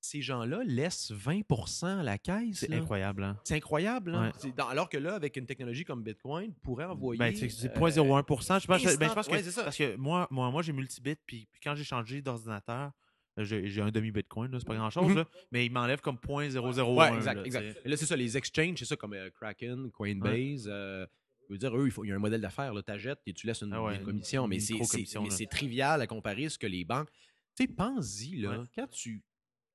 ces 0.00 0.20
gens-là 0.20 0.62
laissent 0.64 1.12
20% 1.12 2.00
à 2.00 2.02
la 2.02 2.18
caisse. 2.18 2.58
C'est 2.60 2.74
incroyable, 2.74 3.22
hein? 3.22 3.38
C'est 3.44 3.54
incroyable. 3.54 4.14
hein? 4.14 4.26
Ouais. 4.26 4.32
C'est 4.38 4.54
dans- 4.56 4.66
alors 4.66 4.88
que 4.88 4.96
là, 4.96 5.14
avec 5.14 5.36
une 5.36 5.46
technologie 5.46 5.84
comme 5.84 6.02
Bitcoin, 6.02 6.52
pourrait 6.62 6.86
envoyer. 6.86 7.18
Ben, 7.20 7.34
c'est 7.36 7.48
c'est 7.50 7.70
euh, 7.70 7.80
0.01%. 7.80 8.60
Je 8.60 8.66
pense, 8.66 8.82
ben, 8.82 9.08
je 9.08 9.14
pense 9.14 9.26
que, 9.28 9.32
ouais, 9.32 9.42
c'est 9.44 9.52
ça. 9.52 9.62
parce 9.62 9.76
que 9.76 9.94
moi, 9.96 10.26
moi, 10.30 10.50
moi 10.50 10.62
j'ai 10.62 10.72
multibit, 10.72 11.14
puis, 11.24 11.46
puis 11.52 11.60
quand 11.62 11.76
j'ai 11.76 11.84
changé 11.84 12.20
d'ordinateur, 12.20 12.90
euh, 13.38 13.44
j'ai 13.44 13.80
un 13.80 13.90
demi-bitcoin, 13.92 14.50
c'est 14.58 14.66
pas 14.66 14.74
grand-chose, 14.74 15.08
Mhm. 15.10 15.16
là, 15.18 15.24
mais 15.52 15.66
il 15.66 15.70
m'enlève 15.72 16.00
comme 16.00 16.16
0.001. 16.18 16.96
Ouais, 16.96 17.14
exact, 17.16 17.34
là, 17.36 17.44
exact. 17.44 17.80
là, 17.84 17.96
c'est 17.96 18.06
ça, 18.06 18.16
les 18.16 18.36
exchanges, 18.36 18.78
c'est 18.78 18.84
ça, 18.84 18.96
comme 18.96 19.12
euh, 19.14 19.30
Kraken, 19.30 19.90
Coinbase. 19.92 20.66
euh, 20.68 21.06
je 21.52 21.66
veux 21.66 21.70
dire, 21.70 21.76
eux, 21.76 21.86
il, 21.86 21.90
faut, 21.90 22.04
il 22.04 22.08
y 22.08 22.12
a 22.12 22.16
un 22.16 22.18
modèle 22.18 22.40
d'affaires. 22.40 22.72
Tu 22.84 22.90
achètes 22.90 23.20
et 23.26 23.32
tu 23.34 23.46
laisses 23.46 23.60
une, 23.62 23.72
Ah 23.72 23.82
ouais, 23.82 23.96
une 23.96 24.04
commission, 24.04 24.44
une 24.44 24.50
mais 24.50 24.60
c'est- 24.60 25.46
trivial 25.46 26.00
à 26.00 26.06
comparer 26.06 26.48
ce 26.48 26.58
que 26.58 26.66
les 26.66 26.84
banques. 26.84 27.10
Tu 27.54 27.64
sais, 27.64 27.68
pense-y, 27.68 28.36
là, 28.40 28.58
Ouais. 28.60 28.66
quand 28.74 28.88
tu. 28.88 29.22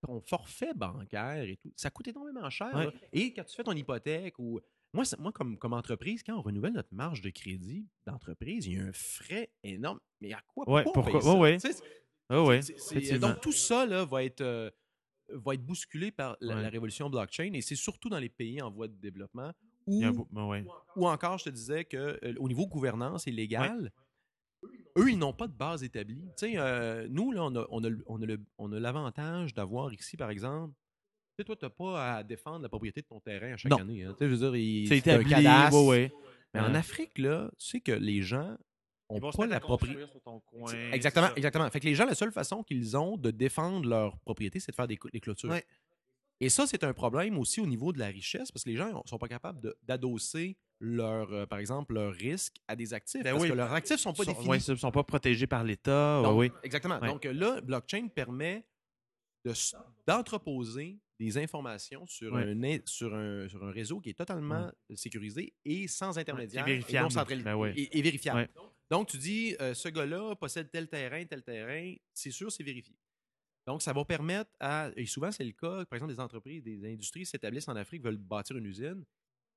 Ton 0.06 0.22
forfait 0.22 0.74
bancaire 0.76 1.42
et 1.44 1.58
tout, 1.58 1.74
ça 1.76 1.90
coûte 1.90 2.08
énormément 2.08 2.48
cher. 2.52 2.72
Ouais. 2.76 2.90
Et 3.14 3.34
quand 3.34 3.44
tu 3.44 3.56
fais 3.56 3.64
ton 3.64 3.74
hypothèque 3.74 4.38
ou. 4.40 4.60
Moi, 4.94 5.04
moi 5.20 5.32
comme, 5.32 5.58
comme 5.58 5.74
entreprise, 5.74 6.24
quand 6.24 6.36
on 6.38 6.42
renouvelle 6.42 6.74
notre 6.74 6.94
marge 6.94 7.22
de 7.22 7.30
crédit 7.30 7.88
d'entreprise, 8.06 8.66
il 8.68 8.74
y 8.74 8.80
a 8.80 8.84
un 8.84 8.94
frais 8.94 9.52
énorme. 9.64 10.00
Mais 10.22 10.34
à 10.34 10.42
quoi 10.48 10.66
pourquoi? 10.66 10.84
pourquoi- 10.84 11.22
ça? 11.60 11.72
effectivement. 12.98 13.28
donc, 13.30 13.42
tout 13.42 13.52
ça 13.52 13.86
là, 13.86 14.06
va, 14.06 14.24
être, 14.24 14.42
euh, 14.42 14.70
va 15.30 15.54
être 15.56 15.66
bousculé 15.66 16.12
par 16.12 16.38
la, 16.42 16.56
Ouais. 16.56 16.62
la 16.62 16.70
révolution 16.70 17.10
blockchain 17.10 17.52
et 17.54 17.62
c'est 17.62 17.76
surtout 17.76 18.10
dans 18.10 18.20
les 18.20 18.30
pays 18.30 18.62
en 18.62 18.70
voie 18.72 18.88
de 18.88 18.96
développement 18.96 19.52
Beau- 19.88 20.28
ben 20.32 20.46
ouais. 20.48 20.66
ou 20.96 21.08
encore, 21.08 21.38
je 21.38 21.46
te 21.46 21.50
disais 21.50 21.86
que 21.86 22.20
euh, 22.24 22.34
au 22.40 22.48
niveau 22.48 22.68
gouvernance 22.68 23.28
et 23.28 23.32
légal, 23.32 23.92
eux, 24.98 25.10
ils 25.10 25.18
n'ont 25.18 25.34
pas 25.34 25.48
de 25.48 25.54
base 25.54 25.84
établie. 25.84 26.22
Tu 26.38 26.48
sais, 26.52 26.54
euh, 26.58 27.08
nous, 27.10 27.32
là, 27.32 27.44
on 27.46 27.56
a, 27.56 27.66
on 27.70 27.84
a 27.84 27.90
le- 27.90 28.04
on 28.08 28.22
a 28.22 28.26
le- 28.26 28.44
on 28.58 28.72
a 28.74 28.80
l'avantage 28.80 29.54
d'avoir 29.54 29.94
ici, 29.94 30.18
par 30.18 30.30
exemple, 30.32 30.74
tu 31.38 31.42
sais, 31.42 31.44
toi, 31.46 31.56
tu 31.56 31.66
n'as 31.66 31.70
pas 31.70 32.16
à 32.18 32.24
défendre 32.24 32.64
la 32.64 32.70
propriété 32.70 33.02
de 33.02 33.08
ton 33.08 33.20
terrain 33.20 33.54
à 33.54 33.58
chaque 33.58 33.72
Non. 33.72 33.78
année. 33.78 34.04
hein. 34.04 34.16
Tu 34.18 34.26
sais, 34.26 34.30
je 34.30 34.36
veux 34.36 34.50
dire, 34.52 34.56
il- 34.56 34.88
C'est 34.88 34.96
un 34.96 35.20
établi, 35.20 35.30
cadastre. 35.30 35.78
ouais, 35.84 35.88
ouais. 35.88 36.14
Mais 36.54 36.60
en 36.62 36.72
Ouais. 36.72 36.78
Afrique, 36.78 37.18
là, 37.20 37.52
tu 37.60 37.68
sais 37.68 37.80
que 37.80 37.92
les 37.92 38.22
gens 38.24 38.58
ont 39.10 39.20
pas 39.20 39.46
la 39.46 39.60
propriété. 39.60 40.00
construire 40.02 40.10
sur 40.10 40.22
ton 40.22 40.40
coin, 40.42 40.74
Exactement, 40.92 41.30
exactement. 41.36 41.70
Fait 41.70 41.80
que 41.80 41.86
les 41.86 41.96
gens, 41.96 42.06
la 42.06 42.16
seule 42.16 42.32
façon 42.32 42.64
qu'ils 42.64 42.98
ont 42.98 43.16
de 43.18 43.30
défendre 43.32 43.88
leur 43.88 44.18
propriété, 44.20 44.60
c'est 44.60 44.72
de 44.72 44.76
faire 44.76 44.88
des, 44.88 44.98
des 45.14 45.20
clôtures. 45.22 45.54
Et 46.40 46.50
ça, 46.50 46.68
c'est 46.68 46.84
un 46.84 46.94
problème 46.94 47.38
aussi 47.40 47.60
au 47.62 47.66
niveau 47.66 47.92
de 47.94 48.00
la 48.00 48.08
richesse 48.08 48.52
parce 48.52 48.64
que 48.64 48.70
les 48.70 48.76
gens 48.78 48.88
ne 48.90 49.08
sont 49.08 49.18
pas 49.18 49.28
capables 49.28 49.74
d'adosser 49.84 50.56
leur, 50.80 51.34
euh, 51.34 51.46
par 51.48 51.58
exemple, 51.58 51.96
leur 51.96 52.14
risque 52.14 52.58
à 52.68 52.76
des 52.76 52.94
actifs. 52.94 53.24
Ben 53.24 53.32
parce 53.32 53.44
oui. 53.44 53.50
que 53.50 53.54
leurs 53.56 53.74
actifs 53.74 53.96
ne 53.98 54.02
sont 54.02 54.14
pas 54.14 54.24
Sont- 54.24 54.32
définis. 54.32 54.48
ouais, 54.50 54.60
ils 54.60 54.72
ne 54.72 54.76
sont 54.76 54.92
pas 54.92 55.04
protégés 55.04 55.48
par 55.48 55.64
l'État. 55.64 56.22
Donc. 56.24 56.52
Exactement. 56.64 57.00
Ouais. 57.00 57.08
Donc 57.08 57.24
là, 57.26 57.60
blockchain 57.62 58.08
permet 58.10 58.64
de 59.46 59.54
d'entreposer 60.06 61.00
des 61.20 61.38
informations 61.40 62.06
sur, 62.06 62.34
Ouais. 62.34 62.44
un, 62.44 62.64
in- 62.64 62.78
sur, 62.86 63.14
un, 63.16 63.48
sur 63.50 63.64
un 63.66 63.72
réseau 63.72 64.00
qui 64.00 64.10
est 64.12 64.14
totalement 64.18 64.72
sécurisé 64.94 65.54
et 65.66 65.88
sans 65.88 66.18
intermédiaire. 66.20 66.68
Et 66.68 66.72
et 66.72 66.74
vérifiable. 66.76 67.04
non 67.06 67.10
centralisé. 67.10 67.44
Ben 67.44 67.74
et, 67.76 67.98
et 67.98 68.02
vérifiable. 68.02 68.50
Donc, 68.92 69.08
tu 69.10 69.18
dis, 69.18 69.56
euh, 69.60 69.74
ce 69.74 69.90
gars-là 69.90 70.36
possède 70.36 70.70
tel 70.72 70.88
terrain, 70.88 71.26
tel 71.26 71.44
terrain, 71.44 71.94
c'est 72.14 72.32
sûr, 72.32 72.52
c'est 72.52 72.64
vérifié. 72.64 72.96
Donc, 73.68 73.82
ça 73.82 73.94
va 73.94 74.04
permettre 74.06 74.50
à, 74.60 74.90
et 74.96 75.06
souvent 75.06 75.32
c'est 75.32 75.44
le 75.44 75.52
cas, 75.52 75.86
par 75.86 75.98
exemple, 75.98 76.14
des 76.14 76.20
entreprises, 76.20 76.64
des 76.64 76.84
industries 76.92 77.26
s'établissent 77.26 77.68
en 77.68 77.76
Afrique, 77.76 78.02
veulent 78.02 78.18
bâtir 78.18 78.56
une 78.58 78.66
usine, 78.66 79.04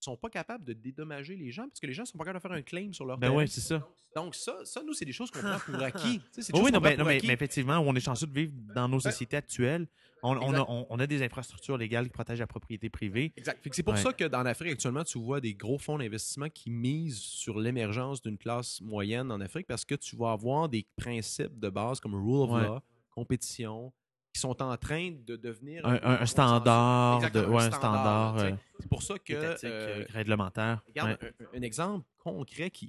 sont 0.00 0.16
pas 0.16 0.30
capables 0.30 0.64
de 0.64 0.72
dédommager 0.72 1.36
les 1.36 1.50
gens 1.52 1.68
parce 1.68 1.78
que 1.78 1.86
les 1.86 1.92
gens 1.92 2.04
sont 2.06 2.18
pas 2.18 2.24
capables 2.24 2.42
de 2.42 2.48
faire 2.48 2.56
un 2.58 2.62
claim 2.62 2.90
sur 2.92 3.04
leur 3.04 3.18
Ben 3.18 3.28
terrain. 3.28 3.36
ouais, 3.38 3.46
c'est 3.46 3.60
ça. 3.60 3.86
Donc, 4.16 4.34
ça, 4.34 4.56
ça, 4.64 4.82
nous, 4.82 4.94
c'est 4.94 5.04
des 5.04 5.12
choses 5.12 5.30
qu'on 5.30 5.40
prend 5.40 5.58
pour 5.60 5.74
acquis. 5.82 6.18
Tu 6.18 6.24
sais, 6.32 6.42
c'est 6.42 6.52
des 6.52 6.58
Oui, 6.58 6.64
choses 6.64 6.72
non, 6.72 6.80
ben, 6.80 6.90
non, 6.92 6.96
pour 6.96 7.06
mais, 7.06 7.16
acquis. 7.18 7.26
mais 7.28 7.34
effectivement, 7.34 7.78
on 7.78 7.94
est 7.94 8.00
chanceux 8.00 8.26
de 8.26 8.32
vivre 8.32 8.52
dans 8.74 8.88
nos 8.88 8.98
sociétés 8.98 9.36
actuelles. 9.36 9.86
On, 10.22 10.36
on 10.38 10.54
a, 10.54 10.60
on- 10.68 10.86
on 10.90 10.98
a 10.98 11.06
des 11.06 11.22
infrastructures 11.22 11.76
légales 11.78 12.06
qui 12.06 12.10
protègent 12.10 12.40
la 12.40 12.46
propriété 12.48 12.90
privée. 12.90 13.32
Exact. 13.36 13.60
C'est 13.72 13.82
pour 13.84 13.92
Ouais. 13.94 14.00
ça 14.00 14.12
que 14.12 14.24
dans 14.24 14.42
l'Afrique, 14.42 14.72
actuellement, 14.72 15.04
tu 15.04 15.18
vois 15.18 15.40
des 15.40 15.54
gros 15.54 15.78
fonds 15.78 15.98
d'investissement 15.98 16.48
qui 16.48 16.70
misent 16.70 17.18
sur 17.20 17.60
l'émergence 17.60 18.20
d'une 18.22 18.36
classe 18.38 18.80
moyenne 18.80 19.30
en 19.30 19.40
Afrique 19.40 19.66
parce 19.68 19.84
que 19.84 19.94
tu 19.94 20.16
vas 20.16 20.32
avoir 20.32 20.68
des 20.68 20.84
principes 20.96 21.58
de 21.60 21.68
base 21.68 22.00
comme 22.00 22.14
rule 22.16 22.42
of 22.42 22.50
Ouais. 22.50 22.66
law, 22.66 22.80
compétition, 23.10 23.92
qui 24.32 24.40
sont 24.40 24.62
en 24.62 24.76
train 24.76 25.10
de 25.10 25.36
devenir 25.36 25.84
Un, 25.86 26.24
standard, 26.26 27.18
de, 27.20 27.26
Exactement, 27.26 27.56
ouais, 27.56 27.62
un 27.64 27.70
standard, 27.70 28.38
euh, 28.38 28.50
C'est 28.78 28.88
pour 28.88 29.02
ça 29.02 29.18
que. 29.18 29.32
euh, 29.32 29.56
euh, 29.64 30.04
réglementaire. 30.10 30.82
regarde, 30.86 31.18
Ouais. 31.22 31.46
un, 31.58 31.62
exemple 31.62 32.06
concret 32.18 32.70
qui, 32.70 32.86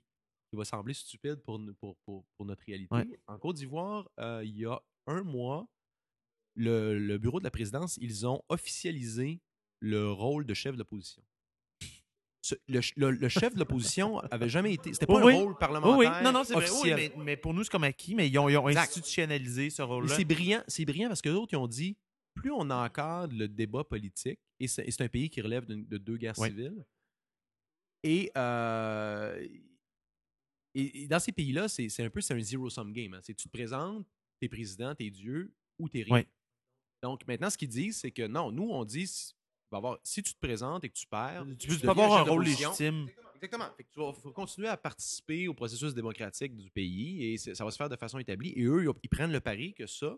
qui 0.50 0.56
va 0.56 0.66
sembler 0.66 0.94
stupide 0.94 1.38
pour, 1.38 1.60
pour, 1.80 1.96
pour, 2.06 2.26
pour 2.38 2.46
notre 2.46 2.64
réalité. 2.66 2.94
Ouais. 2.96 3.20
En 3.28 3.38
Côte 3.40 3.56
d'Ivoire, 3.56 4.10
euh, 4.20 4.42
il 4.46 4.56
y 4.58 4.66
a 4.66 4.80
un 5.08 5.24
mois, 5.24 5.68
le, 6.56 7.00
le 7.00 7.18
bureau 7.18 7.40
de 7.40 7.44
la 7.44 7.52
présidence, 7.52 7.98
ils 8.02 8.28
ont 8.28 8.44
officialisé 8.50 9.42
le 9.80 10.12
rôle 10.12 10.46
de 10.46 10.54
chef 10.54 10.74
de 10.74 10.78
l'opposition. 10.80 11.24
Le, 12.68 12.80
le- 12.96 13.12
le 13.12 13.30
chef 13.30 13.54
de 13.54 13.60
l'opposition 13.60 14.18
avait 14.32 14.50
jamais 14.50 14.74
été. 14.74 14.94
C'était 14.94 15.06
pas 15.06 15.14
Oui, 15.14 15.22
oui. 15.26 15.34
un 15.34 15.38
rôle 15.38 15.52
Oui, 15.52 15.58
parlementaire. 15.60 15.98
oui, 16.18 16.24
non, 16.24 16.32
non, 16.32 16.44
c'est 16.44 16.54
vrai. 16.56 16.66
Oui, 16.82 16.92
mais, 16.96 17.12
mais 17.24 17.38
pour 17.38 17.54
nous, 17.54 17.64
c'est 17.64 17.70
comme 17.70 17.84
acquis, 17.84 18.16
mais 18.16 18.28
ils 18.30 18.38
ont, 18.40 18.50
ils 18.50 18.58
ont 18.58 18.68
Exact. 18.68 18.82
institutionnalisé 18.90 19.70
ce 19.70 19.84
rôle-là. 19.84 20.16
c'est 20.16 20.26
brillant, 20.26 20.64
c'est 20.68 20.84
brillant 20.86 21.08
parce 21.10 21.22
que 21.22 21.30
d'autres 21.30 21.54
ils 21.54 21.58
ont 21.58 21.68
dit 21.68 21.96
plus 22.34 22.50
on 22.52 22.70
encadre 22.72 23.36
le 23.36 23.48
débat 23.48 23.84
politique, 23.84 24.40
et 24.60 24.68
c'est 24.68 25.02
un 25.02 25.08
pays 25.08 25.30
qui 25.30 25.42
relève 25.42 25.66
de, 25.66 25.76
de 25.76 25.98
deux 25.98 26.18
guerres 26.18 26.36
civiles, 26.36 26.84
et, 28.04 28.32
euh, 28.38 29.48
et, 30.74 31.04
et 31.04 31.08
dans 31.08 31.20
ces 31.20 31.32
pays-là, 31.32 31.68
c'est 31.68 31.88
un 32.00 32.10
peu 32.10 32.22
c'est 32.22 32.34
un 32.34 32.40
zero-sum 32.40 32.92
game. 32.94 33.14
hein. 33.14 33.20
C'est 33.22 33.36
tu 33.36 33.48
te 33.48 33.52
présentes, 33.56 34.08
t'es 34.40 34.48
président, 34.50 34.96
t'es 34.96 35.10
Dieu, 35.10 35.54
ou 35.78 35.88
t'es 35.90 36.02
rien. 36.04 36.24
Donc 37.04 37.28
maintenant, 37.28 37.50
ce 37.50 37.58
qu'ils 37.58 37.68
disent, 37.70 37.98
c'est 37.98 38.12
que 38.12 38.26
non, 38.28 38.52
nous, 38.52 38.70
on 38.70 38.84
dit 38.86 39.08
avoir, 39.78 39.98
si 40.04 40.22
tu 40.24 40.34
te 40.34 40.40
présentes 40.40 40.84
et 40.84 40.90
que 40.90 40.94
tu 40.96 41.08
perds, 41.08 41.46
Tu 41.60 41.68
peux 41.68 41.78
pas 41.88 41.92
avoir 41.92 42.14
un 42.20 42.22
rôle 42.24 42.44
légitime. 42.44 43.08
Exactement. 43.36 43.66
Fait 43.76 43.84
que 43.84 43.90
tu 43.92 44.00
vas 44.00 44.14
faut 44.14 44.32
continuer 44.32 44.68
à 44.68 44.78
participer 44.78 45.48
au 45.48 45.54
processus 45.56 45.94
démocratique 45.96 46.56
du 46.56 46.70
pays 46.70 47.26
et 47.34 47.38
c'est- 47.38 47.56
ça 47.56 47.66
va 47.66 47.72
se 47.72 47.78
faire 47.78 47.90
de 47.90 47.96
façon 47.96 48.20
établie. 48.20 48.54
Et 48.56 48.64
eux, 48.64 48.86
ils- 49.04 49.10
prennent 49.10 49.32
le 49.32 49.40
pari 49.40 49.74
que 49.74 49.88
ça, 49.88 50.16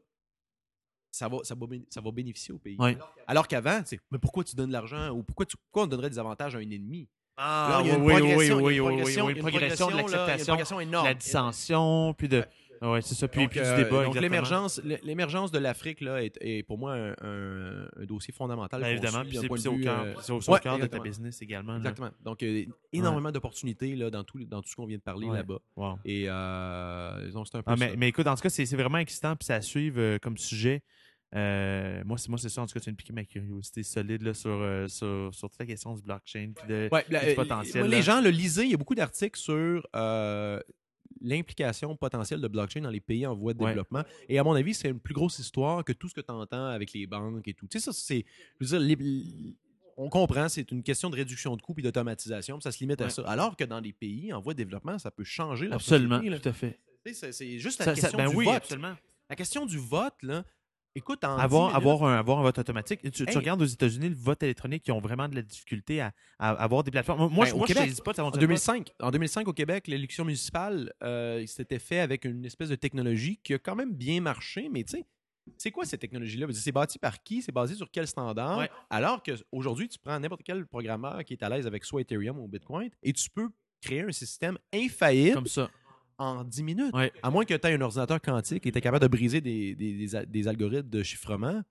ça 1.11 1.27
va, 1.29 1.37
ça 1.43 1.55
va, 1.55 1.65
ça 1.89 2.01
va 2.01 2.11
bénéficier 2.11 2.53
au 2.53 2.57
pays. 2.57 2.75
Ouais. 2.79 2.97
Alors 3.27 3.47
qu'avant, 3.47 3.81
tu 3.83 3.89
sais, 3.89 3.99
mais 4.11 4.17
pourquoi 4.17 4.43
tu 4.43 4.55
donnes 4.55 4.67
de 4.69 4.73
l'argent 4.73 5.09
ou 5.11 5.23
pourquoi, 5.23 5.45
tu- 5.45 5.55
pourquoi 5.57 5.83
on 5.83 5.87
donnerait 5.87 6.09
des 6.09 6.19
avantages 6.19 6.55
à 6.55 6.59
un 6.59 6.61
ennemi? 6.69 7.07
Ah, 7.37 7.67
Là, 7.71 7.81
il 7.81 7.87
y 7.87 7.91
a 7.91 7.95
une 7.95 8.01
oui, 8.03 8.13
oui, 8.13 8.19
progression, 8.19 8.37
oui, 8.37 8.43
il 8.43 8.47
y 8.47 8.49
a 8.51 8.57
oui, 8.57 8.59
une 8.59 8.65
oui, 8.65 8.73
oui, 8.73 8.79
progression- 8.97 9.25
oui, 9.25 9.31
il 9.31 9.35
y 9.35 9.37
a 9.37 9.41
une 9.41 9.47
progression 9.49 9.87
de 9.89 9.95
l'acceptation, 9.95 10.45
progression 10.53 10.77
de 10.77 10.81
énorme. 10.83 11.05
la 11.05 11.13
dissension, 11.15 12.13
puis 12.15 12.27
de. 12.29 12.45
Ouais, 12.91 13.01
c'est 13.01 13.15
ça. 13.15 13.27
Puis, 13.27 13.41
donc, 13.41 13.51
puis 13.51 13.59
du 13.61 13.65
euh, 13.65 13.77
débat. 13.83 14.03
donc 14.05 14.19
l'émergence, 14.19 14.81
l'émergence 15.03 15.51
de 15.51 15.59
l'Afrique 15.59 16.01
là 16.01 16.21
est, 16.23 16.37
est 16.41 16.63
pour 16.63 16.77
moi 16.77 16.93
un, 16.93 17.11
un- 17.21 17.87
un 17.97 18.05
dossier 18.05 18.33
fondamental. 18.33 18.81
Ben, 18.81 18.87
évidemment. 18.89 19.23
suit 19.23 19.29
Puis 19.47 19.57
c'est 19.61 19.67
au 19.69 19.77
cœur, 19.77 20.03
euh, 20.05 20.33
au, 20.33 20.51
ouais, 20.51 20.59
cœur 20.59 20.77
de 20.79 20.85
ta 20.87 20.99
business 20.99 21.41
également. 21.41 21.73
là. 21.73 21.77
Exactement. 21.77 22.11
Donc 22.21 22.43
euh, 22.43 22.65
énormément 22.91 23.31
d'opportunités 23.31 23.95
là 23.95 24.09
dans 24.09 24.23
tout 24.23 24.43
dans 24.45 24.61
tout 24.61 24.69
ce 24.69 24.75
qu'on 24.75 24.85
vient 24.85 24.97
de 24.97 25.01
parler 25.03 25.27
Ouais. 25.27 25.37
là-bas. 25.37 25.59
Wow. 25.75 25.99
Et 26.05 26.25
euh, 26.27 27.31
donc 27.31 27.47
c'est 27.47 27.57
un 27.57 27.63
peu 27.63 27.71
Ah, 27.71 27.77
ça. 27.77 27.85
mais, 27.85 27.95
mais 27.95 28.07
écoute, 28.09 28.27
en 28.27 28.35
tout 28.35 28.41
cas, 28.41 28.49
c'est 28.49 28.65
vraiment 28.75 28.97
excitant. 28.97 29.35
Puis 29.35 29.45
ça 29.45 29.55
à 29.55 29.61
suivre 29.61 29.99
euh, 29.99 30.17
comme 30.19 30.37
sujet. 30.37 30.81
Euh, 31.35 32.03
moi, 32.05 32.17
c'est 32.19 32.29
moi, 32.29 32.37
c'est 32.37 32.49
ça. 32.49 32.61
En 32.61 32.67
tout 32.67 32.73
cas, 32.73 32.79
tu 32.79 32.85
viens 32.85 32.93
de 32.93 32.97
piquer 32.97 33.13
ma 33.13 33.23
curiosité 33.25 33.81
solide 33.81 34.21
là, 34.21 34.35
sur, 34.35 34.51
euh, 34.51 34.87
sur, 34.87 35.29
sur 35.33 35.49
toute 35.49 35.59
la 35.59 35.65
question 35.65 35.95
du 35.95 36.01
blockchain. 36.03 36.51
Puis 36.55 36.67
de, 36.67 36.89
Ouais, 36.91 37.03
la- 37.09 37.21
du 37.23 37.31
euh, 37.31 37.35
potentiel, 37.35 37.83
moi, 37.85 37.95
les 37.95 38.01
gens 38.03 38.21
le 38.21 38.29
lisaient. 38.29 38.65
Il 38.65 38.71
y 38.71 38.73
a 38.75 38.77
beaucoup 38.77 38.93
d'articles 38.93 39.39
sur 39.39 39.87
euh, 39.95 40.59
l'implication 41.23 41.95
potentielle 41.95 42.41
de 42.41 42.47
blockchain 42.47 42.81
dans 42.81 42.89
les 42.89 42.99
pays 42.99 43.25
en 43.25 43.33
voie 43.33 43.53
de 43.53 43.59
Ouais. 43.63 43.69
développement. 43.71 44.03
Et 44.29 44.37
à 44.37 44.43
mon 44.43 44.53
avis, 44.53 44.73
c'est 44.73 44.89
une 44.89 44.99
plus 44.99 45.13
grosse 45.13 45.39
histoire 45.39 45.83
que 45.83 45.93
tout 45.93 46.07
ce 46.09 46.13
que 46.13 46.21
tu 46.21 46.31
entends 46.31 46.65
avec 46.67 46.93
les 46.93 47.07
banques 47.07 47.47
et 47.47 47.53
tout. 47.53 47.65
Tu 47.67 47.79
sais, 47.79 47.85
ça, 47.85 47.93
c'est. 47.93 48.25
Je 48.59 48.65
veux 48.65 48.77
dire, 48.77 48.79
les- 48.97 49.55
on 49.97 50.09
comprend, 50.09 50.49
c'est 50.49 50.69
une 50.71 50.81
question 50.83 51.09
de 51.09 51.15
réduction 51.15 51.55
de 51.55 51.61
coûts 51.61 51.75
et 51.77 51.81
d'automatisation, 51.81 52.59
ça 52.59 52.71
se 52.71 52.79
limite 52.79 52.99
à 53.01 53.09
ça. 53.09 53.21
Alors 53.27 53.55
que 53.55 53.63
dans 53.63 53.79
les 53.79 53.93
pays 53.93 54.33
en 54.33 54.41
voie 54.41 54.53
de 54.53 54.57
développement, 54.57 54.97
ça 54.99 55.11
peut 55.11 55.23
changer 55.23 55.69
Absolument, 55.71 56.17
société, 56.17 56.39
tout 56.41 56.49
à 56.49 56.53
fait. 56.53 56.79
C'est 57.05 57.59
juste 57.59 57.79
la 57.79 57.85
Ça- 57.85 57.95
ça- 57.95 58.01
question 58.01 58.17
ben 58.17 58.29
du 58.29 58.35
oui, 58.35 58.45
vote. 58.45 58.55
absolument. 58.55 58.95
La 59.29 59.35
question 59.35 59.65
du 59.65 59.77
vote, 59.77 60.15
là. 60.23 60.43
Écoute, 60.95 61.23
en 61.23 61.37
10 61.37 61.41
Avoir, 61.41 61.75
avoir, 61.75 62.03
un, 62.03 62.17
avoir 62.17 62.39
un 62.39 62.43
vote 62.43 62.59
automatique. 62.59 62.99
Tu, 63.11 63.23
regardes 63.35 63.61
aux 63.61 63.65
États-Unis, 63.65 64.09
le 64.09 64.15
vote 64.15 64.43
électronique, 64.43 64.87
ils 64.87 64.91
ont 64.91 64.99
vraiment 64.99 65.27
de 65.27 65.35
la 65.35 65.41
difficulté 65.41 66.01
à, 66.01 66.13
à 66.37 66.51
avoir 66.51 66.83
des 66.83 66.91
plateformes. 66.91 67.33
Moi, 67.33 67.45
Ben, 67.45 67.49
je 67.49 67.55
au 67.55 67.57
moi, 67.57 67.67
je 67.67 67.73
Québec, 67.73 68.03
pas 68.03 68.13
ça 68.13 68.21
En 68.21 68.25
fonctionne 68.27 68.41
2005, 68.41 68.91
en 69.01 69.09
2005 69.11 69.47
au 69.47 69.53
Québec, 69.53 69.87
l'élection 69.87 70.23
municipale, 70.23 70.93
euh, 71.03 71.43
c'était 71.47 71.79
fait 71.79 71.99
avec 71.99 72.25
une 72.25 72.45
espèce 72.45 72.69
de 72.69 72.75
technologie 72.75 73.39
qui 73.43 73.55
a 73.55 73.59
quand 73.59 73.75
même 73.75 73.93
bien 73.93 74.21
marché, 74.21 74.69
mais 74.71 74.83
tu 74.83 74.97
sais, 74.97 75.05
c'est 75.57 75.71
quoi 75.71 75.85
cette 75.85 75.99
technologie-là? 75.99 76.47
C'est 76.53 76.71
bâti 76.71 76.99
par 76.99 77.21
qui? 77.21 77.41
C'est 77.41 77.51
basé 77.51 77.75
sur 77.75 77.89
quel 77.91 78.07
standard? 78.07 78.59
Ouais. 78.59 78.69
Alors 78.89 79.21
qu'aujourd'hui, 79.23 79.89
tu 79.89 79.97
prends 79.99 80.19
n'importe 80.19 80.43
quel 80.43 80.65
programmeur 80.65 81.23
qui 81.23 81.33
est 81.33 81.43
à 81.43 81.49
l'aise 81.49 81.67
avec 81.67 81.83
soit 81.85 82.01
Ethereum 82.01 82.39
ou 82.39 82.47
Bitcoin 82.47 82.89
et 83.01 83.13
tu 83.13 83.29
peux 83.29 83.49
créer 83.81 84.01
un 84.01 84.11
système 84.11 84.57
infaillible 84.73 85.35
Comme 85.35 85.47
ça. 85.47 85.69
En 86.23 86.43
10 86.43 86.63
minutes. 86.63 86.93
Ouais. 86.93 87.11
À 87.21 87.29
moins 87.29 87.45
que 87.45 87.53
tu 87.53 87.67
aies 87.67 87.73
un 87.73 87.81
ordinateur 87.81 88.19
quantique 88.21 88.65
et 88.65 88.71
tu 88.71 88.77
es 88.77 88.81
capable 88.81 89.03
de 89.03 89.07
briser 89.09 89.41
des, 89.41 89.75
des- 89.75 89.93
des 89.97 90.15
a- 90.15 90.25
des 90.25 90.47
algorithmes 90.47 90.89
de 90.89 91.03
chiffrement, 91.03 91.61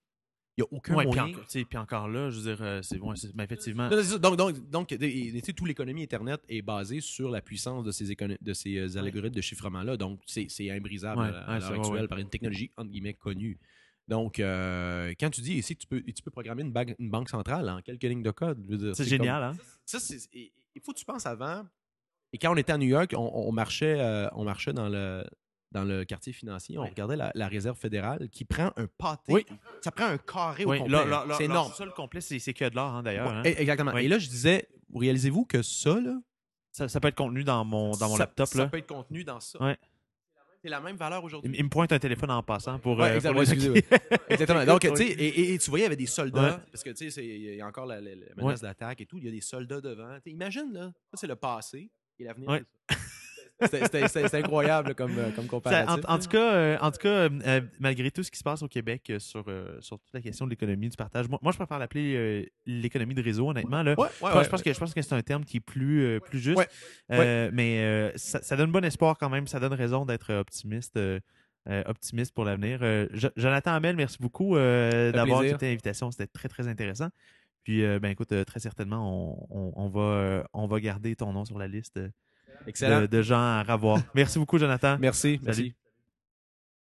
il 0.58 0.60
n'y 0.60 0.64
a 0.64 0.72
aucun 0.76 0.94
Ouais, 0.94 1.04
moyen. 1.04 1.28
puis 1.48 1.78
encore 1.78 2.08
là, 2.08 2.28
je 2.28 2.38
veux 2.38 2.54
dire, 2.54 2.62
euh, 2.62 2.82
c'est 2.82 2.98
bon, 2.98 3.14
c'est- 3.16 3.34
ben, 3.34 3.44
effectivement. 3.44 3.88
Donc, 3.88 4.36
donc, 4.36 4.68
donc 4.70 4.92
et- 4.92 4.96
et, 5.28 5.32
tu 5.40 5.46
sais, 5.46 5.52
tout 5.54 5.64
l'économie 5.64 6.02
Internet 6.02 6.40
est 6.48 6.60
basée 6.60 7.00
sur 7.00 7.30
la 7.30 7.40
puissance 7.40 7.84
de 7.84 7.90
ces, 7.90 8.04
de 8.04 8.52
ces 8.52 8.76
euh, 8.76 8.98
algorithmes 8.98 9.34
de 9.34 9.40
chiffrement-là. 9.40 9.96
Donc, 9.96 10.20
c'est 10.26 10.46
imbrisable 10.70 11.22
Ouais, 11.22 11.28
à, 11.28 11.58
l'heure 11.58 11.72
actuelle 11.72 12.06
par 12.08 12.18
une 12.18 12.28
technologie, 12.28 12.70
entre 12.76 12.90
guillemets, 12.90 13.14
connue. 13.14 13.58
Donc, 14.08 14.40
euh, 14.40 15.14
quand 15.18 15.30
tu 15.30 15.40
dis 15.40 15.54
ici 15.54 15.74
que 15.76 15.80
tu 15.82 15.86
peux, 15.86 16.02
tu 16.02 16.22
peux 16.22 16.30
programmer 16.30 16.62
une, 16.62 16.72
bague- 16.72 16.96
une 16.98 17.08
banque 17.08 17.30
centrale 17.30 17.68
en 17.70 17.80
quelques 17.80 18.02
lignes 18.02 18.22
de 18.22 18.32
code, 18.32 18.58
C'est 18.94 19.04
comme- 19.04 19.06
génial, 19.06 19.42
hein? 19.42 19.56
ça, 19.86 20.00
c'est- 20.00 20.28
et- 20.34 20.52
il 20.74 20.82
faut 20.82 20.92
que 20.92 20.98
tu 20.98 21.04
penses 21.04 21.24
avant. 21.24 21.64
Et 22.32 22.38
quand 22.38 22.52
on 22.52 22.56
était 22.56 22.72
à 22.72 22.78
New 22.78 22.88
York, 22.88 23.12
on, 23.16 23.30
on 23.48 23.52
marchait, 23.52 24.00
euh, 24.00 24.28
on 24.32 24.44
marchait 24.44 24.72
dans 24.72 24.88
le, 24.88 25.24
dans 25.70 25.84
le 25.84 26.04
quartier 26.04 26.32
financier. 26.32 26.78
On 26.78 26.84
regardait 26.84 27.16
la, 27.16 27.30
la 27.34 27.48
réserve 27.48 27.76
fédérale 27.78 28.28
qui 28.30 28.44
prend 28.44 28.72
un 28.76 28.86
pâté. 28.86 29.32
Oui. 29.32 29.46
Ça 29.82 29.90
prend 29.90 30.06
un 30.06 30.18
carré 30.18 30.64
au 30.64 30.70
Oui, 30.70 30.78
complet. 30.78 30.92
là, 30.92 31.26
là, 31.26 31.34
c'est 31.36 31.44
énorme. 31.44 31.72
Ça, 31.74 31.84
le 31.84 31.90
complet, 31.92 32.20
c'est 32.20 32.38
que 32.54 32.68
de 32.68 32.74
l'or, 32.74 32.94
hein, 32.94 33.02
d'ailleurs. 33.02 33.28
hein. 33.28 33.42
Ouais, 33.42 33.60
Exactement. 33.60 33.96
Et 33.96 34.08
là, 34.08 34.18
je 34.18 34.28
disais, 34.28 34.68
vous 34.88 34.98
réalisez-vous 35.00 35.44
que 35.44 35.62
ça, 35.62 36.00
là, 36.00 36.18
Ça, 36.70 36.88
ça 36.88 37.00
peut 37.00 37.08
être 37.08 37.16
contenu 37.16 37.44
dans 37.44 37.64
mon, 37.66 37.90
dans 37.92 38.08
mon 38.08 38.16
ça, 38.16 38.20
laptop. 38.24 38.46
ça 38.48 38.58
là. 38.58 38.66
peut 38.68 38.78
être 38.78 38.86
contenu 38.86 39.24
dans 39.24 39.40
ça. 39.40 39.62
Ouais. 39.62 39.76
C'est 40.64 40.70
la 40.70 40.80
même 40.80 40.94
valeur 40.96 41.24
aujourd'hui. 41.24 41.52
il 41.58 41.64
me 41.64 41.68
pointe 41.68 41.90
un 41.92 41.98
téléphone 41.98 42.30
en 42.30 42.40
passant 42.42 42.78
pour. 42.78 42.96
Ouais, 42.96 43.10
euh, 43.10 43.14
exact- 43.16 43.30
pour 43.32 43.40
ouais, 43.40 43.46
les- 43.46 43.52
excusez, 43.52 43.84
Exactement. 44.28 44.64
Donc, 44.64 44.80
tu 44.94 44.96
sais, 44.96 45.08
et, 45.10 45.58
tu 45.58 45.70
voyais, 45.70 45.82
il 45.82 45.86
y 45.86 45.88
avait 45.88 45.96
des 45.96 46.06
soldats, 46.06 46.40
Ouais. 46.56 46.62
parce 46.70 46.84
que, 46.84 46.90
tu 46.90 47.10
sais, 47.10 47.26
il 47.26 47.56
y 47.56 47.60
a 47.60 47.66
encore 47.66 47.84
la, 47.84 48.00
menace 48.36 48.60
d'attaque 48.62 49.00
et 49.00 49.06
tout. 49.06 49.18
Il 49.18 49.24
y 49.24 49.28
a 49.28 49.32
des 49.32 49.40
soldats 49.40 49.80
devant. 49.80 50.16
Imagine, 50.24 50.70
là, 50.72 50.92
ça, 51.10 51.16
c'est 51.16 51.26
le 51.26 51.34
passé 51.34 51.90
et 52.22 52.24
l'avenir. 52.24 52.48
Ouais. 52.48 52.62
C'était- 53.70 54.36
incroyable 54.36 54.94
comme, 54.96 55.16
euh, 55.18 55.30
comme 55.36 55.46
comparatif. 55.46 56.04
en, 56.08 56.14
en 56.14 56.18
tout 56.18 56.28
cas, 56.28 56.52
euh, 56.54 56.78
en 56.80 56.90
tout 56.90 56.98
cas 56.98 57.28
euh, 57.28 57.60
malgré 57.78 58.10
tout 58.10 58.24
ce 58.24 58.30
qui 58.32 58.38
se 58.38 58.42
passe 58.42 58.60
au 58.62 58.66
Québec 58.68 59.08
euh, 59.10 59.20
sur, 59.20 59.44
sur 59.80 60.00
toute 60.00 60.12
la 60.14 60.20
question 60.20 60.46
de 60.46 60.50
l'économie, 60.50 60.88
du 60.88 60.96
partage, 60.96 61.28
moi, 61.28 61.38
moi, 61.42 61.52
je 61.52 61.58
préfère 61.58 61.78
l'appeler 61.78 62.50
l'économie 62.66 63.14
de 63.14 63.22
réseau, 63.22 63.50
honnêtement. 63.50 63.84
Là. 63.84 63.94
Ouais, 63.96 64.06
ouais, 64.06 64.08
Je, 64.20 64.24
ouais. 64.24 64.32
pense- 64.32 64.44
je 64.44 64.50
pense 64.50 64.62
que, 64.62 64.72
je 64.72 64.78
pense 64.80 64.94
que 64.94 65.02
c'est 65.02 65.14
un 65.14 65.22
terme 65.22 65.44
qui 65.44 65.58
est 65.58 65.60
plus, 65.60 66.18
plus 66.24 66.40
juste. 66.40 66.68
Mais 67.08 68.12
ça, 68.16 68.42
ça 68.42 68.56
donne 68.56 68.72
bon 68.72 68.84
espoir 68.84 69.16
quand 69.18 69.28
même. 69.30 69.46
Ça 69.46 69.60
donne 69.60 69.74
raison 69.74 70.04
d'être 70.06 70.32
optimiste. 70.34 70.98
optimiste 71.86 72.34
pour 72.34 72.44
l'avenir. 72.44 72.80
Jo- 73.12 73.30
Jonathan 73.36 73.74
Hamel, 73.74 73.94
merci 73.94 74.18
beaucoup 74.20 74.56
d'avoir 74.56 75.40
accepté 75.40 75.66
l'invitation. 75.66 76.10
C'était 76.10 76.26
très, 76.26 76.48
très 76.48 76.66
intéressant. 76.66 77.10
Puis, 77.64 77.84
euh, 77.84 77.98
ben 78.00 78.10
écoute, 78.10 78.32
euh, 78.32 78.44
très 78.44 78.60
certainement, 78.60 79.08
on, 79.08 79.46
on- 79.50 79.72
on 79.76 79.88
va, 79.88 80.00
euh, 80.00 80.42
on 80.52 80.66
va 80.66 80.80
garder 80.80 81.14
ton 81.16 81.32
nom 81.32 81.44
sur 81.44 81.58
la 81.58 81.68
liste 81.68 82.00
Excellent. 82.66 83.02
de, 83.02 83.06
de 83.06 83.22
gens 83.22 83.38
à 83.40 83.62
revoir. 83.62 83.98
merci 84.14 84.38
beaucoup, 84.38 84.58
Jonathan. 84.58 84.96
Merci. 84.98 85.34
Salut. 85.36 85.44
Merci. 85.46 85.74